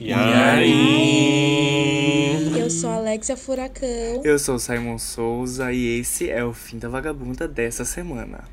E 0.00 0.12
aí? 0.12 1.58
Eu 2.56 2.70
sou 2.70 2.88
a 2.88 2.94
Alexia 2.94 3.36
Furacão. 3.36 4.22
Eu 4.22 4.38
sou 4.38 4.54
o 4.54 4.58
Simon 4.58 4.96
Souza 4.96 5.72
e 5.72 5.98
esse 5.98 6.30
é 6.30 6.44
o 6.44 6.52
fim 6.52 6.78
da 6.78 6.88
vagabunda 6.88 7.48
dessa 7.48 7.84
semana. 7.84 8.44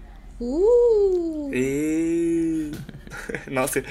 Uh! 0.42 1.52
E... 1.54 2.71
Nossa, 3.52 3.84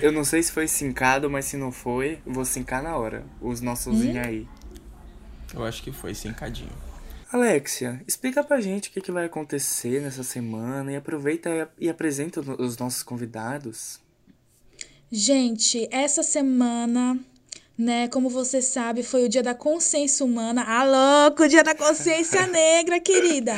eu 0.00 0.12
não 0.12 0.22
sei 0.22 0.40
se 0.40 0.52
foi 0.52 0.68
sincado, 0.68 1.28
mas 1.28 1.46
se 1.46 1.56
não 1.56 1.72
foi, 1.72 2.20
vou 2.24 2.44
sincar 2.44 2.80
na 2.80 2.96
hora. 2.96 3.24
Os 3.40 3.60
nossos 3.60 4.04
hum? 4.04 4.12
aí. 4.24 4.46
Eu 5.52 5.64
acho 5.64 5.82
que 5.82 5.90
foi 5.90 6.14
sincadinho. 6.14 6.70
Alexia, 7.32 8.00
explica 8.06 8.44
pra 8.44 8.60
gente 8.60 8.88
o 8.88 8.92
que, 8.92 9.00
que 9.00 9.10
vai 9.10 9.24
acontecer 9.24 10.00
nessa 10.00 10.22
semana 10.22 10.92
e 10.92 10.96
aproveita 10.96 11.68
e 11.76 11.88
apresenta 11.88 12.40
os 12.40 12.78
nossos 12.78 13.02
convidados. 13.02 14.00
Gente, 15.10 15.88
essa 15.90 16.22
semana 16.22 17.18
né? 17.80 18.08
Como 18.08 18.28
você 18.28 18.60
sabe, 18.60 19.02
foi 19.02 19.24
o 19.24 19.28
dia 19.28 19.42
da 19.42 19.54
consciência 19.54 20.24
humana. 20.24 20.62
Ah, 20.66 20.84
louco, 21.24 21.44
o 21.44 21.48
dia 21.48 21.64
da 21.64 21.74
consciência 21.74 22.46
negra, 22.52 23.00
querida. 23.00 23.54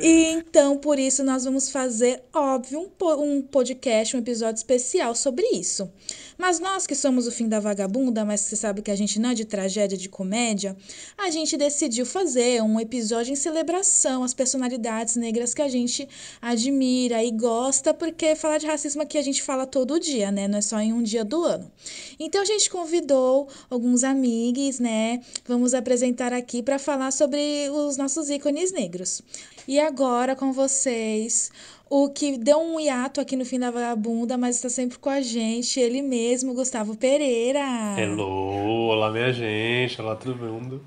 E 0.00 0.32
então, 0.32 0.78
por 0.78 0.98
isso, 0.98 1.22
nós 1.22 1.44
vamos 1.44 1.68
fazer, 1.68 2.22
óbvio, 2.34 2.80
um, 2.80 3.22
um 3.22 3.42
podcast, 3.42 4.16
um 4.16 4.20
episódio 4.20 4.56
especial 4.56 5.14
sobre 5.14 5.44
isso. 5.52 5.90
Mas 6.38 6.60
nós 6.60 6.86
que 6.86 6.94
somos 6.94 7.26
o 7.26 7.32
fim 7.32 7.48
da 7.48 7.58
vagabunda, 7.58 8.24
mas 8.24 8.40
você 8.40 8.56
sabe 8.56 8.82
que 8.82 8.90
a 8.90 8.96
gente 8.96 9.18
não 9.18 9.30
é 9.30 9.34
de 9.34 9.44
tragédia, 9.44 9.96
de 9.96 10.08
comédia, 10.08 10.76
a 11.16 11.30
gente 11.30 11.56
decidiu 11.56 12.04
fazer 12.04 12.62
um 12.62 12.78
episódio 12.78 13.32
em 13.32 13.36
celebração 13.36 14.22
às 14.22 14.34
personalidades 14.34 15.16
negras 15.16 15.54
que 15.54 15.62
a 15.62 15.68
gente 15.68 16.08
admira 16.40 17.24
e 17.24 17.30
gosta, 17.30 17.94
porque 17.94 18.36
falar 18.36 18.58
de 18.58 18.66
racismo 18.66 19.02
aqui 19.02 19.16
a 19.16 19.22
gente 19.22 19.42
fala 19.42 19.66
todo 19.66 19.98
dia, 19.98 20.30
né? 20.30 20.46
Não 20.46 20.58
é 20.58 20.62
só 20.62 20.78
em 20.78 20.92
um 20.92 21.02
dia 21.02 21.24
do 21.24 21.42
ano. 21.44 21.70
Então 22.18 22.42
a 22.42 22.44
gente 22.44 22.68
convidou 22.68 23.48
alguns 23.70 24.04
amigos, 24.04 24.78
né? 24.78 25.20
Vamos 25.46 25.74
apresentar 25.74 26.32
aqui 26.32 26.62
para 26.62 26.78
falar 26.78 27.10
sobre 27.12 27.70
os 27.70 27.96
nossos 27.96 28.28
ícones 28.28 28.72
negros. 28.72 29.22
E 29.68 29.80
agora 29.80 30.36
com 30.36 30.52
vocês, 30.52 31.50
o 31.88 32.08
que 32.10 32.36
deu 32.36 32.58
um 32.58 32.80
hiato 32.80 33.20
aqui 33.20 33.36
no 33.36 33.44
fim 33.44 33.58
da 33.58 33.70
vagabunda, 33.70 34.36
mas 34.36 34.56
está 34.56 34.68
sempre 34.68 34.98
com 34.98 35.08
a 35.08 35.20
gente, 35.20 35.78
ele 35.78 36.02
mesmo, 36.02 36.52
Gustavo 36.52 36.96
Pereira. 36.96 37.60
Hello, 37.96 38.88
olá 38.88 39.10
minha 39.10 39.32
gente, 39.32 40.00
olá 40.00 40.16
todo 40.16 40.36
mundo. 40.36 40.84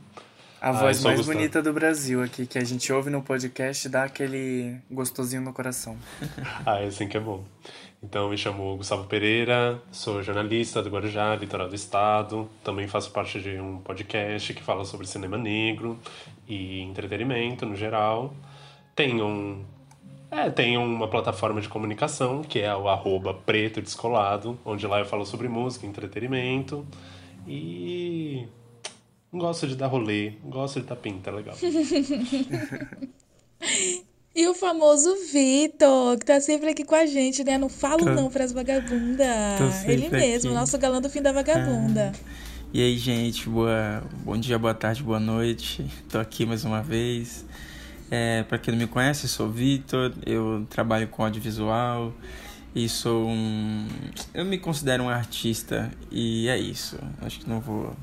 A 0.61 0.73
voz 0.73 1.01
mais 1.01 1.17
Gustavo. 1.17 1.37
bonita 1.37 1.61
do 1.61 1.71
Brasil 1.71 2.21
aqui, 2.21 2.45
que 2.45 2.57
a 2.57 2.63
gente 2.65 2.91
ouve 2.91 3.09
no 3.09 3.21
podcast, 3.21 3.87
dá 3.87 4.03
aquele 4.03 4.75
gostosinho 4.91 5.41
no 5.41 5.53
coração. 5.53 5.95
ah, 6.65 6.81
é 6.81 6.87
assim 6.87 7.07
que 7.07 7.15
é 7.15 7.19
bom. 7.19 7.45
Então, 8.03 8.29
me 8.29 8.37
chamo 8.37 8.75
Gustavo 8.75 9.05
Pereira, 9.05 9.81
sou 9.91 10.21
jornalista 10.21 10.83
do 10.83 10.89
Guarujá, 10.89 11.33
litoral 11.35 11.69
do 11.69 11.75
estado. 11.75 12.49
Também 12.61 12.89
faço 12.89 13.11
parte 13.11 13.39
de 13.41 13.57
um 13.57 13.77
podcast 13.77 14.53
que 14.53 14.61
fala 14.61 14.83
sobre 14.83 15.07
cinema 15.07 15.37
negro 15.37 15.97
e 16.45 16.81
entretenimento 16.81 17.65
no 17.65 17.75
geral. 17.75 18.33
Tenho 18.95 19.25
um 19.25 19.65
é, 20.31 20.49
tem 20.49 20.77
uma 20.77 21.07
plataforma 21.07 21.59
de 21.61 21.69
comunicação 21.69 22.41
que 22.41 22.59
é 22.59 22.75
o 22.75 22.87
arroba 22.87 23.33
preto 23.33 23.81
descolado, 23.81 24.57
onde 24.63 24.85
lá 24.85 24.99
eu 24.99 25.05
falo 25.05 25.25
sobre 25.25 25.47
música, 25.47 25.85
entretenimento 25.85 26.85
e 27.47 28.47
gosto 29.33 29.67
de 29.67 29.75
dar 29.75 29.87
rolê, 29.87 30.33
gosto 30.43 30.81
de 30.81 30.87
dar 30.87 30.95
pinta, 30.95 31.31
legal. 31.31 31.55
E 34.35 34.47
o 34.47 34.53
famoso 34.53 35.13
Vitor, 35.33 36.17
que 36.17 36.25
tá 36.25 36.39
sempre 36.39 36.69
aqui 36.69 36.85
com 36.85 36.95
a 36.95 37.05
gente, 37.05 37.43
né? 37.43 37.57
Não 37.57 37.67
falo 37.67 38.05
tô, 38.05 38.11
não 38.11 38.29
pras 38.29 38.53
vagabundas. 38.53 39.83
Ele 39.85 40.07
mesmo, 40.07 40.51
aqui. 40.51 40.59
nosso 40.59 40.77
galã 40.77 41.01
do 41.01 41.09
fim 41.09 41.21
da 41.21 41.33
vagabunda. 41.33 42.13
Ah. 42.15 42.19
E 42.71 42.81
aí, 42.81 42.97
gente, 42.97 43.49
boa, 43.49 44.03
bom 44.23 44.37
dia, 44.37 44.57
boa 44.57 44.73
tarde, 44.73 45.03
boa 45.03 45.19
noite. 45.19 45.85
Tô 46.07 46.19
aqui 46.19 46.45
mais 46.45 46.63
uma 46.63 46.81
vez. 46.81 47.43
É, 48.11 48.43
para 48.43 48.57
quem 48.57 48.73
não 48.73 48.79
me 48.79 48.87
conhece, 48.87 49.27
sou 49.27 49.49
Vitor, 49.49 50.13
eu 50.25 50.65
trabalho 50.69 51.07
com 51.07 51.23
audiovisual 51.23 52.13
e 52.73 52.89
sou 52.89 53.27
um. 53.27 53.87
Eu 54.33 54.45
me 54.45 54.57
considero 54.57 55.03
um 55.03 55.09
artista 55.09 55.91
e 56.11 56.47
é 56.47 56.57
isso. 56.57 56.97
Acho 57.21 57.39
que 57.39 57.49
não 57.49 57.59
vou 57.59 57.95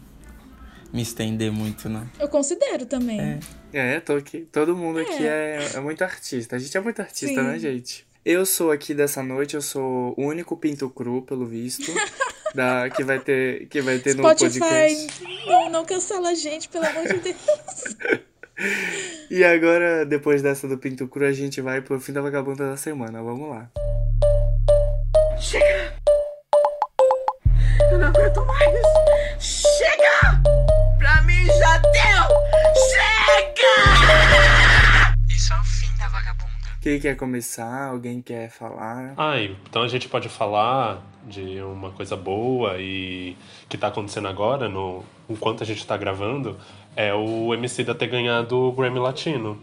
me 0.93 1.03
estender 1.03 1.51
muito, 1.51 1.89
não. 1.89 2.09
Eu 2.19 2.29
considero 2.29 2.87
também. 2.87 3.41
É, 3.73 3.97
é 3.97 4.01
tô 4.01 4.15
aqui. 4.15 4.47
Todo 4.53 4.77
mundo 4.77 5.01
é. 5.01 5.03
aqui 5.03 5.27
é, 5.27 5.71
é 5.75 5.81
muito 5.81 6.03
artista. 6.03 6.57
A 6.57 6.59
gente 6.59 6.77
é 6.77 6.81
muito 6.81 7.01
artista, 7.01 7.41
Sim. 7.41 7.47
né, 7.49 7.59
gente? 7.59 8.07
Eu 8.25 8.45
sou 8.45 8.73
aqui 8.73 8.93
dessa 8.93 9.23
noite, 9.23 9.55
eu 9.55 9.63
sou 9.63 10.15
o 10.17 10.23
único 10.25 10.57
pinto 10.57 10.91
cru, 10.91 11.23
pelo 11.23 11.47
visto. 11.47 11.93
da, 12.55 12.89
que 12.91 13.05
vai 13.05 13.21
ter, 13.21 13.67
que 13.67 13.81
vai 13.81 13.99
ter 13.99 14.13
Spotify, 14.13 14.59
no 14.59 14.67
podcast. 14.67 15.25
Não, 15.47 15.71
não 15.71 15.85
cancela 15.85 16.31
a 16.31 16.35
gente, 16.35 16.69
pelo 16.69 16.87
amor 16.87 17.07
de 17.07 17.19
Deus. 17.19 17.37
E 19.37 19.45
agora, 19.45 20.07
depois 20.07 20.41
dessa 20.41 20.67
do 20.67 20.79
Pinto 20.79 21.07
Cru, 21.09 21.27
a 21.27 21.31
gente 21.31 21.61
vai 21.61 21.83
pro 21.83 22.01
fim 22.01 22.11
da 22.11 22.23
vagabunda 22.23 22.71
da 22.71 22.77
semana. 22.79 23.23
Vamos 23.23 23.51
lá. 23.51 23.69
Chega! 25.39 25.93
Eu 27.93 27.99
não 27.99 28.09
aguento 28.09 28.43
mais! 28.47 28.81
Chega! 29.39 30.41
Pra 30.97 31.21
mim 31.21 31.45
já 31.45 31.77
deu! 31.77 32.25
Chega! 32.89 33.75
Isso 35.29 35.53
é 35.53 35.61
o 35.61 35.65
fim 35.65 35.95
da 35.99 36.09
vagabunda. 36.09 36.51
Quem 36.81 36.99
quer 36.99 37.15
começar? 37.15 37.89
Alguém 37.89 38.23
quer 38.23 38.49
falar? 38.49 39.13
Ah, 39.19 39.39
então 39.39 39.83
a 39.83 39.89
gente 39.89 40.09
pode 40.09 40.31
falar 40.31 41.03
de 41.27 41.61
uma 41.61 41.91
coisa 41.91 42.17
boa 42.17 42.79
e 42.79 43.37
que 43.69 43.77
tá 43.77 43.89
acontecendo 43.89 44.29
agora, 44.29 44.67
no 44.67 45.05
enquanto 45.29 45.63
a 45.63 45.67
gente 45.67 45.87
tá 45.87 45.97
gravando, 45.97 46.57
é 46.97 47.15
o 47.15 47.53
MC 47.55 47.85
da 47.85 47.95
ter 47.95 48.09
ganhado 48.09 48.57
o 48.57 48.73
Grammy 48.73 48.99
Latino. 48.99 49.59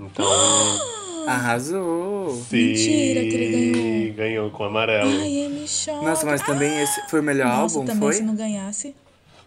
Então. 0.00 0.24
Arrasou! 1.28 2.30
Sim, 2.48 2.68
Mentira 2.68 3.20
que 3.20 3.34
ele 3.36 4.10
ganhou. 4.10 4.14
Ganhou 4.14 4.50
com 4.50 4.64
amarelo. 4.64 5.10
Ai, 5.10 5.48
me 5.50 5.68
choca. 5.68 6.02
Nossa, 6.02 6.24
mas 6.24 6.40
também 6.40 6.80
esse 6.80 7.08
foi 7.10 7.20
o 7.20 7.22
melhor 7.22 7.48
Nossa, 7.48 7.76
álbum, 7.76 7.86
também 7.86 8.00
foi? 8.02 8.12
se 8.14 8.22
não 8.22 8.34
ganhasse. 8.34 8.96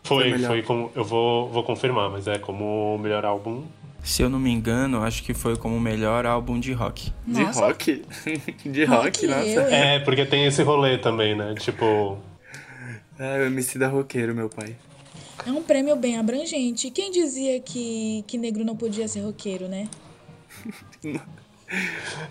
Foi, 0.04 0.30
foi, 0.30 0.40
foi 0.40 0.62
como. 0.62 0.92
Eu 0.96 1.04
vou, 1.04 1.50
vou 1.50 1.64
confirmar, 1.64 2.10
mas 2.12 2.28
é 2.28 2.38
como 2.38 2.96
o 2.96 3.00
melhor 3.00 3.26
álbum. 3.26 3.64
Se 4.04 4.22
eu 4.22 4.30
não 4.30 4.40
me 4.40 4.52
engano, 4.52 5.04
acho 5.04 5.24
que 5.24 5.34
foi 5.34 5.56
como 5.58 5.76
o 5.76 5.80
melhor 5.80 6.26
álbum 6.26 6.60
de 6.60 6.74
rock. 6.74 7.12
De 7.26 7.44
Nossa. 7.44 7.62
rock? 7.62 8.04
de 8.66 8.86
rock, 8.86 9.06
Rock, 9.06 9.28
nossa. 9.28 9.46
eu, 9.48 9.62
hein? 9.70 9.76
É, 9.76 10.00
porque 10.00 10.26
tem 10.26 10.46
esse 10.46 10.62
rolê 10.64 10.98
também, 10.98 11.36
né? 11.36 11.56
Tipo. 11.60 12.18
É, 13.20 13.40
o 13.40 13.46
MC 13.46 13.78
da 13.78 13.88
roqueiro, 13.88 14.34
meu 14.34 14.50
pai. 14.50 14.76
É 15.46 15.52
um 15.52 15.64
prêmio 15.64 15.96
bem 15.96 16.18
abrangente. 16.18 16.90
Quem 16.92 17.12
dizia 17.12 17.60
que, 17.60 18.24
que 18.28 18.38
negro 18.38 18.64
não 18.64 18.76
podia 18.76 19.08
ser 19.08 19.22
roqueiro, 19.22 19.68
né? 19.68 19.88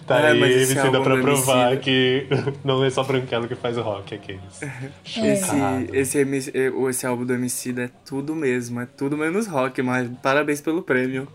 Tá 0.06 0.20
É, 0.20 0.32
aí, 0.32 0.42
esse 0.42 0.74
dá 0.74 0.84
álbum 0.84 1.02
pra 1.02 1.16
provar 1.16 1.72
Emicida- 1.72 1.76
que 1.82 2.26
não 2.62 2.84
é 2.84 2.90
só 2.90 3.02
branquelo 3.02 3.48
que 3.48 3.54
faz 3.54 3.74
rock 3.78 4.14
aqui. 4.14 4.38
Esse, 5.16 5.56
esse, 5.94 6.18
MC, 6.18 6.50
eh, 6.54 6.70
esse 6.90 7.06
álbum 7.06 7.24
do 7.24 7.32
MC 7.32 7.70
é 7.80 7.88
tudo 8.04 8.34
mesmo, 8.34 8.80
é 8.80 8.86
tudo 8.86 9.16
menos 9.16 9.46
rock, 9.46 9.80
mas 9.80 10.10
parabéns 10.22 10.60
pelo 10.60 10.82
prêmio. 10.82 11.26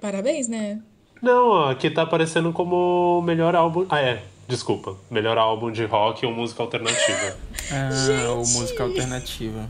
Parabéns, 0.00 0.48
né? 0.48 0.80
Não, 1.22 1.50
ó, 1.50 1.70
aqui 1.70 1.88
tá 1.88 2.02
aparecendo 2.02 2.52
como 2.52 3.20
o 3.20 3.22
melhor 3.22 3.54
álbum. 3.54 3.86
Ah, 3.88 4.00
é. 4.00 4.24
Desculpa. 4.48 4.96
Melhor 5.08 5.38
álbum 5.38 5.70
de 5.70 5.84
rock 5.84 6.26
ou 6.26 6.32
música 6.32 6.64
alternativa. 6.64 7.36
Ah, 7.70 8.28
ou 8.30 8.38
música 8.38 8.82
alternativa. 8.82 9.68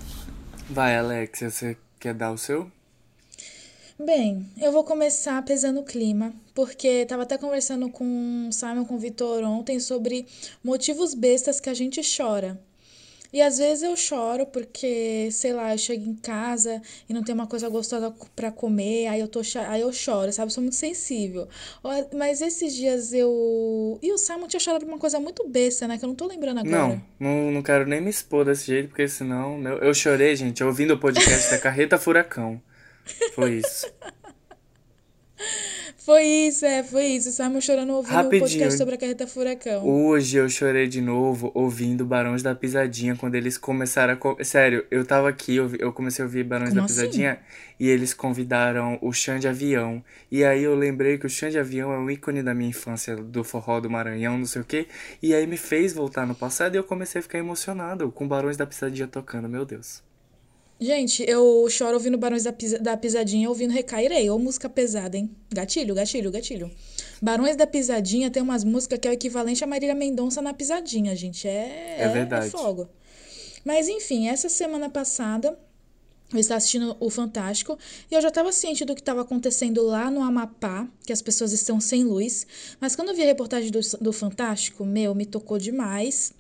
Vai, 0.73 0.97
Alexia, 0.97 1.51
você 1.51 1.77
quer 2.01 2.15
dar 2.15 2.33
o 2.33 2.39
seu? 2.39 2.73
Bem, 3.99 4.51
eu 4.59 4.73
vou 4.73 4.83
começar 4.83 5.45
pesando 5.45 5.81
o 5.81 5.85
clima, 5.85 6.33
porque 6.55 7.05
tava 7.05 7.25
até 7.25 7.37
conversando 7.37 7.91
com 7.91 8.49
o 8.49 8.53
Simon, 8.53 8.87
com 8.87 8.95
o 8.95 8.99
Vitor 8.99 9.45
ontem 9.45 9.79
sobre 9.79 10.27
motivos 10.65 11.13
bestas 11.13 11.61
que 11.61 11.69
a 11.69 11.75
gente 11.75 12.01
chora. 12.01 12.59
E 13.33 13.41
às 13.41 13.57
vezes 13.57 13.83
eu 13.83 13.97
choro 13.97 14.45
porque, 14.47 15.31
sei 15.33 15.55
lá, 15.55 15.73
eu 15.73 15.79
chego 15.79 16.05
em 16.05 16.15
casa 16.15 16.83
e 17.09 17.15
não 17.15 17.23
tem 17.25 17.35
uma 17.35 17.47
coisa 17.47 17.69
gostosa 17.69 18.15
pra 18.37 18.53
comer, 18.53 19.07
aí 19.07 19.21
eu 19.21 19.27
tô 19.29 19.41
aí 19.69 19.81
eu 19.81 19.91
choro, 19.93 20.31
sabe? 20.33 20.49
Eu 20.49 20.55
sou 20.55 20.63
muito 20.63 20.77
sensível. 20.77 21.49
Mas 22.15 22.43
esses 22.43 22.75
dias 22.75 23.13
eu. 23.15 23.99
E 24.03 24.13
o 24.13 24.19
Simon 24.19 24.47
tinha 24.49 24.61
chorado 24.61 24.85
por 24.85 24.93
uma 24.93 24.99
coisa 25.01 25.19
muito 25.19 25.49
besta, 25.49 25.89
né? 25.89 25.97
Que 25.97 26.05
eu 26.05 26.09
não 26.09 26.15
tô 26.15 26.27
lembrando 26.27 26.61
agora. 26.61 26.77
Não, 26.89 27.03
não, 27.19 27.51
não 27.51 27.63
quero 27.63 27.87
nem 27.87 28.01
me 28.03 28.11
expor 28.11 28.45
desse 28.45 28.67
jeito, 28.67 28.89
porque 28.89 29.09
senão. 29.09 29.57
meu- 29.57 29.79
eu 29.79 29.95
chorei, 29.95 30.37
gente, 30.37 30.63
ouvindo 30.63 30.93
o 30.95 30.99
podcast 30.99 31.51
da 31.51 31.59
Carreta 31.59 31.99
Furacão. 31.99 32.61
Foi 33.35 33.55
isso. 33.55 33.87
Foi 36.05 36.25
isso, 36.25 36.65
é, 36.67 36.83
foi 36.83 37.05
isso. 37.05 37.31
Simon 37.31 37.61
chorando 37.61 37.93
ouvindo 37.93 38.13
o 38.13 38.17
Rapidinho. 38.17 38.41
podcast 38.43 38.77
sobre 38.77 38.97
a 38.97 38.99
carreta 38.99 39.25
furacão. 39.25 39.87
Hoje 39.87 40.37
eu 40.37 40.49
chorei 40.49 40.89
de 40.89 41.01
novo 41.01 41.53
ouvindo 41.55 42.05
Barões 42.05 42.43
da 42.43 42.57
Pisadinha 42.57 43.15
quando 43.15 43.37
eles 43.37 43.57
começaram 43.57 44.15
a. 44.15 44.17
co- 44.17 44.37
Sério, 44.43 44.85
eu 44.91 45.05
tava 45.07 45.29
aqui, 45.29 45.55
eu, 45.55 45.71
eu 45.77 45.93
comecei 45.93 46.25
a 46.25 46.27
ouvir 46.27 46.43
Barões 46.43 46.71
Como 46.71 46.81
da 46.81 46.87
assim? 46.87 46.95
Pisadinha 47.03 47.39
e 47.79 47.89
eles 47.89 48.13
convidaram 48.13 48.99
o 49.01 49.13
Xande 49.13 49.43
de 49.43 49.49
Avião. 49.49 50.03
E 50.29 50.43
aí 50.45 50.65
eu 50.65 50.75
lembrei 50.75 51.19
que 51.19 51.27
o 51.27 51.31
Xande 51.31 51.53
de 51.53 51.59
Avião 51.61 51.93
é 51.93 51.99
um 51.99 52.11
ícone 52.11 52.43
da 52.43 52.53
minha 52.53 52.71
infância, 52.71 53.15
do 53.15 53.45
forró 53.45 53.79
do 53.79 53.89
Maranhão, 53.89 54.37
não 54.39 54.47
sei 54.47 54.63
o 54.63 54.65
quê. 54.65 54.89
E 55.23 55.33
aí 55.33 55.47
me 55.47 55.57
fez 55.57 55.93
voltar 55.93 56.27
no 56.27 56.35
passado 56.35 56.75
e 56.75 56.79
eu 56.79 56.85
comecei 56.85 57.21
a 57.21 57.23
ficar 57.23 57.39
emocionado 57.39 58.11
com 58.11 58.27
Barões 58.27 58.57
da 58.57 58.67
Pisadinha 58.67 59.07
tocando, 59.07 59.49
meu 59.49 59.65
Deus. 59.65 60.03
Gente, 60.81 61.23
eu 61.29 61.67
choro 61.71 61.95
ouvindo 61.95 62.19
Barões 62.19 62.43
da, 62.43 62.53
Pisa- 62.53 62.79
da 62.79 62.97
Pisadinha, 62.97 63.49
ouvindo 63.49 63.71
Recairei. 63.71 64.29
Ou 64.31 64.39
música 64.39 64.69
pesada, 64.69 65.17
hein? 65.17 65.31
Gatilho, 65.53 65.95
gatilho, 65.95 66.31
gatilho. 66.31 66.71
Barões 67.21 67.55
da 67.55 67.67
Pisadinha 67.69 68.31
tem 68.31 68.43
umas 68.43 68.65
músicas 68.65 68.99
que 68.99 69.07
é 69.07 69.11
o 69.13 69.15
equivalente 69.15 69.63
a 69.63 69.67
Marília 69.67 69.95
Mendonça 69.95 70.43
na 70.43 70.53
Pisadinha, 70.53 71.15
gente. 71.15 71.47
É, 71.47 71.97
É 72.01 72.09
verdade. 72.09 72.47
É 72.47 72.51
fogo. 72.51 72.89
Mas 73.65 73.89
enfim, 73.89 74.27
essa 74.29 74.49
semana 74.49 74.91
passada 74.91 75.57
eu 76.33 76.41
estava 76.41 76.57
assistindo 76.59 76.97
o 76.99 77.09
Fantástico 77.11 77.79
e 78.11 78.15
eu 78.15 78.21
já 78.21 78.29
estava 78.29 78.51
ciente 78.51 78.85
do 78.85 78.95
que 78.95 79.03
estava 79.03 79.21
acontecendo 79.21 79.83
lá 79.85 80.11
no 80.11 80.21
Amapá, 80.23 80.89
que 81.07 81.13
as 81.13 81.23
pessoas 81.23 81.53
estão 81.53 81.79
sem 81.79 82.03
luz. 82.03 82.45
Mas 82.81 82.97
quando 82.97 83.11
eu 83.11 83.15
vi 83.15 83.23
a 83.23 83.27
reportagem 83.27 83.71
do, 83.71 83.79
do 84.01 84.13
Fantástico, 84.13 84.85
meu, 84.85 85.15
me 85.15 85.27
tocou 85.27 85.59
demais. 85.59 86.33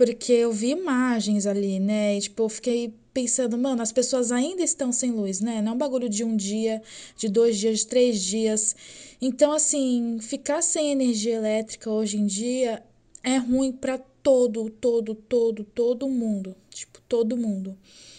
Porque 0.00 0.32
eu 0.32 0.50
vi 0.50 0.70
imagens 0.70 1.44
ali, 1.44 1.78
né? 1.78 2.16
E, 2.16 2.20
tipo, 2.22 2.44
eu 2.44 2.48
fiquei 2.48 2.94
pensando, 3.12 3.58
mano, 3.58 3.82
as 3.82 3.92
pessoas 3.92 4.32
ainda 4.32 4.62
estão 4.62 4.90
sem 4.90 5.10
luz, 5.10 5.42
né? 5.42 5.60
Não 5.60 5.72
é 5.72 5.74
um 5.74 5.78
bagulho 5.78 6.08
de 6.08 6.24
um 6.24 6.34
dia, 6.34 6.80
de 7.18 7.28
dois 7.28 7.58
dias, 7.58 7.80
de 7.80 7.86
três 7.86 8.22
dias. 8.22 8.74
Então, 9.20 9.52
assim, 9.52 10.16
ficar 10.22 10.62
sem 10.62 10.90
energia 10.90 11.34
elétrica 11.34 11.90
hoje 11.90 12.16
em 12.16 12.24
dia 12.24 12.82
é 13.22 13.36
ruim 13.36 13.72
pra 13.72 13.98
todo, 13.98 14.70
todo, 14.70 15.14
todo, 15.14 15.64
todo 15.64 16.08
mundo. 16.08 16.56
Tipo, 16.70 16.98
todo 17.06 17.36
mundo. 17.36 17.76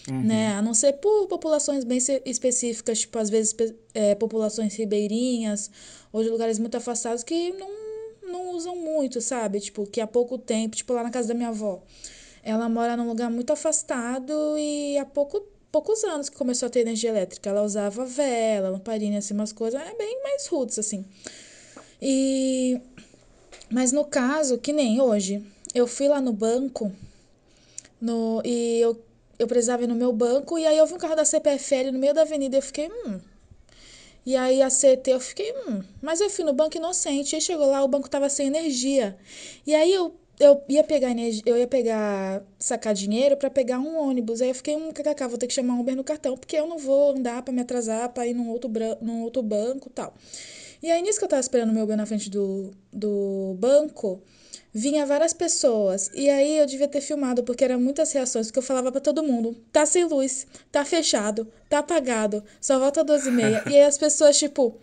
Né? 0.08 0.54
A 0.54 0.62
não 0.62 0.76
ser 0.76 0.94
por 0.94 1.26
populações 1.26 1.84
bem 1.84 1.98
específicas, 2.26 3.00
tipo, 3.00 3.18
às 3.18 3.32
vezes 3.32 3.56
é, 3.96 4.14
populações 4.14 4.76
ribeirinhas 4.76 5.72
ou 6.14 6.22
de 6.22 6.30
lugares 6.30 6.60
muito 6.60 6.78
afastados 6.78 7.24
que 7.24 7.52
não, 7.54 7.70
não 8.32 8.52
usam 8.52 8.76
muito, 8.76 9.22
sabe? 9.22 9.60
Tipo, 9.60 9.86
que 9.86 10.02
há 10.02 10.08
pouco 10.08 10.38
tempo, 10.38 10.76
tipo, 10.76 10.94
lá 10.94 11.04
na 11.04 11.12
casa 11.12 11.28
da 11.30 11.34
minha 11.34 11.50
avó. 11.50 11.82
Ela 12.44 12.68
mora 12.68 12.98
num 12.98 13.08
lugar 13.08 13.30
muito 13.30 13.54
afastado 13.54 14.34
e 14.58 14.98
há 14.98 15.06
pouco, 15.06 15.42
poucos 15.72 16.04
anos 16.04 16.30
que 16.30 16.36
começou 16.36 16.68
a 16.68 16.70
ter 16.70 16.80
energia 16.80 17.10
elétrica. 17.12 17.50
Ela 17.50 17.62
usava 17.64 18.06
vela, 18.06 18.70
lamparina, 18.70 19.20
assim, 19.20 19.34
umas 19.34 19.52
coisas 19.52 19.80
é 19.80 19.96
bem 19.96 20.24
mais 20.24 20.48
roots, 20.48 20.80
assim. 20.80 21.06
E... 22.02 22.80
Mas 23.70 23.92
no 23.92 24.04
caso, 24.06 24.58
que 24.58 24.74
nem 24.74 25.00
hoje, 25.00 25.46
eu 25.74 25.88
fui 25.88 26.08
lá 26.08 26.20
no 26.20 26.34
banco 26.34 26.92
no, 28.02 28.42
e 28.44 28.80
eu, 28.82 29.00
eu 29.38 29.48
precisava 29.48 29.84
ir 29.84 29.88
no 29.88 29.96
meu 29.96 30.12
banco, 30.12 30.58
e 30.58 30.66
aí 30.66 30.78
eu 30.78 30.86
vi 30.88 30.94
um 30.94 30.98
carro 30.98 31.16
da 31.16 31.24
CPFL 31.24 31.92
no 31.94 32.00
meio 32.00 32.14
da 32.14 32.24
avenida 32.24 32.56
e 32.56 32.60
eu 32.60 32.62
fiquei, 32.62 32.90
hum. 32.90 33.20
E 34.26 34.36
aí 34.36 34.62
a 34.62 34.70
CT 34.70 35.12
eu 35.12 35.20
fiquei, 35.20 35.52
hum. 35.68 35.82
Mas 36.02 36.22
eu 36.22 36.30
fui 36.30 36.46
no 36.46 36.54
banco 36.54 36.78
inocente, 36.78 37.36
aí 37.36 37.42
chegou 37.42 37.66
lá, 37.68 37.84
o 37.84 37.88
banco 37.88 38.10
tava 38.10 38.30
sem 38.30 38.48
energia. 38.48 39.18
E 39.66 39.74
aí 39.74 39.92
eu, 39.92 40.14
eu 40.40 40.62
ia 40.70 40.84
pegar 40.84 41.10
eu 41.46 41.58
ia 41.58 41.68
pegar, 41.68 42.44
sacar 42.60 42.94
dinheiro 42.94 43.36
pra 43.38 43.50
pegar 43.50 43.80
um 43.80 43.98
ônibus. 43.98 44.42
Aí 44.42 44.50
eu 44.50 44.56
fiquei, 44.56 44.76
hum, 44.76 44.92
kkk, 44.92 45.28
vou 45.28 45.38
ter 45.38 45.48
que 45.48 45.54
chamar 45.54 45.74
um 45.74 45.80
Uber 45.82 45.96
no 45.96 46.04
cartão, 46.04 46.38
porque 46.38 46.56
eu 46.56 46.68
não 46.68 46.78
vou 46.78 47.12
andar 47.12 47.42
pra 47.42 47.54
me 47.54 47.62
atrasar, 47.62 48.10
pra 48.10 48.28
ir 48.28 48.34
num 48.34 48.50
outro, 48.50 48.70
num 49.02 49.24
outro 49.24 49.42
banco 49.42 49.90
e 49.90 49.92
tal. 49.92 50.14
E 50.84 50.90
aí, 50.92 51.02
nisso 51.02 51.20
que 51.20 51.26
eu 51.26 51.30
tava 51.30 51.42
esperando 51.42 51.70
o 51.70 51.74
meu 51.74 51.84
Uber 51.84 51.98
na 51.98 52.06
frente 52.06 52.30
do, 52.30 52.72
do 52.92 53.56
banco, 53.60 54.22
vinha 54.74 55.06
várias 55.06 55.34
pessoas. 55.34 56.10
E 56.14 56.30
aí 56.30 56.58
eu 56.58 56.66
devia 56.66 56.88
ter 56.88 57.02
filmado, 57.02 57.44
porque 57.44 57.64
eram 57.64 57.80
muitas 57.80 58.12
reações, 58.12 58.48
porque 58.48 58.60
eu 58.60 58.64
falava 58.64 58.92
pra 58.92 59.02
todo 59.02 59.24
mundo: 59.24 59.56
tá 59.72 59.86
sem 59.86 60.06
luz, 60.06 60.48
tá 60.72 60.84
fechado, 60.86 61.48
tá 61.70 61.80
apagado, 61.80 62.44
só 62.60 62.80
volta 62.80 63.04
12 63.04 63.30
e 63.30 63.32
meia. 63.32 63.64
e 63.70 63.76
aí 63.76 63.84
as 63.84 63.98
pessoas, 63.98 64.38
tipo, 64.38 64.78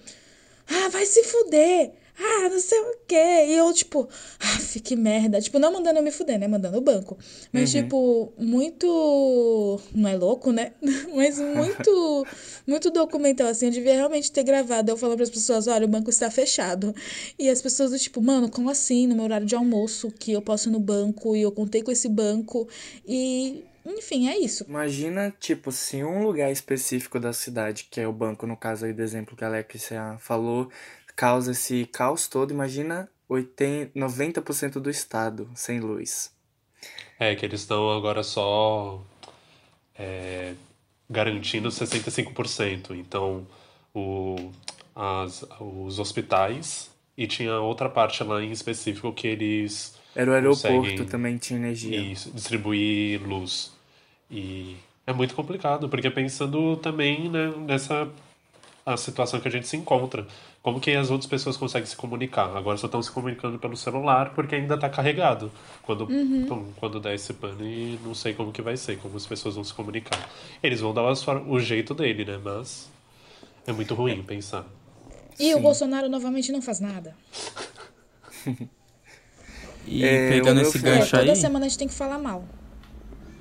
ah, 0.69 0.89
vai 0.91 1.07
se 1.07 1.25
fuder. 1.25 1.93
Ah, 2.21 2.49
não 2.49 2.59
sei 2.59 2.81
o 2.81 2.97
quê. 3.07 3.47
E 3.47 3.55
eu, 3.55 3.73
tipo, 3.73 4.09
ah, 4.41 4.81
que 4.83 4.97
merda. 4.97 5.41
Tipo, 5.41 5.59
não 5.59 5.73
mandando 5.73 6.01
eu 6.01 6.03
me 6.03 6.11
fuder, 6.11 6.39
né? 6.39 6.49
Mandando 6.49 6.79
o 6.79 6.81
banco. 6.81 7.17
Mas, 7.53 7.71
tipo, 7.71 8.33
muito. 8.37 9.81
Não 9.95 10.09
é 10.09 10.17
louco, 10.17 10.51
né? 10.51 10.73
Mas 11.15 11.39
muito. 11.39 12.27
Muito 12.67 12.91
documental, 12.91 13.47
assim. 13.47 13.67
Eu 13.67 13.73
devia 13.73 13.95
realmente 13.95 14.33
ter 14.33 14.43
gravado. 14.43 14.91
Eu 14.91 14.97
falando 14.97 15.19
pras 15.19 15.31
pessoas: 15.31 15.69
olha, 15.69 15.85
o 15.85 15.89
banco 15.89 16.11
está 16.11 16.29
fechado. 16.29 16.93
E 17.39 17.49
as 17.49 17.63
pessoas, 17.63 17.93
do 17.93 17.99
tipo, 17.99 18.21
mano, 18.21 18.51
como 18.51 18.69
assim? 18.69 19.07
No 19.07 19.15
meu 19.15 19.25
horário 19.25 19.47
de 19.47 19.55
almoço, 19.55 20.11
que 20.11 20.33
eu 20.33 20.43
posso 20.43 20.69
ir 20.69 20.73
no 20.73 20.81
banco 20.81 21.37
e 21.37 21.43
eu 21.43 21.53
contei 21.53 21.83
com 21.83 21.93
esse 21.93 22.09
banco. 22.09 22.69
E. 23.07 23.65
Enfim, 23.87 24.29
é 24.29 24.37
isso. 24.37 24.67
Imagina, 24.69 25.35
tipo, 25.41 25.73
se 25.73 26.05
um 26.05 26.23
lugar 26.23 26.53
específico 26.53 27.19
da 27.19 27.33
cidade, 27.33 27.89
que 27.91 27.99
é 27.99 28.07
o 28.07 28.13
banco, 28.13 28.47
no 28.47 28.55
caso 28.55 28.85
aí 28.85 28.93
do 28.93 29.01
exemplo 29.01 29.35
que 29.35 29.43
a 29.43 29.47
Alexia 29.47 30.17
falou, 30.19 30.69
causa 31.19 31.51
esse 31.51 31.85
caos 31.87 32.29
todo, 32.29 32.53
imagina 32.53 33.09
80, 33.29 33.99
90% 33.99 34.75
do 34.75 34.89
estado 34.89 35.51
sem 35.53 35.81
luz. 35.81 36.33
É, 37.19 37.35
que 37.35 37.45
eles 37.45 37.63
estão 37.63 37.91
agora 37.91 38.23
só 38.23 39.03
é, 39.99 40.55
garantindo 41.11 41.71
65%. 41.71 42.97
Então, 42.97 43.45
o, 43.93 44.53
as, 44.95 45.45
os 45.59 45.99
hospitais 45.99 46.89
e 47.17 47.27
tinha 47.27 47.59
outra 47.59 47.89
parte 47.89 48.23
lá 48.23 48.41
em 48.41 48.53
específico 48.53 49.13
que 49.13 49.27
eles 49.27 49.99
Era 50.15 50.31
o 50.31 50.35
aeroporto 50.35 51.05
também 51.07 51.37
tinha 51.37 51.59
energia. 51.59 52.01
isso, 52.01 52.31
distribuir 52.31 53.21
luz. 53.27 53.73
E 54.31 54.77
é 55.05 55.13
muito 55.13 55.35
complicado, 55.35 55.89
porque 55.89 56.09
pensando 56.11 56.77
também 56.77 57.29
né, 57.29 57.53
nessa 57.67 58.09
a 58.93 58.97
situação 58.97 59.41
que 59.41 59.49
a 59.49 59.51
gente 59.51 59.67
se 59.69 59.77
encontra. 59.77 60.27
Como 60.63 60.81
que 60.81 60.91
as 60.93 61.11
outras 61.11 61.29
pessoas 61.29 61.57
conseguem 61.57 61.87
se 61.87 61.97
comunicar? 61.97 62.55
Agora 62.57 62.77
só 62.77 62.87
estão 62.87 63.03
se 63.03 63.11
comunicando 63.11 63.59
pelo 63.59 63.77
celular 63.77 64.31
porque 64.35 64.55
ainda 64.55 64.75
está 64.75 64.89
carregado. 64.89 65.51
Quando, 65.83 66.07
pum, 66.07 66.73
quando 66.77 66.99
der 67.01 67.15
esse 67.15 67.33
pane, 67.35 67.99
não 68.05 68.15
sei 68.15 68.35
como 68.35 68.53
que 68.53 68.61
vai 68.63 68.77
ser, 68.77 68.99
como 68.99 69.17
as 69.17 69.27
pessoas 69.27 69.55
vão 69.55 69.65
se 69.65 69.73
comunicar. 69.75 70.29
Eles 70.63 70.81
vão 70.81 70.93
dar 70.95 71.15
for- 71.17 71.43
o 71.49 71.59
jeito 71.61 71.95
dele, 71.95 72.25
né? 72.25 72.39
Mas 72.43 72.91
é 73.67 73.73
muito 73.73 73.95
ruim 73.95 74.23
pensar. 74.23 74.65
E 75.39 75.53
o 75.55 75.57
Sim. 75.59 75.63
Bolsonaro 75.63 76.09
novamente 76.09 76.51
não 76.53 76.61
faz 76.61 76.81
nada. 76.81 77.15
E 79.91 80.05
É, 80.05 80.29
pegando 80.29 80.59
o 80.59 80.63
esse 80.63 80.73
filho- 80.73 80.89
É, 80.89 80.99
gancho 80.99 81.17
toda 81.17 81.31
aí. 81.33 81.37
semana 81.37 81.65
a 81.65 81.69
gente 81.69 81.79
tem 81.79 81.89
que 81.89 81.95
falar 81.95 82.19
mal. 82.19 82.45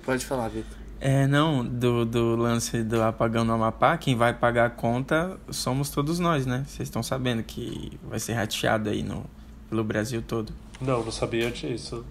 Pode 0.06 0.26
falar, 0.26 0.48
Vitor. 0.48 0.77
É, 1.00 1.28
não, 1.28 1.64
do, 1.64 2.06
do 2.06 2.36
lance 2.36 2.84
do 2.84 3.02
apagão 3.04 3.46
no 3.46 3.54
Amapá, 3.54 3.98
quem 3.98 4.16
vai 4.16 4.34
pagar 4.34 4.66
a 4.66 4.70
conta 4.70 5.38
somos 5.52 5.90
todos 5.90 6.18
nós, 6.20 6.46
né? 6.46 6.66
Vocês 6.68 6.88
estão 6.88 7.04
sabendo 7.04 7.44
que 7.44 7.92
vai 8.10 8.20
ser 8.20 8.34
rateado 8.34 8.90
aí 8.90 9.04
no, 9.04 9.26
pelo 9.70 9.84
Brasil 9.84 10.24
todo. 10.26 10.52
Não, 10.82 11.04
não 11.04 11.12
sabia 11.12 11.52
disso. 11.52 12.04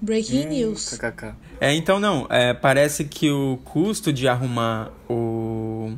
Breaking 0.00 0.46
Hum, 0.46 0.48
news. 0.48 0.98
KKK. 0.98 1.34
É, 1.60 1.72
então 1.72 2.00
não, 2.00 2.26
é, 2.28 2.52
parece 2.52 3.04
que 3.04 3.30
o 3.30 3.58
custo 3.64 4.12
de 4.12 4.26
arrumar 4.26 4.90
o 5.08 5.92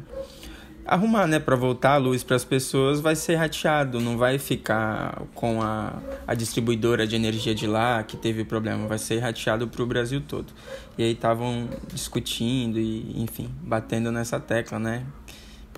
arrumar, 0.87 1.27
né, 1.27 1.39
para 1.39 1.57
voltar 1.57 1.93
a 1.93 1.97
luz 1.97 2.23
para 2.23 2.37
as 2.37 2.45
pessoas 2.45 3.01
vai 3.01 3.17
ser 3.17 3.37
rateado, 3.37 4.01
não 4.01 4.19
vai 4.19 4.39
ficar 4.39 5.23
com 5.35 5.63
a, 5.63 5.95
a 6.27 6.35
distribuidora 6.35 7.07
de 7.07 7.17
energia 7.17 7.55
de 7.55 7.67
lá 7.67 8.03
que 8.03 8.17
teve 8.17 8.45
problema, 8.45 8.87
vai 8.87 8.99
ser 8.99 9.19
rateado 9.21 9.67
para 9.67 9.83
o 9.83 9.87
Brasil 9.87 10.21
todo. 10.27 10.53
E 10.97 11.03
aí 11.03 11.13
estavam 11.13 11.69
discutindo 11.93 12.79
e, 12.79 13.21
enfim, 13.21 13.51
batendo 13.63 14.13
nessa 14.13 14.39
tecla, 14.39 14.79
né, 14.79 15.07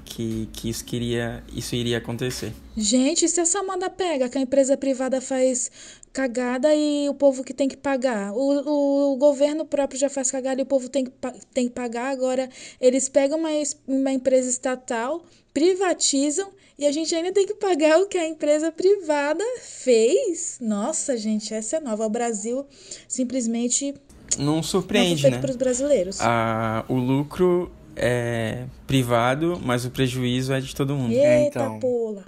que, 0.05 0.49
que 0.53 0.69
isso 0.69 0.85
queria, 0.85 1.43
isso 1.53 1.75
iria 1.75 1.99
acontecer. 1.99 2.53
Gente, 2.77 3.29
se 3.29 3.41
essa 3.41 3.61
Amanda 3.61 3.89
pega 3.89 4.29
que 4.29 4.39
a 4.39 4.41
empresa 4.41 4.77
privada 4.77 5.21
faz 5.21 5.71
cagada 6.17 6.75
e 6.75 7.07
o 7.11 7.15
povo 7.15 7.45
que 7.45 7.53
tem 7.53 7.69
que 7.69 7.77
pagar. 7.77 8.33
O, 8.33 9.13
o 9.13 9.17
governo 9.17 9.67
próprio 9.67 10.01
já 10.01 10.09
faz 10.09 10.31
cagada 10.31 10.59
e 10.59 10.65
o 10.65 10.67
povo 10.67 10.89
tem 10.89 11.05
que, 11.05 11.13
tem 11.53 11.69
que 11.69 11.75
pagar. 11.75 12.09
Agora, 12.09 12.49
eles 12.81 13.07
pegam 13.07 13.39
uma, 13.39 13.51
uma 13.87 14.11
empresa 14.11 14.49
estatal, 14.49 15.23
privatizam 15.53 16.51
e 16.79 16.87
a 16.87 16.93
gente 16.93 17.15
ainda 17.15 17.33
tem 17.33 17.47
que 17.47 17.55
pagar 17.55 18.01
o 18.01 18.07
que 18.07 18.17
a 18.17 18.27
empresa 18.27 18.73
privada 18.73 19.45
fez. 19.61 20.57
Nossa, 20.59 21.19
gente, 21.19 21.53
essa 21.53 21.77
é 21.77 21.81
nova. 21.81 22.07
O 22.07 22.11
Brasil 22.11 22.67
simplesmente 23.07 23.95
Não 24.39 24.57
não 24.57 24.63
surpreende, 24.63 25.23
feito 25.23 25.35
né? 25.35 25.41
para 25.41 25.51
os 25.51 25.57
brasileiros. 25.57 26.19
Ah, 26.21 26.85
o 26.89 26.95
lucro 26.95 27.71
é 27.95 28.65
privado, 28.87 29.61
mas 29.65 29.85
o 29.85 29.91
prejuízo 29.91 30.53
é 30.53 30.61
de 30.61 30.75
todo 30.75 30.95
mundo. 30.95 31.13
Eita, 31.13 31.61
então. 31.61 31.79
pola. 31.81 32.25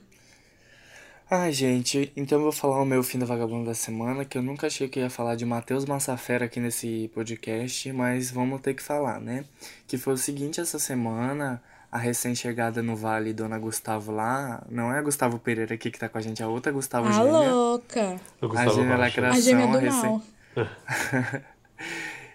Ai, 1.31 1.53
gente, 1.53 2.11
então 2.17 2.39
eu 2.39 2.43
vou 2.45 2.53
falar 2.53 2.81
o 2.81 2.87
meu 2.87 3.03
fim 3.03 3.19
do 3.19 3.27
vagabundo 3.27 3.67
da 3.67 3.75
semana, 3.75 4.25
que 4.25 4.39
eu 4.39 4.43
nunca 4.43 4.67
achei 4.67 4.89
que 4.89 4.99
eu 4.99 5.03
ia 5.03 5.11
falar 5.11 5.35
de 5.35 5.45
Matheus 5.45 5.85
Massafera 5.85 6.47
aqui 6.47 6.59
nesse 6.59 7.11
podcast, 7.15 7.93
mas 7.93 8.31
vamos 8.31 8.63
ter 8.63 8.73
que 8.73 8.83
falar, 8.83 9.21
né? 9.21 9.45
Que 9.87 9.99
foi 9.99 10.15
o 10.15 10.17
seguinte, 10.17 10.59
essa 10.59 10.79
semana, 10.79 11.63
a 11.93 11.99
recém-chegada 11.99 12.83
no 12.83 12.97
Vale, 12.97 13.35
Dona 13.35 13.59
Gustavo 13.59 14.11
lá, 14.11 14.65
não 14.71 14.91
é 14.91 14.99
a 15.01 15.03
Gustavo 15.03 15.39
Pereira 15.39 15.75
aqui 15.75 15.91
que 15.91 15.99
tá 15.99 16.09
com 16.09 16.17
a 16.17 16.21
gente, 16.23 16.43
a 16.43 16.49
outra 16.49 16.73
Gustavo 16.73 17.09
A 17.09 17.13
Gêmea. 17.13 17.31
louca. 17.53 18.17
Eu 18.41 18.49
A 18.49 18.51
gostava 18.51 18.71
gêmea 18.73 18.89
mais. 18.97 19.01
lacra- 19.01 19.29
A 19.35 19.39
gêmea 19.41 19.67
do 19.67 19.79
recém- 19.79 20.11
mal. 20.11 20.23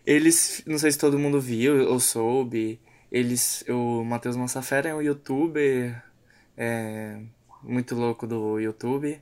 Eles, 0.05 0.61
não 0.65 0.77
sei 0.77 0.91
se 0.91 0.97
todo 0.97 1.17
mundo 1.17 1.39
viu 1.39 1.89
ou 1.89 1.99
soube, 1.99 2.79
eles, 3.11 3.63
o 3.69 4.03
Matheus 4.03 4.35
Massafera 4.35 4.89
é 4.89 4.95
um 4.95 5.01
youtuber 5.01 6.03
é, 6.57 7.19
muito 7.63 7.95
louco 7.95 8.27
do 8.27 8.59
YouTube 8.59 9.21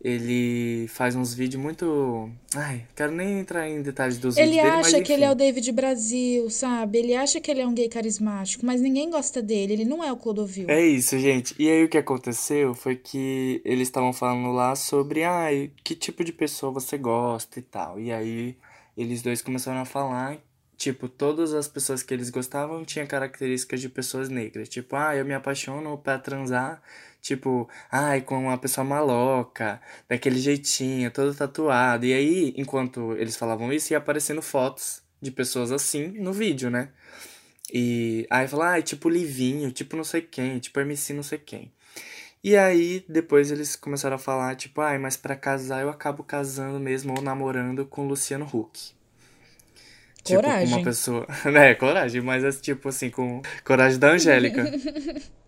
ele 0.00 0.86
faz 0.88 1.16
uns 1.16 1.34
vídeos 1.34 1.60
muito. 1.60 2.30
Ai, 2.54 2.86
quero 2.94 3.10
nem 3.10 3.40
entrar 3.40 3.68
em 3.68 3.82
detalhes 3.82 4.16
dos 4.16 4.36
Ele 4.36 4.50
vídeos 4.50 4.62
dele, 4.62 4.76
mas 4.76 4.86
acha 4.86 5.02
que 5.02 5.12
ele 5.12 5.24
é 5.24 5.30
o. 5.30 5.34
David 5.34 5.72
Brasil, 5.72 6.50
sabe? 6.50 6.98
Ele 6.98 7.16
acha 7.16 7.40
que 7.40 7.50
ele 7.50 7.60
é 7.60 7.66
um 7.66 7.74
gay 7.74 7.88
carismático, 7.88 8.64
mas 8.64 8.80
ninguém 8.80 9.10
gosta 9.10 9.42
dele. 9.42 9.72
Ele 9.72 9.84
não 9.84 10.02
é 10.02 10.12
o 10.12 10.16
Clodovil. 10.16 10.70
É 10.70 10.84
isso, 10.86 11.18
gente. 11.18 11.54
E 11.58 11.68
aí 11.68 11.82
o 11.82 11.88
que 11.88 11.98
aconteceu 11.98 12.74
foi 12.74 12.94
que 12.94 13.60
eles 13.64 13.88
estavam 13.88 14.12
falando 14.12 14.52
lá 14.52 14.76
sobre, 14.76 15.24
ai, 15.24 15.72
que 15.82 15.96
tipo 15.96 16.22
de 16.22 16.32
pessoa 16.32 16.70
você 16.70 16.96
gosta 16.96 17.58
e 17.58 17.62
tal. 17.62 17.98
E 17.98 18.12
aí 18.12 18.56
eles 18.98 19.22
dois 19.22 19.40
começaram 19.40 19.80
a 19.80 19.84
falar, 19.84 20.38
tipo, 20.76 21.08
todas 21.08 21.54
as 21.54 21.68
pessoas 21.68 22.02
que 22.02 22.12
eles 22.12 22.30
gostavam 22.30 22.84
tinham 22.84 23.06
características 23.06 23.80
de 23.80 23.88
pessoas 23.88 24.28
negras. 24.28 24.68
Tipo, 24.68 24.96
ah, 24.96 25.14
eu 25.16 25.24
me 25.24 25.34
apaixono 25.34 25.96
pra 25.96 26.18
transar, 26.18 26.82
tipo, 27.22 27.68
ai, 27.90 28.20
com 28.22 28.38
uma 28.44 28.58
pessoa 28.58 28.84
maloca, 28.84 29.80
daquele 30.08 30.38
jeitinho, 30.40 31.10
todo 31.10 31.34
tatuado. 31.34 32.06
E 32.06 32.12
aí, 32.12 32.54
enquanto 32.56 33.12
eles 33.16 33.36
falavam 33.36 33.72
isso, 33.72 33.92
ia 33.92 33.98
aparecendo 33.98 34.42
fotos 34.42 35.02
de 35.20 35.30
pessoas 35.30 35.72
assim 35.72 36.08
no 36.08 36.32
vídeo, 36.32 36.70
né? 36.70 36.90
E 37.72 38.26
aí 38.30 38.48
fala, 38.48 38.72
ah, 38.72 38.78
é 38.78 38.82
tipo 38.82 39.08
Livinho, 39.08 39.70
tipo 39.70 39.96
não 39.96 40.04
sei 40.04 40.22
quem, 40.22 40.58
tipo 40.58 40.80
MC 40.80 41.12
não 41.12 41.22
sei 41.22 41.38
quem. 41.38 41.72
E 42.42 42.56
aí 42.56 43.04
depois 43.08 43.50
eles 43.50 43.74
começaram 43.76 44.16
a 44.16 44.18
falar, 44.18 44.54
tipo, 44.56 44.80
ai, 44.80 44.98
mas 44.98 45.16
pra 45.16 45.34
casar 45.36 45.82
eu 45.82 45.90
acabo 45.90 46.22
casando 46.22 46.78
mesmo 46.80 47.14
ou 47.16 47.22
namorando 47.22 47.84
com 47.86 48.06
Luciano 48.06 48.44
Huck. 48.52 48.92
Tipo, 50.24 50.42
com 50.42 50.48
Coragem. 50.48 50.74
uma 50.74 50.82
pessoa. 50.84 51.26
É, 51.46 51.74
coragem, 51.74 52.20
mas 52.20 52.44
é 52.44 52.50
tipo 52.52 52.88
assim, 52.88 53.10
com 53.10 53.40
coragem 53.64 53.98
da 53.98 54.10
Angélica. 54.12 54.70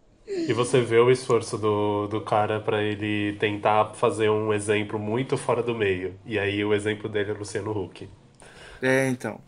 E 0.46 0.52
você 0.52 0.80
vê 0.80 0.96
o 0.98 1.10
esforço 1.10 1.58
do, 1.58 2.06
do 2.06 2.20
cara 2.20 2.60
pra 2.60 2.82
ele 2.82 3.36
tentar 3.40 3.94
fazer 3.94 4.30
um 4.30 4.52
exemplo 4.54 4.96
muito 4.98 5.36
fora 5.36 5.60
do 5.62 5.74
meio. 5.74 6.14
E 6.24 6.38
aí 6.38 6.64
o 6.64 6.72
exemplo 6.72 7.08
dele 7.08 7.32
é 7.32 7.34
Luciano 7.34 7.72
Huck. 7.76 8.08
É, 8.80 9.08
então. 9.08 9.40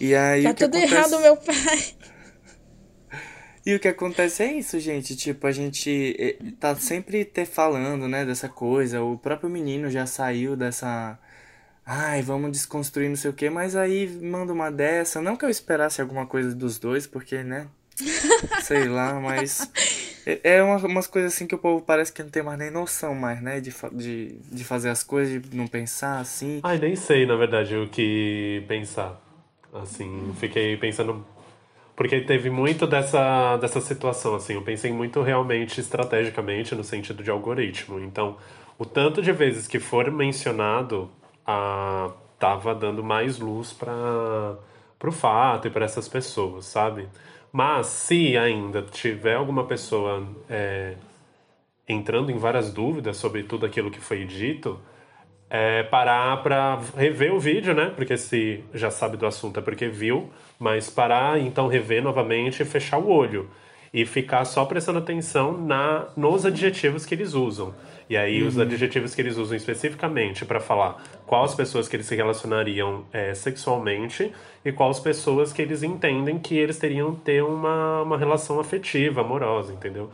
E 0.00 0.14
aí 0.14 0.42
Tá 0.42 0.50
o 0.50 0.54
que 0.54 0.64
tudo 0.64 0.76
acontece... 0.76 0.94
errado, 0.94 1.20
meu 1.20 1.36
pai. 1.36 1.54
E 3.64 3.74
o 3.74 3.80
que 3.80 3.88
acontece 3.88 4.42
é 4.42 4.52
isso, 4.54 4.78
gente. 4.80 5.16
Tipo, 5.16 5.46
a 5.46 5.52
gente 5.52 6.16
eh, 6.18 6.36
tá 6.58 6.74
sempre 6.76 7.24
ter 7.24 7.46
falando, 7.46 8.08
né, 8.08 8.24
dessa 8.24 8.48
coisa. 8.48 9.02
O 9.02 9.18
próprio 9.18 9.50
menino 9.50 9.90
já 9.90 10.06
saiu 10.06 10.56
dessa. 10.56 11.18
Ai, 11.84 12.22
vamos 12.22 12.52
desconstruir 12.52 13.08
não 13.08 13.16
sei 13.16 13.30
o 13.30 13.34
quê, 13.34 13.48
mas 13.50 13.74
aí 13.76 14.08
manda 14.22 14.52
uma 14.52 14.70
dessa. 14.70 15.20
Não 15.22 15.36
que 15.36 15.44
eu 15.44 15.50
esperasse 15.50 16.00
alguma 16.00 16.26
coisa 16.26 16.54
dos 16.54 16.78
dois, 16.78 17.06
porque, 17.06 17.42
né? 17.42 17.66
Sei 18.62 18.88
lá, 18.88 19.20
mas. 19.20 19.70
É 20.26 20.40
é 20.42 20.62
uma, 20.62 20.76
umas 20.76 21.06
coisas 21.06 21.32
assim 21.32 21.46
que 21.46 21.54
o 21.54 21.58
povo 21.58 21.82
parece 21.82 22.12
que 22.12 22.22
não 22.22 22.28
tem 22.28 22.42
mais 22.42 22.58
nem 22.58 22.70
noção 22.70 23.14
mais, 23.14 23.40
né? 23.40 23.60
De, 23.60 23.74
de, 23.92 24.34
de 24.52 24.64
fazer 24.64 24.90
as 24.90 25.02
coisas, 25.02 25.40
de 25.40 25.56
não 25.56 25.66
pensar 25.66 26.20
assim. 26.20 26.60
Ai, 26.62 26.78
nem 26.78 26.94
sei, 26.94 27.24
na 27.24 27.34
verdade, 27.34 27.74
o 27.74 27.88
que 27.88 28.62
pensar. 28.68 29.18
Assim, 29.72 30.34
fiquei 30.38 30.76
pensando. 30.76 31.24
Porque 31.98 32.20
teve 32.20 32.48
muito 32.48 32.86
dessa, 32.86 33.56
dessa 33.56 33.80
situação, 33.80 34.36
assim. 34.36 34.54
Eu 34.54 34.62
pensei 34.62 34.92
muito 34.92 35.20
realmente 35.20 35.80
estrategicamente 35.80 36.72
no 36.76 36.84
sentido 36.84 37.24
de 37.24 37.30
algoritmo. 37.32 37.98
Então, 37.98 38.36
o 38.78 38.86
tanto 38.86 39.20
de 39.20 39.32
vezes 39.32 39.66
que 39.66 39.80
for 39.80 40.08
mencionado, 40.08 41.10
a, 41.44 42.12
tava 42.38 42.72
dando 42.72 43.02
mais 43.02 43.40
luz 43.40 43.72
para 43.72 44.56
o 45.04 45.10
fato 45.10 45.66
e 45.66 45.70
para 45.72 45.84
essas 45.84 46.06
pessoas, 46.06 46.66
sabe? 46.66 47.08
Mas 47.50 47.88
se 47.88 48.38
ainda 48.38 48.80
tiver 48.80 49.34
alguma 49.34 49.64
pessoa 49.64 50.24
é, 50.48 50.94
entrando 51.88 52.30
em 52.30 52.38
várias 52.38 52.72
dúvidas 52.72 53.16
sobre 53.16 53.42
tudo 53.42 53.66
aquilo 53.66 53.90
que 53.90 53.98
foi 53.98 54.24
dito, 54.24 54.78
é 55.50 55.82
parar 55.82 56.44
para 56.44 56.78
rever 56.96 57.34
o 57.34 57.40
vídeo, 57.40 57.74
né? 57.74 57.92
Porque 57.96 58.16
se 58.16 58.62
já 58.72 58.88
sabe 58.88 59.16
do 59.16 59.26
assunto 59.26 59.58
é 59.58 59.62
porque 59.62 59.88
viu, 59.88 60.30
mas 60.58 60.90
parar 60.90 61.40
então 61.40 61.68
rever 61.68 62.02
novamente 62.02 62.62
e 62.62 62.66
fechar 62.66 62.98
o 62.98 63.08
olho 63.08 63.48
e 63.92 64.04
ficar 64.04 64.44
só 64.44 64.64
prestando 64.64 64.98
atenção 64.98 65.56
na 65.56 66.08
nos 66.16 66.44
adjetivos 66.44 67.06
que 67.06 67.14
eles 67.14 67.34
usam. 67.34 67.74
E 68.08 68.16
aí 68.16 68.42
os 68.42 68.58
adjetivos 68.58 69.14
que 69.14 69.20
eles 69.20 69.36
usam 69.36 69.56
especificamente 69.56 70.44
para 70.44 70.60
falar 70.60 71.02
quais 71.26 71.54
pessoas 71.54 71.88
que 71.88 71.96
eles 71.96 72.06
se 72.06 72.16
relacionariam 72.16 73.04
é, 73.12 73.34
sexualmente 73.34 74.32
e 74.64 74.72
quais 74.72 74.98
pessoas 74.98 75.52
que 75.52 75.60
eles 75.60 75.82
entendem 75.82 76.38
que 76.38 76.56
eles 76.56 76.78
teriam 76.78 77.14
ter 77.14 77.42
uma, 77.42 78.02
uma 78.02 78.16
relação 78.16 78.58
afetiva, 78.58 79.20
amorosa, 79.20 79.72
entendeu? 79.72 80.10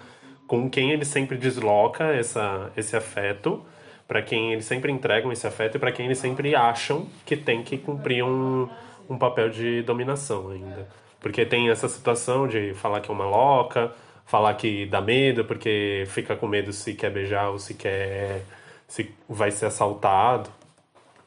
Com 0.47 0.69
quem 0.69 0.91
eles 0.91 1.09
sempre 1.09 1.37
desloca 1.37 2.05
essa, 2.05 2.71
esse 2.77 2.97
afeto 2.97 3.63
para 4.07 4.21
quem 4.21 4.53
eles 4.53 4.67
sempre 4.67 4.93
entregam 4.93 5.33
esse 5.33 5.47
afeto 5.47 5.77
e 5.77 5.81
para 5.81 5.91
quem 5.91 6.07
eles 6.07 6.19
sempre 6.19 6.55
acham 6.55 7.07
que 7.25 7.37
tem 7.37 7.63
que 7.63 7.79
cumprir 7.79 8.23
um, 8.23 8.69
um 9.08 9.18
papel 9.18 9.50
de 9.50 9.82
dominação 9.82 10.50
ainda. 10.50 10.88
Porque 11.20 11.46
tem 11.46 11.70
essa 11.70 11.88
situação 11.88 12.46
de 12.46 12.75
falar 12.75 13.00
que 13.00 13.11
é 13.11 13.14
uma 13.14 13.25
louca, 13.25 13.92
falar 14.26 14.54
que 14.54 14.87
dá 14.87 15.00
medo 15.00 15.44
porque 15.44 16.04
fica 16.08 16.37
com 16.37 16.46
medo 16.46 16.73
se 16.73 16.94
quer 16.94 17.11
beijar 17.11 17.50
ou 17.50 17.58
se 17.58 17.75
quer 17.75 18.42
se 18.87 19.11
vai 19.28 19.50
ser 19.50 19.66
assaltado. 19.66 20.50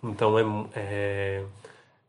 Então 0.04 0.38
é, 0.38 0.44
é, 0.76 1.44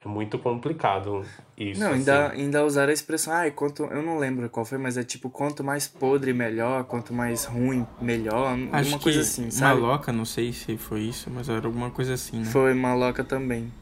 é 0.04 0.08
muito 0.08 0.38
complicado 0.38 1.24
isso. 1.56 1.80
Não, 1.80 1.88
assim. 1.88 1.98
ainda, 1.98 2.30
ainda 2.30 2.64
usaram 2.64 2.90
a 2.90 2.92
expressão, 2.92 3.32
ai, 3.32 3.50
quanto. 3.50 3.84
Eu 3.84 4.02
não 4.02 4.18
lembro 4.18 4.48
qual 4.48 4.64
foi, 4.64 4.78
mas 4.78 4.96
é 4.96 5.02
tipo, 5.02 5.28
quanto 5.28 5.64
mais 5.64 5.88
podre, 5.88 6.32
melhor, 6.32 6.84
quanto 6.84 7.12
mais 7.12 7.44
ruim, 7.44 7.86
melhor. 8.00 8.56
Acho 8.72 8.90
uma 8.90 8.98
que 8.98 9.04
coisa 9.04 9.20
assim, 9.20 9.50
sabe? 9.50 9.80
maloca, 9.80 10.12
não 10.12 10.24
sei 10.24 10.52
se 10.52 10.76
foi 10.76 11.00
isso, 11.00 11.30
mas 11.30 11.48
era 11.48 11.66
alguma 11.66 11.90
coisa 11.90 12.14
assim, 12.14 12.40
né? 12.40 12.44
Foi 12.44 12.74
maloca 12.74 13.24
também. 13.24 13.72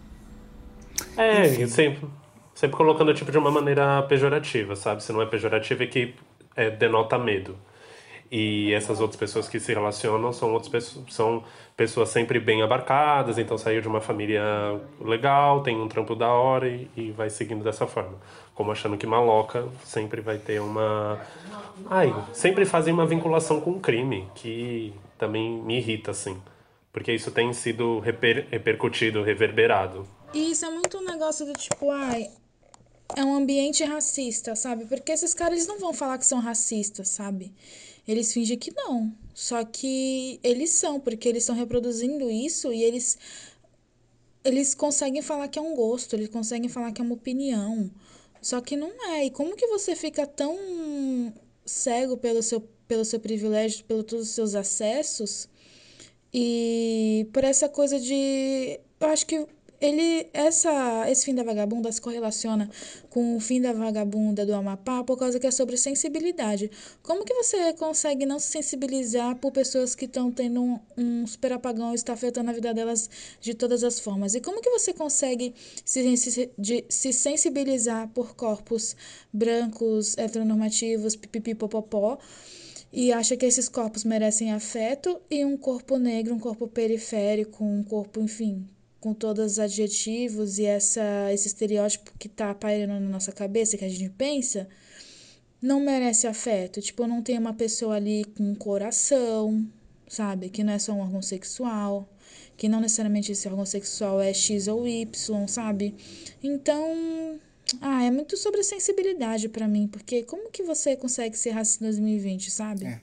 É, 1.16 1.46
e 1.46 1.68
sempre, 1.68 2.06
sempre 2.54 2.76
colocando 2.76 3.12
tipo 3.14 3.30
de 3.30 3.38
uma 3.38 3.50
maneira 3.50 4.02
pejorativa, 4.02 4.76
sabe? 4.76 5.02
Se 5.02 5.12
não 5.12 5.22
é 5.22 5.26
pejorativa 5.26 5.84
é 5.84 5.86
que 5.86 6.14
é, 6.54 6.70
denota 6.70 7.18
medo. 7.18 7.56
E 8.30 8.72
essas 8.72 9.00
outras 9.00 9.18
pessoas 9.18 9.48
que 9.48 9.60
se 9.60 9.72
relacionam 9.72 10.32
são 10.32 10.52
outras 10.52 10.68
pessoas, 10.68 11.04
são 11.10 11.44
pessoas 11.76 12.08
sempre 12.08 12.40
bem 12.40 12.60
abarcadas, 12.62 13.38
então 13.38 13.56
saiu 13.56 13.80
de 13.80 13.86
uma 13.86 14.00
família 14.00 14.42
legal, 15.00 15.62
tem 15.62 15.80
um 15.80 15.86
trampo 15.86 16.14
da 16.14 16.28
hora 16.28 16.68
e, 16.68 16.90
e 16.96 17.10
vai 17.12 17.30
seguindo 17.30 17.62
dessa 17.62 17.86
forma. 17.86 18.16
Como 18.54 18.72
achando 18.72 18.96
que 18.96 19.06
maloca 19.06 19.68
sempre 19.84 20.20
vai 20.20 20.38
ter 20.38 20.60
uma. 20.60 21.20
Ai, 21.88 22.12
sempre 22.32 22.64
fazem 22.64 22.92
uma 22.92 23.06
vinculação 23.06 23.60
com 23.60 23.72
o 23.72 23.80
crime, 23.80 24.26
que 24.34 24.92
também 25.18 25.50
me 25.62 25.76
irrita, 25.78 26.10
assim. 26.10 26.36
Porque 26.92 27.12
isso 27.12 27.30
tem 27.30 27.52
sido 27.52 28.00
reper, 28.00 28.46
repercutido, 28.50 29.22
reverberado. 29.22 30.06
E 30.34 30.50
isso 30.50 30.64
é 30.64 30.70
muito 30.70 30.98
um 30.98 31.04
negócio 31.04 31.46
do 31.46 31.52
tipo, 31.52 31.90
ai, 31.90 32.30
é 33.14 33.24
um 33.24 33.34
ambiente 33.34 33.84
racista, 33.84 34.56
sabe? 34.56 34.84
Porque 34.86 35.12
esses 35.12 35.32
caras 35.32 35.54
eles 35.54 35.66
não 35.66 35.78
vão 35.78 35.92
falar 35.92 36.18
que 36.18 36.26
são 36.26 36.40
racistas, 36.40 37.08
sabe? 37.08 37.54
Eles 38.06 38.32
fingem 38.32 38.58
que 38.58 38.72
não. 38.74 39.12
Só 39.34 39.64
que 39.64 40.40
eles 40.42 40.70
são, 40.70 41.00
porque 41.00 41.28
eles 41.28 41.42
estão 41.42 41.54
reproduzindo 41.54 42.30
isso 42.30 42.72
e 42.72 42.82
eles 42.82 43.18
eles 44.44 44.74
conseguem 44.74 45.22
falar 45.22 45.48
que 45.48 45.58
é 45.58 45.62
um 45.62 45.74
gosto, 45.74 46.14
eles 46.14 46.28
conseguem 46.28 46.68
falar 46.68 46.92
que 46.92 47.00
é 47.00 47.04
uma 47.04 47.14
opinião. 47.14 47.90
Só 48.40 48.60
que 48.60 48.76
não 48.76 48.92
é. 49.12 49.24
E 49.24 49.30
como 49.30 49.56
que 49.56 49.66
você 49.66 49.96
fica 49.96 50.24
tão 50.24 50.56
cego 51.64 52.16
pelo 52.16 52.42
seu, 52.42 52.60
pelo 52.86 53.04
seu 53.04 53.18
privilégio, 53.18 53.84
pelos 53.84 54.04
todos 54.04 54.28
os 54.28 54.34
seus 54.34 54.54
acessos? 54.54 55.48
E 56.32 57.28
por 57.32 57.42
essa 57.42 57.68
coisa 57.68 57.98
de. 57.98 58.78
Eu 59.00 59.08
acho 59.08 59.26
que 59.26 59.46
ele. 59.80 60.28
Essa, 60.32 61.10
esse 61.10 61.24
fim 61.24 61.34
da 61.34 61.42
vagabunda 61.42 61.90
se 61.90 62.00
correlaciona 62.00 62.68
com 63.10 63.36
o 63.36 63.40
fim 63.40 63.60
da 63.60 63.72
vagabunda 63.72 64.44
do 64.44 64.54
Amapá 64.54 65.02
por 65.04 65.16
causa 65.16 65.38
que 65.38 65.46
é 65.46 65.50
sobre 65.50 65.76
sensibilidade. 65.76 66.70
Como 67.02 67.24
que 67.24 67.34
você 67.34 67.72
consegue 67.72 68.26
não 68.26 68.38
se 68.38 68.48
sensibilizar 68.48 69.36
por 69.36 69.52
pessoas 69.52 69.94
que 69.94 70.04
estão 70.04 70.30
tendo 70.30 70.62
um, 70.62 70.80
um 70.96 71.26
super 71.26 71.52
apagão 71.52 71.92
e 71.92 71.94
está 71.94 72.12
afetando 72.12 72.50
a 72.50 72.52
vida 72.52 72.74
delas 72.74 73.08
de 73.40 73.54
todas 73.54 73.82
as 73.84 73.98
formas? 74.00 74.34
E 74.34 74.40
como 74.40 74.60
que 74.60 74.70
você 74.70 74.92
consegue 74.92 75.54
se, 75.84 76.16
se, 76.16 76.50
de, 76.58 76.84
se 76.88 77.12
sensibilizar 77.12 78.08
por 78.08 78.34
corpos 78.34 78.96
brancos, 79.32 80.16
heteronormativos, 80.18 81.16
pipipipopopó? 81.16 82.18
e 82.92 83.12
acha 83.12 83.36
que 83.36 83.44
esses 83.44 83.68
corpos 83.68 84.04
merecem 84.04 84.52
afeto 84.52 85.20
e 85.30 85.44
um 85.44 85.56
corpo 85.56 85.98
negro, 85.98 86.34
um 86.34 86.38
corpo 86.38 86.66
periférico, 86.66 87.62
um 87.62 87.82
corpo, 87.82 88.20
enfim, 88.20 88.66
com 89.00 89.14
todos 89.14 89.52
os 89.52 89.58
adjetivos 89.58 90.58
e 90.58 90.64
essa 90.64 91.32
esse 91.32 91.46
estereótipo 91.48 92.12
que 92.18 92.28
tá 92.28 92.54
pairando 92.54 93.00
na 93.00 93.10
nossa 93.10 93.32
cabeça 93.32 93.76
que 93.76 93.84
a 93.84 93.88
gente 93.88 94.10
pensa, 94.10 94.68
não 95.60 95.80
merece 95.80 96.26
afeto. 96.26 96.80
Tipo, 96.80 97.06
não 97.06 97.22
tem 97.22 97.38
uma 97.38 97.54
pessoa 97.54 97.96
ali 97.96 98.24
com 98.24 98.54
coração, 98.54 99.66
sabe? 100.08 100.48
Que 100.48 100.64
não 100.64 100.72
é 100.72 100.78
só 100.78 100.92
um 100.92 101.00
órgão 101.00 101.22
sexual, 101.22 102.08
que 102.56 102.68
não 102.68 102.80
necessariamente 102.80 103.32
esse 103.32 103.48
órgão 103.48 103.66
sexual 103.66 104.20
é 104.20 104.32
X 104.32 104.68
ou 104.68 104.86
Y, 104.86 105.46
sabe? 105.48 105.94
Então, 106.42 107.38
ah, 107.80 108.04
é 108.04 108.10
muito 108.10 108.36
sobre 108.36 108.62
sensibilidade 108.62 109.48
pra 109.48 109.66
mim, 109.66 109.88
porque 109.88 110.22
como 110.22 110.50
que 110.50 110.62
você 110.62 110.96
consegue 110.96 111.36
ser 111.36 111.50
racista 111.50 111.84
em 111.84 111.88
2020, 111.88 112.50
sabe? 112.50 112.86
É. 112.86 113.00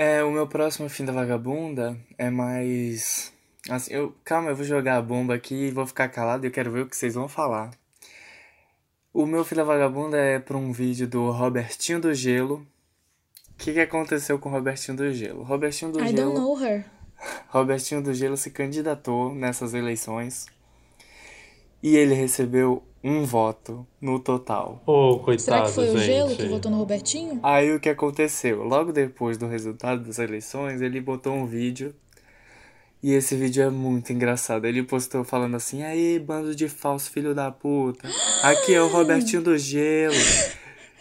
É, 0.00 0.22
o 0.22 0.30
meu 0.30 0.46
próximo 0.46 0.88
fim 0.88 1.04
da 1.04 1.12
vagabunda 1.12 1.98
é 2.16 2.30
mais. 2.30 3.32
Assim, 3.68 3.92
eu. 3.92 4.14
Calma, 4.24 4.50
eu 4.50 4.56
vou 4.56 4.64
jogar 4.64 4.96
a 4.96 5.02
bomba 5.02 5.34
aqui 5.34 5.54
e 5.66 5.70
vou 5.70 5.86
ficar 5.86 6.08
calado 6.08 6.44
e 6.44 6.48
eu 6.48 6.52
quero 6.52 6.70
ver 6.70 6.82
o 6.82 6.86
que 6.86 6.96
vocês 6.96 7.14
vão 7.14 7.28
falar. 7.28 7.70
O 9.12 9.26
meu 9.26 9.44
fim 9.44 9.54
da 9.54 9.64
vagabunda 9.64 10.16
é 10.16 10.38
pra 10.38 10.56
um 10.56 10.72
vídeo 10.72 11.06
do 11.08 11.30
Robertinho 11.30 12.00
do 12.00 12.14
Gelo. 12.14 12.66
O 13.50 13.56
que, 13.58 13.72
que 13.72 13.80
aconteceu 13.80 14.38
com 14.38 14.48
o 14.48 14.52
Robertinho 14.52 14.96
do 14.96 15.12
Gelo? 15.12 15.42
Robertinho 15.42 15.90
do 15.90 16.00
I 16.00 16.08
Gelo. 16.08 16.16
don't 16.16 16.38
know 16.38 16.62
her. 16.62 16.84
Robertinho 17.48 18.02
do 18.02 18.14
Gelo 18.14 18.36
se 18.36 18.50
candidatou 18.50 19.34
nessas 19.34 19.74
eleições 19.74 20.46
e 21.82 21.96
ele 21.96 22.14
recebeu 22.14 22.82
um 23.02 23.24
voto 23.24 23.86
no 24.00 24.18
total. 24.18 24.82
Ô, 24.86 25.18
coitado, 25.18 25.42
Será 25.42 25.62
que 25.62 25.72
foi 25.72 25.88
o 25.88 25.98
gente. 25.98 26.06
Gelo 26.06 26.36
que 26.36 26.46
votou 26.48 26.70
no 26.70 26.78
Robertinho? 26.78 27.40
Aí 27.42 27.72
o 27.74 27.80
que 27.80 27.88
aconteceu? 27.88 28.62
Logo 28.64 28.92
depois 28.92 29.38
do 29.38 29.46
resultado 29.46 30.04
das 30.04 30.18
eleições, 30.18 30.80
ele 30.80 31.00
botou 31.00 31.32
um 31.32 31.46
vídeo. 31.46 31.94
E 33.02 33.12
esse 33.12 33.36
vídeo 33.36 33.62
é 33.62 33.70
muito 33.70 34.12
engraçado. 34.12 34.66
Ele 34.66 34.82
postou 34.82 35.22
falando 35.22 35.56
assim: 35.56 35.82
Aí, 35.82 36.18
bando 36.18 36.54
de 36.54 36.68
falso 36.68 37.10
filho 37.10 37.34
da 37.34 37.50
puta. 37.50 38.08
Aqui 38.42 38.74
é 38.74 38.82
o 38.82 38.88
Robertinho 38.88 39.42
do 39.42 39.56
Gelo. 39.56 40.14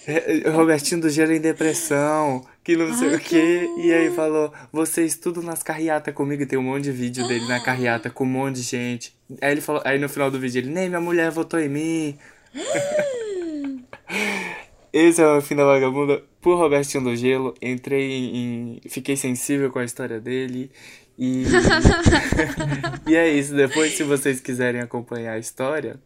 É, 0.10 0.48
Robertinho 0.50 1.02
do 1.02 1.10
Gelo 1.10 1.34
em 1.34 1.42
depressão. 1.42 2.46
Que 2.64 2.78
não 2.78 2.94
sei 2.98 3.10
Ai, 3.10 3.16
o 3.16 3.20
que 3.20 3.30
quê. 3.30 3.70
E 3.78 3.92
aí 3.92 4.12
falou: 4.12 4.54
Vocês 4.72 5.18
tudo 5.18 5.42
nas 5.42 5.64
carreatas 5.64 6.14
comigo. 6.14 6.44
E 6.44 6.46
tem 6.46 6.58
um 6.58 6.64
monte 6.64 6.84
de 6.84 6.92
vídeo 6.92 7.28
dele 7.28 7.48
na 7.48 7.60
carreata 7.60 8.10
com 8.10 8.24
um 8.24 8.28
monte 8.28 8.58
de 8.58 8.62
gente. 8.62 9.14
Aí 9.42 9.52
ele 9.52 9.62
falou, 9.62 9.82
aí 9.84 9.98
no 9.98 10.08
final 10.08 10.30
do 10.30 10.40
vídeo 10.40 10.60
ele: 10.60 10.70
Nem 10.70 10.88
minha 10.88 11.02
mulher 11.02 11.32
votou 11.32 11.60
em 11.60 11.68
mim. 11.68 12.18
Esse 14.94 15.22
é 15.22 15.28
o 15.28 15.42
fim 15.42 15.56
da 15.56 15.66
vagabunda 15.66 16.24
por 16.42 16.58
Robertinho 16.58 17.04
do 17.04 17.16
Gelo. 17.16 17.54
Entrei 17.62 18.12
em. 18.12 18.80
Fiquei 18.88 19.18
sensível 19.18 19.72
com 19.72 19.80
a 19.80 19.84
história 19.84 20.22
dele. 20.22 20.72
E. 21.18 21.46
e 23.08 23.16
é 23.16 23.30
isso. 23.30 23.56
Depois, 23.56 23.94
se 23.96 24.04
vocês 24.04 24.40
quiserem 24.40 24.82
acompanhar 24.82 25.34
a 25.34 25.40
história. 25.40 26.00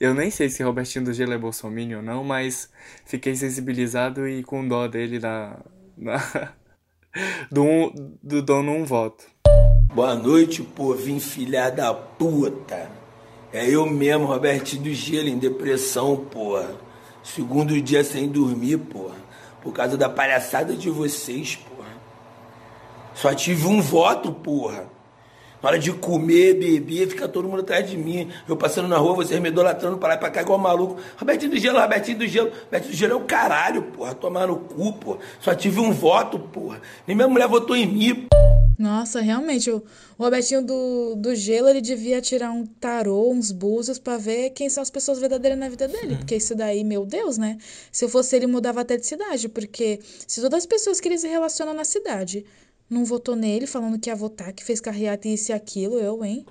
Eu 0.00 0.14
nem 0.14 0.30
sei 0.30 0.48
se 0.48 0.62
Robertinho 0.62 1.04
do 1.04 1.12
Gelo 1.12 1.34
é 1.34 1.38
bolsominion 1.38 1.98
ou 1.98 2.02
não, 2.02 2.24
mas 2.24 2.70
fiquei 3.04 3.34
sensibilizado 3.36 4.26
e 4.26 4.42
com 4.42 4.66
dó 4.66 4.88
dele 4.88 5.18
na. 5.18 5.58
na 5.96 6.52
do, 7.52 7.62
um- 7.62 8.16
do 8.22 8.40
dono 8.40 8.72
um 8.72 8.84
voto. 8.84 9.24
Boa 9.94 10.14
noite, 10.14 10.62
povinho 10.62 11.20
filha 11.20 11.70
da 11.70 11.92
puta. 11.92 12.90
É 13.52 13.68
eu 13.68 13.86
mesmo, 13.86 14.26
Robertinho 14.26 14.84
do 14.84 14.92
Gelo, 14.94 15.28
em 15.28 15.38
depressão, 15.38 16.16
porra. 16.16 16.76
Segundo 17.22 17.80
dia 17.80 18.04
sem 18.04 18.28
dormir, 18.28 18.78
porra. 18.78 19.16
Por 19.62 19.72
causa 19.72 19.96
da 19.96 20.08
palhaçada 20.08 20.74
de 20.74 20.88
vocês, 20.88 21.56
porra. 21.56 21.67
Só 23.18 23.34
tive 23.34 23.66
um 23.66 23.82
voto, 23.82 24.30
porra. 24.30 24.88
Na 25.60 25.70
hora 25.70 25.78
de 25.78 25.92
comer, 25.92 26.54
beber, 26.54 27.08
fica 27.08 27.26
todo 27.26 27.48
mundo 27.48 27.62
atrás 27.62 27.90
de 27.90 27.96
mim. 27.96 28.30
Eu 28.48 28.56
passando 28.56 28.86
na 28.86 28.96
rua, 28.96 29.16
vocês 29.16 29.40
me 29.40 29.48
idolatrando 29.48 29.98
pra 29.98 30.10
lá 30.10 30.14
e 30.14 30.18
pra 30.18 30.30
cá 30.30 30.42
igual 30.42 30.56
maluco. 30.56 31.00
Robertinho 31.16 31.50
do 31.50 31.58
Gelo, 31.58 31.80
Robertinho 31.80 32.16
do 32.16 32.28
Gelo. 32.28 32.52
Robertinho 32.66 32.92
do 32.92 32.96
Gelo 32.96 33.12
é 33.14 33.16
o 33.16 33.24
caralho, 33.24 33.82
porra. 33.82 34.14
Tomar 34.14 34.46
no 34.46 34.60
cu, 34.60 34.92
porra. 34.92 35.18
Só 35.40 35.52
tive 35.52 35.80
um 35.80 35.90
voto, 35.90 36.38
porra. 36.38 36.80
Nem 37.08 37.16
minha 37.16 37.26
mulher 37.26 37.48
votou 37.48 37.74
em 37.74 37.86
mim, 37.86 38.28
Nossa, 38.78 39.20
realmente, 39.20 39.68
o 39.68 39.82
Robertinho 40.16 40.64
do, 40.64 41.16
do 41.16 41.34
Gelo, 41.34 41.68
ele 41.68 41.80
devia 41.80 42.20
tirar 42.20 42.52
um 42.52 42.64
tarô, 42.64 43.32
uns 43.32 43.50
búzios 43.50 43.98
pra 43.98 44.16
ver 44.16 44.50
quem 44.50 44.68
são 44.68 44.80
as 44.80 44.90
pessoas 44.90 45.18
verdadeiras 45.18 45.58
na 45.58 45.68
vida 45.68 45.88
dele. 45.88 46.14
Porque 46.18 46.36
isso 46.36 46.54
daí, 46.54 46.84
meu 46.84 47.04
Deus, 47.04 47.36
né? 47.36 47.58
Se 47.90 48.04
eu 48.04 48.08
fosse 48.08 48.36
ele, 48.36 48.46
mudava 48.46 48.82
até 48.82 48.96
de 48.96 49.04
cidade. 49.04 49.48
Porque 49.48 49.98
se 50.24 50.40
todas 50.40 50.58
as 50.58 50.66
pessoas 50.66 51.00
que 51.00 51.08
ele 51.08 51.18
se 51.18 51.26
relaciona 51.26 51.74
na 51.74 51.82
cidade 51.82 52.46
não 52.88 53.04
votou 53.04 53.36
nele, 53.36 53.66
falando 53.66 53.98
que 53.98 54.10
ia 54.10 54.16
votar, 54.16 54.52
que 54.52 54.64
fez 54.64 54.80
carreata 54.80 55.28
e 55.28 55.34
isso 55.34 55.52
e 55.52 55.54
aquilo, 55.54 55.98
eu, 55.98 56.24
hein? 56.24 56.46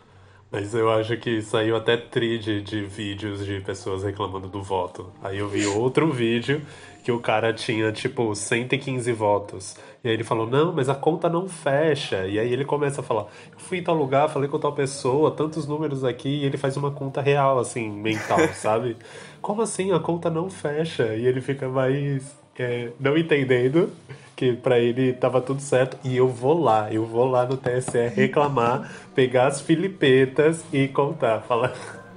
Mas 0.49 0.73
eu 0.73 0.89
acho 0.89 1.17
que 1.17 1.41
saiu 1.41 1.75
até 1.75 1.97
tri 1.97 2.39
de, 2.39 2.61
de 2.61 2.85
vídeos 2.85 3.45
de 3.45 3.59
pessoas 3.59 4.03
reclamando 4.03 4.47
do 4.47 4.63
voto. 4.63 5.11
Aí 5.21 5.39
eu 5.39 5.49
vi 5.49 5.65
outro 5.65 6.09
vídeo 6.13 6.61
que 7.03 7.11
o 7.11 7.19
cara 7.19 7.53
tinha, 7.53 7.91
tipo, 7.91 8.33
115 8.33 9.11
votos. 9.11 9.75
E 10.03 10.07
aí 10.07 10.13
ele 10.13 10.23
falou, 10.23 10.47
não, 10.47 10.71
mas 10.71 10.87
a 10.87 10.95
conta 10.95 11.27
não 11.27 11.49
fecha. 11.49 12.25
E 12.27 12.39
aí 12.39 12.51
ele 12.51 12.63
começa 12.63 13.01
a 13.01 13.03
falar, 13.03 13.27
eu 13.51 13.59
fui 13.59 13.79
em 13.79 13.83
tal 13.83 13.95
lugar, 13.95 14.29
falei 14.29 14.47
com 14.49 14.57
tal 14.57 14.73
pessoa, 14.73 15.31
tantos 15.31 15.67
números 15.67 16.03
aqui, 16.05 16.29
e 16.29 16.45
ele 16.45 16.57
faz 16.57 16.77
uma 16.77 16.91
conta 16.91 17.21
real, 17.21 17.59
assim, 17.59 17.89
mental, 17.89 18.39
sabe? 18.55 18.95
Como 19.41 19.61
assim? 19.61 19.91
A 19.91 19.99
conta 19.99 20.29
não 20.29 20.49
fecha? 20.49 21.13
E 21.15 21.25
ele 21.25 21.41
fica 21.41 21.67
mais 21.67 22.23
é, 22.63 22.89
não 22.99 23.17
entendendo 23.17 23.91
que 24.35 24.53
pra 24.53 24.77
ele 24.79 25.13
tava 25.13 25.41
tudo 25.41 25.61
certo. 25.61 25.97
E 26.03 26.15
eu 26.17 26.27
vou 26.27 26.59
lá, 26.61 26.91
eu 26.93 27.05
vou 27.05 27.25
lá 27.25 27.45
no 27.45 27.57
TSE 27.57 28.07
reclamar, 28.13 28.91
pegar 29.15 29.47
as 29.47 29.61
filipetas 29.61 30.63
e 30.71 30.87
contar. 30.87 31.41
Falar. 31.41 31.73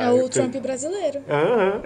É 0.00 0.08
o 0.10 0.28
Trump 0.30 0.54
brasileiro. 0.56 1.20
Aham. 1.28 1.82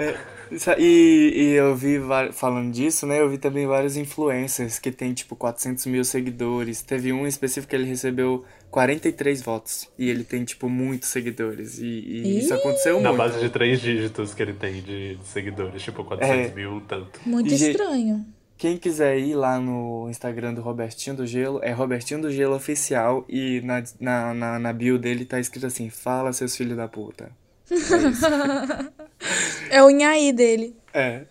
Isso- 0.53 0.71
E, 0.79 1.33
e 1.35 1.53
eu 1.55 1.75
vi, 1.75 1.99
falando 2.33 2.71
disso, 2.71 3.07
né? 3.07 3.21
Eu 3.21 3.29
vi 3.29 3.39
também 3.39 3.67
vários 3.67 3.97
influencers 3.97 4.79
que 4.79 4.93
tem, 4.93 5.13
tipo, 5.15 5.35
400 5.35 5.87
mil 5.87 6.05
seguidores. 6.05 6.83
Teve 6.83 7.13
um 7.13 7.25
em 7.25 7.29
específico 7.29 7.71
que 7.71 7.75
ele 7.77 7.87
recebeu 7.87 8.45
43 8.71 9.43
votos. 9.43 9.89
E 9.99 10.09
ele 10.09 10.25
tem, 10.25 10.45
tipo, 10.45 10.69
muitos 10.69 11.09
seguidores. 11.09 11.79
E, 11.79 11.85
e 11.85 12.39
isso 12.39 12.55
aconteceu 12.55 13.01
Na 13.01 13.09
muito. 13.11 13.19
base 13.19 13.41
de 13.41 13.49
três 13.51 13.81
dígitos 13.81 14.33
que 14.35 14.43
ele 14.43 14.53
tem 14.55 14.81
de 14.83 15.19
seguidores, 15.25 15.83
tipo 15.83 16.05
400 16.05 16.53
É. 16.53 16.55
mil, 16.55 16.73
um 16.75 16.81
tanto. 16.81 17.21
Muito 17.27 17.49
E, 17.53 17.57
gente, 17.57 17.71
estranho. 17.73 18.25
Quem 18.57 18.77
quiser 18.77 19.19
ir 19.19 19.35
lá 19.35 19.59
no 19.59 20.07
Instagram 20.11 20.53
do 20.53 20.61
Robertinho 20.61 21.17
do 21.17 21.27
Gelo, 21.27 21.61
é 21.63 21.73
Robertinho 21.73 22.21
do 22.21 22.31
Gelo 22.31 22.55
Oficial. 22.55 23.25
E 23.29 23.61
na, 23.63 23.83
na, 23.99 24.35
na, 24.35 24.59
na 24.59 24.73
bio 24.73 24.99
dele 24.99 25.25
tá 25.25 25.41
escrito 25.41 25.67
assim: 25.67 25.89
Fala, 25.89 26.33
seus 26.33 26.55
filhos 26.57 26.77
da 26.77 26.87
puta. 26.87 27.31
É 29.71 29.83
o 29.83 29.91
Nhaí 29.91 30.33
dele. 30.33 30.75
É. 30.93 31.23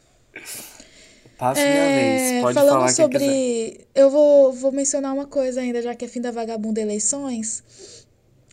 Minha 1.62 1.68
É, 1.68 2.20
vez. 2.30 2.42
Pode 2.42 2.54
falando 2.54 2.74
falar 2.74 2.90
sobre. 2.90 3.20
quiser. 3.20 3.88
Eu 3.96 4.10
vou, 4.10 4.52
vou 4.52 4.72
mencionar 4.72 5.14
uma 5.14 5.26
coisa 5.26 5.62
ainda, 5.62 5.82
já 5.82 5.96
que 5.96 6.04
é 6.06 6.08
fim 6.08 6.20
da 6.22 6.32
vagabunda 6.32 6.82
eleições. 6.82 7.64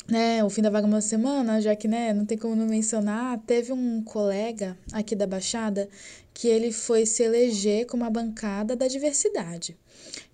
Né, 0.08 0.44
o 0.44 0.48
fim 0.48 0.62
da 0.62 0.70
vagabunda 0.70 1.00
semana, 1.00 1.60
já 1.60 1.74
que 1.74 1.88
né, 1.88 2.12
não 2.12 2.24
tem 2.24 2.38
como 2.38 2.54
não 2.54 2.66
mencionar, 2.66 3.40
teve 3.44 3.72
um 3.72 4.00
colega 4.04 4.78
aqui 4.92 5.16
da 5.16 5.26
Baixada 5.26 5.88
que 6.32 6.46
ele 6.46 6.70
foi 6.70 7.04
se 7.04 7.24
eleger 7.24 7.86
como 7.86 8.04
a 8.04 8.10
bancada 8.10 8.76
da 8.76 8.86
diversidade. 8.86 9.76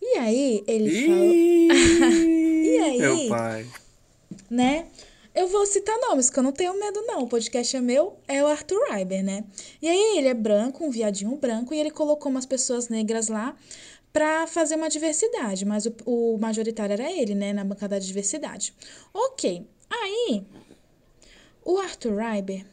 E 0.03 0.19
aí 0.19 0.63
ele 0.67 1.07
falou, 1.07 1.33
E 2.13 2.79
aí? 2.85 2.99
Meu 2.99 3.29
pai. 3.29 3.67
né? 4.51 4.85
Eu 5.35 5.49
vou 5.49 5.65
citar 5.65 5.99
nomes, 5.99 6.29
que 6.29 6.39
eu 6.39 6.43
não 6.43 6.53
tenho 6.53 6.79
medo, 6.79 7.01
não. 7.07 7.23
O 7.23 7.29
podcast 7.29 7.75
é 7.75 7.81
meu, 7.81 8.19
é 8.29 8.43
o 8.43 8.47
Arthur 8.47 8.83
Reiber, 8.91 9.25
né? 9.25 9.45
E 9.81 9.89
aí 9.89 10.19
ele 10.19 10.29
é 10.29 10.35
branco, 10.35 10.85
um 10.85 10.91
viadinho 10.91 11.35
branco, 11.37 11.73
e 11.73 11.79
ele 11.79 11.91
colocou 11.91 12.31
umas 12.31 12.45
pessoas 12.45 12.89
negras 12.89 13.29
lá 13.29 13.57
pra 14.13 14.47
fazer 14.47 14.75
uma 14.75 14.91
diversidade, 14.91 15.65
mas 15.65 15.87
o, 15.87 15.95
o 16.05 16.39
majoritário 16.39 16.93
era 16.93 17.11
ele, 17.11 17.35
né? 17.35 17.53
Na 17.53 17.65
bancada 17.65 17.99
da 17.99 17.99
diversidade. 17.99 18.75
Ok. 19.15 19.67
Aí, 19.89 20.45
o 21.65 21.79
Arthur 21.79 22.17
Reiber, 22.17 22.67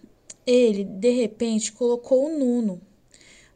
ele, 0.45 0.84
de 0.84 1.12
repente, 1.12 1.72
colocou 1.72 2.26
o 2.26 2.38
Nuno. 2.38 2.82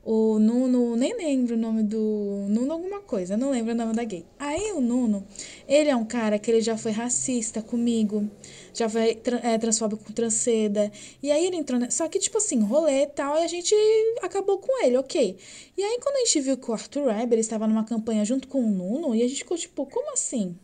O 0.05 0.37
Nuno, 0.37 0.97
nem 0.97 1.15
lembro 1.15 1.55
o 1.55 1.57
nome 1.57 1.81
do. 1.81 2.45
Nuno 2.49 2.73
alguma 2.73 2.99
coisa, 2.99 3.37
não 3.37 3.51
lembro 3.51 3.71
o 3.71 3.75
nome 3.75 3.93
da 3.93 4.03
gay. 4.03 4.25
Aí 4.37 4.73
o 4.73 4.81
Nuno, 4.81 5.25
ele 5.65 5.89
é 5.89 5.95
um 5.95 6.03
cara 6.03 6.37
que 6.37 6.51
ele 6.51 6.59
já 6.59 6.75
foi 6.77 6.91
racista 6.91 7.61
comigo, 7.61 8.29
já 8.73 8.89
foi 8.89 9.21
é, 9.41 9.57
transfóbico 9.57 10.03
com 10.03 10.11
transceda. 10.11 10.91
E 11.21 11.31
aí 11.31 11.45
ele 11.45 11.55
entrou. 11.55 11.79
Só 11.89 12.09
que, 12.09 12.19
tipo 12.19 12.37
assim, 12.37 12.59
rolê 12.59 13.03
e 13.03 13.07
tal, 13.07 13.37
e 13.37 13.45
a 13.45 13.47
gente 13.47 13.73
acabou 14.21 14.57
com 14.57 14.83
ele, 14.85 14.97
ok. 14.97 15.37
E 15.77 15.81
aí 15.81 15.97
quando 16.01 16.17
a 16.17 16.25
gente 16.25 16.41
viu 16.41 16.57
que 16.57 16.69
o 16.69 16.73
Arthur 16.73 17.03
Weber 17.03 17.39
estava 17.39 17.65
numa 17.65 17.85
campanha 17.85 18.25
junto 18.25 18.49
com 18.49 18.59
o 18.59 18.69
Nuno, 18.69 19.15
e 19.15 19.23
a 19.23 19.27
gente 19.27 19.39
ficou 19.39 19.57
tipo, 19.57 19.85
como 19.85 20.11
assim? 20.11 20.57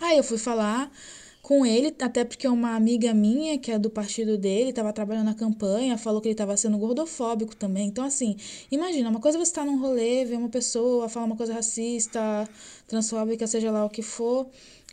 Aí 0.00 0.16
eu 0.16 0.24
fui 0.24 0.38
falar 0.38 0.90
com 1.44 1.66
ele, 1.66 1.94
até 2.00 2.24
porque 2.24 2.48
uma 2.48 2.74
amiga 2.74 3.12
minha, 3.12 3.58
que 3.58 3.70
é 3.70 3.78
do 3.78 3.90
partido 3.90 4.38
dele, 4.38 4.70
estava 4.70 4.90
trabalhando 4.94 5.26
na 5.26 5.34
campanha, 5.34 5.98
falou 5.98 6.18
que 6.18 6.28
ele 6.28 6.32
estava 6.32 6.56
sendo 6.56 6.78
gordofóbico 6.78 7.54
também. 7.54 7.86
Então, 7.86 8.02
assim, 8.02 8.34
imagina, 8.70 9.10
uma 9.10 9.20
coisa 9.20 9.36
é 9.36 9.44
você 9.44 9.50
estar 9.50 9.66
num 9.66 9.78
rolê, 9.78 10.24
ver 10.24 10.38
uma 10.38 10.48
pessoa 10.48 11.06
falar 11.06 11.26
uma 11.26 11.36
coisa 11.36 11.52
racista, 11.52 12.48
transfóbica, 12.88 13.46
seja 13.46 13.70
lá 13.70 13.84
o 13.84 13.90
que 13.90 14.00
for, 14.00 14.46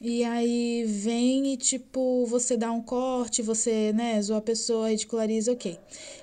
e 0.04 0.24
aí 0.24 0.84
vem 0.84 1.54
e, 1.54 1.58
tipo, 1.58 2.26
você 2.26 2.58
dá 2.58 2.72
um 2.72 2.82
corte, 2.82 3.44
você, 3.44 3.94
né, 3.94 4.20
zoa 4.20 4.40
a 4.40 4.42
pessoa, 4.42 4.90
ridiculariza, 4.90 5.52
ok. 5.52 5.78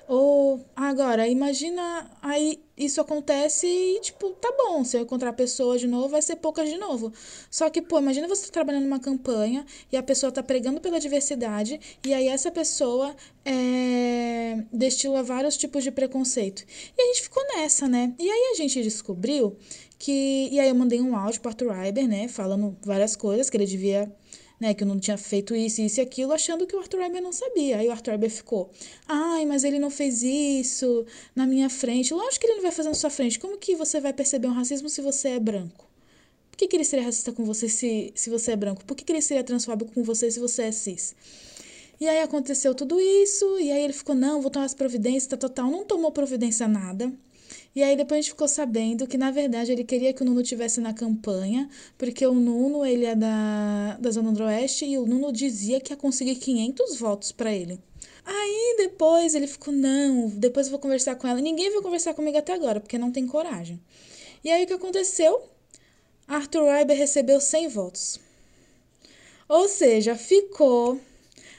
Ou, 0.05 0.59
agora, 0.75 1.25
imagina, 1.29 2.11
aí 2.21 2.59
isso 2.75 2.99
acontece 2.99 3.67
e, 3.67 4.01
tipo, 4.01 4.31
tá 4.31 4.53
bom, 4.57 4.83
se 4.83 4.97
eu 4.97 5.01
encontrar 5.01 5.29
a 5.29 5.33
pessoa 5.33 5.77
de 5.77 5.87
novo, 5.87 6.09
vai 6.09 6.21
ser 6.21 6.35
poucas 6.37 6.67
de 6.67 6.77
novo. 6.77 7.13
Só 7.49 7.69
que, 7.69 7.81
pô, 7.81 7.99
imagina 7.99 8.27
você 8.27 8.47
tá 8.47 8.51
trabalhando 8.51 8.83
numa 8.83 8.99
campanha 8.99 9.65
e 9.89 9.95
a 9.95 10.03
pessoa 10.03 10.29
tá 10.29 10.43
pregando 10.43 10.81
pela 10.81 10.99
diversidade 10.99 11.79
e 12.05 12.13
aí 12.13 12.27
essa 12.27 12.51
pessoa 12.51 13.15
é, 13.45 14.61
destila 14.73 15.23
vários 15.23 15.55
tipos 15.55 15.83
de 15.83 15.91
preconceito. 15.91 16.65
E 16.97 17.01
a 17.01 17.05
gente 17.07 17.21
ficou 17.21 17.43
nessa, 17.55 17.87
né? 17.87 18.13
E 18.19 18.29
aí 18.29 18.51
a 18.51 18.55
gente 18.55 18.83
descobriu 18.83 19.55
que. 19.99 20.49
E 20.51 20.59
aí 20.59 20.69
eu 20.69 20.75
mandei 20.75 21.01
um 21.01 21.15
áudio 21.15 21.41
pro 21.41 21.49
Arthur 21.49 21.71
Reiber, 21.71 22.07
né? 22.07 22.27
Falando 22.27 22.75
várias 22.83 23.15
coisas 23.15 23.49
que 23.49 23.57
ele 23.57 23.65
devia 23.65 24.11
né, 24.59 24.73
que 24.73 24.83
eu 24.83 24.87
não 24.87 24.99
tinha 24.99 25.17
feito 25.17 25.55
isso, 25.55 25.81
isso 25.81 25.99
e 25.99 26.03
aquilo, 26.03 26.33
achando 26.33 26.67
que 26.67 26.75
o 26.75 26.79
Arthur 26.79 26.99
Weber 26.99 27.21
não 27.21 27.31
sabia. 27.31 27.77
Aí 27.77 27.87
o 27.87 27.91
Arthur 27.91 28.11
Weber 28.11 28.29
ficou, 28.29 28.69
ai, 29.07 29.45
mas 29.45 29.63
ele 29.63 29.79
não 29.79 29.89
fez 29.89 30.21
isso 30.21 31.05
na 31.35 31.47
minha 31.47 31.69
frente. 31.69 32.13
Lógico 32.13 32.41
que 32.41 32.47
ele 32.47 32.55
não 32.55 32.63
vai 32.63 32.71
fazer 32.71 32.89
na 32.89 32.95
sua 32.95 33.09
frente. 33.09 33.39
Como 33.39 33.57
que 33.57 33.75
você 33.75 34.01
vai 34.01 34.11
perceber 34.11 34.47
um 34.47 34.53
racismo 34.53 34.89
se 34.89 35.01
você 35.01 35.29
é 35.29 35.39
branco? 35.39 35.87
Por 36.51 36.57
que, 36.57 36.67
que 36.67 36.75
ele 36.75 36.83
seria 36.83 37.05
racista 37.05 37.31
com 37.31 37.45
você 37.45 37.69
se, 37.69 38.11
se 38.13 38.29
você 38.29 38.51
é 38.51 38.55
branco? 38.57 38.83
Por 38.83 38.97
que, 38.97 39.05
que 39.05 39.13
ele 39.13 39.21
seria 39.21 39.43
transfóbico 39.43 39.93
com 39.93 40.03
você 40.03 40.29
se 40.29 40.41
você 40.41 40.63
é 40.63 40.71
cis? 40.73 41.15
E 42.01 42.07
aí 42.07 42.21
aconteceu 42.21 42.75
tudo 42.75 42.99
isso, 42.99 43.59
e 43.59 43.71
aí 43.71 43.83
ele 43.83 43.93
ficou, 43.93 44.15
não, 44.15 44.41
vou 44.41 44.49
tomar 44.49 44.65
as 44.65 44.73
providências, 44.73 45.27
tá 45.27 45.37
total. 45.37 45.69
Não 45.71 45.85
tomou 45.85 46.11
providência 46.11 46.67
nada. 46.67 47.11
E 47.75 47.83
aí 47.83 47.95
depois 47.95 48.19
a 48.19 48.21
gente 48.21 48.31
ficou 48.31 48.47
sabendo 48.47 49.07
que, 49.07 49.17
na 49.17 49.31
verdade, 49.31 49.71
ele 49.71 49.83
queria 49.83 50.11
que 50.11 50.21
o 50.21 50.25
Nuno 50.25 50.41
tivesse 50.41 50.81
na 50.81 50.93
campanha, 50.93 51.69
porque 51.97 52.25
o 52.25 52.33
Nuno, 52.33 52.85
ele 52.85 53.05
é 53.05 53.15
da, 53.15 53.97
da 53.99 54.11
Zona 54.11 54.31
Noroeste, 54.31 54.85
e 54.85 54.97
o 54.97 55.05
Nuno 55.05 55.31
dizia 55.31 55.79
que 55.79 55.93
ia 55.93 55.97
conseguir 55.97 56.35
500 56.35 56.97
votos 56.97 57.31
para 57.31 57.53
ele. 57.53 57.79
Aí 58.25 58.75
depois 58.77 59.35
ele 59.35 59.47
ficou, 59.47 59.73
não, 59.73 60.29
depois 60.29 60.67
eu 60.67 60.71
vou 60.71 60.79
conversar 60.79 61.15
com 61.15 61.27
ela. 61.27 61.41
Ninguém 61.41 61.69
veio 61.69 61.81
conversar 61.81 62.13
comigo 62.13 62.37
até 62.37 62.53
agora, 62.53 62.79
porque 62.79 62.97
não 62.97 63.11
tem 63.11 63.25
coragem. 63.25 63.79
E 64.43 64.51
aí 64.51 64.63
o 64.63 64.67
que 64.67 64.73
aconteceu? 64.73 65.41
Arthur 66.27 66.63
Reiber 66.63 66.97
recebeu 66.97 67.39
100 67.39 67.67
votos. 67.69 68.19
Ou 69.47 69.67
seja, 69.67 70.15
ficou 70.15 70.99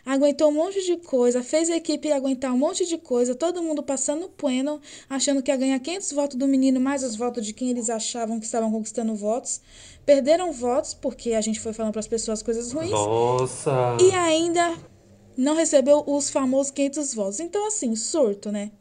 aguentou 0.04 0.48
um 0.48 0.54
monte 0.54 0.84
de 0.84 0.96
coisa, 0.96 1.42
fez 1.42 1.70
a 1.70 1.76
equipe 1.76 2.10
aguentar 2.12 2.52
um 2.52 2.58
monte 2.58 2.86
de 2.86 2.98
coisa, 2.98 3.34
todo 3.34 3.62
mundo 3.62 3.82
passando 3.82 4.28
pleno, 4.28 4.80
achando 5.08 5.42
que 5.42 5.50
ia 5.50 5.56
ganhar 5.56 5.78
500 5.78 6.12
votos 6.12 6.36
do 6.36 6.46
menino, 6.48 6.80
mais 6.80 7.02
os 7.02 7.16
votos 7.16 7.44
de 7.44 7.52
quem 7.52 7.70
eles 7.70 7.90
achavam 7.90 8.38
que 8.38 8.46
estavam 8.46 8.70
conquistando 8.70 9.14
votos. 9.14 9.60
Perderam 10.04 10.52
votos, 10.52 10.94
porque 10.94 11.34
a 11.34 11.40
gente 11.40 11.60
foi 11.60 11.72
falando 11.72 11.92
para 11.92 12.00
as 12.00 12.08
pessoas 12.08 12.42
coisas 12.42 12.72
ruins. 12.72 12.90
Nossa! 12.90 13.96
E 14.00 14.10
ainda 14.12 14.76
não 15.36 15.54
recebeu 15.54 16.02
os 16.06 16.30
famosos 16.30 16.72
500 16.72 17.14
votos. 17.14 17.40
Então, 17.40 17.66
assim, 17.66 17.94
surto, 17.94 18.50
né? 18.50 18.72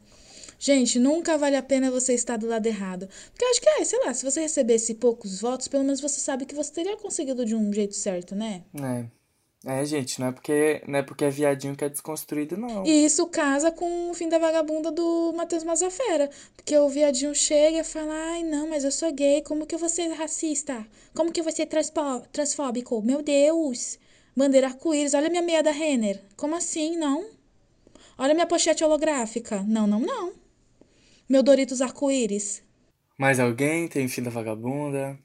Gente, 0.58 0.98
nunca 0.98 1.38
vale 1.38 1.56
a 1.56 1.62
pena 1.62 1.90
você 1.90 2.12
estar 2.12 2.36
do 2.36 2.46
lado 2.46 2.66
errado. 2.66 3.08
Porque 3.30 3.44
eu 3.44 3.48
acho 3.48 3.60
que, 3.62 3.68
é, 3.68 3.84
sei 3.84 3.98
lá, 4.04 4.12
se 4.12 4.22
você 4.22 4.40
recebesse 4.42 4.94
poucos 4.94 5.40
votos, 5.40 5.68
pelo 5.68 5.84
menos 5.84 6.02
você 6.02 6.20
sabe 6.20 6.44
que 6.44 6.54
você 6.54 6.70
teria 6.70 6.98
conseguido 6.98 7.46
de 7.46 7.54
um 7.54 7.72
jeito 7.72 7.94
certo, 7.94 8.34
né? 8.34 8.62
É. 8.74 9.19
É, 9.64 9.84
gente, 9.84 10.18
não 10.18 10.28
é 10.28 10.32
porque, 10.32 10.82
não 10.86 10.98
é 10.98 11.02
porque 11.02 11.24
é 11.24 11.30
viadinho 11.30 11.76
que 11.76 11.84
é 11.84 11.88
desconstruído, 11.88 12.56
não. 12.56 12.86
E 12.86 13.04
isso 13.04 13.26
casa 13.26 13.70
com 13.70 14.10
o 14.10 14.14
fim 14.14 14.26
da 14.26 14.38
vagabunda 14.38 14.90
do 14.90 15.34
Matheus 15.36 15.64
Mazafera. 15.64 16.30
Porque 16.56 16.76
o 16.78 16.88
viadinho 16.88 17.34
chega 17.34 17.80
e 17.80 17.84
fala: 17.84 18.14
ai, 18.32 18.42
não, 18.42 18.68
mas 18.68 18.84
eu 18.84 18.90
sou 18.90 19.12
gay, 19.12 19.42
como 19.42 19.66
que 19.66 19.74
eu 19.74 19.78
vou 19.78 19.88
ser 19.88 20.08
racista? 20.12 20.86
Como 21.14 21.30
que 21.30 21.40
eu 21.40 21.44
vou 21.44 21.52
ser 21.52 21.68
transfóbico? 22.32 23.02
Meu 23.02 23.22
Deus! 23.22 23.98
Bandeira 24.34 24.68
arco-íris, 24.68 25.12
olha 25.12 25.28
minha 25.28 25.42
meia 25.42 25.62
da 25.62 25.72
Renner. 25.72 26.22
Como 26.36 26.54
assim? 26.54 26.96
Não? 26.96 27.28
Olha 28.16 28.32
minha 28.32 28.46
pochete 28.46 28.82
holográfica. 28.82 29.62
Não, 29.64 29.86
não, 29.86 30.00
não. 30.00 30.32
Meu 31.28 31.42
Doritos 31.42 31.82
arco-íris. 31.82 32.62
Mais 33.18 33.38
alguém 33.38 33.86
tem 33.88 34.08
fim 34.08 34.22
da 34.22 34.30
vagabunda? 34.30 35.18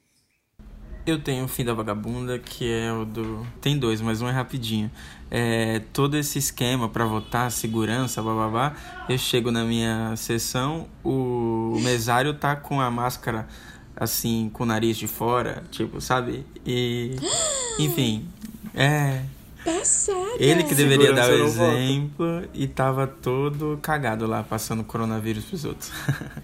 Eu 1.06 1.20
tenho 1.20 1.46
o 1.46 1.48
Fim 1.48 1.64
da 1.64 1.74
Vagabunda, 1.74 2.40
que 2.40 2.72
é 2.72 2.92
o 2.92 3.06
do. 3.06 3.46
Tem 3.62 3.78
dois, 3.78 4.02
mas 4.02 4.22
um 4.22 4.28
é 4.28 4.32
rapidinho. 4.32 4.90
É, 5.30 5.82
todo 5.94 6.18
esse 6.18 6.40
esquema 6.40 6.90
para 6.90 7.06
votar, 7.06 7.52
segurança, 7.52 8.24
bababá. 8.24 8.74
Eu 9.08 9.18
chego 9.18 9.52
na 9.52 9.64
minha 9.64 10.16
sessão, 10.16 10.88
o 11.04 11.78
mesário 11.84 12.34
tá 12.34 12.56
com 12.56 12.82
a 12.82 12.90
máscara 12.90 13.48
assim, 13.96 14.50
com 14.52 14.64
o 14.64 14.66
nariz 14.66 14.98
de 14.98 15.08
fora, 15.08 15.64
tipo, 15.72 16.02
sabe? 16.02 16.46
E. 16.66 17.16
Enfim. 17.80 18.28
É. 18.74 19.22
Passada. 19.64 20.20
Ele 20.38 20.64
que 20.64 20.76
deveria 20.76 21.08
Segurança 21.08 21.32
dar 21.32 21.34
o 21.34 21.46
exemplo 21.46 22.50
e 22.54 22.68
tava 22.68 23.08
todo 23.08 23.80
cagado 23.82 24.28
lá, 24.28 24.44
passando 24.44 24.84
coronavírus 24.84 25.46
pros 25.46 25.66
outros. 25.66 25.92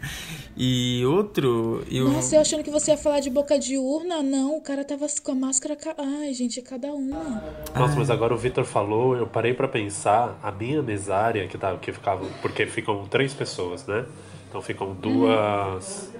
e 0.58 1.04
outro. 1.06 1.84
E 1.90 2.02
o... 2.02 2.10
Nossa, 2.10 2.36
eu 2.36 2.42
achando 2.42 2.64
que 2.64 2.70
você 2.72 2.92
ia 2.92 2.98
falar 2.98 3.20
de 3.20 3.30
boca 3.30 3.58
de 3.58 3.78
urna. 3.78 4.22
Não, 4.22 4.58
o 4.58 4.62
cara 4.62 4.84
tava 4.84 5.06
com 5.24 5.32
a 5.32 5.36
máscara. 5.36 5.76
ca- 5.76 5.96
Ai, 5.98 6.34
gente, 6.34 6.60
é 6.60 6.64
cada 6.64 6.88
uma. 6.94 7.44
Nossa, 7.76 7.96
mas 7.96 8.10
agora 8.10 8.34
o 8.34 8.38
Vitor 8.38 8.64
falou, 8.66 9.16
eu 9.16 9.26
parei 9.28 9.54
pra 9.54 9.68
pensar, 9.68 10.38
a 10.44 10.52
minha 10.52 10.82
mesária, 10.82 11.48
que, 11.48 11.58
tava, 11.58 11.78
que 11.78 11.92
ficava. 11.92 12.26
Porque 12.42 12.66
ficam 12.66 13.06
três 13.08 13.34
pessoas, 13.34 13.86
né? 13.88 14.06
Então 14.50 14.62
ficam 14.62 14.94
duas. 14.94 16.12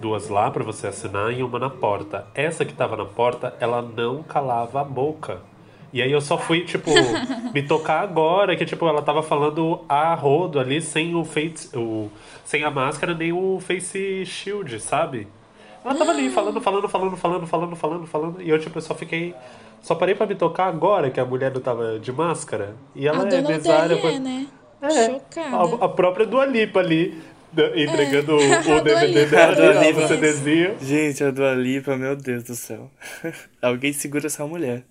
Duas 0.00 0.28
lá 0.28 0.50
pra 0.50 0.62
você 0.62 0.86
assinar 0.86 1.32
e 1.32 1.42
uma 1.42 1.58
na 1.58 1.68
porta. 1.70 2.26
Essa 2.34 2.64
que 2.64 2.72
tava 2.72 2.96
na 2.96 3.04
porta, 3.04 3.54
ela 3.58 3.82
não 3.82 4.22
calava 4.22 4.80
a 4.80 4.84
boca. 4.84 5.40
E 5.92 6.02
aí 6.02 6.12
eu 6.12 6.20
só 6.20 6.36
fui, 6.36 6.64
tipo, 6.64 6.90
me 7.54 7.62
tocar 7.62 8.00
agora, 8.02 8.54
que 8.56 8.64
tipo, 8.66 8.86
ela 8.86 9.00
tava 9.02 9.22
falando 9.22 9.84
a 9.88 10.14
rodo 10.14 10.60
ali 10.60 10.80
sem 10.82 11.14
o 11.14 11.24
face. 11.24 11.74
O, 11.76 12.10
sem 12.44 12.62
a 12.64 12.70
máscara 12.70 13.14
nem 13.14 13.32
o 13.32 13.58
face 13.60 14.24
shield, 14.26 14.78
sabe? 14.80 15.26
Ela 15.84 15.94
tava 15.94 16.10
ali 16.10 16.28
falando, 16.28 16.60
falando, 16.60 16.88
falando, 16.88 17.16
falando, 17.16 17.46
falando, 17.46 17.76
falando, 17.76 18.06
falando. 18.06 18.42
E 18.42 18.48
eu, 18.50 18.58
tipo, 18.58 18.80
só 18.80 18.94
fiquei. 18.94 19.34
Só 19.80 19.94
parei 19.94 20.14
pra 20.14 20.26
me 20.26 20.34
tocar 20.34 20.66
agora 20.66 21.08
que 21.08 21.20
a 21.20 21.24
mulher 21.24 21.52
não 21.54 21.60
tava 21.60 21.98
de 21.98 22.12
máscara. 22.12 22.74
E 22.94 23.06
ela 23.08 23.24
a 23.24 23.28
é 23.28 23.40
mesária. 23.40 23.96
Foi- 23.96 24.18
né? 24.18 24.46
É, 24.82 25.06
Chocada. 25.06 25.56
a, 25.80 25.84
a 25.86 25.88
própria 25.88 26.26
Dua 26.26 26.44
Lipa 26.44 26.80
ali, 26.80 27.20
da- 27.52 27.68
entregando 27.80 28.36
o- 28.38 28.72
a 28.74 28.76
o 28.76 28.80
DVD 28.82 29.26
dela, 29.26 29.52
A 29.52 29.54
Dua 29.54 29.70
ali, 29.80 29.86
Lipa. 29.92 30.00
o 30.04 30.08
CDzinho. 30.08 30.76
Gente, 30.80 31.24
a 31.24 31.30
Dua 31.30 31.54
Lipa, 31.54 31.96
meu 31.96 32.14
Deus 32.16 32.42
do 32.44 32.54
céu. 32.54 32.90
Alguém 33.62 33.92
segura 33.92 34.26
essa 34.26 34.44
mulher. 34.46 34.82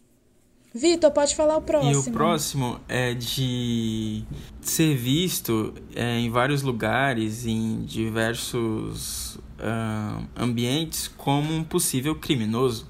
Vitor, 0.77 1.11
pode 1.11 1.35
falar 1.35 1.57
o 1.57 1.61
próximo. 1.61 1.91
E 1.91 1.97
o 1.97 2.11
próximo 2.11 2.79
é 2.87 3.13
de 3.13 4.23
ser 4.61 4.95
visto 4.95 5.73
é, 5.95 6.19
em 6.19 6.29
vários 6.29 6.61
lugares, 6.61 7.45
em 7.47 7.81
diversos 7.81 9.39
ah, 9.59 10.21
ambientes, 10.35 11.07
como 11.07 11.53
um 11.53 11.63
possível 11.63 12.15
criminoso 12.15 12.87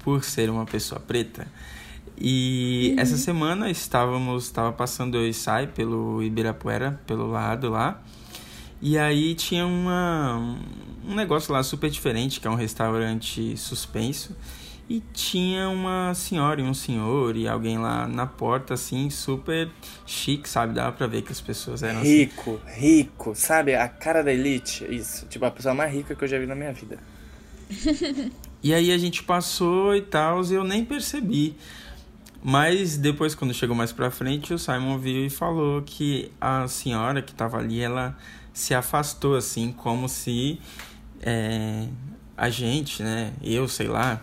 por 0.00 0.22
ser 0.22 0.50
uma 0.50 0.66
pessoa 0.66 1.00
preta. 1.00 1.46
E 2.18 2.94
essa 2.98 3.16
semana 3.16 3.70
estávamos, 3.70 4.44
estava 4.44 4.70
passando 4.72 5.16
eu 5.16 5.26
e 5.26 5.32
Sai 5.32 5.66
pelo 5.66 6.22
Ibirapuera, 6.22 7.00
pelo 7.06 7.26
lado 7.30 7.70
lá. 7.70 8.02
E 8.82 8.98
aí 8.98 9.34
tinha 9.34 9.66
uma, 9.66 10.56
um 11.08 11.14
negócio 11.14 11.52
lá 11.52 11.62
super 11.62 11.88
diferente, 11.88 12.38
que 12.38 12.46
é 12.46 12.50
um 12.50 12.54
restaurante 12.54 13.56
suspenso. 13.56 14.36
E 14.90 15.00
tinha 15.12 15.68
uma 15.68 16.12
senhora 16.14 16.60
e 16.60 16.64
um 16.64 16.74
senhor 16.74 17.36
e 17.36 17.46
alguém 17.46 17.78
lá 17.78 18.08
na 18.08 18.26
porta, 18.26 18.74
assim, 18.74 19.08
super 19.08 19.70
chique, 20.04 20.48
sabe? 20.48 20.74
Dava 20.74 20.90
pra 20.90 21.06
ver 21.06 21.22
que 21.22 21.30
as 21.30 21.40
pessoas 21.40 21.84
eram 21.84 22.00
assim. 22.00 22.16
Rico, 22.16 22.60
rico, 22.66 23.32
sabe? 23.36 23.76
A 23.76 23.88
cara 23.88 24.20
da 24.20 24.32
elite, 24.32 24.84
isso. 24.92 25.26
Tipo, 25.26 25.44
a 25.44 25.50
pessoa 25.52 25.72
mais 25.76 25.94
rica 25.94 26.16
que 26.16 26.24
eu 26.24 26.26
já 26.26 26.40
vi 26.40 26.46
na 26.46 26.56
minha 26.56 26.72
vida. 26.72 26.98
E 28.62 28.74
aí 28.74 28.92
a 28.92 28.98
gente 28.98 29.22
passou 29.22 29.96
e 29.96 30.02
tal, 30.02 30.44
e 30.44 30.52
eu 30.52 30.62
nem 30.62 30.84
percebi. 30.84 31.56
Mas 32.42 32.98
depois, 32.98 33.34
quando 33.34 33.54
chegou 33.54 33.74
mais 33.74 33.90
pra 33.90 34.10
frente, 34.10 34.52
o 34.52 34.58
Simon 34.58 34.98
viu 34.98 35.24
e 35.24 35.30
falou 35.30 35.80
que 35.80 36.30
a 36.38 36.68
senhora 36.68 37.22
que 37.22 37.32
tava 37.32 37.56
ali, 37.56 37.80
ela 37.80 38.14
se 38.52 38.74
afastou, 38.74 39.34
assim, 39.34 39.72
como 39.72 40.10
se 40.10 40.60
é, 41.22 41.86
a 42.36 42.50
gente, 42.50 43.02
né, 43.02 43.32
eu, 43.42 43.66
sei 43.66 43.88
lá, 43.88 44.20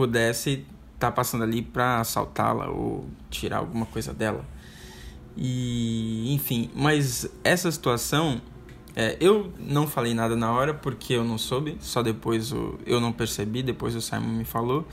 pudesse 0.00 0.64
estar 0.94 1.12
passando 1.12 1.44
ali 1.44 1.60
pra 1.60 2.00
assaltá-la 2.00 2.70
ou 2.70 3.04
tirar 3.28 3.58
alguma 3.58 3.84
coisa 3.84 4.14
dela. 4.14 4.42
E, 5.36 6.32
enfim, 6.32 6.70
mas 6.74 7.30
essa 7.44 7.70
situação 7.70 8.40
é, 8.96 9.18
eu 9.20 9.52
não 9.58 9.86
falei 9.86 10.14
nada 10.14 10.34
na 10.34 10.50
hora 10.50 10.72
porque 10.72 11.12
eu 11.12 11.22
não 11.22 11.36
soube, 11.36 11.76
só 11.80 12.02
depois 12.02 12.50
o, 12.50 12.78
eu 12.86 12.98
não 12.98 13.12
percebi, 13.12 13.62
depois 13.62 13.94
o 13.94 14.00
Simon 14.00 14.28
me 14.28 14.44
falou. 14.46 14.86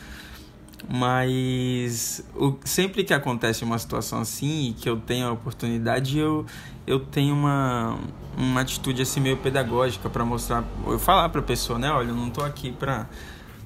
Mas 0.89 2.21
o, 2.35 2.57
sempre 2.65 3.05
que 3.05 3.13
acontece 3.13 3.63
uma 3.63 3.79
situação 3.79 4.19
assim 4.19 4.71
e 4.71 4.73
que 4.73 4.89
eu 4.89 4.97
tenho 4.97 5.25
a 5.27 5.31
oportunidade, 5.31 6.19
eu, 6.19 6.45
eu 6.85 6.99
tenho 6.99 7.33
uma, 7.33 7.97
uma 8.37 8.59
atitude 8.59 9.01
assim 9.01 9.21
meio 9.21 9.37
pedagógica 9.37 10.09
para 10.09 10.25
mostrar, 10.25 10.65
eu 10.85 10.99
falar 10.99 11.29
para 11.29 11.39
a 11.39 11.43
pessoa, 11.43 11.79
né, 11.79 11.89
olha, 11.89 12.09
eu 12.09 12.15
não 12.15 12.29
tô 12.29 12.43
aqui 12.43 12.73
para 12.73 13.07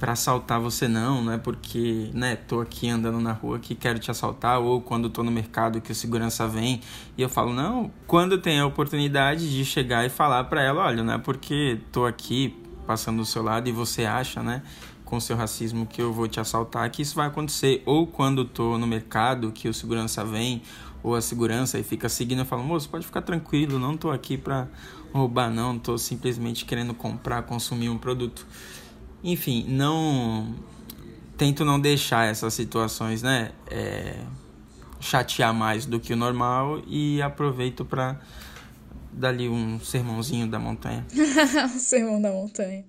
para 0.01 0.13
assaltar 0.13 0.59
você 0.59 0.87
não, 0.87 1.23
não 1.23 1.31
é 1.31 1.37
porque, 1.37 2.09
né, 2.11 2.35
tô 2.35 2.59
aqui 2.59 2.89
andando 2.89 3.19
na 3.19 3.33
rua 3.33 3.59
que 3.59 3.75
quero 3.75 3.99
te 3.99 4.09
assaltar 4.09 4.59
ou 4.59 4.81
quando 4.81 5.11
tô 5.11 5.21
no 5.21 5.29
mercado 5.29 5.79
que 5.79 5.91
o 5.91 5.95
segurança 5.95 6.47
vem 6.47 6.81
e 7.15 7.21
eu 7.21 7.29
falo 7.29 7.53
não, 7.53 7.91
quando 8.07 8.39
tem 8.39 8.59
a 8.59 8.65
oportunidade 8.65 9.47
de 9.47 9.63
chegar 9.63 10.03
e 10.03 10.09
falar 10.09 10.45
para 10.45 10.63
ela, 10.63 10.85
olha, 10.85 11.03
não 11.03 11.13
é 11.13 11.17
porque 11.19 11.77
tô 11.91 12.03
aqui 12.03 12.59
passando 12.87 13.17
do 13.17 13.25
seu 13.25 13.43
lado 13.43 13.69
e 13.69 13.71
você 13.71 14.03
acha, 14.03 14.41
né, 14.41 14.63
com 15.05 15.19
seu 15.19 15.37
racismo 15.37 15.85
que 15.85 16.01
eu 16.01 16.11
vou 16.11 16.27
te 16.27 16.39
assaltar, 16.39 16.89
que 16.89 17.03
isso 17.03 17.13
vai 17.13 17.27
acontecer 17.27 17.83
ou 17.85 18.07
quando 18.07 18.43
tô 18.43 18.79
no 18.79 18.87
mercado 18.87 19.51
que 19.51 19.69
o 19.69 19.73
segurança 19.73 20.25
vem 20.25 20.63
ou 21.03 21.13
a 21.13 21.21
segurança 21.21 21.77
e 21.77 21.83
fica 21.83 22.09
seguindo, 22.09 22.39
eu 22.39 22.45
falo, 22.45 22.63
moço, 22.63 22.89
pode 22.89 23.05
ficar 23.05 23.21
tranquilo, 23.21 23.77
não 23.77 23.95
tô 23.95 24.09
aqui 24.09 24.35
para 24.35 24.67
roubar 25.13 25.51
não, 25.51 25.77
tô 25.77 25.95
simplesmente 25.95 26.65
querendo 26.65 26.95
comprar, 26.95 27.43
consumir 27.43 27.89
um 27.89 27.99
produto. 27.99 28.47
Enfim, 29.23 29.65
não. 29.67 30.55
Tento 31.37 31.65
não 31.65 31.79
deixar 31.79 32.27
essas 32.27 32.53
situações, 32.53 33.21
né? 33.21 33.51
É, 33.69 34.15
chatear 34.99 35.53
mais 35.53 35.85
do 35.85 35.99
que 35.99 36.13
o 36.13 36.15
normal 36.15 36.81
e 36.87 37.21
aproveito 37.21 37.83
para 37.83 38.19
dali 39.11 39.49
um 39.49 39.79
sermãozinho 39.79 40.47
da 40.47 40.59
montanha. 40.59 41.05
um 41.65 41.79
sermão 41.79 42.21
da 42.21 42.31
montanha. 42.31 42.85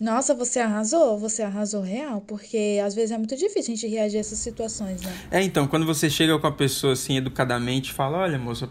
Nossa, 0.00 0.32
você 0.32 0.60
arrasou, 0.60 1.18
você 1.18 1.42
arrasou 1.42 1.82
real, 1.82 2.20
porque 2.20 2.80
às 2.84 2.94
vezes 2.94 3.10
é 3.10 3.18
muito 3.18 3.36
difícil 3.36 3.72
a 3.72 3.76
gente 3.76 3.88
reagir 3.88 4.18
a 4.18 4.20
essas 4.20 4.38
situações, 4.38 5.02
né? 5.02 5.12
É, 5.30 5.42
então, 5.42 5.66
quando 5.66 5.84
você 5.84 6.08
chega 6.08 6.38
com 6.38 6.46
a 6.46 6.52
pessoa 6.52 6.92
assim 6.92 7.16
educadamente, 7.16 7.92
fala: 7.92 8.18
"Olha, 8.18 8.38
moça, 8.38 8.68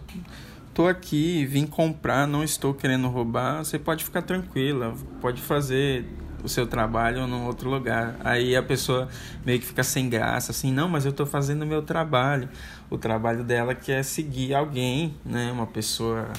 tô 0.73 0.87
aqui, 0.87 1.45
vim 1.45 1.65
comprar, 1.67 2.25
não 2.25 2.43
estou 2.43 2.73
querendo 2.73 3.09
roubar, 3.09 3.65
você 3.65 3.77
pode 3.77 4.05
ficar 4.05 4.21
tranquila, 4.21 4.95
pode 5.19 5.41
fazer 5.41 6.05
o 6.47 6.49
seu 6.49 6.65
trabalho 6.65 7.27
num 7.27 7.45
outro 7.45 7.69
lugar. 7.69 8.15
Aí 8.23 8.55
a 8.55 8.63
pessoa 8.63 9.07
meio 9.45 9.59
que 9.59 9.65
fica 9.65 9.83
sem 9.83 10.09
graça, 10.09 10.51
assim, 10.51 10.71
não, 10.71 10.89
mas 10.89 11.05
eu 11.05 11.11
estou 11.11 11.25
fazendo 11.25 11.61
o 11.61 11.65
meu 11.65 11.81
trabalho. 11.81 12.49
O 12.89 12.97
trabalho 12.97 13.43
dela 13.43 13.75
que 13.75 13.91
é 13.91 14.01
seguir 14.01 14.55
alguém, 14.55 15.15
né, 15.23 15.51
uma 15.51 15.67
pessoa 15.67 16.29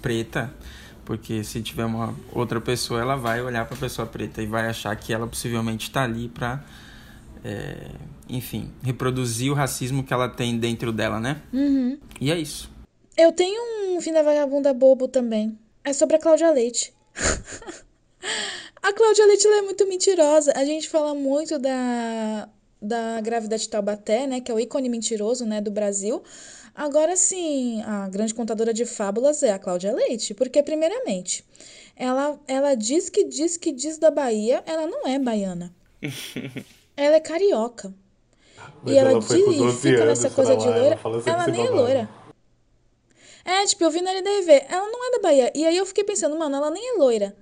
preta, 0.00 0.52
porque 1.04 1.42
se 1.42 1.62
tiver 1.62 1.84
uma 1.84 2.14
outra 2.32 2.60
pessoa, 2.60 3.00
ela 3.00 3.16
vai 3.16 3.40
olhar 3.40 3.64
para 3.64 3.76
a 3.76 3.80
pessoa 3.80 4.06
preta 4.06 4.42
e 4.42 4.46
vai 4.46 4.68
achar 4.68 4.94
que 4.94 5.12
ela 5.12 5.26
possivelmente 5.26 5.88
está 5.88 6.04
ali 6.04 6.28
para 6.28 6.62
é, 7.44 7.90
enfim, 8.28 8.70
reproduzir 8.82 9.52
o 9.52 9.54
racismo 9.54 10.02
que 10.02 10.12
ela 10.12 10.28
tem 10.28 10.58
dentro 10.58 10.92
dela, 10.92 11.20
né? 11.20 11.40
Uhum. 11.52 11.98
E 12.20 12.30
é 12.30 12.38
isso. 12.38 12.70
Eu 13.16 13.32
tenho 13.32 13.96
um 13.96 14.00
fim 14.00 14.12
da 14.12 14.22
vagabunda 14.22 14.74
bobo 14.74 15.08
também. 15.08 15.56
É 15.84 15.92
sobre 15.92 16.16
a 16.16 16.18
Cláudia 16.18 16.50
Leite. 16.50 16.92
A 18.86 18.92
Cláudia 18.92 19.26
Leite 19.26 19.48
é 19.48 19.62
muito 19.62 19.84
mentirosa. 19.88 20.52
A 20.54 20.64
gente 20.64 20.88
fala 20.88 21.12
muito 21.12 21.58
da, 21.58 22.48
da 22.80 23.20
grávida 23.20 23.58
de 23.58 23.68
Taubaté, 23.68 24.28
né? 24.28 24.40
Que 24.40 24.48
é 24.48 24.54
o 24.54 24.60
ícone 24.60 24.88
mentiroso, 24.88 25.44
né? 25.44 25.60
Do 25.60 25.72
Brasil. 25.72 26.22
Agora 26.72 27.16
sim, 27.16 27.82
a 27.82 28.08
grande 28.08 28.32
contadora 28.32 28.72
de 28.72 28.86
fábulas 28.86 29.42
é 29.42 29.50
a 29.50 29.58
Cláudia 29.58 29.92
Leite. 29.92 30.34
Porque, 30.34 30.62
primeiramente, 30.62 31.44
ela, 31.96 32.38
ela 32.46 32.76
diz 32.76 33.10
que 33.10 33.24
diz 33.24 33.56
que 33.56 33.72
diz 33.72 33.98
da 33.98 34.08
Bahia, 34.08 34.62
ela 34.64 34.86
não 34.86 35.04
é 35.04 35.18
baiana. 35.18 35.74
ela 36.96 37.16
é 37.16 37.20
carioca. 37.20 37.92
Mas 38.84 38.94
e 38.94 38.98
ela, 38.98 39.10
ela 39.10 39.20
por 39.20 39.36
12 39.36 39.80
fica 39.80 40.04
nessa 40.04 40.30
coisa 40.30 40.56
de 40.56 40.64
lá, 40.64 40.76
ela 40.76 40.94
loira. 40.94 41.00
Ela 41.26 41.42
esse 41.42 41.50
nem 41.50 41.66
é 41.66 41.70
loira. 41.70 42.08
É, 43.44 43.66
tipo, 43.66 43.82
eu 43.82 43.90
vi 43.90 44.00
na 44.00 44.12
LDV. 44.12 44.64
Ela 44.68 44.88
não 44.88 45.08
é 45.08 45.10
da 45.10 45.18
Bahia. 45.18 45.52
E 45.56 45.66
aí 45.66 45.76
eu 45.76 45.86
fiquei 45.86 46.04
pensando, 46.04 46.38
mano, 46.38 46.54
ela 46.54 46.70
nem 46.70 46.94
é 46.94 46.98
loira. 46.98 47.36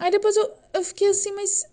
Aí 0.00 0.10
depois 0.10 0.34
eu, 0.34 0.50
eu 0.72 0.82
fiquei 0.82 1.08
assim, 1.08 1.30
mas. 1.32 1.66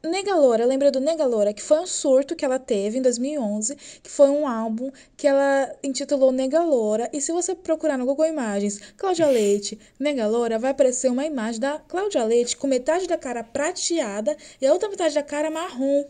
Nega 0.00 0.36
Loura, 0.36 0.64
lembra 0.64 0.92
do 0.92 1.00
Nega 1.00 1.26
Loura, 1.26 1.52
que 1.52 1.60
foi 1.60 1.80
um 1.80 1.86
surto 1.86 2.36
que 2.36 2.44
ela 2.44 2.56
teve 2.56 2.98
em 2.98 3.02
2011, 3.02 3.74
que 4.00 4.08
foi 4.08 4.30
um 4.30 4.46
álbum 4.46 4.92
que 5.16 5.26
ela 5.26 5.74
intitulou 5.82 6.30
Nega 6.30 6.62
Loura. 6.62 7.10
E 7.12 7.20
se 7.20 7.32
você 7.32 7.56
procurar 7.56 7.98
no 7.98 8.06
Google 8.06 8.26
Imagens, 8.26 8.78
Cláudia 8.96 9.26
Leite, 9.26 9.76
Nega 9.98 10.28
Loura, 10.28 10.56
vai 10.56 10.70
aparecer 10.70 11.10
uma 11.10 11.26
imagem 11.26 11.60
da 11.60 11.80
Cláudia 11.80 12.22
Leite 12.22 12.56
com 12.56 12.68
metade 12.68 13.08
da 13.08 13.18
cara 13.18 13.42
prateada 13.42 14.36
e 14.60 14.66
a 14.66 14.72
outra 14.72 14.88
metade 14.88 15.16
da 15.16 15.22
cara 15.24 15.50
marrom. 15.50 16.04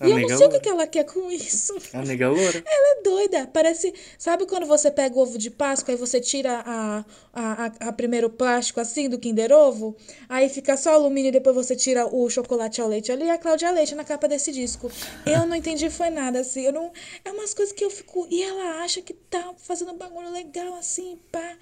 E 0.00 0.10
eu 0.10 0.18
não 0.18 0.28
sei 0.36 0.46
o 0.46 0.50
que 0.50 0.56
Loura. 0.68 0.70
ela 0.70 0.86
quer 0.86 1.04
com 1.04 1.30
isso. 1.30 1.74
A 1.92 2.02
nega 2.02 2.28
loura. 2.28 2.62
Ela 2.66 2.98
é 2.98 3.02
doida. 3.02 3.46
Parece. 3.52 3.92
Sabe 4.18 4.46
quando 4.46 4.66
você 4.66 4.90
pega 4.90 5.16
o 5.16 5.20
ovo 5.22 5.36
de 5.38 5.50
Páscoa 5.50 5.92
e 5.94 5.96
você 5.96 6.20
tira 6.20 6.62
a, 6.64 7.04
a, 7.32 7.64
a, 7.66 7.88
a 7.88 7.92
primeiro 7.92 8.28
plástico 8.30 8.80
assim 8.80 9.08
do 9.08 9.18
Kinder 9.18 9.52
Ovo? 9.52 9.96
Aí 10.28 10.48
fica 10.48 10.76
só 10.76 10.94
alumínio 10.94 11.28
e 11.28 11.32
depois 11.32 11.54
você 11.56 11.74
tira 11.76 12.06
o 12.06 12.28
chocolate 12.30 12.80
ao 12.80 12.88
leite 12.88 13.10
ali. 13.12 13.24
É 13.24 13.32
a 13.32 13.38
Cláudia 13.38 13.70
Leite 13.70 13.94
na 13.94 14.04
capa 14.04 14.26
desse 14.28 14.52
disco. 14.52 14.90
Eu 15.26 15.46
não 15.46 15.56
entendi, 15.56 15.88
foi 15.90 16.10
nada 16.10 16.40
assim. 16.40 16.62
Eu 16.62 16.72
não, 16.72 16.92
é 17.24 17.30
umas 17.30 17.52
coisas 17.54 17.72
que 17.74 17.84
eu 17.84 17.90
fico. 17.90 18.26
E 18.30 18.42
ela 18.42 18.82
acha 18.82 19.00
que 19.02 19.12
tá 19.14 19.52
fazendo 19.58 19.92
um 19.92 19.96
bagulho 19.98 20.30
legal 20.32 20.74
assim, 20.74 21.18
pá. 21.30 21.56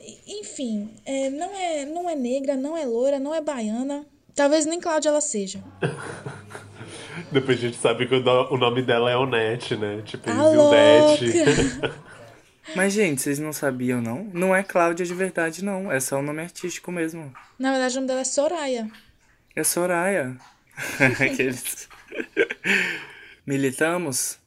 E- 0.00 0.40
Enfim, 0.40 0.90
é, 1.04 1.30
não, 1.30 1.54
é, 1.54 1.84
não 1.86 2.08
é 2.10 2.14
negra, 2.14 2.56
não 2.56 2.76
é 2.76 2.84
loira, 2.84 3.18
não 3.18 3.34
é 3.34 3.40
baiana. 3.40 4.04
Talvez 4.34 4.66
nem 4.66 4.80
Cláudia 4.80 5.08
ela 5.10 5.20
seja. 5.20 5.62
Depois 7.34 7.58
a 7.58 7.60
gente 7.60 7.76
sabe 7.76 8.06
que 8.06 8.14
o, 8.14 8.20
no- 8.22 8.54
o 8.54 8.56
nome 8.56 8.80
dela 8.82 9.10
é 9.10 9.16
Onete, 9.16 9.76
né? 9.76 10.00
Tipo, 10.04 10.24
Tá 10.24 10.32
Isildete. 10.32 11.32
louca. 11.78 11.94
Mas, 12.74 12.92
gente, 12.94 13.20
vocês 13.20 13.38
não 13.38 13.52
sabiam, 13.52 14.00
não? 14.00 14.30
Não 14.32 14.54
é 14.56 14.62
Cláudia 14.62 15.04
de 15.04 15.12
verdade, 15.12 15.62
não. 15.62 15.92
É 15.92 16.00
só 16.00 16.18
o 16.18 16.22
nome 16.22 16.40
artístico 16.40 16.90
mesmo. 16.90 17.30
Na 17.58 17.70
verdade, 17.72 17.92
o 17.92 17.96
nome 17.96 18.06
dela 18.08 18.20
é 18.20 18.24
Soraya. 18.24 18.88
É 19.54 19.62
Soraya. 19.62 20.36
Aqueles. 21.20 21.88
Militamos? 23.46 24.38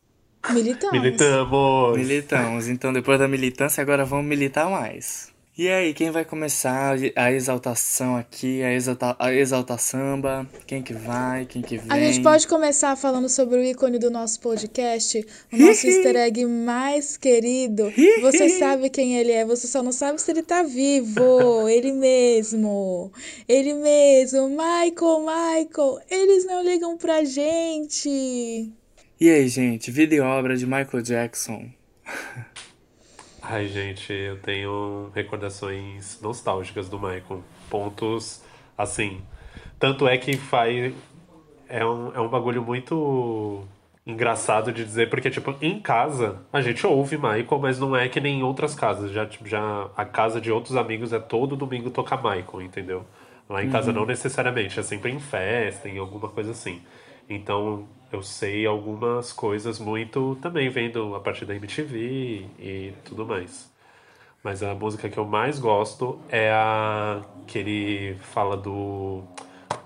Militamos. 0.50 0.93
Militamos! 1.00 1.97
Militamos. 1.97 2.67
Então, 2.67 2.91
depois 2.93 3.19
da 3.19 3.28
militância, 3.28 3.82
agora 3.82 4.06
vamos 4.06 4.26
militar 4.26 4.69
mais. 4.69 5.32
E 5.58 5.67
aí, 5.70 5.91
quem 5.91 6.12
vai 6.12 6.24
começar 6.24 6.96
a 7.15 7.32
exaltação 7.32 8.15
aqui, 8.15 8.62
a 8.62 8.72
exalta, 8.72 9.15
a 9.17 9.34
exalta 9.34 9.76
samba? 9.76 10.48
Quem 10.67 10.84
que 10.84 10.93
vai, 10.93 11.48
quem 11.48 11.63
que 11.63 11.80
vem? 11.80 11.88
A 11.89 12.00
gente 12.00 12.22
pode 12.22 12.48
começar 12.48 12.96
falando 12.96 13.28
sobre 13.28 13.58
o 13.58 13.63
ícone 13.63 13.98
do 13.98 14.12
nosso 14.12 14.39
podcast, 14.39 15.26
o 15.52 15.58
nosso 15.58 15.88
easter 15.88 16.15
egg 16.15 16.46
mais 16.46 17.17
querido. 17.17 17.91
Você 18.22 18.50
sabe 18.50 18.91
quem 18.91 19.17
ele 19.17 19.32
é, 19.32 19.43
você 19.43 19.65
só 19.65 19.82
não 19.82 19.91
sabe 19.91 20.22
se 20.22 20.30
ele 20.30 20.43
tá 20.43 20.62
vivo. 20.62 21.67
Ele 21.67 21.91
mesmo. 21.91 23.12
Ele 23.48 23.74
mesmo. 23.74 24.50
Michael, 24.50 25.22
Michael. 25.22 26.00
Eles 26.10 26.46
não 26.46 26.63
ligam 26.63 26.98
pra 26.98 27.24
gente. 27.24 28.72
E 29.20 29.30
aí, 29.30 29.48
gente, 29.48 29.89
vida 29.89 30.13
e 30.13 30.20
obra 30.20 30.56
de 30.56 30.67
Michael 30.67 31.02
Jackson. 31.02 31.65
Ai, 33.49 33.65
gente, 33.69 34.12
eu 34.12 34.38
tenho 34.39 35.10
recordações 35.15 36.19
nostálgicas 36.21 36.89
do 36.89 36.99
Michael. 36.99 37.41
Pontos, 37.69 38.43
assim. 38.77 39.21
Tanto 39.79 40.05
é 40.05 40.17
que 40.17 40.36
faz. 40.36 40.93
É 41.69 41.86
um, 41.86 42.13
é 42.13 42.19
um 42.19 42.27
bagulho 42.27 42.62
muito 42.62 43.63
engraçado 44.05 44.73
de 44.73 44.83
dizer, 44.83 45.10
porque, 45.10 45.29
tipo, 45.29 45.55
em 45.62 45.79
casa 45.79 46.41
a 46.51 46.60
gente 46.60 46.86
ouve 46.86 47.15
Michael, 47.15 47.60
mas 47.62 47.79
não 47.79 47.95
é 47.95 48.10
que 48.10 48.19
nem 48.19 48.39
em 48.39 48.43
outras 48.43 48.75
casas. 48.75 49.12
Já, 49.12 49.25
tipo, 49.25 49.47
já 49.47 49.89
a 49.95 50.03
casa 50.03 50.41
de 50.41 50.51
outros 50.51 50.75
amigos 50.75 51.13
é 51.13 51.19
todo 51.19 51.55
domingo 51.55 51.89
tocar 51.89 52.17
Michael, 52.17 52.62
entendeu? 52.62 53.05
Lá 53.47 53.63
em 53.63 53.69
casa 53.69 53.93
não 53.93 54.05
necessariamente, 54.05 54.77
é 54.77 54.83
sempre 54.83 55.10
em 55.10 55.21
festa, 55.21 55.88
em 55.88 55.97
alguma 55.97 56.27
coisa 56.27 56.51
assim. 56.51 56.81
Então 57.29 57.88
eu 58.12 58.22
sei 58.24 58.65
algumas 58.65 59.34
coisas 59.34 59.80
muito 59.80 60.38
também 60.41 60.70
vendo 60.70 61.15
a 61.15 61.20
partir 61.20 61.46
da 61.46 61.56
MTV 61.56 62.46
e 62.60 62.93
tudo 63.04 63.26
mais. 63.26 63.70
Mas 64.43 64.63
a 64.63 64.74
música 64.74 65.10
que 65.10 65.17
eu 65.17 65.26
mais 65.26 65.60
gosto 65.60 66.20
é 66.30 66.52
a 66.52 67.22
que 67.46 67.58
ele 67.60 68.15
fala 68.34 68.56
do, 68.56 69.24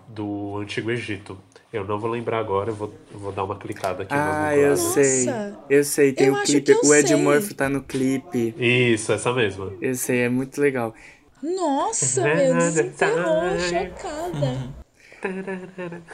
do 0.07 0.57
Antigo 0.57 0.91
Egito. 0.91 1.37
Eu 1.73 1.85
não 1.85 1.97
vou 1.97 2.09
lembrar 2.11 2.39
agora, 2.39 2.69
eu 2.69 2.75
vou, 2.75 2.93
eu 3.13 3.17
vou 3.17 3.31
dar 3.31 3.45
uma 3.45 3.55
clicada 3.57 4.03
aqui 4.03 4.13
Ah, 4.13 4.51
no 4.51 4.57
eu 4.57 4.75
sei. 4.75 5.25
Eu 5.69 5.83
sei, 5.85 6.11
tem 6.11 6.27
Eu 6.27 6.33
o 6.33 6.35
acho 6.35 6.51
clipe. 6.51 6.65
que 6.65 6.71
eu 6.73 6.89
O 6.89 6.93
Ed 6.93 7.07
sei. 7.07 7.15
Murphy 7.17 7.53
tá 7.53 7.69
no 7.69 7.81
clipe. 7.81 8.53
Isso, 8.57 9.11
essa 9.13 9.31
mesma. 9.33 9.71
Eu 9.81 9.95
sei, 9.95 10.19
é 10.23 10.29
muito 10.29 10.59
legal. 10.59 10.93
Nossa, 11.41 12.21
meu, 12.35 12.55
desenterrou, 12.55 13.57
chocada. 13.57 14.80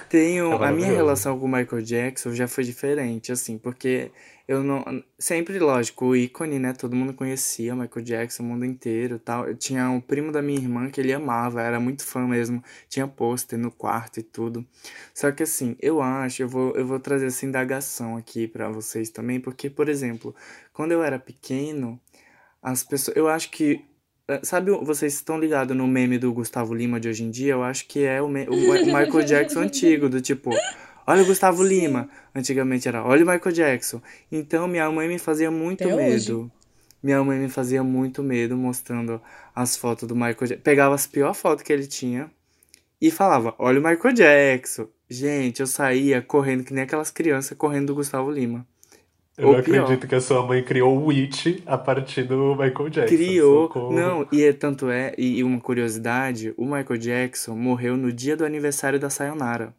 Tenho. 0.09 0.53
É 0.53 0.67
a 0.67 0.71
minha 0.71 0.91
relação 0.91 1.39
com 1.39 1.45
o 1.45 1.49
Michael 1.49 1.81
Jackson 1.81 2.33
já 2.33 2.47
foi 2.47 2.63
diferente, 2.63 3.31
assim, 3.31 3.57
porque 3.57 4.11
eu 4.47 4.63
não. 4.63 5.03
Sempre, 5.19 5.59
lógico, 5.59 6.05
o 6.05 6.15
ícone, 6.15 6.57
né? 6.59 6.73
Todo 6.73 6.95
mundo 6.95 7.13
conhecia 7.13 7.73
o 7.73 7.77
Michael 7.77 8.05
Jackson, 8.05 8.43
o 8.43 8.45
mundo 8.45 8.65
inteiro 8.65 9.15
e 9.15 9.19
tal. 9.19 9.47
Eu 9.47 9.55
tinha 9.55 9.89
um 9.89 9.99
primo 9.99 10.31
da 10.31 10.41
minha 10.41 10.59
irmã 10.59 10.89
que 10.89 11.01
ele 11.01 11.11
amava, 11.11 11.61
era 11.61 11.79
muito 11.79 12.05
fã 12.05 12.27
mesmo. 12.27 12.63
Tinha 12.87 13.07
pôster 13.07 13.59
no 13.59 13.71
quarto 13.71 14.19
e 14.19 14.23
tudo. 14.23 14.65
Só 15.13 15.31
que 15.31 15.43
assim, 15.43 15.75
eu 15.81 16.01
acho, 16.01 16.43
eu 16.43 16.47
vou, 16.49 16.73
eu 16.75 16.85
vou 16.85 16.99
trazer 16.99 17.27
essa 17.27 17.45
indagação 17.45 18.15
aqui 18.15 18.47
pra 18.47 18.69
vocês 18.69 19.09
também, 19.09 19.39
porque, 19.39 19.69
por 19.69 19.89
exemplo, 19.89 20.35
quando 20.73 20.91
eu 20.91 21.03
era 21.03 21.19
pequeno, 21.19 21.99
as 22.61 22.83
pessoas. 22.83 23.17
Eu 23.17 23.27
acho 23.27 23.51
que 23.51 23.85
Sabe, 24.43 24.71
o- 24.71 24.83
vocês 24.83 25.13
estão 25.13 25.39
ligados 25.39 25.75
no 25.75 25.87
meme 25.87 26.17
do 26.17 26.33
Gustavo 26.33 26.73
Lima 26.73 26.99
de 26.99 27.07
hoje 27.07 27.23
em 27.23 27.31
dia? 27.31 27.53
Eu 27.53 27.63
acho 27.63 27.87
que 27.87 28.03
é 28.03 28.21
o, 28.21 28.27
me- 28.27 28.45
o 28.47 28.51
Michael 28.55 29.23
Jackson 29.25 29.61
antigo, 29.61 30.09
do 30.09 30.19
tipo, 30.19 30.49
olha 31.05 31.23
o 31.23 31.25
Gustavo 31.25 31.63
Lima. 31.63 32.09
Antigamente 32.35 32.87
era, 32.89 33.03
olha 33.05 33.23
o 33.23 33.27
Michael 33.27 33.55
Jackson. 33.55 34.01
Então 34.31 34.67
minha 34.67 34.89
mãe 34.91 35.07
me 35.07 35.17
fazia 35.17 35.49
muito 35.49 35.83
Até 35.83 35.95
hoje. 35.95 36.03
medo. 36.31 36.51
Minha 37.01 37.23
mãe 37.23 37.39
me 37.39 37.47
fazia 37.47 37.81
muito 37.83 38.21
medo 38.21 38.57
mostrando 38.57 39.21
as 39.55 39.77
fotos 39.77 40.07
do 40.07 40.15
Michael 40.15 40.35
Jackson. 40.41 40.61
Pegava 40.63 40.93
as 40.95 41.07
piores 41.07 41.37
fotos 41.37 41.63
que 41.63 41.71
ele 41.71 41.87
tinha 41.87 42.29
e 42.99 43.09
falava, 43.09 43.55
olha 43.57 43.79
o 43.79 43.83
Michael 43.83 44.13
Jackson. 44.13 44.87
Gente, 45.09 45.61
eu 45.61 45.67
saía 45.67 46.21
correndo 46.21 46.65
que 46.65 46.73
nem 46.73 46.83
aquelas 46.83 47.09
crianças 47.11 47.57
correndo 47.57 47.87
do 47.87 47.95
Gustavo 47.95 48.29
Lima. 48.29 48.67
Eu 49.37 49.49
Ou 49.49 49.57
não 49.57 49.63
pior. 49.63 49.83
acredito 49.83 50.07
que 50.07 50.15
a 50.15 50.21
sua 50.21 50.43
mãe 50.45 50.63
criou 50.63 50.97
o 50.97 51.05
Witch 51.05 51.61
a 51.67 51.77
partir 51.77 52.23
do 52.23 52.55
Michael 52.55 52.89
Jackson. 52.89 53.15
Criou. 53.15 53.67
Socorro. 53.67 53.93
Não, 53.93 54.27
e 54.31 54.43
é, 54.43 54.51
tanto 54.51 54.89
é, 54.89 55.13
e, 55.15 55.37
e 55.37 55.43
uma 55.43 55.59
curiosidade, 55.61 56.55
o 56.57 56.65
Michael 56.65 56.97
Jackson 56.97 57.55
morreu 57.55 57.95
no 57.95 58.11
dia 58.11 58.35
do 58.35 58.43
aniversário 58.43 58.99
da 58.99 59.11
Sayonara. 59.11 59.75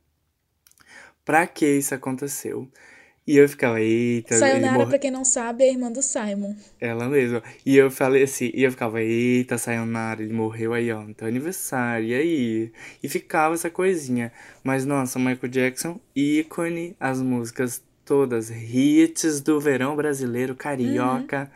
Pra 1.24 1.44
que 1.46 1.66
isso 1.66 1.92
aconteceu? 1.92 2.68
E 3.26 3.36
eu 3.36 3.46
ficava, 3.48 3.78
eita, 3.80 4.36
Sayonara, 4.38 4.72
morreu. 4.72 4.88
pra 4.88 4.98
quem 4.98 5.10
não 5.10 5.24
sabe, 5.24 5.64
é 5.64 5.68
a 5.68 5.72
irmã 5.72 5.92
do 5.92 6.00
Simon. 6.00 6.54
Ela 6.80 7.08
mesma. 7.08 7.42
E 7.66 7.76
eu 7.76 7.90
falei 7.90 8.22
assim, 8.22 8.50
e 8.54 8.62
eu 8.62 8.70
ficava, 8.70 9.02
eita, 9.02 9.58
Sayonara, 9.58 10.22
ele 10.22 10.32
morreu 10.32 10.72
aí, 10.72 10.90
ó, 10.92 11.02
no 11.02 11.12
teu 11.12 11.26
aniversário, 11.28 12.06
e 12.06 12.14
aí? 12.14 12.72
E 13.02 13.08
ficava 13.08 13.54
essa 13.54 13.68
coisinha. 13.68 14.32
Mas, 14.64 14.86
nossa, 14.86 15.18
Michael 15.18 15.48
Jackson, 15.50 16.00
ícone, 16.16 16.96
as 16.98 17.20
músicas 17.20 17.82
todas, 18.08 18.50
hits 18.50 19.42
do 19.42 19.60
verão 19.60 19.94
brasileiro, 19.94 20.54
carioca. 20.54 21.50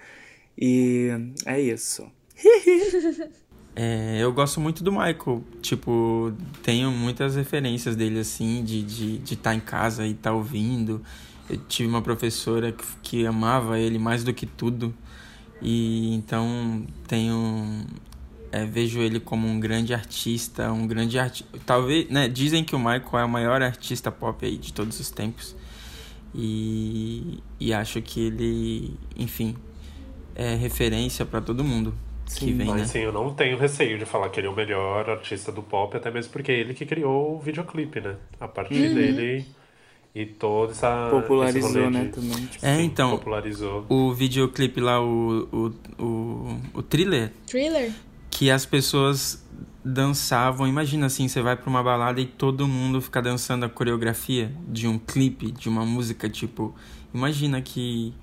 E 0.57 1.09
é 1.47 1.59
isso. 1.59 2.07
É, 3.75 4.19
eu 4.21 4.31
gosto 4.35 4.61
muito 4.61 4.85
do 4.85 4.93
Michael. 4.93 5.43
Tipo, 5.63 6.31
tenho 6.63 6.91
muitas 6.91 7.37
referências 7.37 7.97
dele, 7.97 8.21
assim, 8.21 8.63
de 8.63 8.81
estar 8.81 8.95
de, 8.95 9.19
de 9.19 9.37
tá 9.37 9.55
em 9.55 9.61
casa 9.61 10.07
e 10.07 10.11
estar 10.11 10.35
ouvindo. 10.35 11.01
Eu 11.49 11.57
tive 11.57 11.89
uma 11.89 12.03
professora 12.03 12.71
que, 12.71 12.85
que 13.03 13.27
amava 13.27 13.79
ele 13.79 13.99
mais 13.99 14.25
do 14.25 14.35
que 14.35 14.45
tudo. 14.45 14.95
E 15.63 16.15
então 16.15 16.87
tenho. 17.09 17.87
é, 18.53 18.67
vejo 18.67 19.01
ele 19.01 19.19
como 19.19 19.49
um 19.49 19.59
grande 19.59 19.95
artista, 19.95 20.71
um 20.71 20.87
grande 20.87 21.19
artista. 21.19 21.59
Talvez, 21.65 22.11
né? 22.11 22.29
Dizem 22.29 22.63
que 22.63 22.77
o 22.77 22.79
Michael 22.79 23.19
é 23.21 23.25
o 23.25 23.29
maior 23.29 23.63
artista 23.63 24.13
pop 24.13 24.45
aí 24.45 24.59
de 24.59 24.71
todos 24.71 25.01
os 25.01 25.11
tempos. 25.11 25.57
E, 26.35 27.39
e 27.61 27.73
acho 27.75 28.01
que 28.03 28.21
ele, 28.27 28.95
enfim, 29.17 29.57
é 30.35 30.55
referência 30.55 31.27
para 31.27 31.41
todo 31.41 31.65
mundo 31.65 31.95
que 32.37 32.51
Sim, 32.51 32.53
vem, 32.53 32.73
Mas 32.73 32.87
né? 32.87 32.91
sim, 32.91 33.01
eu 33.01 33.13
não 33.13 33.35
tenho 33.35 33.59
receio 33.59 33.99
de 33.99 34.07
falar 34.07 34.31
que 34.31 34.41
ele 34.41 34.47
é 34.47 34.51
o 34.51 34.55
melhor 34.55 35.09
artista 35.11 35.53
do 35.53 35.63
pop, 35.63 35.97
até 35.97 36.11
mesmo 36.11 36.33
porque 36.33 36.51
é 36.53 36.59
ele 36.59 36.73
que 36.75 36.87
criou 36.87 37.37
o 37.37 37.41
videoclipe, 37.41 38.01
né? 38.01 38.17
A 38.41 38.49
partir 38.49 38.89
dele 38.89 39.45
e 40.15 40.27
toda 40.27 40.73
essa. 40.73 40.89
Popularizou, 41.11 41.91
né, 41.91 42.05
de- 42.05 42.13
também. 42.13 42.47
tipo, 42.47 42.67
É, 42.67 42.77
Sim, 42.77 42.85
então, 42.85 43.11
Popularizou. 43.11 43.87
o 43.89 44.13
videoclipe 44.15 44.81
lá, 44.81 45.01
o, 45.01 45.49
o, 45.53 46.03
o, 46.03 46.61
o 46.75 46.83
thriller, 46.83 47.33
Thriller? 47.47 47.93
que 48.31 48.51
as 48.51 48.65
pessoas 48.67 49.42
dançavam. 49.85 50.67
Imagina 50.67 51.07
assim, 51.07 51.29
você 51.29 51.41
vai 51.41 51.57
pra 51.57 51.69
uma 51.69 51.83
balada 51.83 52.21
e 52.21 52.27
todo 52.27 52.67
mundo 52.69 53.01
fica 53.01 53.21
dançando 53.21 53.65
a 53.65 53.69
coreografia 53.69 54.53
de 54.69 54.87
um 54.87 54.99
clipe, 54.99 55.51
de 55.51 55.69
uma 55.69 55.85
música, 55.85 56.29
tipo, 56.29 56.75
imagina 57.13 57.61
que 57.61 58.15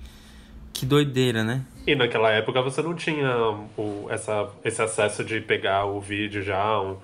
que 0.72 0.86
doideira, 0.86 1.44
né? 1.44 1.64
E 1.86 1.94
naquela 1.94 2.30
época 2.30 2.62
você 2.62 2.80
não 2.80 2.94
tinha 2.94 3.30
o, 3.76 4.06
essa, 4.08 4.48
esse 4.64 4.80
acesso 4.80 5.24
de 5.24 5.40
pegar 5.40 5.84
o 5.84 6.00
vídeo 6.00 6.42
já, 6.42 6.80
um, 6.80 6.96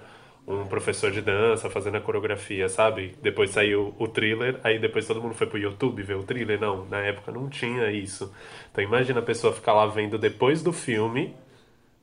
um 0.47 0.67
professor 0.67 1.11
de 1.11 1.21
dança 1.21 1.69
fazendo 1.69 1.97
a 1.97 2.01
coreografia, 2.01 2.69
sabe? 2.69 3.15
Depois 3.21 3.51
saiu 3.51 3.95
o 3.99 4.09
thriller, 4.09 4.59
aí 4.63 4.79
depois 4.79 5.07
todo 5.07 5.21
mundo 5.21 5.35
foi 5.35 5.47
pro 5.47 5.59
YouTube 5.59 6.03
ver 6.03 6.17
o 6.17 6.23
thriller. 6.23 6.59
Não, 6.59 6.87
na 6.87 6.99
época 7.01 7.33
não 7.33 7.49
tinha 7.49 7.91
isso. 7.91 8.33
Então 8.71 8.83
imagina 8.83 9.19
a 9.21 9.23
pessoa 9.23 9.53
ficar 9.53 9.75
lá 9.75 9.87
vendo 9.87 10.17
depois 10.17 10.63
do 10.63 10.73
filme 10.73 11.35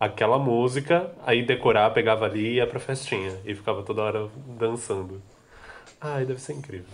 aquela 0.06 0.38
música, 0.38 1.12
aí 1.26 1.46
decorar, 1.46 1.92
pegava 1.92 2.26
ali 2.26 2.46
e 2.46 2.54
ia 2.56 2.68
pra 2.68 2.80
festinha. 2.80 3.40
E 3.46 3.56
ficava 3.56 3.84
toda 3.84 4.02
hora 4.02 4.30
dançando. 4.60 5.22
Ai, 6.00 6.26
deve 6.26 6.42
ser 6.42 6.54
incrível. 6.54 6.86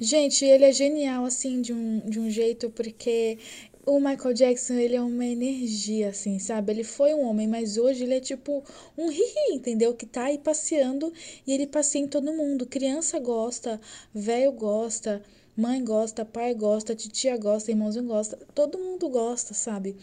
Gente, 0.00 0.44
ele 0.44 0.64
é 0.64 0.72
genial, 0.72 1.24
assim, 1.24 1.60
de 1.62 1.72
um, 1.72 2.00
de 2.00 2.18
um 2.18 2.28
jeito, 2.28 2.70
porque 2.70 3.38
o 3.86 4.00
Michael 4.00 4.34
Jackson, 4.34 4.74
ele 4.74 4.96
é 4.96 5.00
uma 5.00 5.24
energia, 5.24 6.08
assim, 6.08 6.38
sabe? 6.38 6.72
Ele 6.72 6.84
foi 6.84 7.14
um 7.14 7.24
homem, 7.24 7.46
mas 7.46 7.76
hoje 7.76 8.04
ele 8.04 8.14
é 8.14 8.20
tipo 8.20 8.64
um 8.96 9.10
ri 9.10 9.22
entendeu? 9.50 9.94
Que 9.94 10.06
tá 10.06 10.24
aí 10.24 10.38
passeando 10.38 11.12
e 11.46 11.52
ele 11.52 11.66
passeia 11.66 12.02
em 12.02 12.08
todo 12.08 12.32
mundo. 12.32 12.66
Criança 12.66 13.18
gosta, 13.20 13.80
velho 14.12 14.52
gosta, 14.52 15.22
mãe 15.56 15.84
gosta, 15.84 16.24
pai 16.24 16.54
gosta, 16.54 16.94
titia 16.94 17.36
gosta, 17.36 17.70
irmãozinho 17.70 18.06
gosta, 18.06 18.38
todo 18.54 18.78
mundo 18.78 19.08
gosta, 19.08 19.54
sabe? 19.54 19.96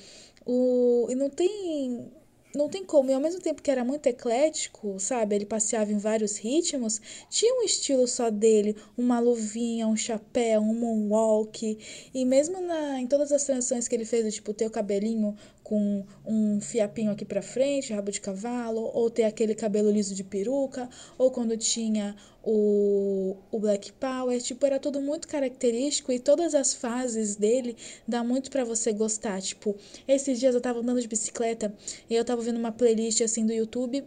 O... 0.46 1.08
E 1.10 1.16
não 1.16 1.30
tem 1.30 2.12
não 2.54 2.68
tem 2.70 2.84
como. 2.84 3.10
E 3.10 3.14
ao 3.14 3.22
mesmo 3.22 3.42
tempo 3.42 3.62
que 3.62 3.72
era 3.72 3.84
muito 3.84 4.08
eclético, 4.08 5.00
sabe? 5.00 5.36
Ele 5.36 5.46
passeava 5.46 5.92
em 5.92 5.98
vários 5.98 6.38
ritmos, 6.38 7.02
tinha 7.30 7.54
um 7.60 7.64
estilo 7.64 8.08
só 8.08 8.30
dele, 8.30 8.76
uma 8.98 9.20
luvinha, 9.20 9.88
um 9.88 9.96
chapéu, 9.96 10.62
um 10.62 10.74
moonwalk. 10.74 11.78
E 12.14 12.26
mesmo 12.26 12.60
na, 12.62 13.00
em 13.00 13.08
todas 13.08 13.32
as 13.32 13.44
transições 13.46 13.88
que 13.88 13.96
ele 13.96 14.06
fez, 14.06 14.34
tipo 14.34 14.54
ter 14.54 14.68
o 14.68 14.72
cabelinho 14.72 15.36
com 15.72 16.04
um 16.26 16.60
fiapinho 16.60 17.12
aqui 17.12 17.24
pra 17.24 17.42
frente, 17.42 17.94
rabo 17.94 18.12
de 18.12 18.20
cavalo, 18.20 18.92
ou 18.94 19.10
ter 19.10 19.24
aquele 19.24 19.56
cabelo 19.56 19.90
liso 19.90 20.14
de 20.14 20.22
peruca, 20.22 20.90
ou 21.18 21.32
quando 21.32 21.56
tinha 21.56 22.14
o, 22.44 23.38
o 23.50 23.58
Black 23.58 23.94
Power, 23.94 24.42
tipo, 24.42 24.66
era 24.66 24.78
tudo 24.78 25.00
muito 25.00 25.30
característico 25.30 26.12
e 26.12 26.20
todas 26.20 26.54
as 26.56 26.74
fases 26.74 27.38
dele 27.38 27.78
dá 28.06 28.22
muito 28.22 28.52
pra 28.52 28.66
você 28.66 28.92
gostar. 28.92 29.42
Tipo, 29.42 29.74
esses 30.06 30.42
dias 30.42 30.54
eu 30.54 30.60
tava 30.60 30.80
andando 30.80 31.00
de 31.00 31.08
bicicleta 31.08 31.74
e 32.10 32.16
eu 32.16 32.26
tava 32.26 32.42
ouvindo 32.42 32.60
uma 32.60 32.74
playlist 32.74 33.22
assim 33.22 33.46
do 33.46 33.54
YouTube, 33.54 34.04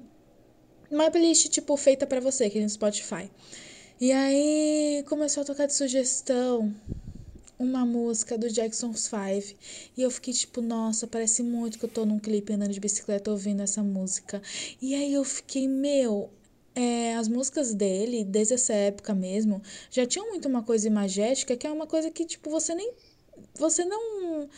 uma 0.91 1.11
playlist 1.11 1.49
tipo 1.49 1.75
feita 1.79 2.07
pra 2.07 2.21
você, 2.21 2.45
aqui 2.45 2.61
no 2.61 2.69
Spotify. 2.69 3.31
E 3.99 4.13
aí 4.13 5.03
começou 5.09 5.45
a 5.45 5.47
tocar 5.47 5.65
de 5.65 5.73
sugestão 5.73 6.75
uma 7.59 7.85
música 7.87 8.37
do 8.37 8.49
Jackson's 8.49 9.09
Five. 9.09 9.57
E 9.97 10.03
eu 10.03 10.11
fiquei 10.11 10.33
tipo, 10.33 10.61
nossa, 10.61 11.07
parece 11.07 11.43
muito 11.43 11.79
que 11.79 11.85
eu 11.85 11.89
tô 11.89 12.05
num 12.05 12.19
clipe 12.19 12.53
andando 12.53 12.73
de 12.73 12.81
bicicleta 12.81 13.31
ouvindo 13.31 13.63
essa 13.63 13.83
música. 13.83 14.43
E 14.81 14.95
aí 14.95 15.13
eu 15.15 15.25
fiquei, 15.25 15.69
meu, 15.69 16.31
é, 16.75 17.15
as 17.15 17.29
músicas 17.29 17.73
dele, 17.73 18.25
desde 18.25 18.55
essa 18.55 18.73
época 18.73 19.15
mesmo, 19.15 19.63
já 19.91 20.05
tinham 20.07 20.29
muito 20.29 20.49
uma 20.49 20.63
coisa 20.63 20.87
imagética, 20.87 21.57
que 21.57 21.67
é 21.67 21.71
uma 21.71 21.87
coisa 21.87 22.11
que, 22.11 22.25
tipo, 22.25 22.51
você 22.51 22.75
nem. 22.75 22.93
Você 23.59 23.85
não. 23.85 24.49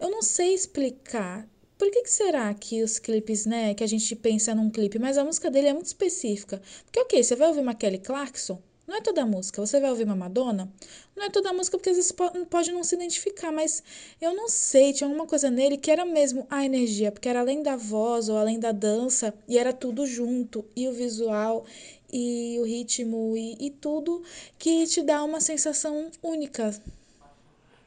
Eu 0.00 0.10
não 0.10 0.22
sei 0.22 0.54
explicar. 0.54 1.48
Por 1.78 1.90
que, 1.90 2.02
que 2.02 2.10
será 2.10 2.54
que 2.54 2.82
os 2.82 2.98
clipes, 2.98 3.44
né, 3.44 3.74
que 3.74 3.84
a 3.84 3.86
gente 3.86 4.16
pensa 4.16 4.54
num 4.54 4.70
clipe, 4.70 4.98
mas 4.98 5.18
a 5.18 5.24
música 5.24 5.50
dele 5.50 5.68
é 5.68 5.74
muito 5.74 5.86
específica? 5.86 6.62
Porque, 6.84 7.00
ok, 7.00 7.22
você 7.22 7.36
vai 7.36 7.48
ouvir 7.48 7.60
uma 7.60 7.74
Kelly 7.74 7.98
Clarkson, 7.98 8.62
não 8.86 8.96
é 8.96 9.00
toda 9.00 9.22
a 9.22 9.26
música. 9.26 9.64
Você 9.64 9.80
vai 9.80 9.90
ouvir 9.90 10.04
uma 10.04 10.14
Madonna, 10.16 10.68
não 11.16 11.24
é 11.24 11.30
toda 11.30 11.50
a 11.50 11.52
música, 11.52 11.76
porque 11.76 11.90
às 11.90 11.96
vezes 11.96 12.12
po- 12.12 12.30
pode 12.46 12.70
não 12.72 12.84
se 12.84 12.94
identificar, 12.94 13.50
mas 13.52 13.82
eu 14.20 14.34
não 14.34 14.48
sei, 14.48 14.92
tinha 14.92 15.08
alguma 15.08 15.26
coisa 15.26 15.50
nele 15.50 15.76
que 15.76 15.90
era 15.90 16.04
mesmo 16.04 16.46
a 16.50 16.64
energia, 16.64 17.10
porque 17.10 17.28
era 17.28 17.40
além 17.40 17.62
da 17.62 17.76
voz 17.76 18.28
ou 18.28 18.36
além 18.36 18.58
da 18.60 18.72
dança, 18.72 19.34
e 19.48 19.58
era 19.58 19.72
tudo 19.72 20.06
junto, 20.06 20.64
e 20.76 20.86
o 20.88 20.92
visual, 20.92 21.64
e 22.12 22.56
o 22.60 22.64
ritmo, 22.64 23.34
e, 23.36 23.56
e 23.66 23.70
tudo 23.70 24.22
que 24.58 24.86
te 24.86 25.02
dá 25.02 25.24
uma 25.24 25.40
sensação 25.40 26.10
única. 26.22 26.74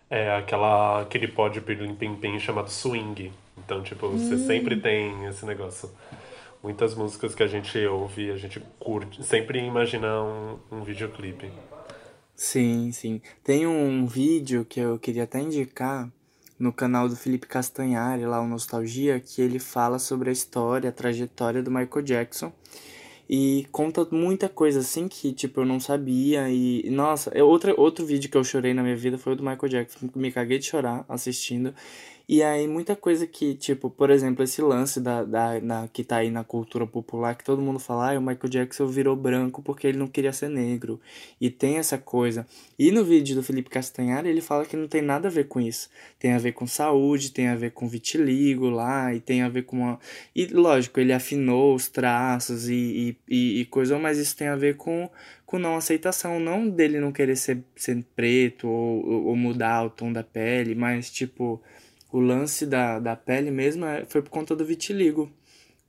É 0.10 0.36
aquela, 0.36 1.02
aquele 1.02 1.28
pódio 1.28 1.62
pirim 1.62 1.94
pim 1.96 2.16
pim 2.16 2.40
chamado 2.40 2.70
swing. 2.70 3.32
Então, 3.58 3.84
tipo, 3.84 4.08
você 4.10 4.38
sempre 4.40 4.80
tem 4.82 5.26
esse 5.28 5.46
negócio. 5.46 5.92
Muitas 6.62 6.94
músicas 6.94 7.34
que 7.34 7.44
a 7.44 7.48
gente 7.48 7.78
ouve, 7.86 8.32
a 8.32 8.38
gente 8.38 8.62
curte, 8.80 9.24
sempre 9.24 9.60
imagina 9.60 10.22
um, 10.22 10.60
um 10.72 10.84
videoclipe. 10.84 11.50
Sim, 12.36 12.92
sim. 12.92 13.22
Tem 13.44 13.66
um 13.66 14.06
vídeo 14.06 14.66
que 14.66 14.80
eu 14.80 15.00
queria 15.00 15.24
até 15.24 15.40
indicar 15.40 16.10
no 16.58 16.74
canal 16.74 17.08
do 17.08 17.16
Felipe 17.16 17.48
Castanhari, 17.48 18.26
lá 18.26 18.42
o 18.42 18.48
Nostalgia, 18.48 19.20
que 19.20 19.42
ele 19.42 19.60
fala 19.60 19.98
sobre 19.98 20.30
a 20.30 20.34
história, 20.34 20.90
a 20.90 20.94
trajetória 20.94 21.64
do 21.64 21.72
Michael 21.72 22.02
Jackson. 22.04 22.52
E 23.30 23.68
conta 23.72 24.08
muita 24.12 24.50
coisa 24.50 24.80
assim 24.80 25.08
que, 25.08 25.32
tipo, 25.32 25.62
eu 25.62 25.66
não 25.66 25.80
sabia. 25.80 26.50
E, 26.50 26.90
nossa, 26.90 27.30
é 27.34 27.44
outra, 27.44 27.74
outro 27.80 28.06
vídeo 28.06 28.30
que 28.30 28.36
eu 28.36 28.44
chorei 28.44 28.74
na 28.74 28.82
minha 28.82 28.98
vida 28.98 29.18
foi 29.18 29.34
o 29.34 29.36
do 29.36 29.44
Michael 29.44 29.70
Jackson. 29.70 30.10
Me 30.16 30.32
caguei 30.32 30.58
de 30.58 30.66
chorar 30.66 31.06
assistindo. 31.08 31.74
E 32.32 32.44
aí, 32.44 32.68
muita 32.68 32.96
coisa 32.96 33.26
que, 33.26 33.56
tipo, 33.56 33.90
por 33.90 34.12
exemplo, 34.12 34.44
esse 34.44 34.62
lance 34.62 35.02
da, 35.02 35.24
da, 35.24 35.60
da, 35.60 35.88
que 35.88 36.04
tá 36.04 36.18
aí 36.18 36.30
na 36.30 36.44
cultura 36.44 36.86
popular, 36.86 37.34
que 37.34 37.44
todo 37.44 37.60
mundo 37.60 37.80
fala, 37.80 38.14
ah, 38.14 38.20
o 38.20 38.22
Michael 38.22 38.50
Jackson 38.50 38.86
virou 38.86 39.16
branco 39.16 39.64
porque 39.64 39.88
ele 39.88 39.98
não 39.98 40.06
queria 40.08 40.32
ser 40.32 40.48
negro. 40.48 41.02
E 41.42 41.50
tem 41.50 41.78
essa 41.78 41.98
coisa. 41.98 42.46
E 42.78 42.92
no 42.92 43.04
vídeo 43.04 43.36
do 43.36 43.42
Felipe 43.42 43.72
Castanhari, 43.72 44.30
ele 44.30 44.42
fala 44.42 44.64
que 44.64 44.78
não 44.78 44.88
tem 44.88 45.02
nada 45.02 45.28
a 45.28 45.32
ver 45.32 45.48
com 45.48 45.60
isso. 45.60 45.90
Tem 46.20 46.34
a 46.34 46.38
ver 46.38 46.52
com 46.52 46.68
saúde, 46.68 47.32
tem 47.32 47.48
a 47.48 47.56
ver 47.56 47.72
com 47.72 47.90
vitiligo 47.90 48.70
lá, 48.70 49.12
e 49.12 49.20
tem 49.20 49.42
a 49.42 49.50
ver 49.50 49.64
com 49.64 49.78
uma. 49.78 50.00
E 50.36 50.46
lógico, 50.46 51.00
ele 51.00 51.14
afinou 51.14 51.74
os 51.74 51.88
traços 51.88 52.70
e, 52.70 53.18
e, 53.28 53.62
e 53.62 53.66
coisa, 53.66 53.98
mas 53.98 54.20
isso 54.20 54.38
tem 54.38 54.50
a 54.50 54.56
ver 54.56 54.76
com, 54.76 55.10
com 55.48 55.58
não 55.58 55.76
aceitação. 55.76 56.40
Não 56.40 56.70
dele 56.70 57.00
não 57.00 57.12
querer 57.12 57.36
ser, 57.36 57.64
ser 57.76 58.06
preto 58.16 58.68
ou, 58.68 59.26
ou 59.30 59.36
mudar 59.36 59.84
o 59.84 59.90
tom 59.90 60.14
da 60.14 60.22
pele, 60.22 60.76
mas 60.76 61.10
tipo 61.10 61.60
o 62.12 62.20
lance 62.20 62.66
da, 62.66 63.00
da 63.00 63.16
pele 63.16 63.52
mesmo 63.52 63.86
é, 63.86 64.06
foi 64.06 64.22
por 64.22 64.30
conta 64.30 64.56
do 64.56 64.66
vitiligo. 64.66 65.32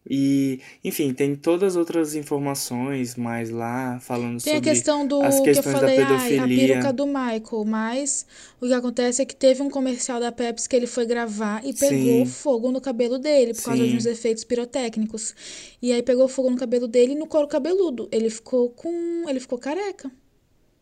E, 0.09 0.61
enfim, 0.83 1.13
tem 1.13 1.37
todas 1.37 1.75
as 1.75 1.77
outras 1.77 2.15
informações 2.15 3.17
mais 3.17 3.51
lá 3.51 4.01
falando 4.01 4.43
tem 4.43 4.55
sobre 4.55 4.57
a 4.57 4.73
questão 4.73 5.07
do 5.07 5.21
as 5.21 5.35
que 5.35 5.41
eu 5.41 5.55
questões 5.55 5.77
falei, 5.77 5.99
da 5.99 6.09
ai, 6.09 6.31
pedofilia. 6.31 6.65
a 6.65 6.69
peruca 6.69 6.93
do 6.93 7.07
Michael, 7.07 7.65
mas 7.67 8.27
o 8.59 8.67
que 8.67 8.73
acontece 8.73 9.21
é 9.21 9.27
que 9.27 9.37
teve 9.37 9.63
um 9.63 9.69
comercial 9.69 10.19
da 10.19 10.33
Pepsi 10.33 10.67
que 10.69 10.75
ele 10.75 10.87
foi 10.87 11.05
gravar 11.05 11.63
e 11.67 11.75
pegou 11.75 12.25
Sim. 12.25 12.27
fogo 12.27 12.73
no 12.73 12.81
cabelo 12.81 13.19
dele 13.19 13.53
por 13.53 13.63
causa 13.63 13.83
Sim. 13.83 13.91
de 13.91 13.97
uns 13.97 14.07
efeitos 14.07 14.43
pirotécnicos. 14.43 15.35
E 15.83 15.93
aí 15.93 16.03
pegou 16.03 16.27
fogo 16.29 16.49
no 16.49 16.57
cabelo 16.57 16.89
dele 16.89 17.13
e 17.13 17.17
no 17.17 17.27
couro 17.27 17.47
cabeludo. 17.47 18.09
Ele 18.11 18.31
ficou 18.31 18.71
com, 18.71 19.29
ele 19.29 19.39
ficou 19.39 19.59
careca. 19.59 20.11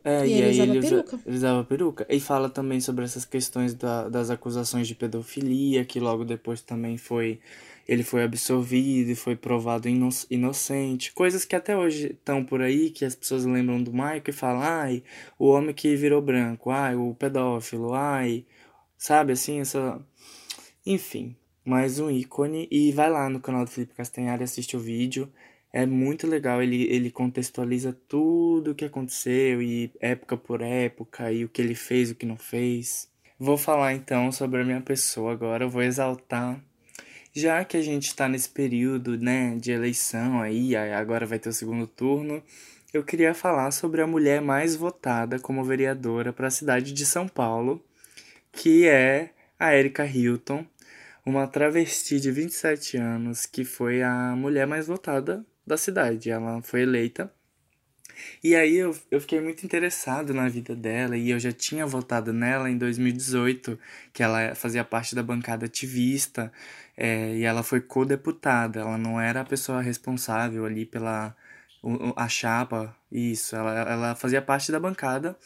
É, 0.04 0.26
E 0.26 0.30
e, 0.30 0.32
ele 0.34 0.44
aí 0.44 0.50
usava 0.52 0.70
ele 0.70 0.78
usa- 0.78 0.88
peruca. 1.02 1.20
ele 1.26 1.36
usava 1.36 1.64
peruca. 1.64 2.06
E 2.08 2.20
fala 2.20 2.48
também 2.48 2.80
sobre 2.80 3.04
essas 3.04 3.24
questões 3.24 3.74
da- 3.74 4.08
das 4.08 4.30
acusações 4.30 4.86
de 4.88 4.94
pedofilia, 4.94 5.84
que 5.84 5.98
logo 6.00 6.24
depois 6.24 6.60
também 6.62 6.96
foi. 6.96 7.40
Ele 7.86 8.02
foi 8.02 8.22
absorvido 8.22 9.10
e 9.10 9.14
foi 9.16 9.34
provado 9.34 9.88
ino- 9.88 10.08
inocente. 10.30 11.12
Coisas 11.12 11.44
que 11.44 11.56
até 11.56 11.76
hoje 11.76 12.08
estão 12.12 12.44
por 12.44 12.60
aí, 12.60 12.90
que 12.90 13.04
as 13.04 13.14
pessoas 13.14 13.44
lembram 13.46 13.82
do 13.82 13.92
Michael 13.92 14.22
e 14.28 14.32
falam, 14.32 14.62
ai, 14.62 15.02
o 15.38 15.48
homem 15.48 15.74
que 15.74 15.96
virou 15.96 16.20
branco, 16.20 16.70
ai, 16.70 16.94
o 16.94 17.14
pedófilo, 17.14 17.94
ai. 17.94 18.44
Sabe 18.96 19.32
assim, 19.32 19.60
essa. 19.60 20.00
Enfim, 20.86 21.34
mais 21.64 21.98
um 21.98 22.10
ícone. 22.10 22.68
E 22.70 22.92
vai 22.92 23.10
lá 23.10 23.28
no 23.28 23.40
canal 23.40 23.64
do 23.64 23.70
Felipe 23.70 23.94
Castanhari, 23.94 24.44
assiste 24.44 24.76
o 24.76 24.80
vídeo. 24.80 25.28
É 25.72 25.84
muito 25.84 26.26
legal, 26.26 26.62
ele, 26.62 26.84
ele 26.84 27.10
contextualiza 27.10 27.92
tudo 28.08 28.70
o 28.70 28.74
que 28.74 28.86
aconteceu 28.86 29.60
e 29.60 29.92
época 30.00 30.36
por 30.36 30.62
época 30.62 31.30
e 31.30 31.44
o 31.44 31.48
que 31.48 31.60
ele 31.60 31.74
fez, 31.74 32.10
o 32.10 32.14
que 32.14 32.24
não 32.24 32.38
fez. 32.38 33.08
Vou 33.38 33.58
falar 33.58 33.92
então 33.92 34.32
sobre 34.32 34.62
a 34.62 34.64
minha 34.64 34.80
pessoa 34.80 35.32
agora, 35.32 35.68
vou 35.68 35.82
exaltar. 35.82 36.58
Já 37.34 37.64
que 37.64 37.76
a 37.76 37.82
gente 37.82 38.14
tá 38.16 38.28
nesse 38.28 38.48
período, 38.48 39.18
né, 39.18 39.56
de 39.56 39.70
eleição 39.70 40.40
aí 40.40 40.74
agora 40.74 41.26
vai 41.26 41.38
ter 41.38 41.50
o 41.50 41.52
segundo 41.52 41.86
turno, 41.86 42.42
eu 42.92 43.04
queria 43.04 43.34
falar 43.34 43.70
sobre 43.70 44.00
a 44.00 44.06
mulher 44.06 44.40
mais 44.40 44.74
votada 44.74 45.38
como 45.38 45.62
vereadora 45.62 46.32
para 46.32 46.48
a 46.48 46.50
cidade 46.50 46.92
de 46.92 47.04
São 47.04 47.28
Paulo, 47.28 47.84
que 48.50 48.86
é 48.88 49.30
a 49.58 49.74
Erika 49.74 50.06
Hilton, 50.06 50.64
uma 51.24 51.46
travesti 51.46 52.18
de 52.18 52.30
27 52.32 52.96
anos 52.96 53.44
que 53.44 53.64
foi 53.64 54.02
a 54.02 54.34
mulher 54.34 54.66
mais 54.66 54.86
votada 54.86 55.44
da 55.68 55.76
cidade. 55.76 56.30
Ela 56.30 56.60
foi 56.62 56.82
eleita. 56.82 57.32
E 58.42 58.54
aí 58.56 58.76
eu, 58.76 58.96
eu 59.10 59.20
fiquei 59.20 59.40
muito 59.40 59.64
interessado 59.64 60.34
na 60.34 60.48
vida 60.48 60.74
dela 60.74 61.16
e 61.16 61.30
eu 61.30 61.38
já 61.38 61.52
tinha 61.52 61.86
votado 61.86 62.32
nela 62.32 62.68
em 62.70 62.76
2018, 62.76 63.78
que 64.12 64.22
ela 64.22 64.54
fazia 64.54 64.84
parte 64.84 65.14
da 65.14 65.22
bancada 65.22 65.66
ativista 65.66 66.52
é, 66.96 67.36
e 67.36 67.44
ela 67.44 67.62
foi 67.62 67.80
co-deputada. 67.80 68.80
Ela 68.80 68.98
não 68.98 69.20
era 69.20 69.40
a 69.42 69.44
pessoa 69.44 69.80
responsável 69.80 70.64
ali 70.64 70.84
pela 70.84 71.36
a 72.16 72.28
chapa, 72.28 72.94
isso. 73.10 73.54
Ela, 73.56 73.80
ela 73.80 74.14
fazia 74.16 74.42
parte 74.42 74.72
da 74.72 74.80
bancada 74.80 75.36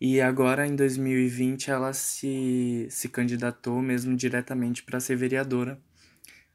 e 0.00 0.20
agora 0.20 0.66
em 0.66 0.76
2020 0.76 1.70
ela 1.70 1.92
se, 1.92 2.86
se 2.90 3.08
candidatou 3.08 3.80
mesmo 3.82 4.16
diretamente 4.16 4.82
para 4.82 5.00
ser 5.00 5.16
vereadora 5.16 5.80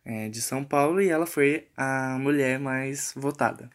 é, 0.06 0.30
de 0.30 0.42
São 0.42 0.64
Paulo 0.64 1.02
e 1.02 1.10
ela 1.10 1.26
foi 1.26 1.68
a 1.76 2.18
mulher 2.20 2.60
mais 2.60 3.14
votada. 3.16 3.70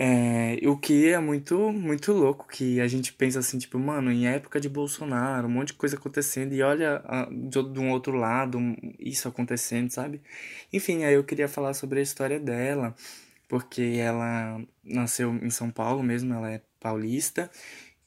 É, 0.00 0.56
o 0.68 0.76
que 0.78 1.08
é 1.08 1.18
muito, 1.18 1.72
muito 1.72 2.12
louco, 2.12 2.46
que 2.46 2.80
a 2.80 2.86
gente 2.86 3.12
pensa 3.12 3.40
assim, 3.40 3.58
tipo, 3.58 3.80
mano, 3.80 4.12
em 4.12 4.28
época 4.28 4.60
de 4.60 4.68
Bolsonaro, 4.68 5.48
um 5.48 5.50
monte 5.50 5.68
de 5.68 5.74
coisa 5.74 5.96
acontecendo, 5.96 6.52
e 6.54 6.62
olha 6.62 7.02
ah, 7.04 7.28
de, 7.32 7.58
um 7.80 7.90
outro 7.90 8.12
lado 8.12 8.60
isso 8.96 9.26
acontecendo, 9.26 9.90
sabe? 9.90 10.22
Enfim, 10.72 11.02
aí 11.02 11.14
eu 11.14 11.24
queria 11.24 11.48
falar 11.48 11.74
sobre 11.74 11.98
a 11.98 12.02
história 12.02 12.38
dela, 12.38 12.94
porque 13.48 13.96
ela 13.98 14.62
nasceu 14.84 15.34
em 15.34 15.50
São 15.50 15.68
Paulo 15.68 16.00
mesmo, 16.00 16.32
ela 16.32 16.48
é 16.52 16.62
paulista, 16.78 17.50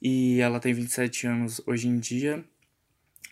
e 0.01 0.39
ela 0.39 0.61
tem 0.61 0.73
27 0.73 1.27
anos 1.27 1.61
hoje 1.67 1.89
em 1.89 1.99
dia, 1.99 2.43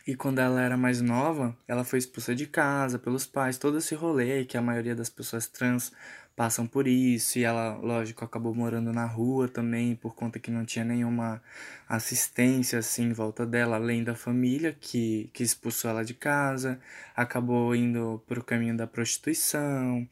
e 0.09 0.15
quando 0.15 0.39
ela 0.39 0.59
era 0.59 0.75
mais 0.75 1.01
nova, 1.01 1.55
ela 1.67 1.83
foi 1.83 1.99
expulsa 1.99 2.33
de 2.33 2.47
casa 2.47 2.97
pelos 2.97 3.27
pais, 3.27 3.59
todo 3.59 3.77
esse 3.77 3.93
rolê 3.93 4.43
que 4.43 4.57
a 4.57 4.61
maioria 4.61 4.95
das 4.95 5.07
pessoas 5.07 5.45
trans 5.47 5.91
passam 6.35 6.65
por 6.65 6.87
isso, 6.87 7.37
e 7.37 7.43
ela, 7.43 7.75
lógico, 7.75 8.25
acabou 8.25 8.55
morando 8.55 8.91
na 8.91 9.05
rua 9.05 9.47
também, 9.47 9.95
por 9.95 10.15
conta 10.15 10.39
que 10.39 10.49
não 10.49 10.65
tinha 10.65 10.83
nenhuma 10.83 11.39
assistência 11.87 12.79
assim 12.79 13.03
em 13.03 13.13
volta 13.13 13.45
dela, 13.45 13.75
além 13.75 14.03
da 14.03 14.15
família 14.15 14.75
que, 14.81 15.29
que 15.31 15.43
expulsou 15.43 15.91
ela 15.91 16.03
de 16.03 16.15
casa, 16.15 16.79
acabou 17.15 17.75
indo 17.75 18.19
pro 18.25 18.43
caminho 18.43 18.75
da 18.75 18.87
prostituição. 18.87 20.07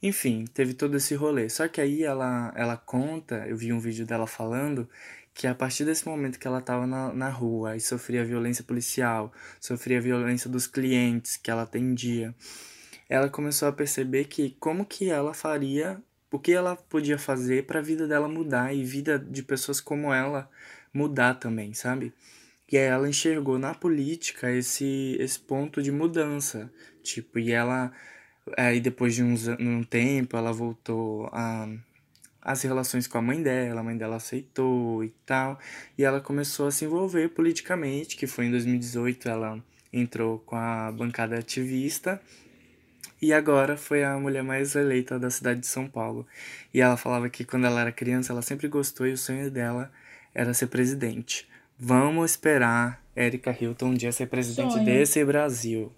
Enfim, 0.00 0.44
teve 0.52 0.74
todo 0.74 0.96
esse 0.96 1.14
rolê. 1.16 1.48
Só 1.48 1.66
que 1.66 1.80
aí 1.80 2.04
ela, 2.04 2.52
ela 2.54 2.76
conta, 2.76 3.46
eu 3.48 3.56
vi 3.56 3.72
um 3.72 3.80
vídeo 3.80 4.06
dela 4.06 4.26
falando 4.28 4.88
que 5.34 5.48
a 5.48 5.54
partir 5.54 5.84
desse 5.84 6.06
momento 6.06 6.38
que 6.38 6.46
ela 6.46 6.60
estava 6.60 6.86
na, 6.86 7.12
na 7.12 7.28
rua 7.28 7.76
e 7.76 7.80
sofria 7.80 8.24
violência 8.24 8.62
policial, 8.62 9.32
sofria 9.60 10.00
violência 10.00 10.48
dos 10.48 10.68
clientes 10.68 11.36
que 11.36 11.50
ela 11.50 11.62
atendia, 11.62 12.32
ela 13.08 13.28
começou 13.28 13.68
a 13.68 13.72
perceber 13.72 14.26
que 14.26 14.56
como 14.60 14.86
que 14.86 15.10
ela 15.10 15.34
faria, 15.34 16.00
o 16.30 16.38
que 16.38 16.52
ela 16.52 16.76
podia 16.76 17.18
fazer 17.18 17.66
para 17.66 17.80
a 17.80 17.82
vida 17.82 18.06
dela 18.06 18.28
mudar 18.28 18.72
e 18.72 18.84
vida 18.84 19.18
de 19.18 19.42
pessoas 19.42 19.80
como 19.80 20.12
ela 20.12 20.48
mudar 20.92 21.34
também, 21.34 21.74
sabe? 21.74 22.14
E 22.70 22.78
aí 22.78 22.84
ela 22.84 23.08
enxergou 23.08 23.58
na 23.58 23.74
política 23.74 24.50
esse, 24.50 25.16
esse 25.20 25.38
ponto 25.38 25.82
de 25.82 25.92
mudança, 25.92 26.72
tipo, 27.02 27.38
e 27.38 27.52
ela 27.52 27.92
aí 28.56 28.80
depois 28.80 29.14
de 29.14 29.22
uns, 29.22 29.48
um 29.48 29.82
tempo 29.82 30.36
ela 30.36 30.52
voltou 30.52 31.28
a 31.32 31.68
as 32.44 32.62
relações 32.62 33.06
com 33.06 33.16
a 33.18 33.22
mãe 33.22 33.42
dela, 33.42 33.80
a 33.80 33.82
mãe 33.82 33.96
dela 33.96 34.16
aceitou 34.16 35.02
e 35.02 35.08
tal, 35.24 35.58
e 35.96 36.04
ela 36.04 36.20
começou 36.20 36.66
a 36.66 36.70
se 36.70 36.84
envolver 36.84 37.30
politicamente, 37.30 38.16
que 38.16 38.26
foi 38.26 38.46
em 38.46 38.50
2018 38.50 39.28
ela 39.28 39.64
entrou 39.92 40.40
com 40.40 40.56
a 40.56 40.92
bancada 40.92 41.38
ativista 41.38 42.20
e 43.22 43.32
agora 43.32 43.76
foi 43.76 44.04
a 44.04 44.18
mulher 44.18 44.42
mais 44.42 44.74
eleita 44.74 45.18
da 45.18 45.30
cidade 45.30 45.60
de 45.60 45.66
São 45.66 45.88
Paulo. 45.88 46.26
E 46.74 46.80
ela 46.80 46.96
falava 46.96 47.30
que 47.30 47.44
quando 47.44 47.66
ela 47.66 47.80
era 47.80 47.92
criança, 47.92 48.32
ela 48.32 48.42
sempre 48.42 48.68
gostou 48.68 49.06
e 49.06 49.12
o 49.12 49.16
sonho 49.16 49.50
dela 49.50 49.90
era 50.34 50.52
ser 50.52 50.66
presidente. 50.66 51.48
Vamos 51.78 52.32
esperar 52.32 53.02
Erika 53.16 53.56
Hilton 53.58 53.86
um 53.86 53.94
dia 53.94 54.12
ser 54.12 54.26
presidente 54.26 54.74
Sonho. 54.74 54.84
desse 54.84 55.24
Brasil. 55.24 55.90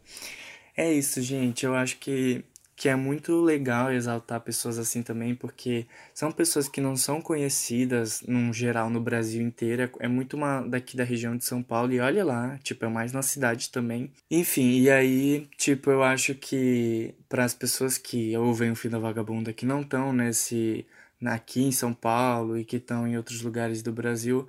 É 0.77 0.93
isso, 0.93 1.21
gente. 1.21 1.65
Eu 1.67 1.75
acho 1.75 1.97
que, 1.99 2.45
que 2.77 2.89
é 2.91 2.95
muito 2.95 3.41
legal 3.41 3.91
exaltar 3.93 4.41
pessoas 4.43 4.79
assim 4.79 5.03
também, 5.03 5.35
porque 5.35 5.87
são 6.15 6.31
pessoas 6.31 6.69
que 6.69 6.81
não 6.81 6.95
são 6.95 7.21
conhecidas, 7.23 8.21
num 8.29 8.53
geral, 8.53 8.91
no 8.91 9.01
Brasil 9.01 9.43
inteiro. 9.43 9.83
É- 9.83 9.91
É 10.07 10.09
muito 10.09 10.37
uma 10.37 10.61
daqui 10.61 10.97
da 10.97 11.03
região 11.05 11.37
de 11.37 11.45
São 11.45 11.63
Paulo, 11.63 11.93
e 11.93 12.01
olha 12.01 12.25
lá, 12.25 12.59
tipo, 12.63 12.85
é 12.85 12.89
mais 12.89 13.13
na 13.13 13.23
cidade 13.23 13.71
também. 13.71 14.13
Enfim, 14.31 14.79
e 14.81 14.91
aí, 14.91 15.49
tipo, 15.57 15.91
eu 15.91 16.03
acho 16.03 16.35
que 16.35 17.15
para 17.29 17.45
as 17.45 17.55
pessoas 17.55 17.97
que 17.99 18.37
ouvem 18.37 18.71
o 18.71 18.77
Fim 18.77 18.91
da 18.91 18.99
Vagabunda, 18.99 19.53
que 19.53 19.65
não 19.67 19.81
estão 19.81 20.13
nesse. 20.13 20.87
aqui 21.25 21.63
em 21.63 21.73
São 21.73 21.95
Paulo 21.95 22.59
e 22.59 22.65
que 22.65 22.77
estão 22.77 23.07
em 23.09 23.17
outros 23.17 23.41
lugares 23.41 23.83
do 23.83 23.91
Brasil, 23.93 24.47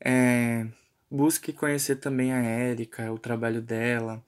é, 0.00 0.66
busque 1.10 1.52
conhecer 1.52 1.96
também 1.96 2.32
a 2.32 2.38
Érica, 2.42 3.10
o 3.12 3.18
trabalho 3.18 3.62
dela, 3.62 4.22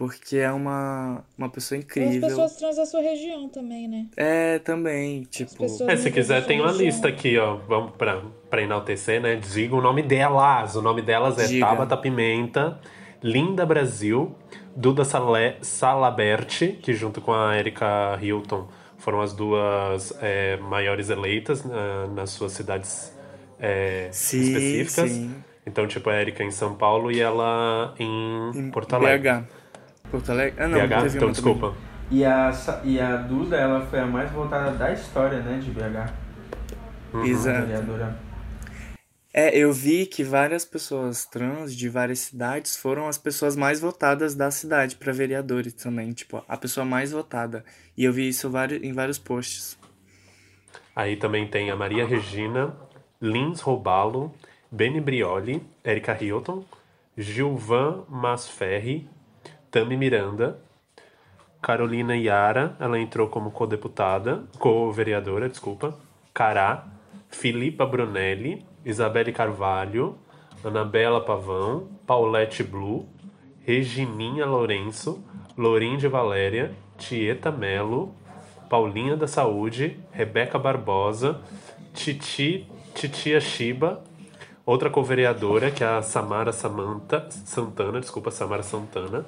porque 0.00 0.38
é 0.38 0.50
uma, 0.50 1.22
uma 1.36 1.50
pessoa 1.50 1.78
As 1.78 1.84
incrível. 1.84 2.22
pessoas 2.26 2.56
trans 2.56 2.76
da 2.76 2.86
sua 2.86 3.02
região 3.02 3.50
também, 3.50 3.86
né? 3.86 4.06
É, 4.16 4.58
também, 4.60 5.24
tipo. 5.24 5.62
É, 5.86 5.94
se 5.94 6.10
quiser, 6.10 6.46
tem 6.46 6.58
uma 6.58 6.72
lista 6.72 7.06
aqui, 7.08 7.36
ó. 7.36 7.56
Vamos 7.68 7.90
pra, 7.98 8.22
pra 8.48 8.62
enaltecer, 8.62 9.20
né? 9.20 9.36
Diga 9.36 9.76
o 9.76 9.82
nome 9.82 10.02
delas. 10.02 10.74
O 10.74 10.80
nome 10.80 11.02
delas 11.02 11.38
é 11.38 11.46
Diga. 11.46 11.66
Tabata 11.66 11.98
Pimenta, 11.98 12.80
Linda 13.22 13.66
Brasil, 13.66 14.34
Duda 14.74 15.04
Salé, 15.04 15.58
Salaberti, 15.60 16.78
que 16.80 16.94
junto 16.94 17.20
com 17.20 17.34
a 17.34 17.58
Erika 17.58 18.18
Hilton 18.22 18.68
foram 18.96 19.20
as 19.20 19.34
duas 19.34 20.16
é, 20.22 20.56
maiores 20.56 21.10
eleitas 21.10 21.62
na- 21.62 22.06
nas 22.06 22.30
suas 22.30 22.52
cidades 22.52 23.14
é, 23.60 24.08
Sim, 24.12 24.40
específicas. 24.40 25.10
sim. 25.10 25.34
Então, 25.66 25.86
tipo, 25.86 26.08
a 26.08 26.18
Erika 26.18 26.42
em 26.42 26.50
São 26.50 26.74
Paulo 26.74 27.12
e 27.12 27.20
ela 27.20 27.94
em, 27.98 28.50
em 28.54 28.70
Porto 28.70 28.94
Alegre. 28.94 29.30
BH. 29.30 29.59
Porto 30.10 30.30
Alegre? 30.30 30.62
Ah, 30.62 30.68
não, 30.68 30.78
BH? 30.78 31.02
teve 31.02 31.16
Então, 31.16 31.30
desculpa. 31.30 31.74
E 32.10 32.24
a, 32.24 32.52
e 32.82 33.00
a 33.00 33.16
Duda, 33.16 33.56
ela 33.56 33.86
foi 33.86 34.00
a 34.00 34.06
mais 34.06 34.30
votada 34.30 34.72
da 34.72 34.92
história, 34.92 35.40
né, 35.40 35.58
de 35.58 35.70
BH. 35.70 36.12
Uhum. 37.14 37.24
Exato. 37.24 37.66
Vereadora. 37.66 38.30
É, 39.32 39.56
eu 39.56 39.72
vi 39.72 40.06
que 40.06 40.24
várias 40.24 40.64
pessoas 40.64 41.24
trans 41.24 41.74
de 41.76 41.88
várias 41.88 42.18
cidades 42.18 42.76
foram 42.76 43.06
as 43.06 43.16
pessoas 43.16 43.54
mais 43.54 43.80
votadas 43.80 44.34
da 44.34 44.50
cidade 44.50 44.96
pra 44.96 45.12
vereadores 45.12 45.72
também, 45.72 46.10
tipo, 46.10 46.42
a 46.48 46.56
pessoa 46.56 46.84
mais 46.84 47.12
votada. 47.12 47.64
E 47.96 48.04
eu 48.04 48.12
vi 48.12 48.28
isso 48.28 48.50
em 48.82 48.92
vários 48.92 49.18
posts. 49.18 49.78
Aí 50.96 51.16
também 51.16 51.46
tem 51.46 51.70
a 51.70 51.76
Maria 51.76 52.04
Regina, 52.04 52.74
Lins 53.22 53.60
Robalo, 53.60 54.34
Beni 54.70 55.00
Brioli, 55.00 55.62
Erika 55.84 56.16
Hilton, 56.20 56.64
Gilvan 57.16 58.04
Masferri, 58.08 59.08
Tami 59.70 59.96
Miranda, 59.96 60.58
Carolina 61.62 62.16
Yara, 62.16 62.76
ela 62.80 62.98
entrou 62.98 63.28
como 63.28 63.50
co-deputada, 63.50 64.42
co-vereadora, 64.58 65.48
desculpa, 65.48 65.96
Cará, 66.34 66.86
Filipa 67.28 67.86
Brunelli, 67.86 68.66
Isabelle 68.84 69.32
Carvalho, 69.32 70.16
Anabela 70.64 71.20
Pavão, 71.20 71.88
Paulette 72.06 72.64
Blue, 72.64 73.06
Regininha 73.64 74.44
Lourenço, 74.44 75.22
Lorinde 75.56 76.08
Valéria, 76.08 76.72
Tieta 76.98 77.52
Melo, 77.52 78.14
Paulinha 78.68 79.16
da 79.16 79.26
Saúde, 79.26 80.00
Rebeca 80.10 80.58
Barbosa, 80.58 81.40
Titi, 81.94 82.66
Titia 82.94 83.40
Shiba, 83.40 84.02
outra 84.66 84.90
co-vereadora, 84.90 85.70
que 85.70 85.84
é 85.84 85.86
a 85.86 86.02
Samara 86.02 86.52
Samanta, 86.52 87.28
Santana, 87.30 88.00
desculpa, 88.00 88.30
Samara 88.30 88.62
Santana, 88.62 89.26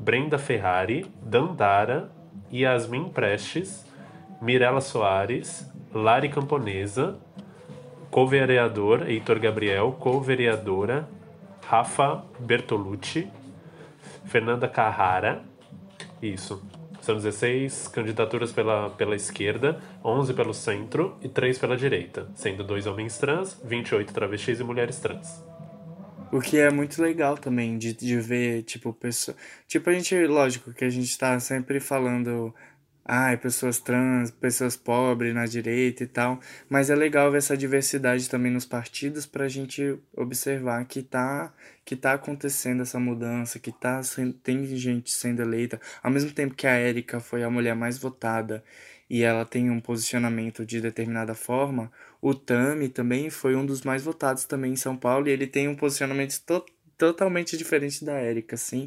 Brenda 0.00 0.38
Ferrari, 0.38 1.04
Dandara, 1.22 2.10
Yasmin 2.50 3.10
Prestes, 3.10 3.84
Mirela 4.40 4.80
Soares, 4.80 5.70
Lari 5.92 6.30
Camponesa, 6.30 7.18
co-vereador 8.10 9.10
Heitor 9.10 9.38
Gabriel, 9.38 9.92
co-vereadora 10.00 11.06
Rafa 11.66 12.24
Bertolucci, 12.38 13.30
Fernanda 14.24 14.66
Carrara, 14.66 15.42
isso. 16.22 16.62
São 17.02 17.16
16 17.16 17.88
candidaturas 17.88 18.52
pela, 18.52 18.88
pela 18.90 19.14
esquerda, 19.14 19.80
11 20.02 20.32
pelo 20.32 20.54
centro 20.54 21.18
e 21.20 21.28
3 21.28 21.58
pela 21.58 21.76
direita, 21.76 22.26
sendo 22.34 22.64
dois 22.64 22.86
homens 22.86 23.18
trans, 23.18 23.60
28 23.62 24.14
travestis 24.14 24.60
e 24.60 24.64
mulheres 24.64 24.98
trans. 24.98 25.49
O 26.32 26.40
que 26.40 26.58
é 26.58 26.70
muito 26.70 27.02
legal 27.02 27.36
também 27.36 27.76
de, 27.76 27.92
de 27.92 28.20
ver, 28.20 28.62
tipo, 28.62 28.92
pessoa... 28.92 29.36
Tipo, 29.66 29.90
a 29.90 29.92
gente, 29.92 30.14
lógico 30.26 30.72
que 30.72 30.84
a 30.84 30.88
gente 30.88 31.18
tá 31.18 31.40
sempre 31.40 31.80
falando, 31.80 32.54
ai, 33.04 33.36
pessoas 33.36 33.80
trans, 33.80 34.30
pessoas 34.30 34.76
pobres 34.76 35.34
na 35.34 35.44
direita 35.44 36.04
e 36.04 36.06
tal, 36.06 36.38
mas 36.68 36.88
é 36.88 36.94
legal 36.94 37.32
ver 37.32 37.38
essa 37.38 37.56
diversidade 37.56 38.30
também 38.30 38.52
nos 38.52 38.64
partidos 38.64 39.26
pra 39.26 39.48
gente 39.48 39.98
observar 40.16 40.84
que 40.84 41.02
tá, 41.02 41.52
que 41.84 41.96
tá 41.96 42.12
acontecendo 42.12 42.82
essa 42.82 43.00
mudança, 43.00 43.58
que 43.58 43.72
tá, 43.72 44.00
tem 44.44 44.64
gente 44.76 45.10
sendo 45.10 45.42
eleita, 45.42 45.80
ao 46.00 46.12
mesmo 46.12 46.30
tempo 46.30 46.54
que 46.54 46.66
a 46.68 46.76
Érica 46.76 47.18
foi 47.18 47.42
a 47.42 47.50
mulher 47.50 47.74
mais 47.74 47.98
votada 47.98 48.62
e 49.10 49.24
ela 49.24 49.44
tem 49.44 49.68
um 49.68 49.80
posicionamento 49.80 50.64
de 50.64 50.80
determinada 50.80 51.34
forma, 51.34 51.90
o 52.22 52.34
Tami 52.34 52.88
também 52.88 53.30
foi 53.30 53.56
um 53.56 53.64
dos 53.64 53.82
mais 53.82 54.02
votados 54.02 54.44
também 54.44 54.72
em 54.72 54.76
São 54.76 54.96
Paulo 54.96 55.28
e 55.28 55.30
ele 55.30 55.46
tem 55.46 55.68
um 55.68 55.74
posicionamento 55.74 56.38
to 56.44 56.64
totalmente 56.98 57.56
diferente 57.56 58.04
da 58.04 58.12
Érica, 58.12 58.56
assim, 58.56 58.86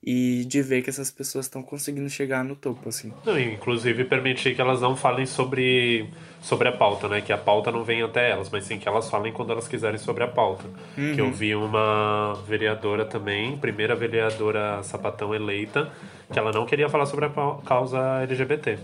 e 0.00 0.44
de 0.44 0.62
ver 0.62 0.80
que 0.82 0.90
essas 0.90 1.10
pessoas 1.10 1.46
estão 1.46 1.60
conseguindo 1.60 2.08
chegar 2.08 2.44
no 2.44 2.54
topo, 2.54 2.88
assim. 2.88 3.12
Não, 3.24 3.36
inclusive 3.36 4.04
permitir 4.04 4.54
que 4.54 4.60
elas 4.60 4.80
não 4.80 4.94
falem 4.94 5.26
sobre, 5.26 6.08
sobre 6.40 6.68
a 6.68 6.72
pauta, 6.72 7.08
né? 7.08 7.20
Que 7.20 7.32
a 7.32 7.36
pauta 7.36 7.72
não 7.72 7.82
venha 7.82 8.04
até 8.04 8.30
elas, 8.30 8.48
mas 8.48 8.64
sim 8.64 8.78
que 8.78 8.86
elas 8.86 9.10
falem 9.10 9.32
quando 9.32 9.50
elas 9.50 9.66
quiserem 9.66 9.98
sobre 9.98 10.22
a 10.22 10.28
pauta. 10.28 10.64
Que 10.94 11.20
eu 11.20 11.32
vi 11.32 11.52
uma 11.52 12.34
vereadora 12.46 13.04
também, 13.04 13.58
primeira 13.58 13.96
vereadora 13.96 14.80
sapatão 14.84 15.34
eleita, 15.34 15.90
que 16.32 16.38
ela 16.38 16.52
não 16.52 16.64
queria 16.64 16.88
falar 16.88 17.06
sobre 17.06 17.24
a 17.24 17.30
causa 17.66 18.22
LGBT. 18.22 18.78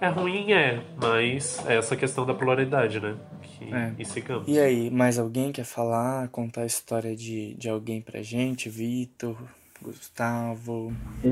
É 0.00 0.08
ruim, 0.08 0.52
é, 0.52 0.82
mas 1.00 1.64
é 1.66 1.76
essa 1.76 1.96
questão 1.96 2.26
da 2.26 2.34
pluralidade, 2.34 3.00
né? 3.00 3.16
Que, 3.42 3.72
É. 3.72 3.94
E 3.98 4.04
sigamos. 4.04 4.46
E 4.46 4.58
aí, 4.58 4.90
mais 4.90 5.18
alguém 5.18 5.50
quer 5.52 5.64
falar, 5.64 6.28
contar 6.28 6.62
a 6.62 6.66
história 6.66 7.16
de, 7.16 7.54
de 7.54 7.68
alguém 7.68 8.02
pra 8.02 8.20
gente? 8.22 8.68
Vitor, 8.68 9.36
Gustavo? 9.80 10.92
É, 11.24 11.30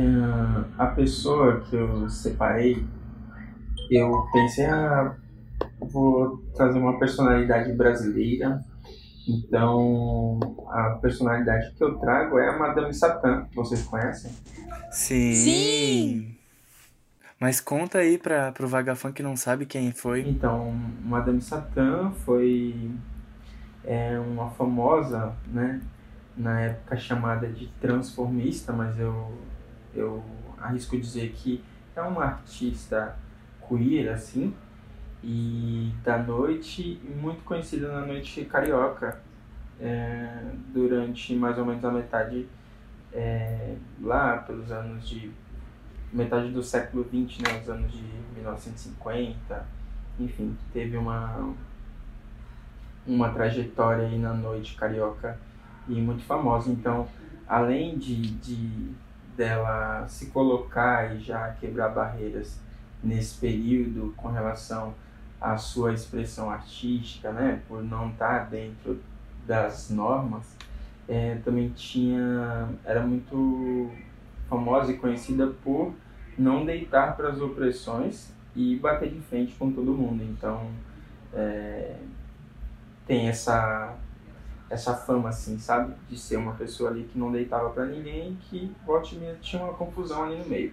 a 0.78 0.86
pessoa 0.86 1.60
que 1.60 1.76
eu 1.76 2.08
separei, 2.08 2.82
eu 3.90 4.10
pensei, 4.32 4.64
ah, 4.66 5.14
vou 5.80 6.38
trazer 6.54 6.78
uma 6.78 6.98
personalidade 6.98 7.72
brasileira. 7.72 8.64
Então, 9.26 10.38
a 10.68 10.98
personalidade 11.00 11.74
que 11.74 11.84
eu 11.84 11.98
trago 11.98 12.38
é 12.38 12.48
a 12.48 12.58
Madame 12.58 12.92
Satã. 12.92 13.46
Vocês 13.54 13.82
conhecem? 13.82 14.30
Sim! 14.90 15.34
Sim! 15.34 16.33
Mas 17.40 17.60
conta 17.60 17.98
aí 17.98 18.16
pra, 18.16 18.52
pro 18.52 18.68
vagafã 18.68 19.12
que 19.12 19.22
não 19.22 19.36
sabe 19.36 19.66
quem 19.66 19.92
foi. 19.92 20.28
Então, 20.28 20.72
Madame 21.04 21.40
Satã 21.40 22.10
foi 22.24 22.90
é, 23.84 24.18
uma 24.18 24.50
famosa, 24.50 25.34
né, 25.46 25.80
na 26.36 26.60
época 26.60 26.96
chamada 26.96 27.46
de 27.46 27.66
transformista, 27.80 28.72
mas 28.72 28.98
eu, 28.98 29.32
eu 29.94 30.24
arrisco 30.58 30.98
dizer 30.98 31.32
que 31.32 31.62
é 31.94 32.02
uma 32.02 32.24
artista 32.24 33.16
queer, 33.68 34.12
assim, 34.12 34.54
e 35.22 35.92
da 36.02 36.18
noite, 36.18 37.00
muito 37.20 37.42
conhecida 37.44 37.88
na 37.92 38.06
noite 38.06 38.44
carioca, 38.44 39.20
é, 39.80 40.44
durante 40.72 41.34
mais 41.34 41.58
ou 41.58 41.64
menos 41.64 41.84
a 41.84 41.90
metade, 41.90 42.46
é, 43.12 43.74
lá 44.00 44.38
pelos 44.38 44.70
anos 44.70 45.08
de 45.08 45.30
metade 46.14 46.50
do 46.50 46.62
século 46.62 47.04
XX, 47.04 47.40
né, 47.40 47.60
os 47.60 47.68
anos 47.68 47.92
de 47.92 48.02
1950, 48.34 49.66
enfim, 50.18 50.56
teve 50.72 50.96
uma 50.96 51.52
uma 53.06 53.28
trajetória 53.30 54.06
aí 54.06 54.18
na 54.18 54.32
noite 54.32 54.76
carioca 54.76 55.38
e 55.86 56.00
muito 56.00 56.22
famosa. 56.24 56.70
Então, 56.70 57.06
além 57.46 57.98
de, 57.98 58.30
de 58.36 58.94
dela 59.36 60.06
se 60.08 60.26
colocar 60.26 61.14
e 61.14 61.20
já 61.20 61.50
quebrar 61.60 61.90
barreiras 61.90 62.58
nesse 63.02 63.38
período 63.38 64.14
com 64.16 64.28
relação 64.28 64.94
à 65.38 65.58
sua 65.58 65.92
expressão 65.92 66.48
artística, 66.50 67.30
né, 67.30 67.60
por 67.68 67.82
não 67.82 68.10
estar 68.10 68.48
dentro 68.48 68.98
das 69.46 69.90
normas, 69.90 70.56
é, 71.06 71.38
também 71.44 71.68
tinha 71.70 72.70
era 72.84 73.02
muito 73.02 73.90
famosa 74.48 74.92
e 74.92 74.96
conhecida 74.96 75.48
por 75.62 75.92
não 76.40 76.64
deitar 76.64 77.16
para 77.16 77.28
as 77.28 77.40
opressões 77.40 78.32
e 78.54 78.76
bater 78.76 79.10
de 79.10 79.20
frente 79.20 79.54
com 79.54 79.70
todo 79.70 79.92
mundo. 79.92 80.22
Então, 80.22 80.70
é, 81.32 81.96
tem 83.06 83.28
essa 83.28 83.96
essa 84.70 84.94
fama 84.94 85.28
assim, 85.28 85.58
sabe, 85.58 85.94
de 86.08 86.18
ser 86.18 86.36
uma 86.36 86.54
pessoa 86.54 86.90
ali 86.90 87.04
que 87.04 87.18
não 87.18 87.30
deitava 87.30 87.70
para 87.70 87.84
ninguém, 87.84 88.36
que 88.48 88.74
volte 88.84 89.20
tinha 89.40 89.62
uma 89.62 89.74
confusão 89.74 90.24
ali 90.24 90.38
no 90.38 90.46
meio. 90.46 90.72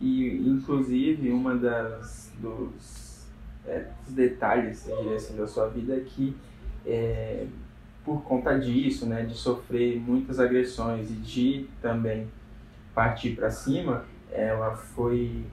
E 0.00 0.48
inclusive 0.48 1.30
uma 1.30 1.54
das 1.56 2.32
dos, 2.38 3.26
é, 3.66 3.86
dos 4.04 4.14
detalhes, 4.14 4.88
assim, 5.16 5.36
da 5.36 5.46
sua 5.46 5.68
vida 5.68 5.96
é 5.96 6.00
que 6.00 6.34
é, 6.86 7.46
por 8.04 8.22
conta 8.22 8.58
disso, 8.58 9.04
né, 9.04 9.24
de 9.24 9.34
sofrer 9.34 10.00
muitas 10.00 10.38
agressões 10.40 11.10
e 11.10 11.14
de 11.14 11.66
também 11.82 12.28
partir 12.94 13.34
para 13.34 13.50
cima, 13.50 14.04
ela 14.32 14.76
foi 14.76 15.44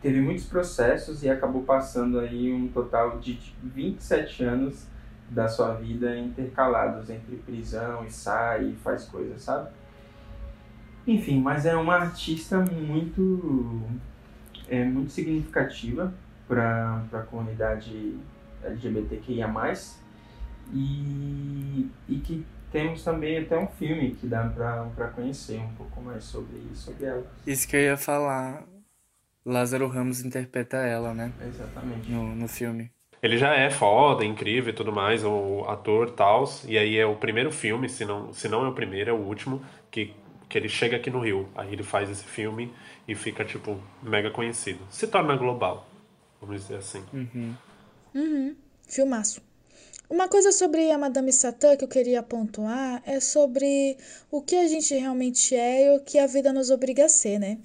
teve 0.00 0.20
muitos 0.20 0.46
processos 0.46 1.22
e 1.22 1.30
acabou 1.30 1.62
passando 1.62 2.18
aí 2.18 2.52
um 2.52 2.68
total 2.68 3.18
de 3.20 3.38
27 3.62 4.42
anos 4.42 4.86
da 5.30 5.48
sua 5.48 5.74
vida 5.74 6.18
intercalados 6.18 7.08
entre 7.08 7.36
prisão 7.36 8.04
e 8.04 8.10
sai 8.10 8.70
e 8.70 8.76
faz 8.76 9.04
coisas, 9.04 9.42
sabe? 9.42 9.70
Enfim, 11.06 11.40
mas 11.40 11.64
é 11.66 11.76
uma 11.76 11.94
artista 11.94 12.58
muito 12.60 13.82
é 14.68 14.84
muito 14.84 15.12
significativa 15.12 16.12
para 16.48 17.04
a 17.12 17.20
comunidade 17.20 18.18
LGBTQIA+, 18.62 19.48
e, 20.72 21.90
e 22.08 22.16
que 22.18 22.44
temos 22.72 23.04
também 23.04 23.38
até 23.38 23.56
um 23.58 23.66
filme 23.66 24.12
que 24.14 24.26
dá 24.26 24.44
para 24.48 25.08
conhecer 25.14 25.58
um 25.60 25.74
pouco 25.74 26.00
mais 26.00 26.24
sobre, 26.24 26.58
sobre 26.74 27.06
ela. 27.06 27.24
Isso 27.46 27.68
que 27.68 27.76
eu 27.76 27.80
ia 27.80 27.96
falar. 27.96 28.64
Lázaro 29.44 29.88
Ramos 29.88 30.24
interpreta 30.24 30.78
ela, 30.78 31.12
né? 31.12 31.32
Exatamente. 31.46 32.10
No, 32.10 32.34
no 32.34 32.48
filme. 32.48 32.90
Ele 33.22 33.38
já 33.38 33.54
é 33.54 33.70
foda, 33.70 34.24
incrível 34.24 34.72
e 34.72 34.76
tudo 34.76 34.92
mais, 34.92 35.24
o 35.24 35.64
ator 35.68 36.10
tal. 36.10 36.44
E 36.66 36.76
aí 36.76 36.96
é 36.96 37.06
o 37.06 37.14
primeiro 37.14 37.52
filme, 37.52 37.88
se 37.88 38.04
não, 38.04 38.32
se 38.32 38.48
não 38.48 38.64
é 38.64 38.68
o 38.68 38.72
primeiro, 38.72 39.10
é 39.10 39.12
o 39.12 39.18
último, 39.18 39.62
que, 39.90 40.12
que 40.48 40.58
ele 40.58 40.68
chega 40.68 40.96
aqui 40.96 41.10
no 41.10 41.20
Rio. 41.20 41.48
Aí 41.54 41.72
ele 41.72 41.82
faz 41.84 42.10
esse 42.10 42.24
filme 42.24 42.72
e 43.06 43.14
fica, 43.14 43.44
tipo, 43.44 43.80
mega 44.02 44.30
conhecido. 44.30 44.80
Se 44.90 45.06
torna 45.06 45.36
global, 45.36 45.86
vamos 46.40 46.62
dizer 46.62 46.76
assim. 46.76 47.04
Uhum. 47.12 48.56
Filmaço. 48.88 49.40
Uma 50.12 50.28
coisa 50.28 50.52
sobre 50.52 50.90
a 50.90 50.98
Madame 50.98 51.32
Satã 51.32 51.74
que 51.74 51.82
eu 51.82 51.88
queria 51.88 52.22
pontuar 52.22 53.02
é 53.06 53.18
sobre 53.18 53.96
o 54.30 54.42
que 54.42 54.54
a 54.56 54.68
gente 54.68 54.94
realmente 54.94 55.56
é 55.56 55.86
e 55.86 55.96
o 55.96 56.00
que 56.00 56.18
a 56.18 56.26
vida 56.26 56.52
nos 56.52 56.68
obriga 56.68 57.06
a 57.06 57.08
ser, 57.08 57.38
né? 57.38 57.56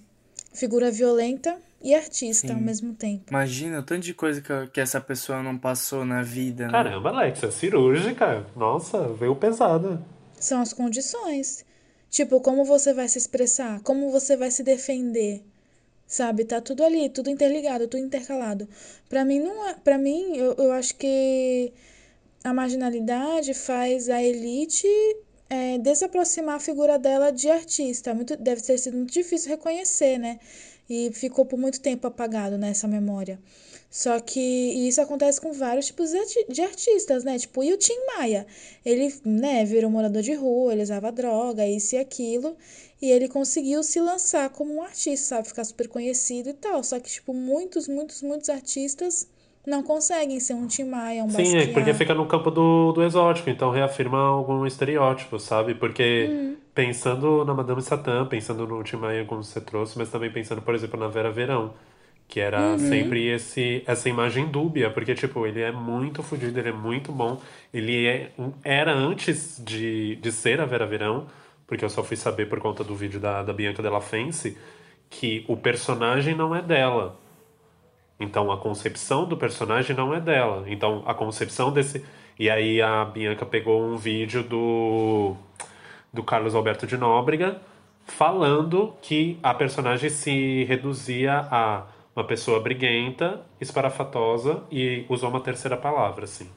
Figura 0.54 0.90
violenta 0.90 1.58
e 1.84 1.94
artista 1.94 2.54
ao 2.54 2.58
Sim. 2.58 2.64
mesmo 2.64 2.94
tempo. 2.94 3.26
Imagina 3.32 3.82
o 3.82 3.84
tanto 3.84 4.04
de 4.04 4.14
coisa 4.14 4.40
que, 4.40 4.68
que 4.68 4.80
essa 4.80 5.02
pessoa 5.02 5.44
não 5.44 5.58
passou 5.58 6.06
na 6.06 6.24
vida, 6.24 6.68
né? 6.68 6.72
Caramba, 6.72 7.10
Alex, 7.10 7.44
é 7.44 7.52
cirúrgica. 7.52 8.48
Nossa, 8.56 9.10
veio 9.10 9.36
pesada. 9.36 10.02
São 10.40 10.62
as 10.62 10.72
condições. 10.72 11.66
Tipo, 12.10 12.40
como 12.40 12.64
você 12.64 12.94
vai 12.94 13.10
se 13.10 13.18
expressar, 13.18 13.82
como 13.82 14.10
você 14.10 14.38
vai 14.38 14.52
se 14.52 14.64
defender. 14.64 15.44
Sabe? 16.08 16.46
Tá 16.46 16.62
tudo 16.62 16.86
ali, 16.86 17.10
tudo 17.10 17.30
interligado, 17.30 17.90
tudo 17.90 18.06
intercalado. 18.06 18.70
Pra 19.10 19.26
mim 19.26 19.42
não 19.42 19.68
é, 19.68 19.74
para 19.74 19.98
mim 19.98 20.38
eu, 20.38 20.54
eu 20.54 20.72
acho 20.72 20.96
que 20.96 21.74
a 22.44 22.54
marginalidade 22.54 23.54
faz 23.54 24.10
a 24.10 24.22
elite 24.22 24.88
é, 25.50 25.78
desaproximar 25.78 26.56
a 26.56 26.60
figura 26.60 26.98
dela 26.98 27.32
de 27.32 27.50
artista. 27.50 28.14
Muito, 28.14 28.36
deve 28.38 28.62
ter 28.62 28.78
sido 28.78 28.98
muito 28.98 29.14
difícil 29.14 29.50
reconhecer, 29.50 30.18
né? 30.18 30.40
E 30.90 31.12
ficou 31.14 31.46
por 31.46 31.60
muito 31.60 31.82
tempo 31.82 32.08
apagado 32.08 32.58
nessa 32.58 32.88
memória. 32.88 33.40
Só 33.90 34.20
que 34.20 34.40
isso 34.40 35.02
acontece 35.02 35.40
com 35.40 35.54
vários 35.54 35.88
tipos 35.88 36.12
de 36.50 36.62
artistas, 36.62 37.24
né? 37.24 37.40
Tipo, 37.40 37.64
e 37.64 37.74
o 37.74 37.78
Tim 37.78 37.98
Maia? 38.16 38.46
Ele, 38.86 39.14
né, 39.26 39.66
virou 39.66 39.90
morador 39.90 40.22
de 40.22 40.34
rua, 40.34 40.74
ele 40.74 40.84
usava 40.84 41.12
droga, 41.12 41.66
isso 41.68 41.96
e 41.96 41.98
aquilo. 41.98 42.56
E 43.02 43.10
ele 43.10 43.28
conseguiu 43.28 43.84
se 43.84 44.00
lançar 44.00 44.50
como 44.50 44.76
um 44.76 44.82
artista, 44.82 45.28
sabe? 45.28 45.48
Ficar 45.48 45.64
super 45.64 45.88
conhecido 45.88 46.50
e 46.50 46.54
tal. 46.54 46.84
Só 46.84 47.00
que, 47.00 47.10
tipo, 47.10 47.34
muitos, 47.34 47.88
muitos, 47.88 48.22
muitos 48.22 48.50
artistas 48.50 49.28
não 49.68 49.84
conseguem 49.84 50.40
ser 50.40 50.54
um 50.54 50.66
Tim 50.66 50.86
Maia, 50.86 51.26
um 51.26 51.30
Sim, 51.30 51.42
é 51.42 51.44
Basquiat. 51.44 51.74
porque 51.74 51.94
fica 51.94 52.14
no 52.14 52.26
campo 52.26 52.50
do, 52.50 52.94
do 52.94 53.04
exótico, 53.04 53.50
então 53.50 53.70
reafirma 53.70 54.18
algum 54.18 54.66
estereótipo, 54.66 55.38
sabe? 55.38 55.76
Porque 55.76 56.56
pensando 56.74 57.44
na 57.44 57.54
Madame 57.54 57.82
Satã, 57.82 58.26
pensando 58.26 58.66
no 58.66 58.82
Tim 58.82 58.96
Maia 58.96 59.26
como 59.26 59.44
você 59.44 59.60
trouxe, 59.60 59.98
mas 59.98 60.10
também 60.10 60.32
pensando, 60.32 60.62
por 60.62 60.74
exemplo, 60.74 60.98
na 60.98 61.10
Vera 61.10 61.30
Verão, 61.30 61.74
que 62.30 62.40
era 62.40 62.78
sempre 62.78 63.28
esse, 63.28 63.84
essa 63.86 64.08
imagem 64.08 64.48
dúbia, 64.48 64.90
porque, 64.90 65.14
tipo, 65.14 65.46
ele 65.46 65.62
é 65.62 65.72
muito 65.72 66.24
fodido, 66.24 66.58
ele 66.58 66.70
é 66.70 66.74
muito 66.74 67.12
bom, 67.12 67.38
ele 67.74 68.08
é, 68.08 68.32
era 68.64 68.94
antes 68.94 69.62
de, 69.66 70.16
de 70.16 70.32
ser 70.32 70.62
a 70.62 70.66
Vera 70.66 70.86
Verão, 70.86 71.28
porque 71.66 71.84
eu 71.84 71.90
só 71.90 72.04
fui 72.04 72.16
saber 72.16 72.48
por 72.48 72.62
conta 72.62 72.86
do 72.86 72.96
vídeo 72.96 73.20
da, 73.20 73.44
da 73.44 73.52
Bianca 73.52 73.84
Della 73.84 74.00
Fence, 74.00 74.58
que 75.10 75.44
o 75.48 75.58
personagem 75.58 76.36
não 76.36 76.56
é 76.56 76.62
dela. 76.62 77.20
Então 78.20 78.52
a 78.52 78.58
concepção 78.58 79.26
do 79.26 79.38
personagem 79.38 79.96
não 79.96 80.14
é 80.14 80.20
dela. 80.20 80.64
Então 80.68 81.04
a 81.06 81.14
concepção 81.14 81.72
desse. 81.72 82.04
E 82.40 82.50
aí 82.50 82.82
a 82.82 83.06
Bianca 83.06 83.46
pegou 83.46 83.84
um 83.84 83.98
vídeo 83.98 84.44
do 84.44 85.36
do 86.12 86.24
Carlos 86.24 86.56
Alberto 86.56 86.88
de 86.88 86.98
Nóbrega 86.98 87.62
falando 88.06 88.96
que 89.02 89.38
a 89.44 89.54
personagem 89.54 90.10
se 90.10 90.64
reduzia 90.64 91.48
a 91.52 91.86
uma 92.16 92.24
pessoa 92.24 92.60
briguenta, 92.60 93.42
esparafatosa 93.62 94.64
e 94.72 95.06
usou 95.08 95.30
uma 95.30 95.42
terceira 95.42 95.78
palavra, 95.78 96.24
assim. 96.24 96.50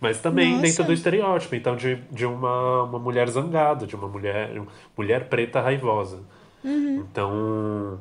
Mas 0.00 0.20
também 0.20 0.50
Nossa. 0.50 0.62
dentro 0.62 0.84
do 0.84 0.92
estereótipo, 0.92 1.54
então 1.54 1.76
de, 1.76 1.96
de 2.10 2.26
uma, 2.26 2.82
uma 2.82 2.98
mulher 2.98 3.28
zangada, 3.28 3.86
de 3.86 3.94
uma 3.94 4.08
mulher 4.08 4.50
mulher 4.96 5.28
preta 5.28 5.60
raivosa. 5.60 6.20
Então, 6.64 8.00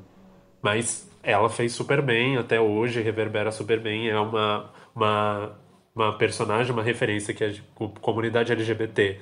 mas 0.61 1.07
ela 1.23 1.49
fez 1.49 1.71
super 1.71 2.01
bem 2.01 2.37
até 2.37 2.59
hoje, 2.59 3.01
reverbera 3.01 3.51
super 3.51 3.79
bem. 3.79 4.09
É 4.09 4.19
uma, 4.19 4.69
uma, 4.93 5.51
uma 5.95 6.17
personagem, 6.17 6.73
uma 6.73 6.83
referência 6.83 7.33
que 7.33 7.43
a 7.43 7.53
comunidade 8.01 8.51
LGBT 8.51 9.19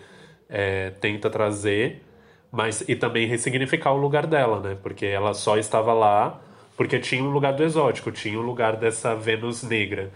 é, 0.49 0.89
tenta 0.89 1.29
trazer, 1.29 2.03
mas 2.51 2.83
e 2.89 2.95
também 2.95 3.27
ressignificar 3.27 3.93
o 3.93 3.97
lugar 3.97 4.25
dela, 4.25 4.59
né? 4.59 4.77
Porque 4.81 5.05
ela 5.05 5.33
só 5.33 5.57
estava 5.57 5.93
lá 5.93 6.41
porque 6.75 6.99
tinha 6.99 7.23
um 7.23 7.29
lugar 7.29 7.53
do 7.53 7.63
exótico, 7.63 8.11
tinha 8.11 8.39
um 8.39 8.41
lugar 8.41 8.75
dessa 8.75 9.13
Vênus 9.13 9.61
negra, 9.61 10.11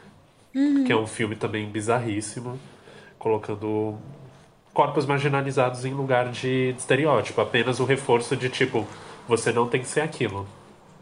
que 0.86 0.92
é 0.92 0.96
um 0.96 1.06
filme 1.06 1.36
também 1.36 1.70
bizarríssimo, 1.70 2.60
colocando 3.20 4.00
corpos 4.74 5.06
marginalizados 5.06 5.86
em 5.86 5.94
lugar 5.94 6.32
de, 6.32 6.74
de 6.74 6.80
estereótipo, 6.80 7.40
apenas 7.40 7.80
o 7.80 7.86
reforço 7.86 8.36
de 8.36 8.50
tipo, 8.50 8.88
você 9.28 9.52
não 9.52 9.68
tem 9.68 9.82
que 9.82 9.88
ser 9.88 10.02
aquilo. 10.02 10.48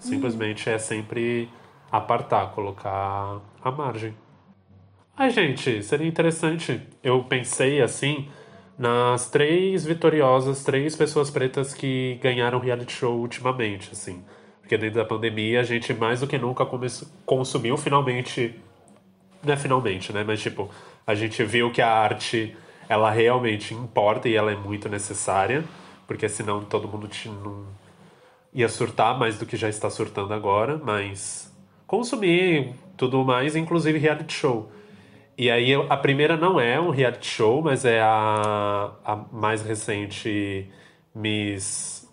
Simplesmente 0.03 0.69
é 0.69 0.77
sempre 0.77 1.49
apartar, 1.91 2.51
colocar 2.51 3.39
a 3.63 3.71
margem. 3.71 4.13
Ai, 5.15 5.29
gente, 5.29 5.81
seria 5.83 6.07
interessante. 6.07 6.81
Eu 7.03 7.23
pensei 7.23 7.81
assim 7.81 8.27
nas 8.77 9.29
três 9.29 9.85
vitoriosas, 9.85 10.63
três 10.63 10.95
pessoas 10.95 11.29
pretas 11.29 11.73
que 11.73 12.19
ganharam 12.21 12.59
reality 12.59 12.91
show 12.91 13.17
ultimamente, 13.19 13.91
assim. 13.91 14.23
Porque 14.59 14.77
dentro 14.77 14.95
da 14.95 15.05
pandemia 15.05 15.59
a 15.59 15.63
gente 15.63 15.93
mais 15.93 16.21
do 16.21 16.27
que 16.27 16.37
nunca 16.37 16.65
consumiu 17.25 17.77
finalmente 17.77 18.59
não 19.43 19.53
é 19.53 19.57
finalmente, 19.57 20.11
né? 20.11 20.23
Mas 20.25 20.41
tipo, 20.41 20.69
a 21.05 21.13
gente 21.13 21.43
viu 21.43 21.71
que 21.71 21.81
a 21.81 21.89
arte 21.89 22.55
ela 22.87 23.11
realmente 23.11 23.73
importa 23.73 24.27
e 24.27 24.35
ela 24.35 24.51
é 24.51 24.55
muito 24.55 24.89
necessária, 24.89 25.63
porque 26.07 26.27
senão 26.27 26.63
todo 26.63 26.87
mundo 26.87 27.07
te, 27.07 27.29
não 27.29 27.65
ia 28.53 28.69
surtar 28.69 29.17
mais 29.17 29.37
do 29.37 29.45
que 29.45 29.57
já 29.57 29.69
está 29.69 29.89
surtando 29.89 30.33
agora, 30.33 30.77
mas 30.77 31.51
consumir 31.87 32.73
tudo 32.95 33.23
mais, 33.23 33.55
inclusive 33.55 33.97
reality 33.97 34.33
show. 34.33 34.71
E 35.37 35.49
aí 35.49 35.73
a 35.73 35.97
primeira 35.97 36.37
não 36.37 36.59
é 36.59 36.79
um 36.79 36.91
reality 36.91 37.27
show, 37.27 37.61
mas 37.61 37.85
é 37.85 37.99
a, 37.99 38.91
a 39.03 39.15
mais 39.31 39.63
recente 39.63 40.69
Miss. 41.15 42.07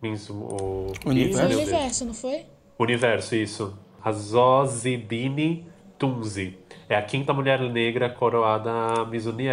Miss. 0.00 0.30
O, 0.30 0.92
Universo. 1.04 1.56
Universo, 1.56 2.04
não 2.04 2.14
foi? 2.14 2.46
Universo, 2.78 3.34
isso. 3.34 3.78
A 4.02 4.12
Zozibini 4.12 5.66
Tunzi. 5.98 6.58
É 6.88 6.96
a 6.96 7.02
quinta 7.02 7.32
mulher 7.32 7.60
negra 7.60 8.08
coroada 8.10 9.04
Miss, 9.06 9.26
Uni 9.26 9.46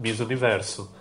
Miss 0.00 0.18
Universo. 0.18 0.92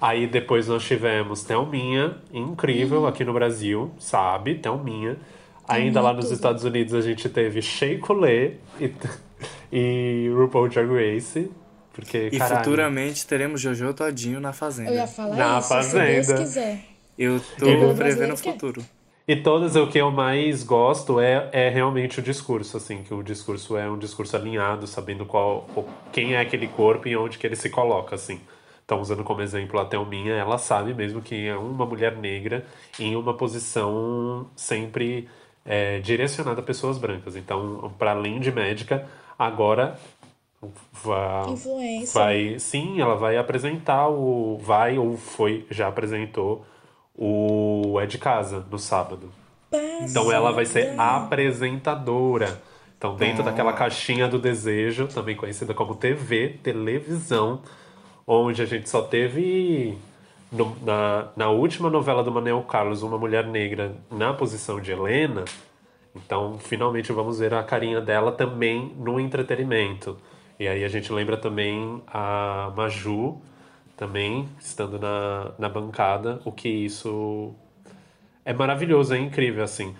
Aí 0.00 0.26
depois 0.26 0.66
nós 0.68 0.82
tivemos 0.84 1.42
Thelminha, 1.42 2.16
incrível 2.32 3.06
aqui 3.06 3.24
no 3.24 3.32
Brasil, 3.34 3.90
sabe? 3.98 4.54
Thelminha. 4.54 5.16
Ainda 5.68 6.00
lá 6.00 6.12
nos. 6.12 6.30
Estados 6.30 6.64
Unidos 6.64 6.94
a 6.94 7.00
gente 7.02 7.28
teve 7.28 7.60
Shea 7.62 7.98
Coulee 7.98 8.56
e, 8.80 8.92
e 9.72 10.30
RuPaul 10.34 10.68
Drag 10.68 10.88
Race. 10.88 11.50
Porque, 11.92 12.30
E 12.32 12.38
caralho, 12.38 12.64
futuramente 12.64 13.26
teremos 13.26 13.60
Jojo 13.60 13.92
Todinho 13.92 14.40
na 14.40 14.52
Fazenda. 14.52 14.90
Eu 14.90 14.94
ia 14.94 15.06
falar 15.06 15.36
Na 15.36 15.58
isso, 15.58 15.68
se 15.68 15.74
Deus 15.74 15.86
Fazenda. 16.26 16.34
quiser. 16.40 16.80
Eu 17.18 17.40
tô 17.58 17.66
Ele- 17.66 17.94
prevendo 17.94 18.32
o 18.34 18.36
futuro. 18.36 18.82
E 19.28 19.36
todas 19.36 19.76
o 19.76 19.86
que 19.86 19.98
eu 19.98 20.10
mais 20.10 20.64
gosto 20.64 21.20
é, 21.20 21.48
é 21.52 21.68
realmente 21.68 22.18
o 22.18 22.22
discurso, 22.22 22.76
assim, 22.76 23.02
que 23.04 23.12
o 23.14 23.22
discurso 23.22 23.76
é 23.76 23.88
um 23.88 23.98
discurso 23.98 24.34
alinhado, 24.34 24.86
sabendo 24.88 25.24
qual 25.26 25.68
quem 26.10 26.34
é 26.34 26.40
aquele 26.40 26.66
corpo 26.66 27.06
e 27.06 27.16
onde 27.16 27.38
que 27.38 27.46
ele 27.46 27.54
se 27.54 27.68
coloca, 27.70 28.14
assim. 28.16 28.40
Então, 28.90 29.00
usando 29.00 29.22
como 29.22 29.40
exemplo 29.40 29.78
a 29.78 29.84
Thelminha, 29.84 30.32
ela 30.32 30.58
sabe 30.58 30.92
mesmo 30.92 31.22
que 31.22 31.46
é 31.46 31.56
uma 31.56 31.86
mulher 31.86 32.16
negra 32.16 32.66
em 32.98 33.14
uma 33.14 33.32
posição 33.32 34.48
sempre 34.56 35.28
é, 35.64 36.00
direcionada 36.00 36.60
a 36.60 36.64
pessoas 36.64 36.98
brancas. 36.98 37.36
Então, 37.36 37.94
para 37.96 38.10
além 38.10 38.40
de 38.40 38.50
médica, 38.50 39.06
agora 39.38 39.96
vai, 41.04 41.50
Influência. 41.50 42.20
vai 42.20 42.58
sim, 42.58 43.00
ela 43.00 43.14
vai 43.14 43.36
apresentar 43.36 44.08
o 44.08 44.58
vai 44.58 44.98
ou 44.98 45.16
foi 45.16 45.64
já 45.70 45.86
apresentou 45.86 46.66
o 47.14 47.96
é 48.00 48.06
de 48.06 48.18
casa 48.18 48.66
no 48.68 48.76
sábado. 48.76 49.30
Então 50.02 50.32
ela 50.32 50.50
vai 50.50 50.66
ser 50.66 50.98
apresentadora. 50.98 52.60
Então 52.98 53.14
dentro 53.14 53.44
daquela 53.44 53.72
caixinha 53.72 54.26
do 54.26 54.36
desejo, 54.36 55.06
também 55.06 55.36
conhecida 55.36 55.72
como 55.72 55.94
TV, 55.94 56.58
televisão, 56.60 57.62
onde 58.32 58.62
a 58.62 58.66
gente 58.66 58.88
só 58.88 59.02
teve 59.02 59.98
no- 60.52 60.76
na, 60.82 61.28
na 61.36 61.48
última 61.50 61.90
novela 61.90 62.22
do 62.22 62.30
Manuel 62.30 62.62
Carlos 62.62 63.02
uma 63.02 63.18
mulher 63.18 63.44
negra 63.46 63.92
na 64.10 64.32
posição 64.32 64.80
de 64.80 64.92
Helena. 64.92 65.44
Então 66.14 66.58
finalmente 66.58 67.12
vamos 67.12 67.38
ver 67.40 67.52
a 67.54 67.62
carinha 67.62 68.00
dela 68.00 68.32
também 68.32 68.94
no 68.96 69.18
entretenimento. 69.18 70.16
E 70.58 70.68
aí 70.68 70.84
a 70.84 70.88
gente 70.88 71.12
lembra 71.12 71.36
também 71.36 72.02
a 72.06 72.72
Maju 72.76 73.40
também 73.96 74.48
estando 74.60 74.98
na, 74.98 75.52
na 75.58 75.68
bancada, 75.68 76.40
o 76.44 76.52
que 76.52 76.68
isso 76.68 77.52
é 78.44 78.52
maravilhoso, 78.52 79.14
é 79.14 79.18
incrível, 79.18 79.62
assim. 79.62 79.94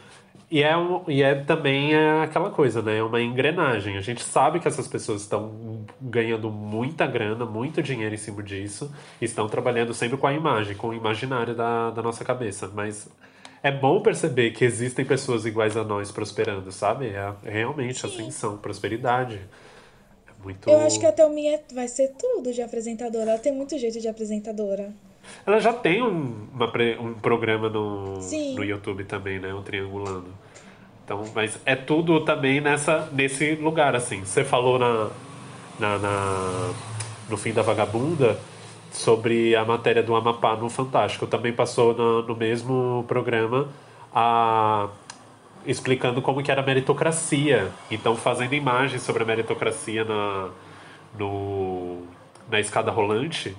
E 0.51 0.65
é, 0.65 0.77
um, 0.77 1.05
e 1.07 1.23
é 1.23 1.37
também 1.37 1.95
é 1.95 2.23
aquela 2.23 2.51
coisa, 2.51 2.83
né? 2.83 2.99
É 2.99 3.03
uma 3.03 3.23
engrenagem. 3.23 3.97
A 3.97 4.01
gente 4.01 4.21
sabe 4.21 4.59
que 4.59 4.67
essas 4.67 4.89
pessoas 4.89 5.21
estão 5.21 5.87
ganhando 6.01 6.51
muita 6.51 7.07
grana, 7.07 7.47
muito 7.47 7.81
dinheiro 7.81 8.13
em 8.13 8.19
cima 8.19 8.43
disso, 8.43 8.93
estão 9.23 9.49
trabalhando 9.49 9.95
sempre 9.95 10.19
com 10.19 10.27
a 10.27 10.33
imagem, 10.33 10.77
com 10.77 10.89
o 10.89 10.95
imaginário 10.95 11.55
da, 11.55 11.91
da 11.91 12.03
nossa 12.03 12.25
cabeça. 12.25 12.69
Mas 12.75 13.09
é 13.63 13.71
bom 13.71 14.01
perceber 14.01 14.51
que 14.51 14.65
existem 14.65 15.05
pessoas 15.05 15.47
iguais 15.47 15.77
a 15.77 15.85
nós 15.85 16.11
prosperando, 16.11 16.73
sabe? 16.73 17.07
É, 17.07 17.33
é 17.45 17.51
realmente 17.51 18.01
Sim. 18.01 18.09
ascensão, 18.09 18.59
prosperidade. 18.59 19.41
É 20.27 20.43
muito. 20.43 20.69
Eu 20.69 20.81
acho 20.81 20.99
que 20.99 21.07
a 21.07 21.13
Thelminha 21.13 21.61
vai 21.73 21.87
ser 21.87 22.09
tudo 22.19 22.53
de 22.53 22.61
apresentadora. 22.61 23.31
Ela 23.31 23.39
tem 23.39 23.53
muito 23.53 23.79
jeito 23.79 24.01
de 24.01 24.09
apresentadora. 24.09 24.93
Ela 25.47 25.61
já 25.61 25.73
tem 25.73 26.03
um, 26.03 26.47
uma 26.53 26.71
um 27.01 27.15
programa 27.15 27.69
no, 27.69 28.21
Sim. 28.21 28.55
no 28.55 28.65
YouTube 28.65 29.05
também, 29.05 29.39
né? 29.39 29.53
O 29.55 29.63
Triangulando. 29.63 30.27
Então, 31.05 31.25
mas 31.35 31.59
é 31.67 31.75
tudo 31.75 32.21
também 32.25 32.61
nessa, 32.61 33.09
nesse 33.13 33.55
lugar, 33.57 33.97
assim. 33.97 34.21
Você 34.25 34.45
falou 34.45 34.79
na, 34.79 35.09
na, 35.79 35.99
na- 35.99 36.71
no 37.29 37.37
fim 37.37 37.53
da 37.53 37.63
Vagabunda 37.63 38.39
sobre 38.93 39.57
a 39.57 39.65
matéria 39.65 40.03
do 40.03 40.15
Amapá 40.15 40.55
no 40.57 40.69
Fantástico. 40.71 41.27
Também 41.27 41.53
passou 41.53 41.95
na- 41.97 42.27
no 42.27 42.37
mesmo 42.37 43.05
programa 43.09 43.69
a, 44.15 44.89
explicando 45.67 46.23
como 46.23 46.43
que 46.43 46.51
era 46.53 46.61
a 46.63 46.65
meritocracia. 46.65 47.71
Então, 47.91 48.15
fazendo 48.15 48.55
imagens 48.55 49.03
sobre 49.03 49.23
a 49.25 49.27
meritocracia 49.27 50.05
na, 50.05 50.49
no, 51.19 52.03
na 52.49 52.61
escada 52.61 52.91
rolante. 52.91 53.57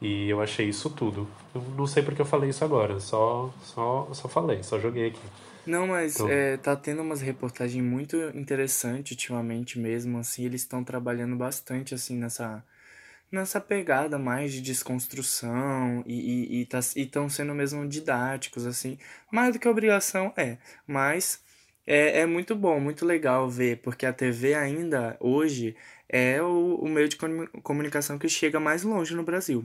E 0.00 0.28
eu 0.28 0.40
achei 0.40 0.68
isso 0.68 0.90
tudo. 0.90 1.26
Eu 1.54 1.62
não 1.76 1.86
sei 1.86 2.02
porque 2.02 2.20
eu 2.20 2.26
falei 2.26 2.50
isso 2.50 2.64
agora, 2.64 3.00
só, 3.00 3.52
só, 3.62 4.08
só 4.12 4.28
falei, 4.28 4.62
só 4.62 4.78
joguei 4.78 5.08
aqui. 5.08 5.20
Não, 5.66 5.86
mas 5.88 6.14
Então- 6.16 6.30
é, 6.30 6.56
tá 6.58 6.76
tendo 6.76 7.02
umas 7.02 7.20
reportagens 7.20 7.82
muito 7.82 8.16
interessantes 8.36 9.12
ultimamente 9.12 9.78
mesmo, 9.78 10.18
assim, 10.18 10.44
eles 10.44 10.60
estão 10.60 10.84
trabalhando 10.84 11.34
bastante, 11.34 11.92
assim, 11.94 12.16
nessa, 12.16 12.62
nessa 13.32 13.60
pegada 13.60 14.18
mais 14.18 14.52
de 14.52 14.60
desconstrução 14.60 16.04
e, 16.06 16.14
e, 16.58 16.60
e, 16.60 16.66
tá, 16.66 16.78
estão 16.94 17.28
sendo 17.28 17.54
mesmo 17.54 17.88
didáticos, 17.88 18.66
assim, 18.66 18.98
mais 19.32 19.52
do 19.54 19.58
que 19.58 19.66
obrigação, 19.66 20.32
é, 20.36 20.58
mas 20.86 21.40
é, 21.86 22.20
é 22.20 22.26
muito 22.26 22.54
bom, 22.54 22.78
muito 22.78 23.04
legal 23.04 23.48
ver, 23.48 23.78
porque 23.78 24.06
a 24.06 24.12
TV 24.12 24.54
ainda, 24.54 25.16
hoje, 25.18 25.74
é 26.08 26.40
o, 26.42 26.76
o 26.76 26.88
meio 26.88 27.08
de 27.08 27.16
comu- 27.16 27.48
comunicação 27.62 28.18
que 28.18 28.28
chega 28.28 28.60
mais 28.60 28.82
longe 28.84 29.14
no 29.16 29.22
Brasil. 29.24 29.64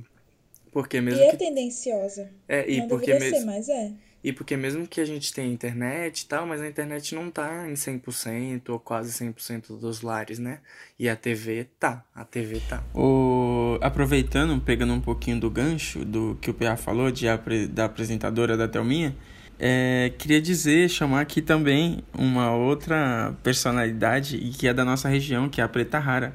Porque 0.72 0.98
E 0.98 1.02
mesmo 1.02 1.22
é 1.24 1.32
que... 1.32 1.38
tendenciosa. 1.38 2.30
É, 2.48 2.70
e 2.70 2.80
Não 2.80 2.88
porque 2.88 3.14
mesmo... 3.14 3.40
ser, 3.40 3.46
mas 3.46 3.68
é. 3.70 3.92
E 4.24 4.32
porque 4.32 4.56
mesmo 4.56 4.86
que 4.88 5.02
a 5.02 5.06
gente 5.06 5.34
tenha 5.34 5.52
internet 5.52 6.22
e 6.22 6.26
tal, 6.28 6.46
mas 6.46 6.62
a 6.62 6.68
internet 6.68 7.16
não 7.16 7.32
tá 7.32 7.68
em 7.68 7.74
100% 7.74 8.70
ou 8.70 8.80
quase 8.80 9.12
100% 9.26 9.80
dos 9.80 10.04
lares, 10.04 10.38
né? 10.38 10.60
E 11.00 11.10
a 11.10 11.16
TV 11.16 11.68
tá, 11.80 12.06
a 12.16 12.24
TV 12.24 12.62
tá. 12.70 12.84
O... 12.94 13.80
Aproveitando, 13.82 14.62
pegando 14.62 14.94
um 14.94 15.02
pouquinho 15.02 15.40
do 15.40 15.50
gancho 15.50 16.06
do 16.06 16.38
que 16.40 16.52
o 16.52 16.54
PA 16.54 16.78
falou, 16.78 17.10
de 17.12 17.28
apre- 17.28 17.66
da 17.66 17.86
apresentadora 17.86 18.56
da 18.56 18.68
Thelminha, 18.68 19.16
é, 19.60 20.12
queria 20.20 20.40
dizer, 20.40 20.88
chamar 20.88 21.22
aqui 21.22 21.42
também 21.42 22.04
uma 22.14 22.56
outra 22.56 23.36
personalidade 23.42 24.38
e 24.38 24.50
que 24.52 24.68
é 24.68 24.74
da 24.74 24.86
nossa 24.86 25.10
região, 25.10 25.50
que 25.50 25.60
é 25.62 25.64
a 25.64 25.68
Preta 25.68 25.98
Rara. 25.98 26.34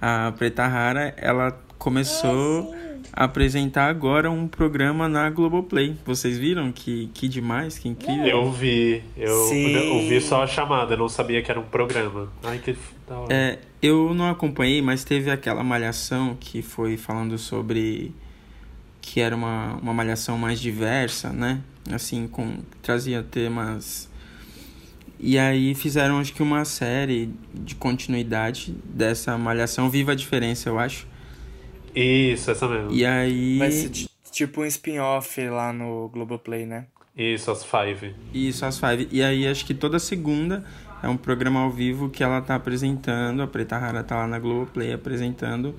A 0.00 0.32
Preta 0.36 0.66
Rara, 0.66 1.14
ela 1.16 1.58
começou 1.78 2.74
a 2.74 2.91
apresentar 3.12 3.88
agora 3.88 4.30
um 4.30 4.48
programa 4.48 5.08
na 5.08 5.28
Globoplay. 5.28 5.96
Vocês 6.04 6.38
viram 6.38 6.72
que, 6.72 7.10
que 7.12 7.28
demais, 7.28 7.78
que 7.78 7.88
incrível? 7.88 8.26
Eu 8.26 8.50
vi, 8.50 9.02
eu, 9.16 9.44
Sim. 9.44 9.72
eu 9.72 10.08
vi 10.08 10.20
só 10.20 10.42
a 10.42 10.46
chamada, 10.46 10.94
eu 10.94 10.98
não 10.98 11.08
sabia 11.08 11.42
que 11.42 11.50
era 11.50 11.60
um 11.60 11.64
programa. 11.64 12.32
Ai, 12.42 12.58
que 12.58 12.76
da 13.06 13.18
hora. 13.18 13.34
É, 13.34 13.58
eu 13.82 14.14
não 14.14 14.30
acompanhei, 14.30 14.80
mas 14.80 15.04
teve 15.04 15.30
aquela 15.30 15.62
malhação 15.62 16.36
que 16.40 16.62
foi 16.62 16.96
falando 16.96 17.36
sobre 17.36 18.12
que 19.00 19.20
era 19.20 19.36
uma, 19.36 19.74
uma 19.82 19.92
malhação 19.92 20.38
mais 20.38 20.60
diversa, 20.60 21.30
né? 21.30 21.60
Assim, 21.90 22.26
com 22.26 22.58
trazia 22.80 23.22
temas. 23.22 24.08
E 25.18 25.38
aí 25.38 25.74
fizeram 25.74 26.18
acho 26.18 26.32
que 26.32 26.42
uma 26.42 26.64
série 26.64 27.30
de 27.52 27.74
continuidade 27.74 28.74
dessa 28.84 29.36
malhação 29.36 29.90
Viva 29.90 30.12
a 30.12 30.14
Diferença, 30.14 30.68
eu 30.68 30.78
acho. 30.78 31.06
Isso, 31.94 32.50
essa 32.50 32.66
mesmo. 32.68 32.90
E 32.92 33.04
aí 33.04 33.58
Vai 33.58 33.70
ser 33.70 33.88
ti- 33.90 34.10
tipo 34.30 34.62
um 34.62 34.64
spin-off 34.66 35.40
lá 35.48 35.72
no 35.72 36.08
Globoplay, 36.08 36.64
né? 36.66 36.86
Isso, 37.16 37.50
as 37.50 37.62
Five. 37.64 38.14
Isso, 38.32 38.64
às 38.64 38.78
five. 38.78 39.06
E 39.12 39.22
aí 39.22 39.46
acho 39.46 39.66
que 39.66 39.74
toda 39.74 39.98
segunda 39.98 40.64
é 41.02 41.08
um 41.08 41.16
programa 41.16 41.60
ao 41.60 41.70
vivo 41.70 42.08
que 42.08 42.24
ela 42.24 42.40
tá 42.40 42.54
apresentando, 42.54 43.42
a 43.42 43.46
Preta 43.46 43.76
Rara 43.76 44.02
tá 44.02 44.16
lá 44.16 44.26
na 44.26 44.38
Globoplay 44.38 44.92
apresentando 44.94 45.74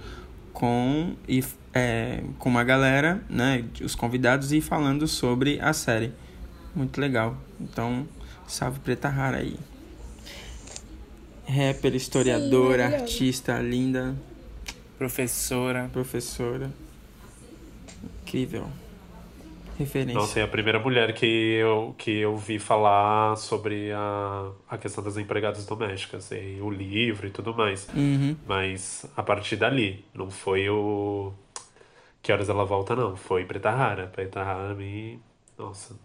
com, 0.51 1.15
e, 1.27 1.43
é, 1.73 2.21
com 2.37 2.49
uma 2.49 2.63
galera, 2.63 3.23
né, 3.27 3.65
os 3.81 3.95
convidados 3.95 4.51
e 4.53 4.61
falando 4.61 5.07
sobre 5.07 5.59
a 5.59 5.73
série. 5.73 6.11
Muito 6.75 7.01
legal. 7.01 7.35
Então, 7.59 8.07
salve 8.47 8.79
Preta 8.79 9.09
Rara 9.09 9.37
aí. 9.37 9.55
Rapper, 11.45 11.95
historiadora, 11.95 12.83
maravilhosa. 12.83 13.03
artista, 13.03 13.59
linda, 13.59 14.15
Professora. 14.97 15.89
professora. 15.91 16.71
Incrível. 18.21 18.67
Referência. 19.77 20.13
Nossa, 20.13 20.39
é 20.39 20.43
a 20.43 20.47
primeira 20.47 20.79
mulher 20.79 21.13
que 21.13 21.25
eu, 21.25 21.95
que 21.97 22.11
eu 22.19 22.37
vi 22.37 22.59
falar 22.59 23.35
sobre 23.37 23.91
a, 23.91 24.51
a 24.69 24.77
questão 24.77 25.03
das 25.03 25.17
empregadas 25.17 25.65
domésticas 25.65 26.31
e 26.31 26.59
o 26.61 26.69
livro 26.69 27.27
e 27.27 27.31
tudo 27.31 27.55
mais. 27.55 27.87
Uhum. 27.93 28.35
Mas 28.47 29.05
a 29.17 29.23
partir 29.23 29.55
dali, 29.55 30.05
não 30.13 30.29
foi 30.29 30.69
o. 30.69 31.33
Que 32.21 32.31
horas 32.31 32.49
ela 32.49 32.63
volta, 32.63 32.95
não. 32.95 33.15
Foi 33.15 33.45
Preta 33.45 33.71
Rara. 33.71 34.07
Preta 34.07 34.43
Rara 34.43 34.75
me. 34.75 35.19
Nossa. 35.57 35.95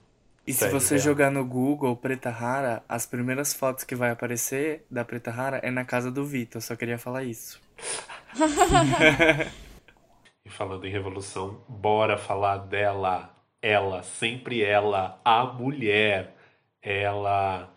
E 0.46 0.52
se 0.52 0.66
você 0.70 0.94
real. 0.94 1.04
jogar 1.04 1.30
no 1.30 1.44
Google 1.44 1.94
Preta 1.94 2.30
Rara, 2.30 2.82
as 2.88 3.04
primeiras 3.04 3.52
fotos 3.52 3.84
que 3.84 3.94
vai 3.94 4.10
aparecer 4.10 4.86
da 4.90 5.04
Preta 5.04 5.30
Rara 5.30 5.58
é 5.58 5.70
na 5.70 5.84
casa 5.84 6.10
do 6.10 6.24
Vitor. 6.24 6.62
Só 6.62 6.74
queria 6.74 6.96
falar 6.96 7.22
isso. 7.22 7.60
E 10.44 10.50
falando 10.50 10.86
em 10.86 10.90
revolução, 10.90 11.60
bora 11.68 12.16
falar 12.16 12.58
dela. 12.58 13.34
Ela, 13.60 14.02
sempre 14.02 14.62
ela, 14.62 15.20
a 15.24 15.44
mulher. 15.44 16.34
Ela, 16.80 17.68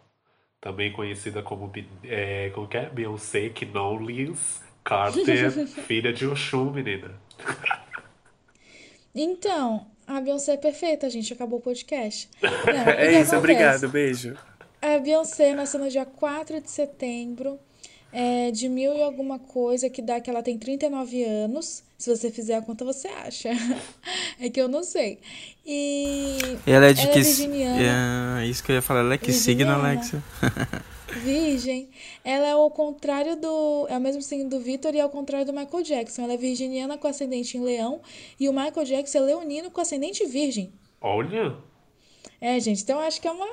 também 0.62 0.91
conhecida 0.91 1.41
como, 1.41 1.72
é, 2.04 2.52
como 2.54 2.68
que 2.68 2.78
é? 2.78 2.88
Beyoncé 2.89 3.49
Knowles 3.49 4.64
Carter, 4.84 5.52
filha 5.68 6.14
de 6.14 6.28
Oxum, 6.28 6.72
menina. 6.72 7.20
Então, 9.14 9.88
a 10.08 10.22
Beyoncé 10.22 10.54
é 10.54 10.58
perfeita, 10.58 11.10
gente. 11.10 11.34
Acabou 11.34 11.60
o 11.60 11.62
podcast. 11.62 12.30
Não, 12.41 12.91
É 12.93 13.08
isso, 13.08 13.36
acontece? 13.36 13.36
obrigado, 13.36 13.89
beijo. 13.89 14.38
A 14.82 14.97
Beyoncé 14.99 15.54
nasceu 15.54 15.80
no 15.80 15.89
dia 15.89 16.06
4 16.06 16.62
de 16.62 16.70
setembro 16.70 17.60
é, 18.12 18.51
de 18.51 18.68
mil 18.70 18.93
e 18.95 19.01
alguma 19.01 19.39
coisa, 19.39 19.89
que 19.89 20.01
dá 20.01 20.20
que 20.20 20.30
ela 20.30 20.43
tem 20.43 20.57
39 20.57 21.24
anos. 21.24 21.84
Se 21.97 22.16
você 22.16 22.32
fizer 22.32 22.55
a 22.55 22.62
conta, 22.62 22.84
você 22.84 23.07
acha. 23.07 23.49
É 24.39 24.49
que 24.49 24.59
eu 24.59 24.68
não 24.68 24.84
sei. 24.84 25.20
E 25.64 26.57
Ela 26.66 26.88
é 26.88 26.93
de 26.93 27.01
ela 27.01 27.12
que. 27.14 27.20
é 27.20 27.22
virginiana. 27.22 28.41
É, 28.41 28.47
isso 28.47 28.64
que 28.64 28.72
eu 28.72 28.76
ia 28.76 28.82
falar. 28.82 29.01
Ela 29.01 29.14
é 29.14 29.18
que 29.20 29.32
signo. 29.32 29.72
Alexa? 29.72 30.24
Virgem. 31.24 31.89
Ela 32.24 32.47
é 32.47 32.55
o 32.55 32.70
contrário 32.72 33.36
do. 33.36 33.86
É 33.89 33.97
o 33.97 34.01
mesmo 34.01 34.22
signo 34.22 34.49
do 34.49 34.59
Victor 34.59 34.95
e 34.95 34.99
é 34.99 35.05
o 35.05 35.09
contrário 35.09 35.45
do 35.45 35.53
Michael 35.53 35.84
Jackson. 35.84 36.24
Ela 36.24 36.34
é 36.34 36.38
virginiana 36.38 36.97
com 36.97 37.07
ascendente 37.07 37.57
em 37.57 37.62
leão 37.62 38.01
e 38.39 38.47
o 38.49 38.53
Michael 38.53 38.86
Jackson 38.86 39.18
é 39.20 39.22
leonino 39.22 39.70
com 39.70 39.82
ascendente 39.82 40.26
virgem. 40.26 40.72
Olha, 41.01 41.55
É, 42.39 42.59
gente, 42.59 42.82
então 42.82 42.99
eu 42.99 43.05
acho 43.07 43.22
que 43.22 43.28
é 43.28 43.32
uma 43.32 43.47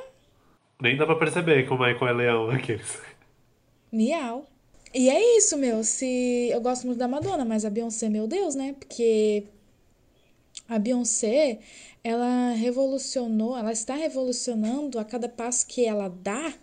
nem 0.81 0.97
dá 0.97 1.05
pra 1.05 1.17
perceber 1.17 1.65
que 1.67 1.73
o 1.73 1.79
Michael 1.79 2.09
é 2.09 2.13
leão 2.13 2.51
aqueles. 2.51 3.01
Miau. 3.93 4.47
E 4.95 5.11
é 5.11 5.37
isso, 5.37 5.57
meu. 5.57 5.85
Se 5.85 6.49
eu 6.51 6.61
gosto 6.61 6.87
muito 6.87 6.99
da 6.99 7.09
Madonna, 7.09 7.45
mas 7.45 7.65
a 7.65 7.71
Beyoncé, 7.71 8.09
meu 8.09 8.27
Deus, 8.27 8.55
né? 8.55 8.75
Porque 8.79 9.45
a 10.69 10.79
Beyoncé, 10.79 11.59
ela 12.03 12.53
revolucionou, 12.53 13.57
ela 13.57 13.73
está 13.73 13.95
revolucionando 13.95 14.99
a 14.99 15.05
cada 15.05 15.29
passo 15.29 15.67
que 15.67 15.85
ela 15.85 16.09
dá 16.09 16.55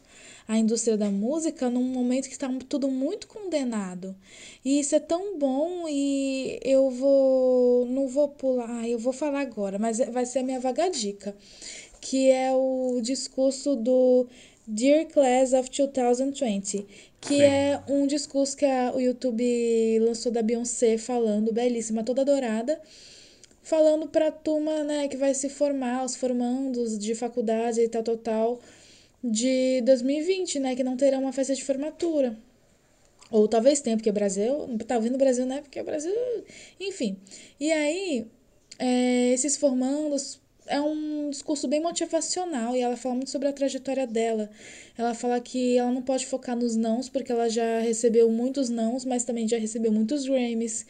a 0.48 0.58
indústria 0.58 0.96
da 0.96 1.10
música 1.10 1.70
num 1.70 1.84
momento 1.84 2.28
que 2.28 2.34
está 2.34 2.50
tudo 2.70 2.90
muito 2.90 3.28
condenado. 3.28 4.16
E 4.64 4.80
isso 4.80 4.96
é 4.96 5.00
tão 5.00 5.38
bom 5.38 5.88
e 5.90 6.60
eu 6.64 6.90
vou 6.92 7.86
não 7.88 8.08
vou 8.08 8.28
pular, 8.30 8.88
eu 8.88 9.00
vou 9.00 9.14
falar 9.14 9.42
agora, 9.42 9.80
mas 9.80 9.98
vai 9.98 10.26
ser 10.26 10.40
a 10.40 10.44
minha 10.44 10.60
vaga 10.60 10.90
dica, 10.90 11.36
que 12.00 12.30
é 12.30 12.52
o 12.54 13.00
discurso 13.02 13.76
do 13.76 14.28
Dear 14.68 15.06
Class 15.08 15.54
of 15.54 15.70
2020, 15.70 16.86
que 17.28 17.36
Sim. 17.38 17.42
é 17.44 17.82
um 17.88 18.06
discurso 18.08 18.56
que 18.56 18.66
a- 18.66 18.92
o 18.96 19.00
YouTube 19.00 20.00
lançou 20.00 20.32
da 20.32 20.42
Beyoncé 20.42 20.98
falando, 20.98 21.52
belíssima, 21.52 22.04
toda 22.04 22.24
dourada, 22.26 22.80
falando 23.64 24.08
pra 24.08 24.32
turma, 24.32 24.84
né, 24.84 25.08
que 25.08 25.18
vai 25.18 25.34
se 25.34 25.50
formar, 25.50 26.06
os 26.06 26.16
formandos 26.16 26.98
de 26.98 27.16
faculdade 27.16 27.82
e 27.82 27.90
tal, 27.90 28.04
tal, 28.04 28.18
tal, 28.18 28.60
de 29.24 29.82
2020, 29.82 30.60
né? 30.60 30.76
Que 30.76 30.84
não 30.84 30.96
terá 30.96 31.18
uma 31.18 31.34
festa 31.34 31.56
de 31.56 31.64
formatura. 31.64 32.38
Ou 33.32 33.48
talvez 33.48 33.82
tenha, 33.82 33.98
porque 33.98 34.10
o 34.10 34.14
Brasil. 34.14 34.54
Tá 34.88 34.96
ouvindo 34.98 35.16
o 35.16 35.18
Brasil, 35.18 35.46
né? 35.48 35.62
Porque 35.62 35.82
o 35.82 35.84
Brasil. 35.84 36.14
Enfim. 36.80 37.18
E 37.60 37.72
aí, 37.72 38.28
é, 38.78 39.32
esses 39.34 39.58
formandos 39.58 40.40
é 40.68 40.82
um 40.82 41.30
discurso 41.30 41.68
bem 41.68 41.80
motivacional 41.80 42.76
e 42.76 42.82
ela 42.82 42.98
fala 42.98 43.16
muito 43.16 43.30
sobre 43.30 43.48
a 43.48 43.54
trajetória 43.54 44.08
dela. 44.08 44.50
Ela 44.98 45.14
fala 45.14 45.40
que 45.40 45.78
ela 45.78 45.92
não 45.92 46.02
pode 46.02 46.26
focar 46.26 46.56
nos 46.56 46.76
nãos, 46.76 47.10
porque 47.10 47.32
ela 47.32 47.50
já 47.50 47.80
recebeu 47.80 48.30
muitos 48.30 48.70
nãos, 48.70 49.06
mas 49.06 49.24
também 49.24 49.48
já 49.48 49.58
recebeu 49.58 49.92
muitos 49.92 50.26
Grammys. 50.26 50.86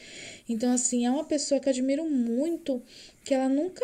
Então, 0.47 0.71
assim, 0.71 1.05
é 1.05 1.11
uma 1.11 1.25
pessoa 1.25 1.59
que 1.59 1.67
eu 1.67 1.71
admiro 1.71 2.09
muito, 2.09 2.81
que 3.23 3.33
ela 3.33 3.49
nunca 3.49 3.83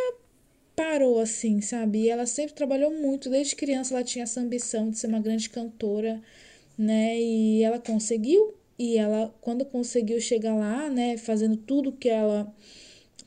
parou 0.76 1.20
assim, 1.20 1.62
sabe? 1.62 2.04
E 2.04 2.10
ela 2.10 2.26
sempre 2.26 2.54
trabalhou 2.54 2.92
muito, 2.92 3.30
desde 3.30 3.56
criança 3.56 3.94
ela 3.94 4.04
tinha 4.04 4.24
essa 4.24 4.39
ambição 4.39 4.89
de 4.89 4.98
ser 4.98 5.08
uma 5.08 5.20
grande 5.20 5.50
cantora, 5.50 6.22
né? 6.78 7.20
E 7.20 7.64
ela 7.64 7.80
conseguiu, 7.80 8.54
e 8.80 8.98
ela, 8.98 9.34
quando 9.42 9.66
conseguiu 9.66 10.20
chegar 10.20 10.56
lá, 10.56 10.89
né, 10.89 11.18
fazendo 11.18 11.56
tudo 11.58 11.92
que 11.92 12.10
ela 12.10 12.52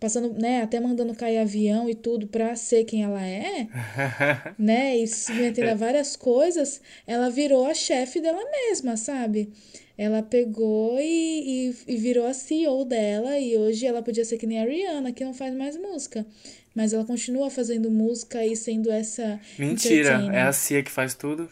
passando, 0.04 0.34
né, 0.38 0.60
até 0.60 0.78
mandando 0.78 1.14
cair 1.14 1.38
avião 1.38 1.88
e 1.88 1.94
tudo 1.94 2.26
pra 2.26 2.54
ser 2.56 2.84
quem 2.84 3.04
ela 3.04 3.24
é, 3.26 3.66
né, 4.58 4.98
e 4.98 5.06
se 5.06 5.32
metendo 5.32 5.70
a 5.70 5.74
várias 5.74 6.14
coisas, 6.14 6.82
ela 7.06 7.30
virou 7.30 7.66
a 7.66 7.72
chefe 7.72 8.20
dela 8.20 8.42
mesma, 8.50 8.98
sabe? 8.98 9.50
Ela 9.96 10.22
pegou 10.22 10.98
e, 11.00 11.70
e, 11.70 11.94
e, 11.94 11.96
virou 11.96 12.26
a 12.26 12.34
CEO 12.34 12.84
dela, 12.84 13.38
e 13.38 13.56
hoje 13.56 13.86
ela 13.86 14.02
podia 14.02 14.26
ser 14.26 14.36
que 14.36 14.46
nem 14.46 14.60
a 14.60 14.66
Rihanna, 14.66 15.12
que 15.12 15.24
não 15.24 15.32
faz 15.32 15.54
mais 15.54 15.74
música. 15.76 16.26
Mas 16.74 16.92
ela 16.92 17.04
continua 17.04 17.48
fazendo 17.48 17.90
música 17.90 18.44
e 18.44 18.56
sendo 18.56 18.90
essa. 18.90 19.40
Mentira, 19.56 20.28
é 20.32 20.42
a 20.42 20.52
Cia 20.52 20.82
que 20.82 20.90
faz 20.90 21.14
tudo. 21.14 21.48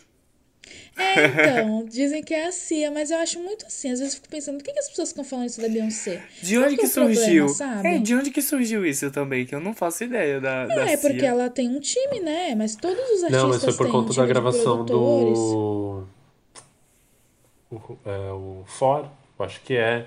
É, 0.96 1.26
então, 1.26 1.84
dizem 1.84 2.22
que 2.22 2.34
é 2.34 2.46
a 2.46 2.52
Cia, 2.52 2.90
mas 2.90 3.10
eu 3.10 3.18
acho 3.18 3.38
muito 3.40 3.66
assim. 3.66 3.90
Às 3.90 3.98
vezes 3.98 4.14
eu 4.14 4.20
fico 4.20 4.28
pensando, 4.28 4.58
por 4.58 4.64
que, 4.64 4.72
que 4.72 4.78
as 4.78 4.88
pessoas 4.88 5.08
ficam 5.08 5.24
falando 5.24 5.46
isso 5.46 5.60
da 5.60 5.68
Beyoncé? 5.68 6.22
De 6.42 6.58
onde 6.58 6.70
que, 6.70 6.76
que 6.76 6.86
é 6.86 6.88
surgiu? 6.88 7.46
Problema, 7.46 7.88
é, 7.88 7.98
de 7.98 8.14
onde 8.14 8.30
que 8.30 8.42
surgiu 8.42 8.84
isso 8.86 9.10
também? 9.10 9.46
Que 9.46 9.54
eu 9.54 9.60
não 9.60 9.74
faço 9.74 10.04
ideia 10.04 10.40
da, 10.40 10.62
é, 10.64 10.66
da 10.66 10.90
É, 10.90 10.96
porque 10.96 11.24
ela 11.24 11.48
tem 11.48 11.68
um 11.68 11.80
time, 11.80 12.20
né? 12.20 12.54
Mas 12.54 12.76
todos 12.76 12.98
os 12.98 13.24
artistas 13.24 13.32
Não, 13.32 13.48
mas 13.48 13.64
foi 13.64 13.74
por 13.74 13.90
conta 13.90 14.12
um 14.12 14.16
da 14.16 14.26
gravação 14.26 14.84
do... 14.84 16.04
O, 17.70 17.98
é, 18.04 18.32
o 18.32 18.64
For, 18.66 19.08
eu 19.38 19.44
acho 19.44 19.60
que 19.62 19.74
é. 19.74 20.06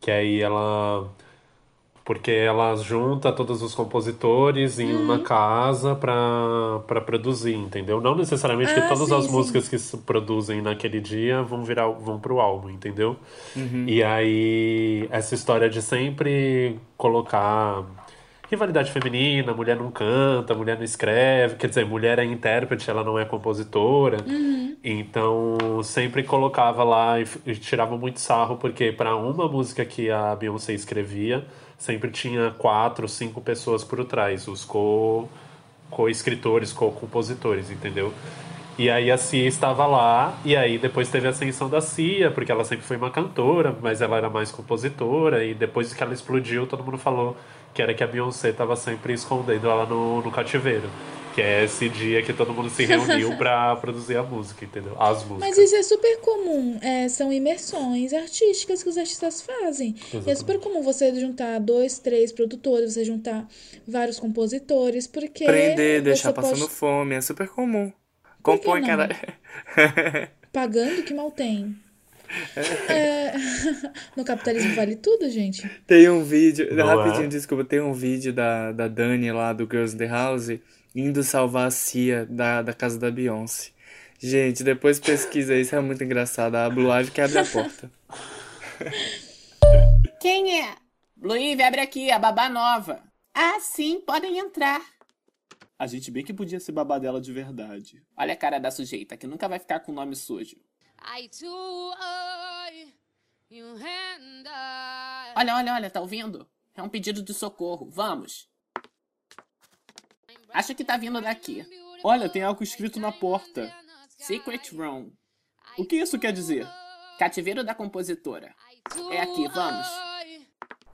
Que 0.00 0.10
aí 0.10 0.42
ela 0.42 1.10
porque 2.06 2.30
ela 2.30 2.76
junta 2.76 3.32
todos 3.32 3.62
os 3.62 3.74
compositores 3.74 4.78
em 4.78 4.94
uhum. 4.94 5.02
uma 5.02 5.18
casa 5.18 5.92
para 5.96 7.00
produzir, 7.00 7.56
entendeu? 7.56 8.00
Não 8.00 8.14
necessariamente 8.14 8.70
ah, 8.70 8.74
que 8.74 8.88
todas 8.88 9.08
sim, 9.08 9.14
as 9.16 9.24
sim. 9.24 9.32
músicas 9.32 9.68
que 9.68 9.76
se 9.76 9.96
produzem 9.98 10.62
naquele 10.62 11.00
dia 11.00 11.42
vão 11.42 11.64
virar 11.64 11.88
vão 11.88 12.20
pro 12.20 12.38
álbum, 12.38 12.70
entendeu? 12.70 13.16
Uhum. 13.56 13.86
E 13.88 14.04
aí 14.04 15.08
essa 15.10 15.34
história 15.34 15.68
de 15.68 15.82
sempre 15.82 16.78
colocar 16.96 17.84
rivalidade 18.48 18.92
feminina, 18.92 19.52
mulher 19.52 19.76
não 19.76 19.90
canta, 19.90 20.54
mulher 20.54 20.76
não 20.76 20.84
escreve, 20.84 21.56
quer 21.56 21.66
dizer, 21.66 21.84
mulher 21.84 22.20
é 22.20 22.24
intérprete, 22.24 22.88
ela 22.88 23.02
não 23.02 23.18
é 23.18 23.24
compositora. 23.24 24.18
Uhum. 24.24 24.76
Então, 24.84 25.82
sempre 25.82 26.22
colocava 26.22 26.84
lá 26.84 27.20
e, 27.20 27.26
e 27.44 27.56
tirava 27.56 27.96
muito 27.98 28.20
sarro 28.20 28.56
porque 28.58 28.92
para 28.92 29.16
uma 29.16 29.48
música 29.48 29.84
que 29.84 30.08
a 30.08 30.36
Beyoncé 30.36 30.72
escrevia, 30.72 31.44
sempre 31.78 32.10
tinha 32.10 32.50
quatro, 32.58 33.08
cinco 33.08 33.40
pessoas 33.40 33.84
por 33.84 34.04
trás, 34.04 34.48
os 34.48 34.64
co 34.64 35.28
co-escritores, 35.90 36.72
co-compositores, 36.72 37.70
entendeu? 37.70 38.12
E 38.76 38.90
aí 38.90 39.10
a 39.10 39.16
Cia 39.16 39.46
estava 39.46 39.86
lá, 39.86 40.36
e 40.44 40.56
aí 40.56 40.78
depois 40.78 41.08
teve 41.08 41.26
a 41.26 41.30
ascensão 41.30 41.68
da 41.68 41.80
Cia, 41.80 42.30
porque 42.30 42.50
ela 42.50 42.64
sempre 42.64 42.84
foi 42.84 42.96
uma 42.96 43.10
cantora, 43.10 43.74
mas 43.80 44.02
ela 44.02 44.16
era 44.16 44.28
mais 44.28 44.50
compositora, 44.50 45.44
e 45.44 45.54
depois 45.54 45.94
que 45.94 46.02
ela 46.02 46.12
explodiu, 46.12 46.66
todo 46.66 46.82
mundo 46.84 46.98
falou 46.98 47.36
que 47.72 47.80
era 47.80 47.94
que 47.94 48.02
a 48.02 48.06
Beyoncé 48.06 48.50
estava 48.50 48.74
sempre 48.76 49.12
escondendo 49.12 49.70
ela 49.70 49.86
no, 49.86 50.20
no 50.22 50.30
cativeiro 50.30 50.90
que 51.36 51.42
é 51.42 51.64
esse 51.64 51.86
dia 51.90 52.22
que 52.22 52.32
todo 52.32 52.54
mundo 52.54 52.70
se 52.70 52.82
reuniu 52.86 53.36
para 53.36 53.76
produzir 53.76 54.16
a 54.16 54.22
música, 54.22 54.64
entendeu? 54.64 54.98
As 54.98 55.18
músicas. 55.22 55.38
Mas 55.38 55.58
isso 55.58 55.76
é 55.76 55.82
super 55.82 56.18
comum. 56.20 56.78
É, 56.80 57.10
são 57.10 57.30
imersões 57.30 58.14
artísticas 58.14 58.82
que 58.82 58.88
os 58.88 58.96
artistas 58.96 59.42
fazem. 59.42 59.94
E 60.26 60.30
é 60.30 60.34
super 60.34 60.58
comum 60.58 60.80
você 60.80 61.14
juntar 61.20 61.60
dois, 61.60 61.98
três 61.98 62.32
produtores, 62.32 62.94
você 62.94 63.04
juntar 63.04 63.46
vários 63.86 64.18
compositores, 64.18 65.06
porque. 65.06 65.44
Prender, 65.44 66.00
deixar 66.00 66.32
pode... 66.32 66.48
passando 66.48 66.70
fome, 66.70 67.14
é 67.14 67.20
super 67.20 67.48
comum. 67.48 67.92
Compõe 68.42 68.82
cada. 68.82 69.10
Pagando 70.50 71.02
que 71.02 71.12
mal 71.12 71.30
tem. 71.30 71.76
É... 72.88 73.34
No 74.16 74.24
capitalismo 74.24 74.74
vale 74.74 74.96
tudo, 74.96 75.28
gente. 75.28 75.70
Tem 75.86 76.08
um 76.08 76.24
vídeo, 76.24 76.74
Não 76.74 76.86
rapidinho, 76.86 77.26
é? 77.26 77.28
desculpa, 77.28 77.62
tem 77.62 77.80
um 77.80 77.92
vídeo 77.92 78.32
da, 78.32 78.72
da 78.72 78.88
Dani 78.88 79.30
lá 79.30 79.52
do 79.52 79.68
Girls 79.70 79.94
in 79.94 79.98
the 79.98 80.06
House 80.06 80.48
indo 80.96 81.22
salvar 81.22 81.68
a 81.68 81.70
Cia 81.70 82.24
da, 82.24 82.62
da 82.62 82.72
casa 82.72 82.98
da 82.98 83.10
Beyoncé. 83.10 83.70
Gente, 84.18 84.64
depois 84.64 84.98
pesquisa 84.98 85.54
isso, 85.54 85.76
é 85.76 85.80
muito 85.80 86.02
engraçado. 86.02 86.54
A 86.54 86.70
Blue 86.70 86.90
Ivy 86.90 87.10
que 87.10 87.20
abre 87.20 87.38
a 87.38 87.44
porta. 87.44 87.90
Quem 90.18 90.62
é? 90.62 90.74
Blue 91.14 91.36
Ivy, 91.36 91.62
abre 91.62 91.80
aqui, 91.82 92.10
a 92.10 92.18
babá 92.18 92.48
nova. 92.48 93.02
Ah, 93.34 93.60
sim, 93.60 94.00
podem 94.00 94.38
entrar. 94.38 94.80
A 95.78 95.86
gente 95.86 96.10
bem 96.10 96.24
que 96.24 96.32
podia 96.32 96.58
ser 96.58 96.72
babá 96.72 96.98
dela 96.98 97.20
de 97.20 97.30
verdade. 97.30 98.02
Olha 98.16 98.32
a 98.32 98.36
cara 98.36 98.58
da 98.58 98.70
sujeita, 98.70 99.18
que 99.18 99.26
nunca 99.26 99.46
vai 99.46 99.58
ficar 99.58 99.80
com 99.80 99.92
o 99.92 99.94
nome 99.94 100.16
sujo. 100.16 100.56
Olha, 105.36 105.56
olha, 105.56 105.74
olha, 105.74 105.90
tá 105.90 106.00
ouvindo? 106.00 106.48
É 106.74 106.82
um 106.82 106.88
pedido 106.88 107.22
de 107.22 107.34
socorro. 107.34 107.90
Vamos. 107.90 108.48
Acho 110.56 110.74
que 110.74 110.82
tá 110.82 110.96
vindo 110.96 111.20
daqui. 111.20 111.66
Olha, 112.02 112.30
tem 112.30 112.42
algo 112.42 112.62
escrito 112.62 112.98
na 112.98 113.12
porta. 113.12 113.70
Secret 114.16 114.74
Room. 114.74 115.10
O 115.76 115.84
que 115.84 115.96
isso 115.96 116.18
quer 116.18 116.32
dizer? 116.32 116.66
Cativeiro 117.18 117.62
da 117.62 117.74
compositora. 117.74 118.54
É 119.10 119.20
aqui, 119.20 119.46
vamos. 119.48 119.86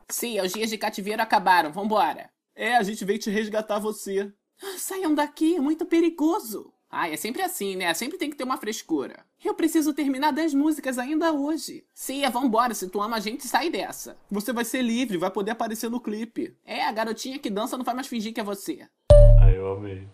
Sim, 0.08 0.40
os 0.40 0.52
dias 0.52 0.68
de 0.68 0.76
cativeiro 0.76 1.22
acabaram, 1.22 1.70
vambora. 1.70 2.28
É, 2.56 2.74
a 2.74 2.82
gente 2.82 3.04
veio 3.04 3.20
te 3.20 3.30
resgatar 3.30 3.78
você. 3.78 4.32
Saiam 4.78 5.14
daqui, 5.14 5.54
é 5.54 5.60
muito 5.60 5.86
perigoso. 5.86 6.74
Ah, 6.90 7.08
é 7.08 7.16
sempre 7.16 7.40
assim, 7.40 7.74
né? 7.76 7.94
Sempre 7.94 8.18
tem 8.18 8.28
que 8.28 8.36
ter 8.36 8.44
uma 8.44 8.58
frescura. 8.58 9.24
Eu 9.42 9.54
preciso 9.54 9.94
terminar 9.94 10.30
10 10.30 10.52
músicas 10.52 10.98
ainda 10.98 11.32
hoje. 11.32 11.86
Cia, 11.94 12.28
vambora. 12.28 12.74
Se 12.74 12.86
tu 12.90 13.00
ama 13.00 13.16
a 13.16 13.20
gente, 13.20 13.46
sai 13.46 13.70
dessa. 13.70 14.14
Você 14.30 14.52
vai 14.52 14.64
ser 14.64 14.82
livre, 14.82 15.16
vai 15.16 15.30
poder 15.30 15.52
aparecer 15.52 15.88
no 15.88 16.00
clipe. 16.00 16.54
É, 16.66 16.84
a 16.84 16.92
garotinha 16.92 17.38
que 17.38 17.48
dança 17.48 17.78
não 17.78 17.84
vai 17.84 17.94
mais 17.94 18.08
fingir 18.08 18.34
que 18.34 18.40
é 18.40 18.44
você. 18.44 18.86
Eu 19.62 19.72
amei. 19.74 20.06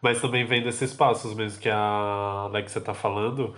Mas 0.00 0.20
também 0.20 0.44
vem 0.44 0.62
desses 0.62 0.92
passos 0.92 1.34
mesmo 1.34 1.60
que 1.60 1.68
a 1.68 1.76
Alexia 1.76 2.80
tá 2.80 2.94
falando. 2.94 3.54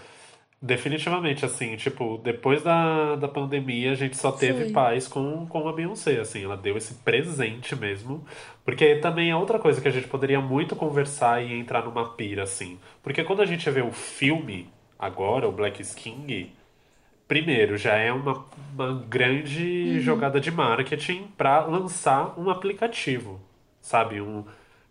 Definitivamente, 0.61 1.45
assim, 1.45 1.77
tipo, 1.77 2.19
depois 2.25 2.63
da, 2.63 3.17
da 3.17 3.29
pandemia, 3.29 3.93
a 3.93 3.95
gente 3.95 4.17
só 4.17 4.33
teve 4.33 4.65
Foi. 4.65 4.73
paz 4.73 5.07
com, 5.07 5.47
com 5.47 5.69
a 5.69 5.73
Beyoncé, 5.73 6.21
assim, 6.21 6.45
ela 6.45 6.57
deu 6.57 6.77
esse 6.77 6.95
presente 6.95 7.77
mesmo. 7.77 8.25
Porque 8.65 8.97
também 8.97 9.31
é 9.31 9.37
outra 9.37 9.59
coisa 9.59 9.81
que 9.81 9.89
a 9.89 9.91
gente 9.91 10.09
poderia 10.09 10.41
muito 10.41 10.75
conversar 10.75 11.43
e 11.45 11.53
entrar 11.53 11.85
numa 11.85 12.11
pira, 12.15 12.45
assim. 12.45 12.79
Porque 13.03 13.23
quando 13.25 13.43
a 13.43 13.47
gente 13.47 13.69
vê 13.71 13.83
o 13.83 13.93
filme, 13.93 14.69
agora, 14.99 15.47
o 15.47 15.53
Black 15.53 15.83
King, 15.95 16.51
primeiro, 17.29 17.77
já 17.77 17.95
é 17.97 18.11
uma, 18.11 18.45
uma 18.73 19.05
grande 19.07 19.95
uhum. 19.97 20.01
jogada 20.01 20.41
de 20.41 20.51
marketing 20.51 21.29
para 21.37 21.61
lançar 21.67 22.39
um 22.39 22.49
aplicativo, 22.49 23.41
sabe? 23.83 24.21
Um, 24.21 24.45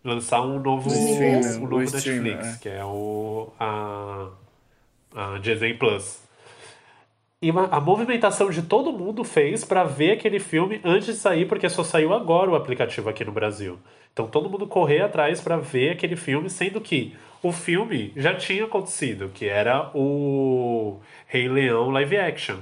lançar 0.04 0.42
um 0.42 0.60
novo, 0.60 0.90
um 0.90 1.60
novo 1.60 1.78
Netflix, 1.78 2.56
é. 2.56 2.58
que 2.60 2.68
é 2.68 2.84
o 2.84 3.50
a, 3.58 4.28
a 5.14 5.38
Disney 5.38 5.74
Plus. 5.74 6.22
E 7.40 7.50
a 7.50 7.80
movimentação 7.80 8.48
de 8.50 8.62
todo 8.62 8.92
mundo 8.92 9.22
fez 9.22 9.64
para 9.64 9.84
ver 9.84 10.12
aquele 10.12 10.38
filme 10.38 10.80
antes 10.82 11.08
de 11.08 11.14
sair, 11.14 11.46
porque 11.46 11.68
só 11.68 11.84
saiu 11.84 12.14
agora 12.14 12.50
o 12.50 12.54
aplicativo 12.54 13.08
aqui 13.10 13.24
no 13.24 13.32
Brasil. 13.32 13.78
Então 14.12 14.26
todo 14.26 14.48
mundo 14.48 14.66
correr 14.66 15.02
atrás 15.02 15.40
para 15.40 15.56
ver 15.56 15.90
aquele 15.90 16.16
filme, 16.16 16.48
sendo 16.48 16.80
que 16.80 17.14
o 17.42 17.52
filme 17.52 18.12
já 18.16 18.34
tinha 18.34 18.64
acontecido, 18.64 19.28
que 19.28 19.46
era 19.46 19.90
o 19.94 20.98
Rei 21.26 21.48
Leão 21.48 21.90
live 21.90 22.16
action. 22.16 22.56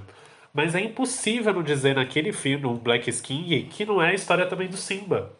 Mas 0.52 0.74
é 0.74 0.80
impossível 0.80 1.54
não 1.54 1.62
dizer 1.62 1.94
naquele 1.94 2.32
filme, 2.32 2.64
no 2.64 2.74
Black 2.74 3.10
King, 3.22 3.62
que 3.70 3.86
não 3.86 4.02
é 4.02 4.10
a 4.10 4.14
história 4.14 4.46
também 4.46 4.66
do 4.66 4.76
Simba. 4.76 5.32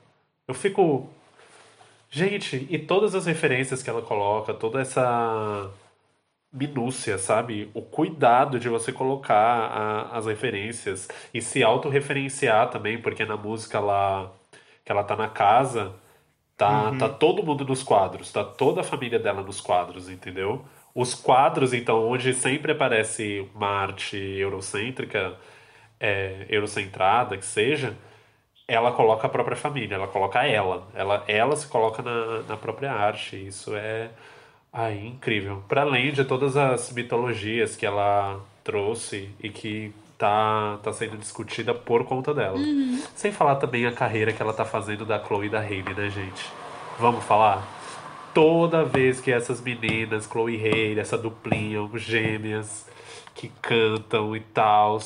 Eu 0.46 0.55
fico, 0.55 1.09
Gente, 2.15 2.67
e 2.71 2.79
todas 2.79 3.15
as 3.15 3.25
referências 3.27 3.83
que 3.83 3.89
ela 3.89 4.03
coloca, 4.03 4.53
toda 4.53 4.81
essa 4.83 5.71
minúcia, 6.53 7.19
sabe? 7.19 7.71
O 7.75 7.83
cuidado 7.83 8.61
de 8.61 8.69
você 8.69 8.93
colocar 8.93 9.37
a, 9.37 10.19
as 10.19 10.27
referências 10.27 11.09
e 11.35 11.41
se 11.43 11.63
autorreferenciar 11.63 12.71
também, 12.71 13.01
porque 13.01 13.25
na 13.25 13.37
música 13.37 13.81
lá 13.81 14.31
que 14.85 14.93
ela 14.93 15.05
tá 15.05 15.17
na 15.17 15.29
casa, 15.29 15.95
Tá, 16.57 16.91
Uhum. 16.91 16.99
tá 16.99 17.09
todo 17.09 17.43
mundo 17.45 17.65
nos 17.67 17.83
quadros, 17.83 18.33
tá 18.33 18.45
toda 18.45 18.83
a 18.83 18.85
família 18.85 19.19
dela 19.19 19.43
nos 19.43 19.61
quadros, 19.61 20.09
entendeu? 20.11 20.65
Os 20.95 21.15
quadros, 21.15 21.73
então, 21.75 22.07
onde 22.09 22.35
sempre 22.35 22.73
aparece 22.73 23.49
uma 23.55 23.69
arte 23.69 24.17
eurocêntrica, 24.17 25.37
é, 26.01 26.47
eurocentrada, 26.49 27.37
que 27.37 27.45
seja, 27.47 27.97
ela 28.67 28.93
coloca 28.93 29.27
a 29.27 29.31
própria 29.31 29.57
família, 29.57 29.97
ela 29.97 30.09
coloca 30.09 30.47
ela. 30.47 30.87
Ela, 30.95 31.25
ela 31.27 31.57
se 31.57 31.67
coloca 31.67 32.03
na, 32.03 32.43
na 32.43 32.57
própria 32.57 32.93
arte. 32.93 33.37
Isso 33.37 33.75
é 33.75 34.11
ai, 34.73 34.99
incrível. 35.07 35.63
Para 35.69 35.83
além 35.83 36.13
de 36.13 36.25
todas 36.25 36.57
as 36.57 36.93
mitologias 36.93 37.77
que 37.77 37.85
ela 37.85 38.41
trouxe 38.65 39.29
e 39.43 39.49
que 39.49 39.93
tá, 40.17 40.79
tá 40.83 40.93
sendo 40.93 41.19
discutida 41.19 41.75
por 41.75 42.05
conta 42.05 42.33
dela. 42.33 42.57
Sem 43.15 43.33
falar 43.33 43.57
também 43.57 43.87
a 43.87 43.93
carreira 43.93 44.33
que 44.33 44.41
ela 44.41 44.53
tá 44.53 44.65
fazendo 44.65 45.05
da 45.05 45.23
Chloe 45.23 45.47
e 45.47 45.51
da 45.51 45.61
Hailey, 45.61 45.95
né, 45.95 46.09
gente? 46.09 46.51
Vamos 46.99 47.25
falar? 47.25 47.67
Toda 48.33 48.85
vez 48.85 49.21
que 49.21 49.31
essas 49.31 49.61
meninas, 49.61 50.27
Chloe 50.27 50.57
e 50.57 50.65
Hailey, 50.65 51.01
essa 51.01 51.19
duplinha, 51.19 51.81
gêmeas, 51.95 52.89
que 53.35 53.49
cantam 53.61 54.35
e 54.37 54.41
tal, 54.41 54.99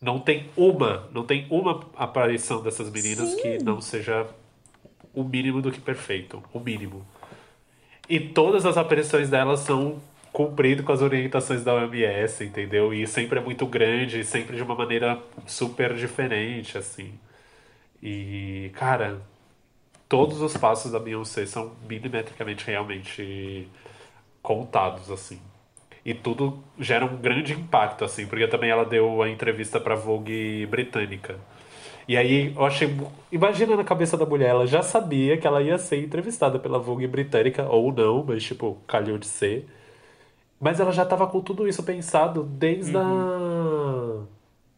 não 0.00 0.18
tem 0.18 0.48
uma, 0.56 1.08
não 1.12 1.24
tem 1.24 1.46
uma 1.50 1.80
aparição 1.96 2.62
dessas 2.62 2.90
meninas 2.90 3.34
que 3.34 3.58
não 3.62 3.80
seja 3.80 4.26
o 5.12 5.24
mínimo 5.24 5.60
do 5.60 5.72
que 5.72 5.80
perfeito. 5.80 6.42
O 6.52 6.60
mínimo. 6.60 7.04
E 8.08 8.20
todas 8.20 8.64
as 8.64 8.76
aparições 8.76 9.28
delas 9.28 9.60
são 9.60 10.00
cumprindo 10.32 10.82
com 10.82 10.92
as 10.92 11.02
orientações 11.02 11.64
da 11.64 11.74
OMS, 11.74 12.44
entendeu? 12.44 12.94
E 12.94 13.06
sempre 13.06 13.38
é 13.38 13.42
muito 13.42 13.66
grande, 13.66 14.24
sempre 14.24 14.56
de 14.56 14.62
uma 14.62 14.74
maneira 14.74 15.20
super 15.46 15.94
diferente, 15.94 16.78
assim. 16.78 17.18
E, 18.00 18.70
cara, 18.74 19.20
todos 20.08 20.40
os 20.40 20.56
passos 20.56 20.92
da 20.92 21.00
Beyoncé 21.00 21.44
são 21.44 21.72
milimetricamente 21.88 22.64
realmente 22.66 23.68
contados, 24.40 25.10
assim. 25.10 25.40
E 26.08 26.14
tudo 26.14 26.58
gera 26.80 27.04
um 27.04 27.18
grande 27.18 27.52
impacto, 27.52 28.02
assim, 28.02 28.26
porque 28.26 28.48
também 28.48 28.70
ela 28.70 28.82
deu 28.82 29.20
a 29.20 29.28
entrevista 29.28 29.78
pra 29.78 29.94
Vogue 29.94 30.64
britânica. 30.64 31.36
E 32.08 32.16
aí 32.16 32.54
eu 32.56 32.64
achei. 32.64 32.96
Imagina 33.30 33.76
na 33.76 33.84
cabeça 33.84 34.16
da 34.16 34.24
mulher, 34.24 34.48
ela 34.48 34.66
já 34.66 34.80
sabia 34.80 35.36
que 35.36 35.46
ela 35.46 35.60
ia 35.60 35.76
ser 35.76 36.02
entrevistada 36.02 36.58
pela 36.58 36.78
Vogue 36.78 37.06
britânica, 37.06 37.68
ou 37.68 37.92
não, 37.92 38.24
mas 38.26 38.42
tipo, 38.42 38.78
calhou 38.86 39.18
de 39.18 39.26
ser. 39.26 39.68
Mas 40.58 40.80
ela 40.80 40.92
já 40.92 41.04
tava 41.04 41.26
com 41.26 41.42
tudo 41.42 41.68
isso 41.68 41.82
pensado 41.82 42.42
desde 42.42 42.96
a. 42.96 44.22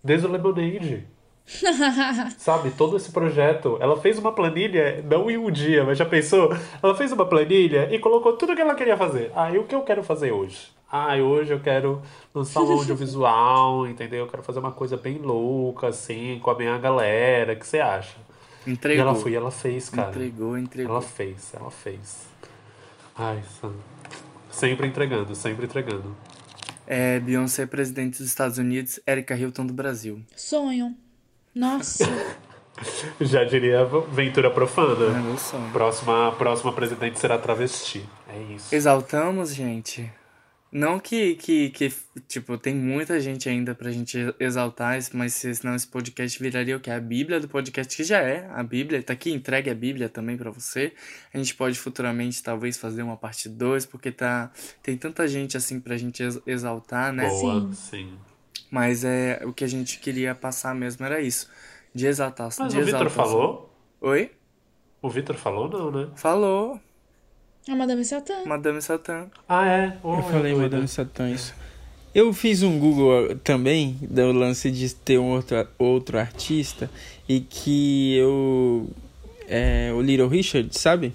Desde 0.03 0.27
o 0.27 0.33
Lemonade. 0.33 1.07
Sabe, 2.39 2.73
todo 2.73 2.97
esse 2.97 3.13
projeto. 3.13 3.79
Ela 3.81 3.97
fez 4.01 4.19
uma 4.19 4.33
planilha, 4.33 5.01
não 5.09 5.31
em 5.31 5.37
um 5.37 5.49
dia, 5.49 5.85
mas 5.85 5.97
já 5.97 6.05
pensou? 6.05 6.53
Ela 6.83 6.97
fez 6.97 7.13
uma 7.13 7.25
planilha 7.25 7.89
e 7.95 8.01
colocou 8.01 8.33
tudo 8.33 8.57
que 8.57 8.61
ela 8.61 8.75
queria 8.75 8.97
fazer. 8.97 9.31
Ah, 9.37 9.53
e 9.53 9.59
o 9.59 9.63
que 9.65 9.77
eu 9.77 9.83
quero 9.83 10.03
fazer 10.03 10.33
hoje? 10.33 10.80
Ah, 10.91 11.15
hoje 11.17 11.53
eu 11.53 11.61
quero 11.61 12.03
lançar 12.35 12.63
um 12.63 12.73
audiovisual, 12.73 13.87
entendeu? 13.89 14.21
Eu 14.25 14.27
quero 14.27 14.43
fazer 14.43 14.59
uma 14.59 14.73
coisa 14.73 14.97
bem 14.97 15.19
louca, 15.19 15.89
assim, 15.89 16.41
com 16.43 16.51
a 16.51 16.57
minha 16.57 16.77
galera. 16.79 17.53
O 17.53 17.57
que 17.57 17.67
você 17.67 17.79
acha? 17.79 18.17
E 18.67 18.73
Entregou. 18.73 19.07
ela 19.07 19.15
foi 19.15 19.31
e 19.31 19.35
ela 19.37 19.51
fez, 19.51 19.89
cara. 19.89 20.11
Entregou, 20.11 20.59
entregou. 20.59 20.93
Ela 20.97 21.03
fez, 21.03 21.53
ela 21.55 21.71
fez. 21.71 22.27
Ai, 23.17 23.43
Sam. 23.61 23.73
Sempre 24.51 24.87
entregando, 24.89 25.35
sempre 25.35 25.65
entregando. 25.67 26.15
É, 26.87 27.21
Beyoncé, 27.21 27.67
presidente 27.67 28.19
dos 28.19 28.27
Estados 28.27 28.59
Unidos, 28.59 28.99
Erika 29.07 29.37
Hilton 29.37 29.65
do 29.67 29.73
Brasil. 29.73 30.21
Sonho. 30.37 30.97
Nossa. 31.55 32.05
Já 33.21 33.45
diria 33.45 33.85
Ventura 33.85 34.49
É 34.49 34.51
Profana. 34.51 35.21
meu 35.21 35.37
sonho. 35.39 35.71
Próxima, 35.73 36.33
próxima 36.33 36.73
presidente 36.73 37.19
será 37.19 37.39
travesti. 37.39 38.05
É 38.29 38.55
isso. 38.55 38.75
Exaltamos, 38.75 39.55
gente. 39.55 40.11
Não 40.73 41.01
que, 41.01 41.35
que, 41.35 41.71
que, 41.71 41.93
tipo, 42.29 42.57
tem 42.57 42.75
muita 42.77 43.19
gente 43.19 43.49
ainda 43.49 43.75
pra 43.75 43.91
gente 43.91 44.17
exaltar, 44.39 44.97
mas 45.13 45.35
senão 45.35 45.75
esse 45.75 45.87
podcast 45.89 46.41
viraria 46.41 46.77
o 46.77 46.81
que? 46.81 46.89
A 46.91 47.01
Bíblia 47.01 47.41
do 47.41 47.49
podcast, 47.49 47.97
que 47.97 48.05
já 48.05 48.21
é 48.21 48.49
a 48.53 48.63
Bíblia. 48.63 49.03
Tá 49.03 49.13
aqui, 49.13 49.33
entregue 49.33 49.69
a 49.69 49.75
Bíblia 49.75 50.09
também 50.09 50.37
pra 50.37 50.49
você. 50.51 50.93
A 51.35 51.39
gente 51.39 51.57
pode 51.57 51.77
futuramente, 51.77 52.41
talvez, 52.41 52.77
fazer 52.77 53.03
uma 53.03 53.17
parte 53.17 53.49
2, 53.49 53.85
porque 53.87 54.13
tá, 54.13 54.53
tem 54.81 54.97
tanta 54.97 55.27
gente 55.27 55.57
assim 55.57 55.81
pra 55.81 55.97
gente 55.97 56.23
ex- 56.23 56.41
exaltar, 56.47 57.13
né? 57.13 57.29
Boa, 57.29 57.61
Sim. 57.63 57.73
sim. 57.75 58.19
Mas 58.71 59.03
é 59.03 59.43
o 59.45 59.53
que 59.53 59.65
a 59.65 59.69
gente 59.69 59.99
queria 59.99 60.37
passar 60.37 60.73
mesmo 60.73 61.05
era 61.05 61.21
isso. 61.21 61.51
De 61.93 62.07
exaltar. 62.07 62.49
Mas 62.57 62.73
de 62.73 62.79
o 62.81 62.85
Vitor 62.85 63.11
falou? 63.11 63.75
Oi? 64.01 64.31
O 65.03 65.11
Vitor 65.11 65.35
falou 65.37 65.69
não, 65.69 65.91
né? 65.91 66.09
Falou. 66.15 66.81
A 67.69 67.75
Madame 67.77 68.05
Satã. 68.05 68.45
Madame 68.47 68.83
Satã. 68.83 69.27
Ah, 69.49 69.67
é? 69.67 69.97
Oh, 70.03 70.17
Eu 70.17 70.23
falei 70.23 70.53
doida. 70.53 70.63
Madame 70.63 70.89
Satã 70.89 71.31
isso. 71.31 71.55
Eu 72.15 72.33
fiz 72.33 72.63
um 72.63 72.79
Google 72.79 73.37
também 73.45 73.97
do 74.03 74.33
lance 74.33 74.71
de 74.71 74.93
ter 74.93 75.19
um 75.19 75.31
outro, 75.31 75.67
outro 75.79 76.19
artista 76.19 76.91
e 77.29 77.41
que 77.41 78.17
eu. 78.17 78.89
É, 79.49 79.93
o 79.95 80.01
Little 80.01 80.29
Richard, 80.29 80.77
sabe? 80.77 81.15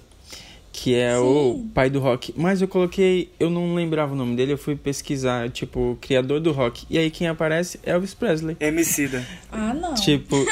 Que 0.72 0.94
é 0.94 1.18
o 1.18 1.66
pai 1.74 1.90
do 1.90 2.00
rock. 2.00 2.32
Mas 2.36 2.62
eu 2.62 2.68
coloquei. 2.68 3.30
Eu 3.38 3.50
não 3.50 3.74
lembrava 3.74 4.12
o 4.14 4.16
nome 4.16 4.36
dele, 4.36 4.52
eu 4.52 4.58
fui 4.58 4.76
pesquisar, 4.76 5.50
tipo, 5.50 5.92
o 5.92 5.96
criador 6.00 6.40
do 6.40 6.52
rock. 6.52 6.86
E 6.88 6.96
aí 6.98 7.10
quem 7.10 7.28
aparece 7.28 7.78
é 7.82 7.90
Elvis 7.90 8.14
Presley. 8.14 8.56
Emicida. 8.60 9.26
Ah, 9.50 9.74
não. 9.74 9.94
Tipo. 9.94 10.36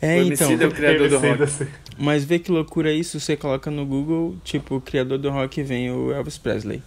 é, 0.00 0.20
o 0.20 0.32
então. 0.32 0.50
É 0.50 0.66
o 0.66 0.70
criador 0.70 1.08
do 1.08 1.18
rock. 1.18 1.68
Mas 1.98 2.24
vê 2.24 2.38
que 2.38 2.50
loucura 2.50 2.92
isso, 2.92 3.18
você 3.18 3.36
coloca 3.36 3.70
no 3.70 3.84
Google, 3.84 4.36
tipo, 4.44 4.76
o 4.76 4.80
criador 4.80 5.18
do 5.18 5.30
rock 5.30 5.62
vem 5.62 5.90
o 5.90 6.12
Elvis 6.12 6.38
Presley. 6.38 6.82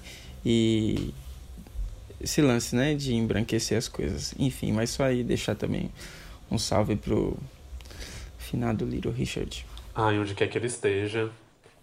E 0.46 1.14
esse 2.20 2.42
lance, 2.42 2.76
né, 2.76 2.94
de 2.94 3.14
embranquecer 3.14 3.78
as 3.78 3.88
coisas. 3.88 4.34
Enfim, 4.40 4.72
mas 4.72 4.90
só 4.92 5.04
aí 5.04 5.24
deixar 5.24 5.56
também 5.56 5.92
um 6.50 6.58
salve 6.58 6.96
pro 6.96 7.38
finado 8.38 8.86
Little 8.86 9.12
Richard. 9.12 9.66
Ah, 9.96 10.12
e 10.14 10.20
onde 10.20 10.34
quer 10.34 10.48
que 10.48 10.58
ele 10.58 10.68
esteja. 10.68 11.30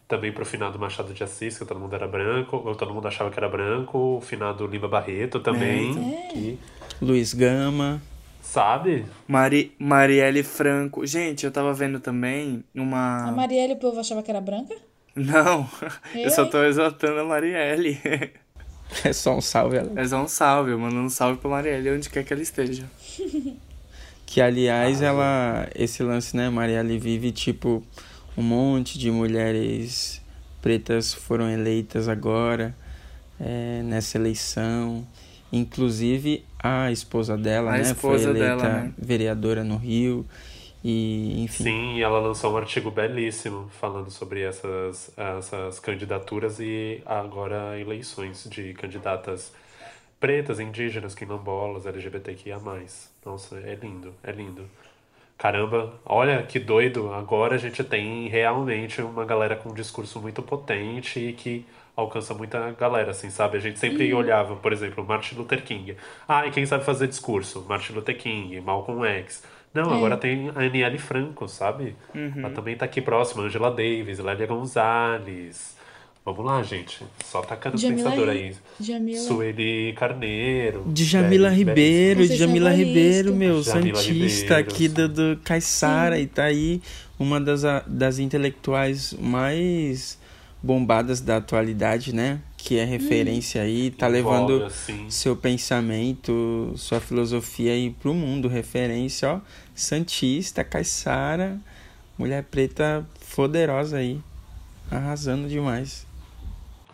Também 0.07 0.33
pro 0.33 0.47
finado 0.47 0.79
Machado 0.79 1.12
de 1.12 1.22
Assis, 1.22 1.59
que 1.59 1.66
todo 1.66 1.79
mundo 1.79 1.95
era 1.95 2.09
branco, 2.09 2.57
ou 2.64 2.74
todo 2.74 2.95
mundo 2.95 3.07
achava 3.07 3.31
que 3.31 3.39
era 3.39 3.49
branco. 3.49 4.16
O 4.16 4.20
finado 4.22 4.66
Lima 4.66 4.89
Barreto 4.89 5.39
também, 5.39 5.91
É. 5.91 6.33
que, 6.33 6.59
Luiz 7.01 7.35
Gama. 7.35 8.01
Sabe? 8.49 9.05
Mari, 9.26 9.72
Marielle 9.78 10.42
Franco. 10.42 11.07
Gente, 11.07 11.44
eu 11.44 11.53
tava 11.53 11.72
vendo 11.72 12.01
também 12.01 12.64
uma. 12.74 13.28
A 13.28 13.32
Marielle, 13.32 13.74
o 13.74 13.76
povo 13.76 14.01
achava 14.01 14.22
que 14.22 14.30
era 14.30 14.40
branca? 14.40 14.74
Não, 15.14 15.68
eu 16.14 16.22
Eu, 16.22 16.30
só 16.30 16.46
tô 16.46 16.62
exaltando 16.64 17.20
a 17.20 17.24
Marielle. 17.24 17.99
É 19.05 19.12
só 19.12 19.36
um 19.36 19.40
salve 19.42 19.76
ela. 19.76 20.01
É 20.01 20.09
só 20.09 20.22
um 20.22 20.26
salve, 20.26 20.70
eu 20.70 20.78
mando 20.78 20.96
um 20.96 21.11
salve 21.11 21.38
pra 21.38 21.51
Marielle 21.51 21.90
onde 21.90 22.09
quer 22.09 22.24
que 22.24 22.32
ela 22.32 22.40
esteja. 22.40 22.88
Que 24.24 24.42
aliás, 24.42 25.01
ela. 25.01 25.68
Esse 25.74 26.03
lance, 26.03 26.36
né, 26.36 26.51
Marielle 26.51 26.99
vive, 26.99 27.32
tipo, 27.32 27.82
um 28.36 28.42
monte 28.42 28.99
de 28.99 29.11
mulheres 29.11 30.22
pretas 30.61 31.14
foram 31.14 31.51
eleitas 31.51 32.09
agora 32.09 32.76
é, 33.40 33.82
nessa 33.82 34.18
eleição. 34.18 35.07
Inclusive 35.53 36.44
a 36.59 36.90
esposa 36.90 37.36
dela, 37.36 37.70
A 37.70 37.78
né? 37.78 37.82
esposa 37.82 38.24
foi 38.24 38.36
eleita 38.36 38.57
dela, 38.57 38.74
né? 38.80 38.92
vereadora 38.99 39.64
no 39.64 39.76
Rio. 39.76 40.26
E, 40.84 41.42
enfim. 41.42 41.64
Sim, 41.64 42.01
ela 42.01 42.20
lançou 42.20 42.53
um 42.53 42.57
artigo 42.57 42.90
belíssimo 42.90 43.68
falando 43.80 44.11
sobre 44.11 44.42
essas, 44.42 45.11
essas 45.16 45.80
candidaturas 45.80 46.61
e 46.61 47.03
agora 47.05 47.78
eleições 47.78 48.46
de 48.49 48.74
candidatas 48.74 49.53
pretas, 50.20 50.61
indígenas, 50.61 51.14
quilombolas, 51.14 51.84
LGBTQIA+. 51.86 52.61
Nossa, 53.24 53.57
é 53.59 53.74
lindo, 53.74 54.14
é 54.22 54.30
lindo. 54.30 54.64
Caramba, 55.36 55.94
olha 56.05 56.42
que 56.42 56.59
doido. 56.59 57.12
Agora 57.12 57.55
a 57.55 57.59
gente 57.59 57.82
tem 57.84 58.28
realmente 58.28 59.01
uma 59.01 59.24
galera 59.24 59.57
com 59.57 59.70
um 59.70 59.74
discurso 59.74 60.20
muito 60.20 60.42
potente 60.42 61.20
e 61.20 61.32
que 61.32 61.64
alcança 62.03 62.32
muita 62.32 62.70
galera, 62.72 63.11
assim, 63.11 63.28
sabe? 63.28 63.57
A 63.57 63.61
gente 63.61 63.78
sempre 63.78 64.12
olhava, 64.14 64.55
por 64.57 64.72
exemplo, 64.72 65.05
Martin 65.05 65.34
Luther 65.34 65.62
King. 65.64 65.96
Ah, 66.28 66.46
e 66.46 66.51
quem 66.51 66.64
sabe 66.64 66.84
fazer 66.84 67.09
discurso? 67.09 67.64
Martin 67.68 67.94
Luther 67.94 68.16
King, 68.16 68.61
Malcolm 68.61 69.05
X. 69.05 69.42
Não, 69.74 69.92
agora 69.92 70.16
tem 70.16 70.51
a 70.55 70.61
Aniele 70.61 70.99
Franco, 70.99 71.46
sabe? 71.49 71.94
Ela 72.14 72.51
também 72.51 72.76
tá 72.76 72.84
aqui 72.84 73.03
próxima, 73.03 73.42
Angela 73.42 73.70
Davis, 73.70 74.18
Lélia 74.18 74.46
Gonzalez. 74.46 75.76
Vamos 76.24 76.44
lá, 76.44 76.62
gente. 76.62 77.03
Só 77.24 77.42
tacando 77.42 77.76
os 77.76 77.82
Jamila 77.82 78.11
pensadores 78.11 78.61
aí. 78.80 78.86
Jamila. 78.86 79.18
Sueli 79.20 79.92
Carneiro. 79.94 80.84
Djamila 80.86 81.49
Ribeiro, 81.49 82.28
Djamila 82.28 82.70
Ribeiro, 82.70 83.34
meu, 83.34 83.61
Djamila 83.61 83.96
santista 83.96 84.57
Ribeiro, 84.57 84.70
aqui 84.70 84.88
do, 84.88 85.09
do 85.09 85.40
Caissara, 85.42 86.18
e 86.18 86.26
tá 86.26 86.44
aí 86.44 86.82
uma 87.18 87.40
das, 87.40 87.62
das 87.86 88.18
intelectuais 88.18 89.14
mais 89.14 90.18
bombadas 90.63 91.21
da 91.21 91.37
atualidade, 91.37 92.15
né? 92.15 92.41
Que 92.57 92.79
é 92.79 92.85
referência 92.85 93.63
aí, 93.63 93.91
tá 93.91 94.07
levando 94.07 94.69
seu 95.09 95.37
pensamento, 95.37 96.73
sua 96.77 97.01
filosofia 97.01 97.73
aí 97.73 97.91
pro 97.91 98.13
mundo, 98.13 98.49
referência, 98.49 99.35
ó, 99.35 99.41
santista, 99.75 100.65
Caissara, 100.65 101.59
mulher 102.19 102.43
preta 102.45 103.07
foderosa 103.21 103.99
aí, 103.99 104.21
arrasando 104.91 105.49
demais. 105.49 106.07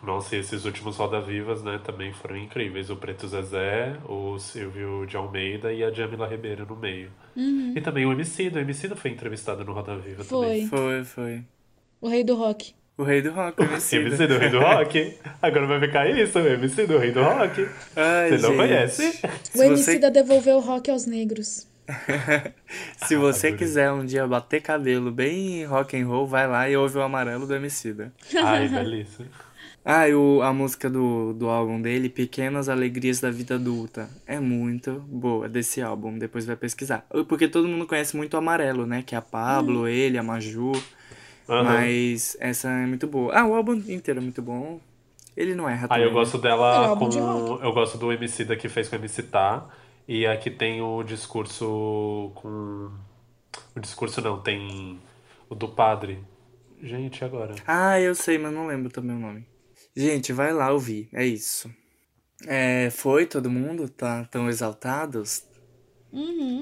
Nossa, 0.03 0.35
e 0.35 0.39
esses 0.39 0.65
últimos 0.65 0.97
Roda 0.97 1.19
Vivas, 1.19 1.63
né, 1.63 1.79
também 1.83 2.13
foram 2.13 2.37
incríveis. 2.37 2.91
O 2.91 2.95
Preto 2.95 3.27
Zezé, 3.27 3.97
o 4.07 4.37
Silvio 4.37 5.03
de 5.07 5.17
Almeida 5.17 5.73
e 5.73 5.83
a 5.83 5.91
Jamila 5.91 6.27
Ribeiro 6.27 6.63
no 6.63 6.75
meio. 6.75 7.09
E 7.35 7.81
também 7.81 8.05
o 8.05 8.11
Emicida. 8.11 8.59
O 8.59 8.61
Emicida 8.61 8.95
foi 8.95 9.09
entrevistado 9.09 9.65
no 9.65 9.73
Roda 9.73 9.97
Viva 9.97 10.23
também. 10.23 10.67
Foi. 10.67 10.79
Foi, 10.79 11.03
foi. 11.03 11.43
O 11.99 12.07
rei 12.07 12.23
do 12.23 12.35
rock. 12.35 12.75
O 12.97 13.03
rei 13.03 13.21
do 13.21 13.31
rock, 13.31 13.61
o 13.61 13.65
Emicida. 13.65 14.01
MC 14.07 14.27
do 14.27 14.37
Rei 14.37 14.49
do 14.49 14.59
Rock. 14.63 15.17
Agora 15.41 15.67
vai 15.67 15.79
ficar 15.81 16.09
isso, 16.09 16.39
MC 16.39 16.85
do 16.87 16.97
Rei 16.97 17.11
do 17.11 17.21
Rock. 17.21 17.67
Ai, 17.95 18.29
Você 18.29 18.37
não 18.37 18.49
gente. 18.49 18.57
conhece? 18.57 19.19
O 19.53 19.57
você, 19.57 19.65
Emicida 19.65 20.09
devolveu 20.11 20.57
o 20.57 20.61
rock 20.61 20.89
aos 20.89 21.05
negros. 21.05 21.67
se 23.05 23.15
você 23.15 23.47
adorei. 23.47 23.57
quiser 23.57 23.91
um 23.91 24.05
dia 24.05 24.25
bater 24.25 24.61
cabelo 24.61 25.11
bem 25.11 25.65
rock 25.65 25.95
and 25.99 26.07
roll, 26.07 26.25
vai 26.25 26.47
lá 26.47 26.69
e 26.69 26.75
ouve 26.75 26.97
o 26.97 27.01
amarelo 27.01 27.45
do 27.45 27.53
Emicida. 27.55 28.11
Ai, 28.43 28.67
delícia. 28.67 29.25
Ah, 29.87 30.09
e 30.09 30.15
o, 30.15 30.41
a 30.41 30.51
música 30.51 30.89
do, 30.89 31.31
do 31.33 31.47
álbum 31.47 31.79
dele, 31.79 32.09
Pequenas 32.09 32.69
Alegrias 32.69 33.19
da 33.19 33.29
Vida 33.29 33.53
Adulta, 33.53 34.09
é 34.25 34.39
muito 34.39 34.93
boa 35.07 35.47
desse 35.47 35.79
álbum, 35.79 36.17
depois 36.17 36.43
vai 36.43 36.55
pesquisar. 36.55 37.05
Porque 37.29 37.47
todo 37.47 37.67
mundo 37.67 37.85
conhece 37.85 38.17
muito 38.17 38.33
o 38.33 38.37
Amarelo, 38.37 38.87
né? 38.87 39.03
Que 39.05 39.13
é 39.13 39.17
a 39.19 39.21
Pablo, 39.21 39.87
ele, 39.87 40.17
a 40.17 40.23
Maju, 40.23 40.71
Aham. 41.47 41.63
mas 41.63 42.35
essa 42.39 42.69
é 42.69 42.85
muito 42.85 43.07
boa. 43.07 43.33
Ah, 43.37 43.45
o 43.45 43.53
álbum 43.55 43.73
inteiro 43.73 44.19
é 44.19 44.23
muito 44.23 44.41
bom. 44.41 44.79
Ele 45.35 45.53
não 45.53 45.67
erra 45.69 45.85
Ah, 45.85 45.87
também, 45.89 46.03
eu 46.03 46.09
né? 46.09 46.13
gosto 46.13 46.37
É 46.37 46.41
dela 46.41 46.87
álbum 46.87 47.05
com. 47.05 47.09
de 47.09 47.19
rock. 47.19 47.63
Eu 47.63 47.73
gosto 47.73 47.97
do 47.97 48.11
MC 48.11 48.45
da 48.45 48.55
que 48.55 48.69
fez 48.69 48.87
com 48.89 48.95
o 48.95 48.99
MC 48.99 49.23
Tá. 49.23 49.67
E 50.07 50.25
aqui 50.25 50.49
tem 50.49 50.81
o 50.81 51.03
discurso 51.03 52.31
com. 52.35 52.91
O 53.75 53.79
discurso 53.79 54.21
não, 54.21 54.41
tem 54.41 54.99
o 55.49 55.55
do 55.55 55.67
padre. 55.67 56.19
Gente, 56.81 57.23
agora? 57.23 57.53
Ah, 57.67 57.99
eu 57.99 58.13
sei, 58.15 58.37
mas 58.37 58.53
não 58.53 58.67
lembro 58.67 58.89
também 58.89 59.15
o 59.15 59.19
nome. 59.19 59.45
Gente, 59.95 60.31
vai 60.33 60.53
lá 60.53 60.71
ouvir, 60.71 61.09
é 61.13 61.25
isso. 61.25 61.69
É, 62.45 62.89
foi 62.91 63.25
todo 63.25 63.49
mundo? 63.49 63.89
Tá 63.89 64.25
tão 64.25 64.49
exaltados? 64.49 65.43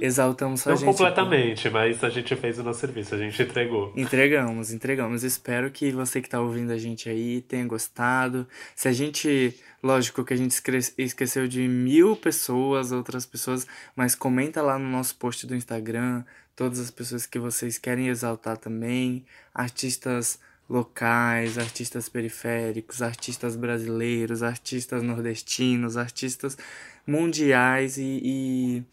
Exaltamos 0.01 0.62
só 0.62 0.70
a 0.70 0.74
Não 0.74 0.78
gente. 0.80 0.89
aqui. 0.89 0.97
completamente, 0.97 1.70
mas 1.70 2.04
a 2.04 2.10
gente 2.10 2.36
fez 2.36 2.60
o 2.60 2.64
nosso 2.64 2.80
serviço, 2.80 3.16
a 3.16 3.18
gente 3.18 3.41
entregou. 3.41 3.93
Entregamos, 3.95 4.72
entregamos. 4.74 5.24
Espero 5.24 5.70
que 5.72 5.91
você 5.91 6.22
que 6.22 6.30
tá 6.30 6.41
ouvindo 6.41 6.72
a 6.72 6.78
gente 6.78 7.08
aí 7.10 7.41
tenha 7.41 7.66
gostado. 7.66 8.47
Se 8.76 8.88
a 8.88 8.91
gente, 8.91 9.56
lógico 9.82 10.24
que 10.26 10.34
a 10.34 10.38
gente 10.38 10.56
esqueceu 10.97 11.47
de 11.47 11.68
mil 11.68 12.16
pessoas, 12.16 12.91
outras 12.91 13.26
pessoas, 13.26 13.66
mas 13.95 14.16
comenta 14.16 14.62
lá 14.62 14.78
no 14.80 14.89
nosso 14.89 15.16
post 15.16 15.45
do 15.47 15.56
Instagram 15.56 16.24
todas 16.56 16.80
as 16.80 16.91
pessoas 16.91 17.26
que 17.26 17.39
vocês 17.39 17.78
querem 17.78 18.10
exaltar 18.10 18.58
também, 18.58 19.26
artistas 19.54 20.39
locais, 20.70 21.58
artistas 21.58 22.08
periféricos, 22.08 23.01
artistas 23.01 23.56
brasileiros, 23.56 24.41
artistas 24.43 25.01
nordestinos, 25.04 25.97
artistas 25.97 26.58
mundiais 27.06 27.97
e- 27.97 28.22
e 28.24 28.84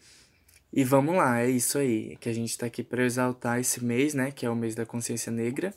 e 0.73 0.83
vamos 0.83 1.15
lá, 1.15 1.41
é 1.41 1.49
isso 1.49 1.77
aí, 1.77 2.15
que 2.19 2.29
a 2.29 2.33
gente 2.33 2.57
tá 2.57 2.65
aqui 2.65 2.83
para 2.83 3.03
exaltar 3.03 3.59
esse 3.59 3.83
mês, 3.83 4.13
né, 4.13 4.31
que 4.31 4.45
é 4.45 4.49
o 4.49 4.55
mês 4.55 4.73
da 4.73 4.85
consciência 4.85 5.31
negra. 5.31 5.73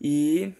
E 0.00 0.52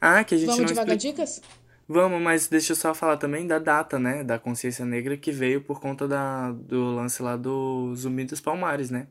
ah, 0.00 0.24
que 0.24 0.34
a 0.34 0.38
gente 0.38 0.46
Vamos 0.46 0.60
não 0.60 0.66
devagar 0.66 0.96
dicas? 0.96 1.42
Vamos, 1.86 2.20
mas 2.22 2.48
deixa 2.48 2.72
eu 2.72 2.76
só 2.76 2.94
falar 2.94 3.18
também 3.18 3.46
da 3.46 3.58
data, 3.58 3.98
né, 3.98 4.24
da 4.24 4.38
consciência 4.38 4.86
negra 4.86 5.16
que 5.16 5.30
veio 5.30 5.60
por 5.60 5.80
conta 5.80 6.08
da, 6.08 6.50
do 6.52 6.94
lance 6.94 7.22
lá 7.22 7.36
do 7.36 7.94
Zumbi 7.94 8.24
dos 8.24 8.40
Palmares, 8.40 8.90
né? 8.90 9.06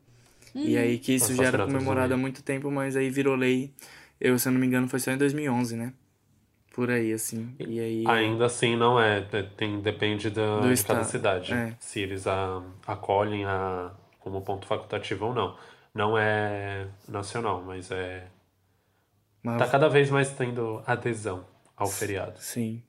E 0.55 0.77
aí 0.77 0.99
que 0.99 1.13
isso 1.13 1.33
já 1.33 1.45
era 1.45 1.65
comemorado 1.65 2.13
há 2.13 2.17
muito 2.17 2.43
tempo, 2.43 2.69
mas 2.69 2.95
aí 2.95 3.09
virou 3.09 3.35
lei. 3.35 3.71
Eu, 4.21 4.37
se 4.37 4.47
eu 4.47 4.51
não 4.51 4.59
me 4.59 4.67
engano, 4.67 4.87
foi 4.87 4.99
só 4.99 5.11
em 5.11 5.17
2011, 5.17 5.75
né? 5.75 5.93
Por 6.73 6.89
aí, 6.89 7.13
assim. 7.13 7.55
E 7.59 7.79
aí. 7.79 8.03
Ainda 8.07 8.47
assim, 8.47 8.75
não 8.75 8.99
é. 8.99 9.19
é- 9.31 9.43
Tem, 9.43 9.79
depende 9.79 10.29
da, 10.29 10.55
de 10.55 10.61
cada 10.61 10.73
estado, 10.73 11.03
cidade. 11.05 11.53
é. 11.53 11.75
Se 11.79 11.99
eles 12.01 12.25
a, 12.27 12.61
acolhem 12.87 13.45
a, 13.45 13.91
como 14.19 14.41
ponto 14.41 14.65
facultativo 14.67 15.27
ou 15.27 15.33
não. 15.33 15.55
Não 15.93 16.17
é 16.17 16.87
nacional, 17.07 17.61
mas 17.65 17.91
é. 17.91 18.25
mas- 19.43 19.59
Tá 19.59 19.67
cada 19.67 19.87
vez 19.87 20.09
mais 20.09 20.31
tendo 20.31 20.81
adesão 20.87 21.45
ao 21.77 21.87
feriado. 21.87 22.33
Sim. 22.39 22.81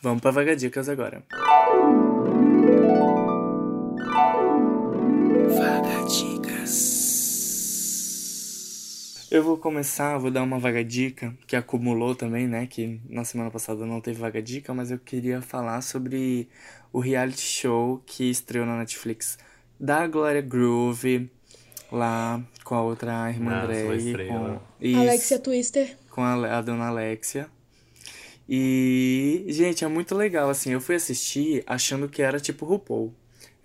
Vamos 0.00 0.22
pra 0.22 0.30
Vaga 0.30 0.54
Dicas 0.54 0.88
agora. 0.88 1.24
Vaga 5.56 6.06
Eu 9.30 9.42
vou 9.42 9.58
começar, 9.58 10.16
vou 10.16 10.30
dar 10.30 10.42
uma 10.42 10.58
vaga 10.58 10.82
dica 10.82 11.34
que 11.46 11.54
acumulou 11.54 12.14
também, 12.14 12.48
né? 12.48 12.66
Que 12.66 12.98
na 13.08 13.24
semana 13.24 13.50
passada 13.50 13.84
não 13.84 14.00
teve 14.00 14.18
vaga 14.18 14.40
dica, 14.40 14.72
mas 14.72 14.90
eu 14.90 14.98
queria 14.98 15.42
falar 15.42 15.82
sobre 15.82 16.48
o 16.92 16.98
reality 16.98 17.42
show 17.42 18.02
que 18.06 18.30
estreou 18.30 18.64
na 18.64 18.78
Netflix 18.78 19.36
da 19.78 20.06
Glória 20.06 20.40
Groove, 20.40 21.30
lá 21.92 22.42
com 22.64 22.74
a 22.74 22.80
outra 22.82 23.30
irmã 23.30 23.66
Ah, 23.68 23.94
estrela. 23.94 24.62
Com... 24.78 24.86
Isso 24.86 24.98
Alexia 24.98 25.38
Twister. 25.38 25.96
com 26.10 26.22
a, 26.22 26.58
a 26.58 26.62
dona 26.62 26.86
Alexia. 26.86 27.48
E, 28.48 29.44
gente, 29.48 29.84
é 29.84 29.88
muito 29.88 30.14
legal, 30.14 30.48
assim, 30.48 30.70
eu 30.72 30.80
fui 30.80 30.94
assistir 30.94 31.62
achando 31.66 32.08
que 32.08 32.22
era 32.22 32.40
tipo 32.40 32.64
RuPaul. 32.64 33.12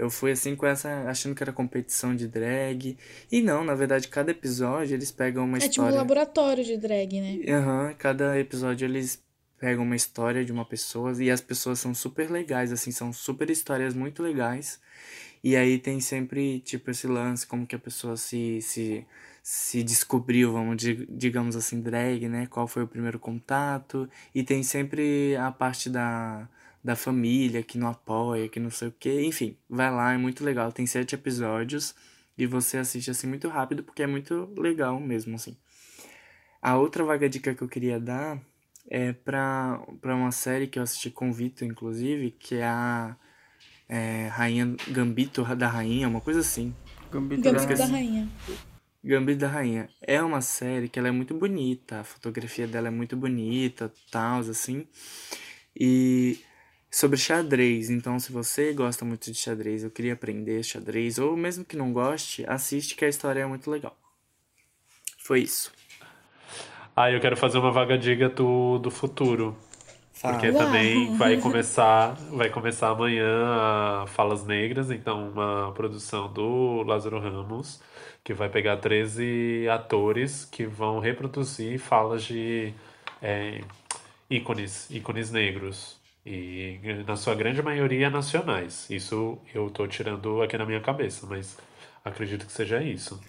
Eu 0.03 0.09
fui 0.09 0.31
assim 0.31 0.55
com 0.55 0.65
essa, 0.65 0.89
achando 1.09 1.33
que 1.35 1.41
era 1.43 1.53
competição 1.53 2.15
de 2.15 2.27
drag. 2.27 2.97
E 3.31 3.41
não, 3.41 3.63
na 3.63 3.73
verdade, 3.73 4.07
cada 4.07 4.31
episódio 4.31 4.93
eles 4.95 5.11
pegam 5.11 5.45
uma 5.45 5.57
É 5.57 5.61
tipo 5.61 5.81
um 5.81 5.85
história. 5.85 5.97
laboratório 5.97 6.63
de 6.63 6.77
drag, 6.77 7.21
né? 7.21 7.39
Aham, 7.53 7.93
cada 7.97 8.37
episódio 8.39 8.85
eles 8.85 9.23
pegam 9.59 9.83
uma 9.83 9.95
história 9.95 10.43
de 10.43 10.51
uma 10.51 10.65
pessoa 10.65 11.13
e 11.23 11.31
as 11.31 11.39
pessoas 11.39 11.79
são 11.79 11.93
super 11.93 12.29
legais, 12.29 12.71
assim, 12.73 12.91
são 12.91 13.13
super 13.13 13.49
histórias 13.49 13.93
muito 13.93 14.21
legais. 14.21 14.79
E 15.43 15.55
aí 15.55 15.77
tem 15.79 15.99
sempre, 15.99 16.59
tipo, 16.61 16.91
esse 16.91 17.07
lance, 17.07 17.45
como 17.47 17.65
que 17.67 17.75
a 17.75 17.79
pessoa 17.79 18.15
se, 18.17 18.59
se, 18.61 19.05
se 19.41 19.83
descobriu, 19.83 20.51
vamos, 20.53 20.77
di- 20.77 21.05
digamos 21.09 21.55
assim, 21.55 21.81
drag, 21.81 22.27
né? 22.29 22.45
Qual 22.47 22.67
foi 22.67 22.83
o 22.83 22.87
primeiro 22.87 23.19
contato. 23.19 24.09
E 24.33 24.43
tem 24.43 24.63
sempre 24.63 25.35
a 25.37 25.51
parte 25.51 25.89
da, 25.89 26.47
da 26.83 26.95
família 26.95 27.63
que 27.63 27.77
não 27.77 27.87
apoia, 27.87 28.49
que 28.49 28.59
não 28.59 28.69
sei 28.69 28.89
o 28.89 28.91
quê. 28.99 29.21
Enfim, 29.23 29.57
vai 29.69 29.89
lá, 29.89 30.13
é 30.13 30.17
muito 30.17 30.43
legal. 30.43 30.71
Tem 30.71 30.85
sete 30.85 31.15
episódios 31.15 31.95
e 32.37 32.45
você 32.45 32.77
assiste 32.77 33.09
assim 33.09 33.27
muito 33.27 33.47
rápido, 33.47 33.83
porque 33.83 34.03
é 34.03 34.07
muito 34.07 34.51
legal 34.57 34.99
mesmo, 34.99 35.35
assim. 35.35 35.55
A 36.61 36.77
outra 36.77 37.03
vaga 37.03 37.29
dica 37.29 37.55
que 37.55 37.61
eu 37.61 37.67
queria 37.67 37.99
dar 37.99 38.39
é 38.89 39.13
pra, 39.13 39.81
pra 40.01 40.15
uma 40.15 40.31
série 40.31 40.67
que 40.67 40.77
eu 40.77 40.83
assisti 40.83 41.09
com 41.09 41.29
o 41.29 41.33
Vitor, 41.33 41.67
inclusive, 41.67 42.31
que 42.31 42.55
é 42.55 42.65
a 42.65 43.15
é, 43.87 44.27
Rainha 44.27 44.75
Gambito 44.89 45.43
da 45.55 45.67
Rainha, 45.67 46.07
uma 46.07 46.21
coisa 46.21 46.41
assim. 46.41 46.73
Gambito 47.11 47.43
Gambito 47.43 47.77
da. 47.77 47.85
Rainha. 47.85 48.29
Gambito 49.03 49.39
da 49.39 49.47
Rainha. 49.47 49.89
É 50.01 50.21
uma 50.21 50.41
série 50.41 50.89
que 50.89 50.97
ela 50.97 51.09
é 51.09 51.11
muito 51.11 51.33
bonita, 51.33 51.99
a 51.99 52.03
fotografia 52.03 52.67
dela 52.67 52.87
é 52.87 52.91
muito 52.91 53.15
bonita, 53.15 53.91
tal, 54.09 54.39
assim. 54.39 54.87
E 55.75 56.39
sobre 56.93 57.17
xadrez, 57.17 57.89
então 57.89 58.19
se 58.19 58.31
você 58.31 58.71
gosta 58.71 59.03
muito 59.03 59.31
de 59.31 59.37
xadrez, 59.37 59.83
eu 59.83 59.89
queria 59.89 60.13
aprender 60.13 60.63
xadrez, 60.63 61.17
ou 61.17 61.35
mesmo 61.35 61.65
que 61.65 61.75
não 61.75 61.91
goste, 61.91 62.45
assiste 62.47 62.95
que 62.95 63.03
a 63.03 63.09
história 63.09 63.39
é 63.39 63.45
muito 63.47 63.69
legal. 63.71 63.97
Foi 65.17 65.39
isso. 65.39 65.73
Ah, 66.95 67.09
eu 67.09 67.19
quero 67.19 67.35
fazer 67.35 67.57
uma 67.57 67.71
vaga 67.71 67.97
diga 67.97 68.29
do, 68.29 68.77
do 68.77 68.91
futuro. 68.91 69.57
Fala. 70.13 70.35
Porque 70.35 70.51
Uau. 70.51 70.63
também 70.63 71.17
vai 71.17 71.37
começar, 71.41 72.13
vai 72.29 72.51
começar 72.51 72.89
amanhã 72.89 73.43
a 73.43 74.05
Falas 74.05 74.45
Negras, 74.45 74.91
então 74.91 75.29
uma 75.29 75.71
produção 75.71 76.31
do 76.31 76.83
Lázaro 76.83 77.19
Ramos, 77.19 77.81
que 78.23 78.35
vai 78.35 78.49
pegar 78.49 78.77
13 78.77 79.67
atores 79.67 80.45
que 80.45 80.67
vão 80.67 80.99
reproduzir 80.99 81.79
falas 81.79 82.23
de 82.23 82.71
é, 83.19 83.61
ícones, 84.29 84.91
ícones 84.91 85.31
negros. 85.31 86.02
E 86.25 86.79
na 87.05 87.15
sua 87.17 87.35
grande 87.35 87.61
maioria 87.61 88.09
nacionais. 88.09 88.89
Isso 88.89 89.37
eu 89.53 89.69
tô 89.69 89.85
tirando 89.87 90.41
aqui 90.41 90.57
na 90.57 90.65
minha 90.65 90.79
cabeça, 90.79 91.25
mas 91.27 91.57
acredito 92.03 92.45
que 92.45 92.51
seja 92.51 92.81
isso. 92.81 93.19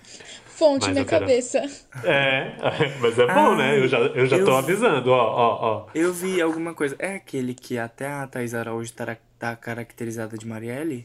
Fonte, 0.46 0.86
Mas 0.86 0.94
quero- 0.94 1.06
cabeça. 1.06 1.58
É, 2.04 2.52
mas 3.00 3.18
é 3.18 3.26
bom, 3.26 3.56
né? 3.56 3.76
Eu 3.76 3.88
já, 3.88 3.98
eu 3.98 4.24
já 4.26 4.36
eu- 4.36 4.44
tô 4.44 4.54
avisando, 4.56 5.10
ó, 5.10 5.16
ó, 5.20 5.66
ó. 5.86 5.86
Eu 5.92 6.12
vi 6.12 6.40
alguma 6.40 6.72
coisa. 6.72 6.94
É 7.00 7.16
aquele 7.16 7.54
que 7.54 7.76
até 7.76 8.06
a 8.06 8.24
Thais 8.28 8.54
Araújo 8.54 8.92
tá, 8.92 9.16
tá 9.38 9.56
caracterizada 9.56 10.38
de 10.38 10.46
Marielle? 10.46 11.04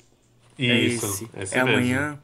é 0.60 0.64
Isso, 0.64 1.06
esse. 1.08 1.30
esse 1.36 1.58
é 1.58 1.64
mesmo. 1.64 1.78
amanhã? 1.80 2.20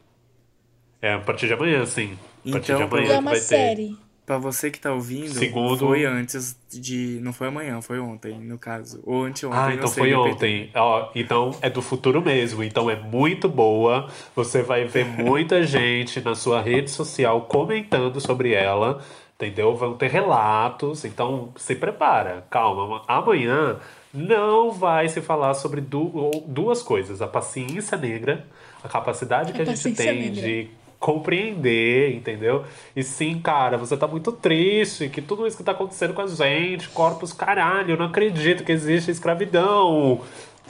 É 1.02 1.14
a 1.14 1.20
partir 1.20 1.48
de 1.48 1.54
amanhã, 1.54 1.84
sim. 1.88 2.18
A 2.48 2.52
partir 2.52 2.74
Então, 2.74 2.78
de 2.78 2.84
amanhã 2.84 3.14
é 3.16 3.20
uma 3.20 3.32
vai 3.32 3.40
ter. 3.40 3.96
Pra 4.26 4.40
você 4.40 4.72
que 4.72 4.80
tá 4.80 4.92
ouvindo, 4.92 5.36
Segundo- 5.36 5.78
foi 5.86 6.04
antes 6.04 6.58
de. 6.72 7.20
Não 7.22 7.32
foi 7.32 7.48
amanhã, 7.50 7.80
foi 7.80 8.00
ontem, 8.00 8.40
no 8.40 8.58
caso. 8.58 9.00
Ou 9.06 9.24
anteontem. 9.24 9.60
Ah, 9.62 9.74
então 9.74 9.88
sei, 9.88 10.04
foi 10.04 10.14
ontem. 10.16 10.72
Ó, 10.74 11.10
então 11.14 11.52
é 11.62 11.70
do 11.70 11.80
futuro 11.82 12.22
mesmo. 12.24 12.64
Então 12.64 12.90
é 12.90 12.96
muito 12.96 13.48
boa. 13.48 14.08
Você 14.36 14.64
vai 14.64 14.86
ver 14.86 15.06
muita 15.06 15.62
gente 15.68 16.20
na 16.22 16.34
sua 16.34 16.60
rede 16.60 16.90
social 16.90 17.42
comentando 17.42 18.20
sobre 18.20 18.54
ela. 18.54 19.00
Entendeu? 19.36 19.76
Vão 19.76 19.94
ter 19.96 20.10
relatos. 20.10 21.06
Então 21.06 21.50
se 21.56 21.76
prepara. 21.76 22.46
Calma. 22.50 23.04
Amanhã 23.08 23.78
não 24.14 24.72
vai 24.72 25.08
se 25.08 25.22
falar 25.22 25.54
sobre 25.54 25.82
du- 25.82 26.44
duas 26.48 26.82
coisas: 26.82 27.22
a 27.22 27.28
paciência 27.28 27.96
negra, 27.98 28.46
a 28.84 28.88
capacidade 28.88 29.54
que 29.54 29.60
A 29.60 29.64
a, 29.64 29.66
gente 29.66 29.94
tem 29.96 30.20
negra. 30.32 30.42
de 30.42 30.70
compreender, 31.06 32.16
entendeu? 32.16 32.66
E 32.96 33.04
sim, 33.04 33.40
cara, 33.40 33.78
você 33.78 33.96
tá 33.96 34.08
muito 34.08 34.32
triste, 34.32 35.08
que 35.08 35.22
tudo 35.22 35.46
isso 35.46 35.56
que 35.56 35.64
tá 35.64 35.72
acontecendo 35.72 36.16
com 36.16 36.22
a 36.22 36.28
gente, 36.28 36.90
corpos, 36.90 37.32
caralho, 37.32 37.92
eu 37.92 37.98
não 37.98 38.08
acredito 38.08 38.64
que 38.64 38.72
existe 38.72 39.12
escravidão. 39.12 40.22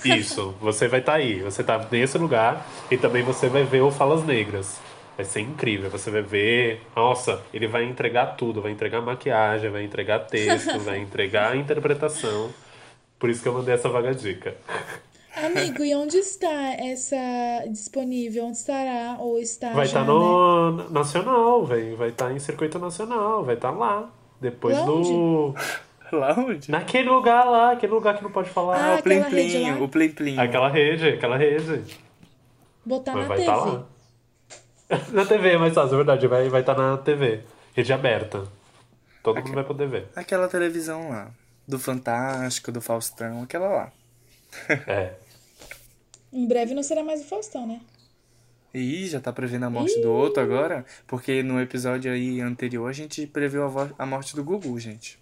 Isso, 0.03 0.53
você 0.59 0.89
vai 0.89 0.99
estar 0.99 1.13
aí, 1.13 1.41
você 1.41 1.63
tá 1.63 1.87
nesse 1.89 2.17
lugar 2.17 2.67
e 2.91 2.97
também 2.97 3.23
você 3.23 3.47
vai 3.47 3.63
ver 3.63 3.79
o 3.79 3.89
Falas 3.89 4.25
Negras. 4.25 4.77
Vai 5.15 5.25
ser 5.25 5.39
incrível, 5.39 5.89
você 5.89 6.11
vai 6.11 6.21
ver. 6.21 6.81
Nossa, 6.93 7.41
ele 7.53 7.65
vai 7.65 7.85
entregar 7.85 8.35
tudo, 8.35 8.61
vai 8.61 8.73
entregar 8.73 8.99
maquiagem, 8.99 9.71
vai 9.71 9.85
entregar 9.85 10.19
texto, 10.19 10.77
vai 10.83 10.99
entregar 10.99 11.55
interpretação. 11.55 12.49
Por 13.17 13.29
isso 13.29 13.41
que 13.41 13.47
eu 13.47 13.53
mandei 13.53 13.73
essa 13.73 13.87
vaga 13.87 14.13
dica. 14.13 14.57
Amigo, 15.35 15.83
e 15.83 15.93
onde 15.95 16.17
está 16.17 16.73
essa 16.73 17.15
disponível? 17.69 18.45
Onde 18.45 18.57
estará 18.57 19.17
ou 19.19 19.37
está 19.37 19.73
Vai 19.73 19.85
estar 19.85 20.03
no 20.05 20.89
Nacional, 20.89 21.65
velho. 21.65 21.97
Vai 21.97 22.09
estar 22.09 22.31
em 22.31 22.39
circuito 22.39 22.79
nacional, 22.79 23.43
vai 23.43 23.55
estar 23.55 23.71
lá. 23.71 24.09
Depois 24.39 24.77
Lá 24.77 24.85
do. 24.85 25.53
Lá 26.11 26.35
onde? 26.37 26.69
Naquele 26.69 27.09
lugar 27.09 27.45
lá, 27.45 27.71
aquele 27.71 27.91
lugar 27.91 28.15
que 28.15 28.23
não 28.23 28.31
pode 28.31 28.49
falar. 28.49 28.77
Ah, 28.77 28.99
o 28.99 29.03
Plim 29.03 29.15
aquela 29.17 29.29
rede 29.35 29.57
Plim, 29.57 29.71
lá? 29.71 29.77
o 29.83 29.89
Plim 29.89 30.09
Plim. 30.09 30.37
Aquela 30.37 30.69
rede, 30.69 31.07
aquela 31.09 31.35
rede. 31.35 31.65
né? 31.65 31.83
Botar 32.85 33.13
Mas 33.15 33.21
na 33.23 33.27
vai 33.27 33.37
TV. 33.37 33.51
lá. 33.51 33.85
na 35.11 35.25
TV 35.25 35.49
é 35.49 35.57
mais 35.57 35.73
fácil, 35.73 35.95
é 35.95 35.97
verdade. 35.97 36.27
Vai 36.27 36.45
estar 36.45 36.51
vai 36.51 36.63
tá 36.63 36.75
na 36.75 36.97
TV. 36.97 37.41
Rede 37.73 37.91
aberta. 37.91 38.43
Todo 39.23 39.37
mundo 39.41 39.53
vai 39.55 39.63
poder 39.63 39.87
ver. 39.87 40.07
Aquela 40.15 40.47
televisão 40.47 41.09
lá. 41.09 41.31
Do 41.67 41.79
Fantástico, 41.79 42.71
do 42.71 42.79
Faustão, 42.79 43.41
aquela 43.41 43.67
lá. 43.67 43.91
É. 44.87 45.13
Em 46.35 46.45
breve 46.45 46.73
não 46.73 46.83
será 46.83 47.01
mais 47.01 47.21
o 47.21 47.23
Faustão, 47.23 47.65
né? 47.65 47.79
Ih, 48.73 49.07
já 49.07 49.21
tá 49.21 49.31
prevendo 49.31 49.63
a 49.63 49.69
morte 49.69 49.97
do 50.01 50.11
outro 50.11 50.43
agora? 50.43 50.85
Porque 51.07 51.41
no 51.41 51.61
episódio 51.61 52.11
aí 52.11 52.41
anterior 52.41 52.89
a 52.89 52.91
gente 52.93 53.25
previu 53.25 53.63
a, 53.63 53.89
a 53.97 54.05
morte 54.05 54.35
do 54.35 54.43
Gugu, 54.43 54.77
gente. 54.77 55.17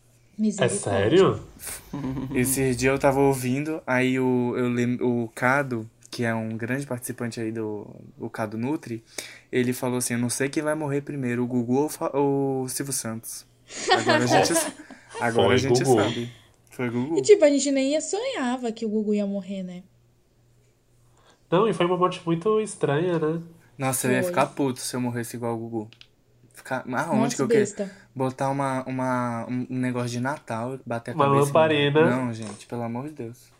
É 0.59 0.67
sério? 0.67 1.39
Esse 2.33 2.73
dia 2.73 2.89
eu 2.89 2.97
tava 2.97 3.19
ouvindo, 3.19 3.79
aí 3.85 4.19
o, 4.19 4.55
eu 4.57 5.07
o 5.07 5.29
Cado, 5.35 5.87
que 6.09 6.23
é 6.23 6.33
um 6.33 6.57
grande 6.57 6.87
participante 6.87 7.39
aí 7.39 7.51
do 7.51 7.85
o 8.19 8.27
Cado 8.27 8.57
Nutri, 8.57 9.03
ele 9.51 9.71
falou 9.71 9.99
assim, 9.99 10.15
eu 10.15 10.19
não 10.19 10.31
sei 10.31 10.49
quem 10.49 10.63
vai 10.63 10.73
morrer 10.73 11.01
primeiro, 11.01 11.43
o 11.43 11.47
Gugu 11.47 11.87
ou, 12.11 12.63
o 12.63 12.67
Silvio 12.69 12.91
Santos. 12.93 13.45
Agora 13.91 14.23
a 14.23 14.25
gente, 14.25 14.53
agora 15.21 15.45
Foi 15.45 15.53
a 15.53 15.57
gente 15.57 15.83
Gugu. 15.83 16.01
sabe. 16.01 16.33
Foi 16.71 16.89
Gugu. 16.89 17.19
E 17.19 17.21
tipo, 17.21 17.45
a 17.45 17.49
gente 17.49 17.71
nem 17.71 17.91
ia 17.91 18.01
sonhava 18.01 18.71
que 18.71 18.83
o 18.83 18.89
Gugu 18.89 19.13
ia 19.13 19.27
morrer, 19.27 19.61
né? 19.61 19.83
Não, 21.53 21.67
e 21.67 21.73
foi 21.73 21.85
uma 21.85 21.95
morte 21.97 22.19
muito 22.25 22.59
estranha, 22.59 23.19
né? 23.19 23.39
Nossa, 23.77 24.07
eu 24.07 24.11
ia 24.13 24.23
ficar 24.23 24.47
puto 24.47 24.79
se 24.79 24.95
eu 24.95 24.99
morresse 25.01 25.35
igual 25.35 25.53
o 25.53 25.57
Gugu. 25.57 25.89
Ficar... 26.53 26.83
Ah, 26.91 27.07
onde 27.11 27.19
Nossa, 27.21 27.35
que 27.35 27.41
eu 27.43 27.47
queria 27.47 27.91
botar 28.15 28.49
uma, 28.49 28.83
uma, 28.85 29.45
um 29.47 29.65
negócio 29.69 30.09
de 30.09 30.19
Natal, 30.19 30.79
bater 30.85 31.11
a 31.11 31.13
Uma 31.13 31.25
cabeça. 31.25 31.41
em- 31.41 31.45
lamparina. 31.45 32.09
Não, 32.09 32.33
gente, 32.33 32.65
pelo 32.65 32.81
amor 32.81 33.07
de 33.09 33.13
Deus. 33.13 33.51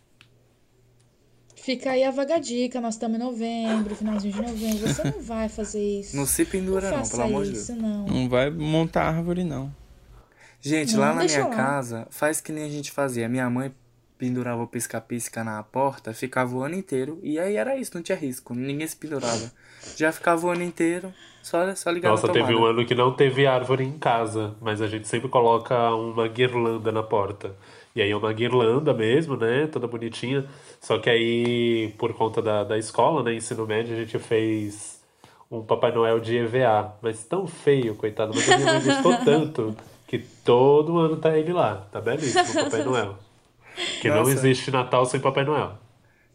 Fica 1.56 1.91
aí 1.91 2.03
a 2.03 2.11
vaga 2.11 2.40
dica, 2.40 2.82
nós 2.82 2.95
estamos 2.95 3.18
em 3.18 3.24
novembro, 3.24 3.95
finalzinho 3.95 4.34
de 4.34 4.41
novembro. 4.41 4.88
Você 4.94 5.03
não 5.11 5.22
vai 5.22 5.48
fazer 5.48 5.99
isso. 5.99 6.15
Não 6.18 6.26
se 6.26 6.44
pendura 6.45 6.90
não, 6.90 6.98
faça 6.98 7.11
pelo 7.11 7.24
amor 7.24 7.44
de 7.45 7.52
Deus. 7.52 7.64
isso, 7.64 7.76
não. 7.76 8.06
Não 8.06 8.28
vai 8.28 8.49
montar 8.49 9.03
árvore, 9.07 9.44
não. 9.44 9.74
Gente, 10.60 10.94
Não, 10.94 11.02
lá 11.02 11.14
na 11.14 11.24
minha 11.26 11.45
lá. 11.48 11.56
casa, 11.56 12.07
faz 12.10 12.40
que 12.41 12.52
nem 12.52 12.64
a 12.64 12.70
gente 12.70 12.91
fazia. 12.91 13.28
Minha 13.30 13.49
mãe 13.49 13.72
pendurava 14.23 14.63
o 14.63 14.67
pisca-pisca 14.67 15.43
na 15.43 15.61
porta, 15.63 16.13
ficava 16.13 16.55
o 16.55 16.63
ano 16.63 16.75
inteiro, 16.75 17.19
e 17.21 17.37
aí 17.37 17.57
era 17.57 17.75
isso, 17.75 17.91
não 17.93 18.01
tinha 18.01 18.17
risco, 18.17 18.53
ninguém 18.53 18.87
se 18.87 18.95
pendurava. 18.95 19.51
Já 19.97 20.13
ficava 20.13 20.47
o 20.47 20.49
ano 20.49 20.63
inteiro, 20.63 21.13
só, 21.41 21.75
só 21.75 21.91
ligava 21.91 22.15
Nossa, 22.15 22.29
teve 22.29 22.55
um 22.55 22.63
ano 22.63 22.85
que 22.85 22.95
não 22.95 23.13
teve 23.13 23.45
árvore 23.45 23.83
em 23.83 23.99
casa, 23.99 24.55
mas 24.61 24.81
a 24.81 24.87
gente 24.87 25.09
sempre 25.09 25.27
coloca 25.27 25.93
uma 25.93 26.25
guirlanda 26.29 26.89
na 26.89 27.03
porta. 27.03 27.53
E 27.93 28.01
aí 28.01 28.11
é 28.11 28.15
uma 28.15 28.31
guirlanda 28.31 28.93
mesmo, 28.93 29.35
né? 29.35 29.67
Toda 29.67 29.87
bonitinha. 29.87 30.45
Só 30.79 30.97
que 30.97 31.09
aí, 31.09 31.93
por 31.97 32.13
conta 32.13 32.41
da, 32.41 32.63
da 32.63 32.77
escola, 32.77 33.21
né? 33.21 33.35
Ensino 33.35 33.67
médio, 33.67 33.93
a 33.93 33.99
gente 33.99 34.17
fez 34.17 34.99
um 35.51 35.61
Papai 35.61 35.91
Noel 35.91 36.19
de 36.19 36.37
EVA. 36.37 36.95
Mas 37.03 37.23
tão 37.25 37.45
feio, 37.45 37.93
coitado. 37.93 38.31
Mas 38.33 38.49
a 38.49 38.57
minha 38.57 38.73
mãe 38.73 38.83
gostou 38.83 39.15
tanto 39.23 39.75
que 40.07 40.17
todo 40.17 40.97
ano 40.97 41.17
tá 41.17 41.37
ele 41.37 41.53
lá. 41.53 41.85
Tá 41.91 42.01
belíssimo 42.01 42.61
o 42.61 42.63
Papai 42.63 42.83
Noel. 42.83 43.22
Que 44.01 44.09
não 44.09 44.17
Nossa. 44.17 44.31
existe 44.31 44.69
Natal 44.71 45.05
sem 45.05 45.19
Papai 45.19 45.43
Noel. 45.43 45.77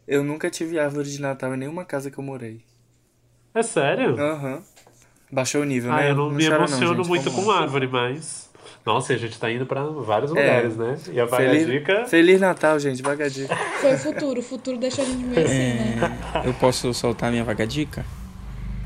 Eu 0.06 0.24
nunca 0.24 0.50
tive 0.50 0.78
árvore 0.78 1.10
de 1.10 1.20
Natal 1.20 1.54
em 1.54 1.58
nenhuma 1.58 1.84
casa 1.84 2.10
que 2.10 2.18
eu 2.18 2.24
morei. 2.24 2.62
É 3.54 3.62
sério? 3.62 4.18
Aham. 4.18 4.62
Baixou 5.30 5.60
o 5.62 5.64
nível, 5.64 5.92
Ah, 5.92 5.96
né? 5.96 6.10
eu 6.10 6.14
não, 6.14 6.30
me 6.30 6.42
chora 6.44 6.56
emociono 6.64 6.96
gente, 6.96 7.08
muito 7.08 7.30
com 7.30 7.44
lá. 7.46 7.60
árvore, 7.60 7.86
mas. 7.86 8.48
Nossa, 8.86 9.12
e 9.12 9.16
a 9.16 9.18
gente 9.18 9.38
tá 9.38 9.50
indo 9.52 9.66
pra 9.66 9.84
vários 9.84 10.30
lugares, 10.30 10.76
né? 10.76 10.96
E 11.12 11.20
a 11.20 11.26
vaga 11.26 11.44
Feliz, 11.50 11.66
dica. 11.66 12.04
Feliz 12.06 12.40
Natal, 12.40 12.78
gente, 12.80 13.02
vaga 13.02 13.28
dica. 13.28 13.54
Foi 13.54 13.94
o 13.94 13.98
futuro. 13.98 14.40
O 14.40 14.42
futuro 14.42 14.78
deixa 14.78 15.02
a 15.02 15.04
gente 15.04 15.22
meio 15.24 15.44
assim, 15.44 15.54
né? 15.54 16.18
Eu 16.46 16.54
posso 16.54 16.92
soltar 16.94 17.30
minha 17.30 17.44
vaga 17.44 17.66
dica? 17.66 18.04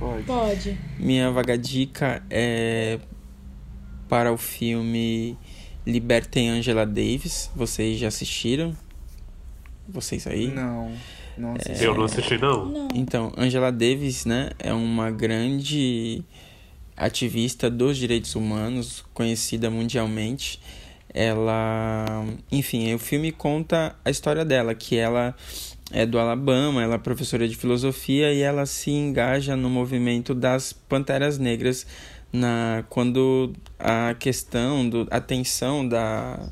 Pode. 0.01 0.25
Pode. 0.25 0.79
Minha 0.99 1.31
vaga 1.31 1.57
dica 1.57 2.23
é 2.29 2.99
para 4.09 4.33
o 4.33 4.37
filme 4.37 5.39
Libertem 5.87 6.49
Angela 6.49 6.87
Davis. 6.87 7.51
Vocês 7.55 7.99
já 7.99 8.09
assistiram? 8.09 8.77
Vocês 9.89 10.27
aí? 10.27 10.49
Não, 10.49 10.93
não 11.37 11.55
assisti. 11.55 11.85
Eu 11.85 11.95
não 11.95 12.05
assisti, 12.05 12.39
não. 12.39 12.67
Não. 12.67 12.89
Então, 12.95 13.33
Angela 13.37 13.73
Davis, 13.73 14.25
né, 14.25 14.51
é 14.59 14.73
uma 14.73 15.11
grande 15.11 16.23
ativista 16.97 17.69
dos 17.69 17.97
direitos 17.97 18.35
humanos, 18.35 19.05
conhecida 19.13 19.71
mundialmente. 19.71 20.61
Ela, 21.13 22.25
enfim, 22.51 22.95
o 22.95 22.99
filme 22.99 23.33
conta 23.33 23.95
a 24.05 24.11
história 24.11 24.45
dela, 24.45 24.75
que 24.75 24.97
ela 24.97 25.35
é 25.91 26.07
do 26.07 26.19
Alabama, 26.19 26.83
ela 26.83 26.95
é 26.95 26.99
professora 26.99 27.47
de 27.47 27.55
filosofia 27.55 28.33
e 28.33 28.41
ela 28.41 28.65
se 28.65 28.91
engaja 28.91 29.55
no 29.55 29.69
movimento 29.69 30.35
das 30.35 30.73
Panteras 30.73 31.39
Negras 31.39 31.87
na 32.33 32.85
quando 32.89 33.53
a 33.79 34.15
questão 34.15 34.89
do 34.89 35.07
a 35.11 35.21
tensão 35.21 35.87
da 35.87 36.49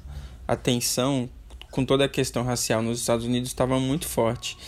a 0.47 0.55
tensão 0.55 1.29
com 1.71 1.85
toda 1.85 2.05
a 2.05 2.09
questão 2.09 2.43
racial 2.43 2.83
nos 2.83 3.01
Estados 3.01 3.25
Unidos 3.25 3.51
estava 3.51 3.79
muito 3.79 4.07
forte. 4.07 4.59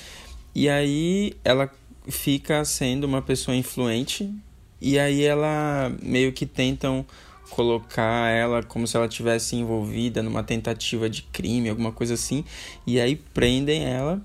E 0.55 0.69
aí 0.69 1.35
ela 1.45 1.71
fica 2.09 2.65
sendo 2.65 3.05
uma 3.05 3.21
pessoa 3.21 3.57
influente 3.57 4.33
e 4.81 4.99
aí 4.99 5.23
ela 5.23 5.93
meio 6.03 6.33
que 6.33 6.47
tentam 6.47 7.05
colocar 7.51 8.31
ela 8.31 8.63
como 8.63 8.87
se 8.87 8.97
ela 8.97 9.09
tivesse 9.09 9.57
envolvida 9.57 10.23
numa 10.23 10.43
tentativa 10.43 11.09
de 11.09 11.23
crime, 11.23 11.69
alguma 11.69 11.93
coisa 11.93 12.15
assim, 12.15 12.45
e 12.87 12.99
aí 13.01 13.17
prendem 13.17 13.85
ela. 13.85 14.23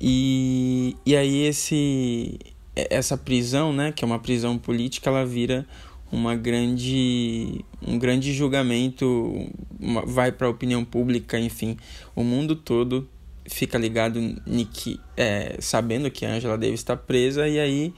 E, 0.00 0.96
e 1.04 1.16
aí 1.16 1.42
esse 1.46 2.38
essa 2.74 3.16
prisão, 3.16 3.72
né, 3.72 3.90
que 3.90 4.04
é 4.04 4.06
uma 4.06 4.18
prisão 4.18 4.58
política, 4.58 5.08
ela 5.08 5.24
vira 5.24 5.66
uma 6.10 6.34
grande 6.34 7.64
um 7.86 7.98
grande 7.98 8.32
julgamento, 8.32 9.48
uma- 9.78 10.04
vai 10.04 10.32
para 10.32 10.46
a 10.46 10.50
opinião 10.50 10.84
pública, 10.84 11.38
enfim, 11.38 11.76
o 12.14 12.22
mundo 12.22 12.54
todo 12.56 13.08
fica 13.48 13.78
ligado 13.78 14.20
Nick 14.46 14.98
é, 15.16 15.56
sabendo 15.60 16.10
que 16.10 16.26
a 16.26 16.32
Angela 16.34 16.58
Davis 16.58 16.80
está 16.80 16.96
presa 16.96 17.46
e 17.48 17.58
aí 17.60 17.94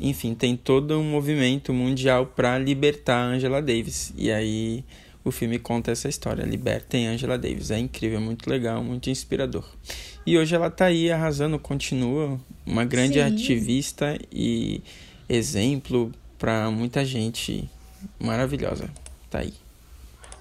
enfim 0.00 0.34
tem 0.34 0.56
todo 0.56 0.98
um 0.98 1.04
movimento 1.04 1.72
mundial 1.72 2.26
para 2.26 2.58
libertar 2.58 3.16
a 3.16 3.26
Angela 3.26 3.60
Davis. 3.60 4.12
E 4.16 4.30
aí 4.30 4.84
o 5.24 5.30
filme 5.30 5.58
conta 5.58 5.90
essa 5.90 6.08
história. 6.08 6.42
Libertem 6.44 7.06
Angela 7.08 7.36
Davis. 7.36 7.70
É 7.70 7.78
incrível 7.78 8.20
muito 8.20 8.48
legal 8.48 8.82
muito 8.82 9.10
inspirador. 9.10 9.64
E 10.24 10.36
hoje 10.38 10.54
ela 10.54 10.70
tá 10.70 10.86
aí 10.86 11.10
arrasando 11.10 11.58
continua 11.58 12.38
uma 12.66 12.84
grande 12.84 13.14
Sim. 13.14 13.20
ativista 13.20 14.18
e 14.32 14.82
exemplo 15.28 16.12
para 16.38 16.70
muita 16.70 17.04
gente 17.04 17.68
maravilhosa 18.18 18.88
tá 19.30 19.40
aí 19.40 19.52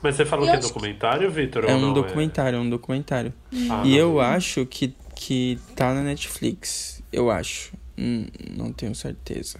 Mas 0.01 0.15
você 0.15 0.25
falou 0.25 0.45
Eu 0.45 0.51
que 0.51 0.57
é 0.57 0.61
documentário, 0.61 1.29
Vitor? 1.31 1.65
é 1.65 1.73
ou 1.73 1.77
um 1.79 1.81
não? 1.81 1.93
documentário 1.93 2.57
é 2.57 2.59
um 2.59 2.69
documentário 2.69 3.33
Ah, 3.69 3.83
e 3.85 3.89
não. 3.91 3.97
eu 3.97 4.19
acho 4.21 4.65
que, 4.65 4.93
que 5.15 5.59
tá 5.75 5.93
na 5.93 6.03
Netflix. 6.03 7.01
Eu 7.11 7.31
acho. 7.31 7.73
Hum, 7.97 8.27
não 8.55 8.71
tenho 8.71 8.93
certeza. 8.93 9.59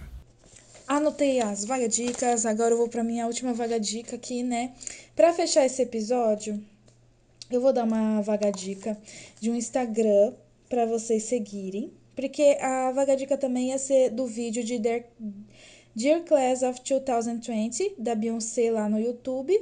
Anotei 0.86 1.40
as 1.40 1.64
vaga 1.64 1.88
dicas, 1.88 2.46
agora 2.46 2.72
eu 2.72 2.78
vou 2.78 2.88
pra 2.88 3.02
minha 3.04 3.26
última 3.26 3.52
vaga 3.52 3.78
dica 3.80 4.16
aqui, 4.16 4.42
né? 4.42 4.72
Pra 5.16 5.32
fechar 5.34 5.66
esse 5.66 5.82
episódio, 5.82 6.62
eu 7.50 7.60
vou 7.60 7.72
dar 7.72 7.84
uma 7.84 8.22
vaga 8.22 8.50
dica 8.52 8.96
de 9.40 9.50
um 9.50 9.54
Instagram 9.56 10.32
pra 10.68 10.86
vocês 10.86 11.24
seguirem, 11.24 11.92
porque 12.14 12.56
a 12.60 12.92
vaga 12.92 13.16
dica 13.16 13.36
também 13.36 13.68
ia 13.70 13.78
ser 13.78 14.10
do 14.10 14.26
vídeo 14.26 14.62
de 14.64 14.78
Dear, 14.78 15.02
Dear 15.98 16.22
Class 16.22 16.62
of 16.62 16.80
2020 16.80 17.96
da 17.98 18.14
Beyoncé 18.14 18.70
lá 18.70 18.88
no 18.88 19.00
YouTube, 19.00 19.60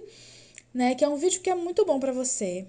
né? 0.75 0.95
Que 0.95 1.03
é 1.03 1.09
um 1.09 1.17
vídeo 1.17 1.41
que 1.41 1.49
é 1.49 1.55
muito 1.55 1.83
bom 1.87 1.99
pra 1.99 2.13
você. 2.13 2.67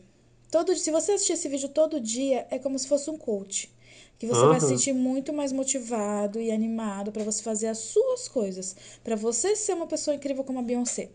Todo, 0.50 0.74
se 0.74 0.90
você 0.90 1.12
assistir 1.12 1.34
esse 1.34 1.50
vídeo 1.50 1.68
todo 1.68 2.00
dia, 2.00 2.48
é 2.50 2.58
como 2.60 2.80
se 2.80 2.88
fosse 2.88 3.10
um 3.10 3.18
coach 3.18 3.70
que 4.18 4.26
você 4.26 4.46
vai 4.46 4.62
se 4.62 4.70
sentir 4.70 4.94
muito 4.94 5.34
mais 5.34 5.52
motivado 5.52 6.40
e 6.40 6.50
animado 6.50 7.12
para 7.12 7.26
você 7.26 7.44
fazer 7.44 7.68
as 7.68 7.80
suas 7.80 8.30
coisas, 8.30 8.74
para 9.04 9.18
você 9.18 9.54
ser 9.54 9.74
uma 9.74 9.86
pessoa 9.86 10.16
incrível 10.16 10.46
como 10.46 10.60
a 10.60 10.62
Beyoncé. 10.62 11.10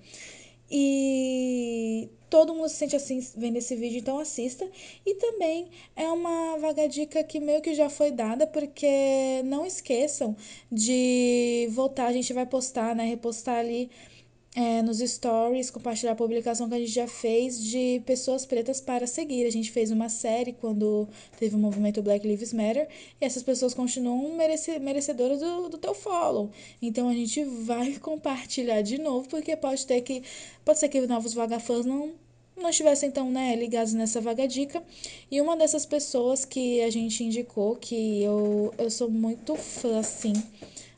E 0.71 2.09
todo 2.31 2.55
mundo 2.55 2.69
se 2.69 2.77
sente 2.77 2.97
assim 2.97 3.21
vendo 3.37 3.59
esse 3.59 3.77
vídeo, 3.77 3.99
então 3.99 4.19
assista. 4.19 4.67
E 5.05 5.15
também 5.17 5.69
é 5.95 6.09
uma 6.09 6.57
vaga 6.59 6.89
dica 6.89 7.23
que 7.23 7.39
meio 7.39 7.61
que 7.61 7.75
já 7.75 7.91
foi 7.91 8.11
dada, 8.11 8.47
porque 8.47 9.43
não 9.45 9.67
esqueçam 9.67 10.35
de 10.71 11.69
voltar, 11.73 12.07
a 12.07 12.13
gente 12.13 12.33
vai 12.33 12.47
postar, 12.47 12.95
né, 12.97 13.05
repostar 13.05 13.59
ali 13.59 13.91
é, 14.55 14.83
nos 14.83 14.99
stories, 14.99 15.71
compartilhar 15.71 16.13
a 16.13 16.15
publicação 16.15 16.69
que 16.69 16.75
a 16.75 16.79
gente 16.79 16.91
já 16.91 17.07
fez 17.07 17.59
de 17.59 18.03
pessoas 18.05 18.45
pretas 18.45 18.81
para 18.81 19.07
seguir. 19.07 19.47
A 19.47 19.51
gente 19.51 19.71
fez 19.71 19.91
uma 19.91 20.09
série 20.11 20.53
quando 20.53 21.09
teve 21.39 21.57
o 21.57 21.59
movimento 21.59 22.03
Black 22.03 22.27
Lives 22.27 22.53
Matter 22.53 22.87
e 23.21 23.25
essas 23.25 23.43
pessoas 23.43 23.73
continuam 23.73 24.37
merece, 24.37 24.79
merecedoras 24.79 25.41
do, 25.41 25.71
do 25.71 25.79
teu 25.79 25.95
follow. 25.95 26.51
Então 26.83 27.09
a 27.09 27.15
gente 27.15 27.43
vai 27.45 27.95
compartilhar 28.01 28.83
de 28.83 28.99
novo, 28.99 29.27
porque 29.29 29.57
pode 29.57 29.87
ter 29.87 30.03
que. 30.03 30.23
Pode 30.65 30.79
ser 30.79 30.89
que 30.89 31.01
novos 31.07 31.33
vagafãs 31.33 31.87
não. 31.87 32.13
Não 32.55 32.69
estivessem 32.69 33.09
então, 33.09 33.31
né, 33.31 33.57
ligados 33.57 33.95
nessa 33.95 34.21
vaga 34.21 34.47
dica. 34.47 34.83
E 35.31 35.41
uma 35.41 35.57
dessas 35.57 35.87
pessoas 35.87 36.45
que 36.45 36.83
a 36.83 36.91
gente 36.91 37.25
indicou, 37.25 37.77
que 37.77 38.23
eu, 38.23 38.75
eu 38.77 38.91
sou 38.91 39.11
muito 39.11 39.57
fã, 39.57 39.99
assim, 39.99 40.35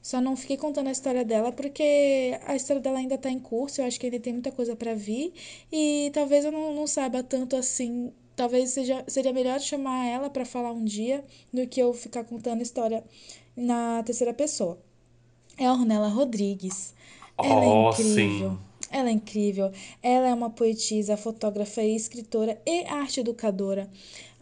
só 0.05 0.20
não 0.20 0.36
fiquei 0.36 0.56
contando 0.59 0.89
a 0.89 0.93
história 0.93 1.24
dela 1.24 1.51
porque 1.52 2.39
a 2.47 2.55
história 2.56 2.82
dela 2.82 2.98
ainda 2.98 3.18
tá 3.18 3.31
em 3.31 3.40
curso, 3.40 3.81
eu 3.81 3.86
acho 3.86 3.98
que 4.01 4.06
ainda 4.06 4.20
tem 4.20 4.35
muita 4.35 4.52
coisa 4.52 4.76
para 4.76 4.94
vir 4.94 5.32
e 5.72 6.10
talvez 6.14 6.44
eu 6.44 6.52
não, 6.52 6.74
não 6.74 6.86
saiba 6.86 7.22
tanto 7.24 7.56
assim. 7.56 8.12
Talvez 8.36 8.70
seja, 8.70 9.05
seria 9.09 9.32
melhor 9.32 9.60
chamar 9.60 10.06
ela 10.06 10.28
para 10.31 10.44
falar 10.44 10.72
um 10.72 10.85
dia 10.85 11.24
do 11.52 11.66
que 11.68 11.81
eu 11.81 11.94
ficar 11.94 12.24
contando 12.24 12.62
história 12.62 13.05
na 13.56 14.02
terceira 14.05 14.35
pessoa. 14.35 14.78
É 15.59 15.66
a 15.66 15.72
Ornella 15.72 16.09
Rodrigues. 16.09 16.94
Ela 17.43 17.66
Oh, 17.66 17.66
é 17.66 17.68
incrível. 18.02 18.52
sim. 18.52 18.59
Ela 18.90 19.09
é 19.09 19.12
incrível. 19.12 19.72
Ela 20.02 20.28
é 20.28 20.35
uma 20.35 20.51
poetisa, 20.51 21.16
fotógrafa 21.16 21.82
e 21.82 21.97
escritora 21.97 22.60
e 22.66 22.85
arte 22.86 23.20
educadora. 23.20 23.90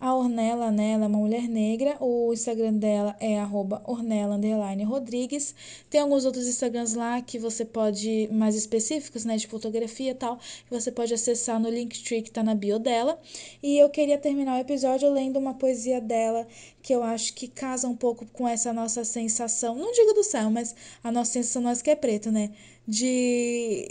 A 0.03 0.17
Ornella, 0.17 0.73
né, 0.73 0.91
ela 0.95 1.05
é 1.05 1.07
uma 1.07 1.17
mulher 1.17 1.49
negra. 1.49 1.97
O 2.01 2.33
Instagram 2.33 2.75
dela 2.75 3.15
é 3.21 3.39
arroba 3.39 3.81
Ornella 3.87 4.35
underline 4.35 4.83
Rodrigues. 4.83 5.55
Tem 5.89 6.01
alguns 6.01 6.25
outros 6.25 6.49
Instagrams 6.49 6.95
lá 6.95 7.23
que 7.23 7.39
você 7.39 7.65
pode, 7.65 8.29
mais 8.33 8.57
específicos, 8.57 9.25
né, 9.25 9.37
de 9.37 9.47
fotografia 9.47 10.11
e 10.11 10.15
tal, 10.15 10.39
que 10.39 10.71
você 10.71 10.91
pode 10.91 11.15
acessar 11.15 11.61
no 11.61 11.71
Linktree 11.71 12.21
que 12.21 12.33
tá 12.33 12.43
na 12.43 12.53
bio 12.53 12.81
dela. 12.81 13.17
E 13.63 13.79
eu 13.79 13.89
queria 13.91 14.19
terminar 14.19 14.57
o 14.59 14.61
episódio 14.61 15.09
lendo 15.09 15.39
uma 15.39 15.55
poesia 15.55 16.01
dela 16.01 16.49
que 16.83 16.93
eu 16.93 17.05
acho 17.05 17.33
que 17.35 17.47
casa 17.47 17.87
um 17.87 17.95
pouco 17.95 18.27
com 18.33 18.49
essa 18.49 18.73
nossa 18.73 19.05
sensação, 19.05 19.77
não 19.77 19.93
digo 19.93 20.15
do 20.15 20.25
céu, 20.25 20.51
mas 20.51 20.75
a 21.05 21.13
nossa 21.13 21.31
sensação, 21.35 21.63
nós 21.63 21.81
que 21.81 21.91
é 21.91 21.95
preto, 21.95 22.33
né, 22.33 22.51
de... 22.89 23.89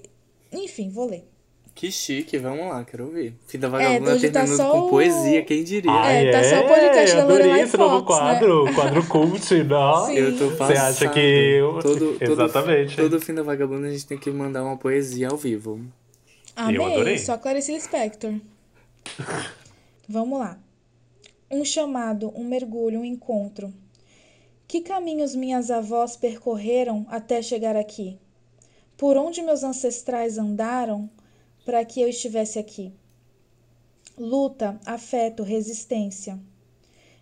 Enfim, 0.51 0.89
vou 0.89 1.05
ler. 1.05 1.30
Que 1.81 1.91
chique, 1.91 2.37
vamos 2.37 2.67
lá, 2.67 2.85
quero 2.85 3.05
ouvir. 3.05 3.33
Fim 3.47 3.57
da 3.57 3.65
É, 3.65 3.71
Vagabunda 3.71 4.13
tá 4.13 4.19
terminando 4.19 4.55
só 4.55 4.71
com 4.71 4.79
o- 4.81 4.89
poesia, 4.91 5.41
quem 5.43 5.63
diria? 5.63 5.91
É, 5.91 6.31
tá 6.31 6.43
só 6.43 6.59
o 6.63 6.67
podcast 6.67 7.15
da 7.15 7.23
adorei 7.23 7.37
Lorelai 7.47 7.61
esse 7.63 7.75
novo 7.77 8.05
Fox, 8.05 8.09
né? 8.11 8.17
quadro, 8.39 8.75
quadro 8.75 9.07
cult, 9.07 9.51
não? 9.65 10.05
Sim. 10.05 10.13
Eu 10.13 10.37
tô 10.37 10.49
Você 10.49 10.57
passado. 10.57 10.77
acha 10.77 11.09
que 11.09 11.19
eu- 11.19 11.79
Todo, 11.81 12.13
todo, 12.19 12.31
Exatamente. 12.33 12.95
Todo 12.95 13.19
fim 13.19 13.33
da 13.33 13.41
Vagabunda 13.41 13.87
a 13.87 13.91
gente 13.91 14.05
tem 14.05 14.15
que 14.19 14.29
mandar 14.29 14.63
uma 14.63 14.77
poesia 14.77 15.29
ao 15.29 15.37
vivo. 15.37 15.81
Eu 16.55 16.63
adorei. 16.85 17.01
Amei, 17.01 17.17
só 17.17 17.35
Clarice 17.35 17.71
Lispector. 17.73 18.35
Vamos 20.07 20.37
lá. 20.39 20.59
Um 21.49 21.65
chamado, 21.65 22.31
um 22.35 22.43
mergulho, 22.43 22.99
um 22.99 23.05
encontro. 23.05 23.73
Que 24.67 24.81
caminhos 24.81 25.33
minhas 25.35 25.71
avós 25.71 26.15
percorreram 26.15 27.07
até 27.09 27.41
chegar 27.41 27.75
aqui? 27.75 28.19
Por 28.95 29.17
onde 29.17 29.41
meus 29.41 29.63
ancestrais 29.63 30.37
andaram 30.37 31.09
para 31.65 31.83
que 31.85 32.01
eu 32.01 32.07
estivesse 32.07 32.57
aqui? 32.59 32.93
Luta, 34.17 34.79
afeto, 34.85 35.43
resistência. 35.43 36.39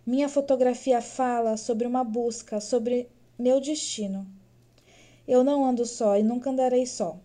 Minha 0.04 0.28
fotografia 0.28 1.00
fala 1.00 1.56
sobre 1.56 1.86
uma 1.86 2.02
busca, 2.02 2.60
sobre 2.60 3.08
meu 3.38 3.60
destino. 3.60 4.26
Eu 5.26 5.44
não 5.44 5.64
ando 5.64 5.86
só 5.86 6.16
e 6.16 6.22
nunca 6.22 6.50
andarei 6.50 6.86
só. 6.86 7.18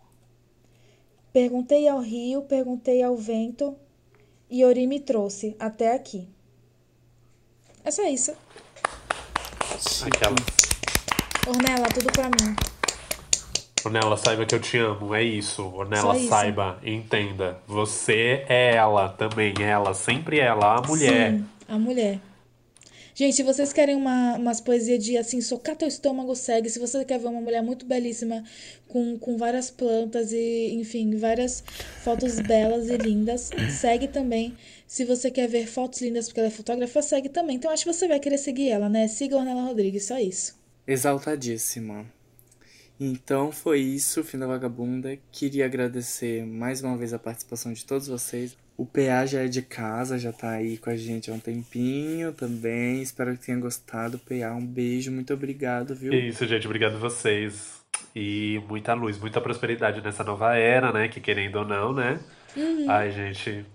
Perguntei 1.33 1.87
ao 1.87 1.99
rio, 1.99 2.43
perguntei 2.43 3.01
ao 3.01 3.15
vento 3.15 3.75
e 4.49 4.63
Ori 4.63 4.87
me 4.87 4.99
trouxe 4.99 5.55
até 5.59 5.93
aqui. 5.93 6.29
É 7.83 7.91
só 7.91 8.03
isso. 8.03 8.31
Aquela. 10.05 10.35
Ornella, 11.47 11.87
tudo 11.93 12.11
pra 12.11 12.29
mim. 12.29 12.74
Ornella, 13.85 14.17
saiba 14.17 14.45
que 14.45 14.55
eu 14.55 14.59
te 14.59 14.77
amo, 14.77 15.13
é 15.13 15.23
isso. 15.23 15.63
Ornella, 15.63 16.17
isso. 16.17 16.27
saiba, 16.27 16.79
entenda. 16.83 17.59
Você 17.67 18.43
é 18.49 18.75
ela 18.75 19.09
também, 19.09 19.53
ela, 19.61 19.93
sempre 19.93 20.39
ela, 20.39 20.77
a 20.77 20.81
mulher. 20.81 21.31
Sim, 21.33 21.45
a 21.67 21.77
mulher. 21.77 22.19
Gente, 23.13 23.37
se 23.37 23.43
vocês 23.43 23.71
querem 23.71 23.95
uma, 23.95 24.35
umas 24.35 24.59
poesias 24.59 25.01
de 25.01 25.17
assim, 25.17 25.39
socar 25.39 25.75
teu 25.75 25.87
estômago, 25.87 26.35
segue. 26.35 26.69
Se 26.69 26.79
você 26.79 27.05
quer 27.05 27.17
ver 27.17 27.27
uma 27.27 27.39
mulher 27.39 27.63
muito 27.63 27.85
belíssima, 27.85 28.43
com, 28.89 29.17
com 29.17 29.37
várias 29.37 29.71
plantas 29.71 30.33
e, 30.33 30.73
enfim, 30.73 31.15
várias 31.17 31.63
fotos 32.03 32.41
belas 32.41 32.89
e 32.89 32.97
lindas, 32.97 33.51
segue 33.79 34.09
também. 34.09 34.57
Se 34.85 35.05
você 35.05 35.31
quer 35.31 35.47
ver 35.47 35.65
fotos 35.65 36.01
lindas 36.01 36.25
porque 36.25 36.41
ela 36.41 36.49
é 36.49 36.51
fotógrafa, 36.51 37.01
segue 37.01 37.29
também. 37.29 37.55
Então 37.55 37.71
acho 37.71 37.85
que 37.85 37.93
você 37.93 38.05
vai 38.05 38.19
querer 38.19 38.37
seguir 38.37 38.67
ela, 38.67 38.89
né? 38.89 39.07
Siga 39.07 39.37
a 39.37 39.39
Ornella 39.39 39.61
Rodrigues, 39.61 40.05
só 40.05 40.19
isso. 40.19 40.59
Exaltadíssima. 40.85 42.05
Então 42.99 43.51
foi 43.51 43.79
isso, 43.79 44.23
fim 44.23 44.37
da 44.37 44.47
vagabunda. 44.47 45.17
Queria 45.31 45.65
agradecer 45.65 46.45
mais 46.45 46.81
uma 46.81 46.95
vez 46.95 47.13
a 47.13 47.19
participação 47.19 47.73
de 47.73 47.85
todos 47.85 48.07
vocês. 48.07 48.57
O 48.77 48.85
PA 48.85 49.25
já 49.25 49.41
é 49.41 49.47
de 49.47 49.61
casa, 49.61 50.19
já 50.19 50.33
tá 50.33 50.51
aí 50.51 50.77
com 50.77 50.89
a 50.89 50.97
gente 50.97 51.31
há 51.31 51.33
um 51.33 51.39
tempinho 51.39 52.33
também. 52.33 53.01
Espero 53.01 53.37
que 53.37 53.45
tenha 53.45 53.57
gostado. 53.57 54.19
PA, 54.19 54.53
um 54.53 54.65
beijo, 54.65 55.11
muito 55.11 55.33
obrigado, 55.33 55.95
viu? 55.95 56.13
É 56.13 56.17
isso, 56.17 56.45
gente. 56.45 56.65
Obrigado 56.65 56.95
a 56.95 56.99
vocês. 56.99 57.83
E 58.13 58.61
muita 58.67 58.93
luz, 58.93 59.17
muita 59.17 59.39
prosperidade 59.39 60.01
nessa 60.01 60.23
nova 60.23 60.55
era, 60.55 60.91
né? 60.91 61.07
Que 61.07 61.21
querendo 61.21 61.57
ou 61.57 61.65
não, 61.65 61.93
né? 61.93 62.19
Ai, 62.87 63.11
gente. 63.11 63.65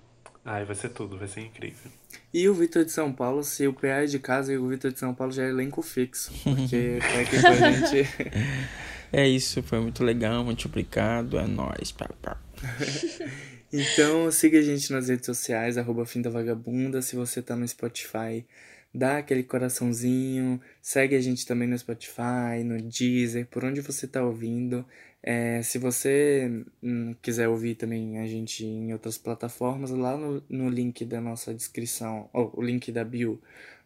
Ai, 0.44 0.64
vai 0.64 0.74
ser 0.74 0.90
tudo, 0.90 1.18
vai 1.18 1.28
ser 1.28 1.40
incrível. 1.40 1.90
E 2.32 2.48
o 2.48 2.54
Vitor 2.54 2.84
de 2.84 2.92
São 2.92 3.12
Paulo, 3.12 3.42
se 3.42 3.66
o 3.66 3.72
PA 3.72 3.88
é 3.88 4.06
de 4.06 4.18
casa 4.18 4.52
e 4.52 4.58
o 4.58 4.68
Vitor 4.68 4.92
de 4.92 4.98
São 4.98 5.14
Paulo 5.14 5.32
já 5.32 5.44
é 5.44 5.48
elenco 5.48 5.82
fixo. 5.82 6.32
Porque 6.42 6.98
tá 7.12 7.20
aqui 7.20 7.40
com 7.40 7.46
a 7.46 7.70
gente. 7.70 8.08
É 9.12 9.28
isso, 9.28 9.62
foi 9.62 9.80
muito 9.80 10.04
legal, 10.04 10.44
muito 10.44 10.66
obrigado, 10.66 11.38
é 11.38 11.46
nóis. 11.46 11.92
Pá, 11.92 12.08
pá. 12.22 12.40
Então 13.72 14.28
siga 14.32 14.58
a 14.58 14.62
gente 14.62 14.90
nas 14.90 15.08
redes 15.08 15.26
sociais, 15.26 15.78
arroba 15.78 16.04
Fim 16.04 16.20
da 16.20 16.28
Vagabunda. 16.28 17.00
Se 17.00 17.14
você 17.14 17.40
tá 17.40 17.54
no 17.54 17.66
Spotify, 17.66 18.44
dá 18.92 19.18
aquele 19.18 19.44
coraçãozinho. 19.44 20.60
Segue 20.82 21.14
a 21.14 21.20
gente 21.20 21.46
também 21.46 21.68
no 21.68 21.78
Spotify, 21.78 22.64
no 22.64 22.82
Deezer, 22.82 23.46
por 23.46 23.64
onde 23.64 23.80
você 23.80 24.08
tá 24.08 24.24
ouvindo. 24.24 24.84
É, 25.22 25.62
se 25.62 25.78
você 25.78 26.64
hum, 26.82 27.14
quiser 27.22 27.48
ouvir 27.48 27.76
também 27.76 28.18
a 28.18 28.26
gente 28.26 28.64
em 28.64 28.92
outras 28.92 29.16
plataformas, 29.18 29.90
lá 29.90 30.16
no, 30.16 30.42
no 30.48 30.68
link 30.68 31.04
da 31.04 31.20
nossa 31.20 31.54
descrição, 31.54 32.28
ou 32.32 32.52
o 32.56 32.62
link 32.62 32.90
da 32.90 33.04
bio 33.04 33.40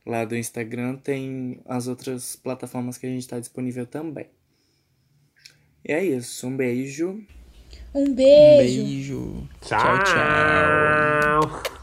lá 0.06 0.24
do 0.24 0.36
Instagram, 0.36 0.96
tem 0.96 1.60
as 1.66 1.88
outras 1.88 2.36
plataformas 2.36 2.96
que 2.96 3.06
a 3.06 3.10
gente 3.10 3.28
tá 3.28 3.38
disponível 3.38 3.86
também. 3.86 4.28
E 5.84 5.92
é 5.92 6.02
isso, 6.04 6.46
um 6.46 6.56
beijo. 6.56 7.20
Um 7.94 8.00
Um 8.02 8.14
beijo. 8.14 8.84
beijo. 8.84 9.48
Tchau, 9.60 10.02
tchau. 10.04 11.40
tchau. 11.40 11.73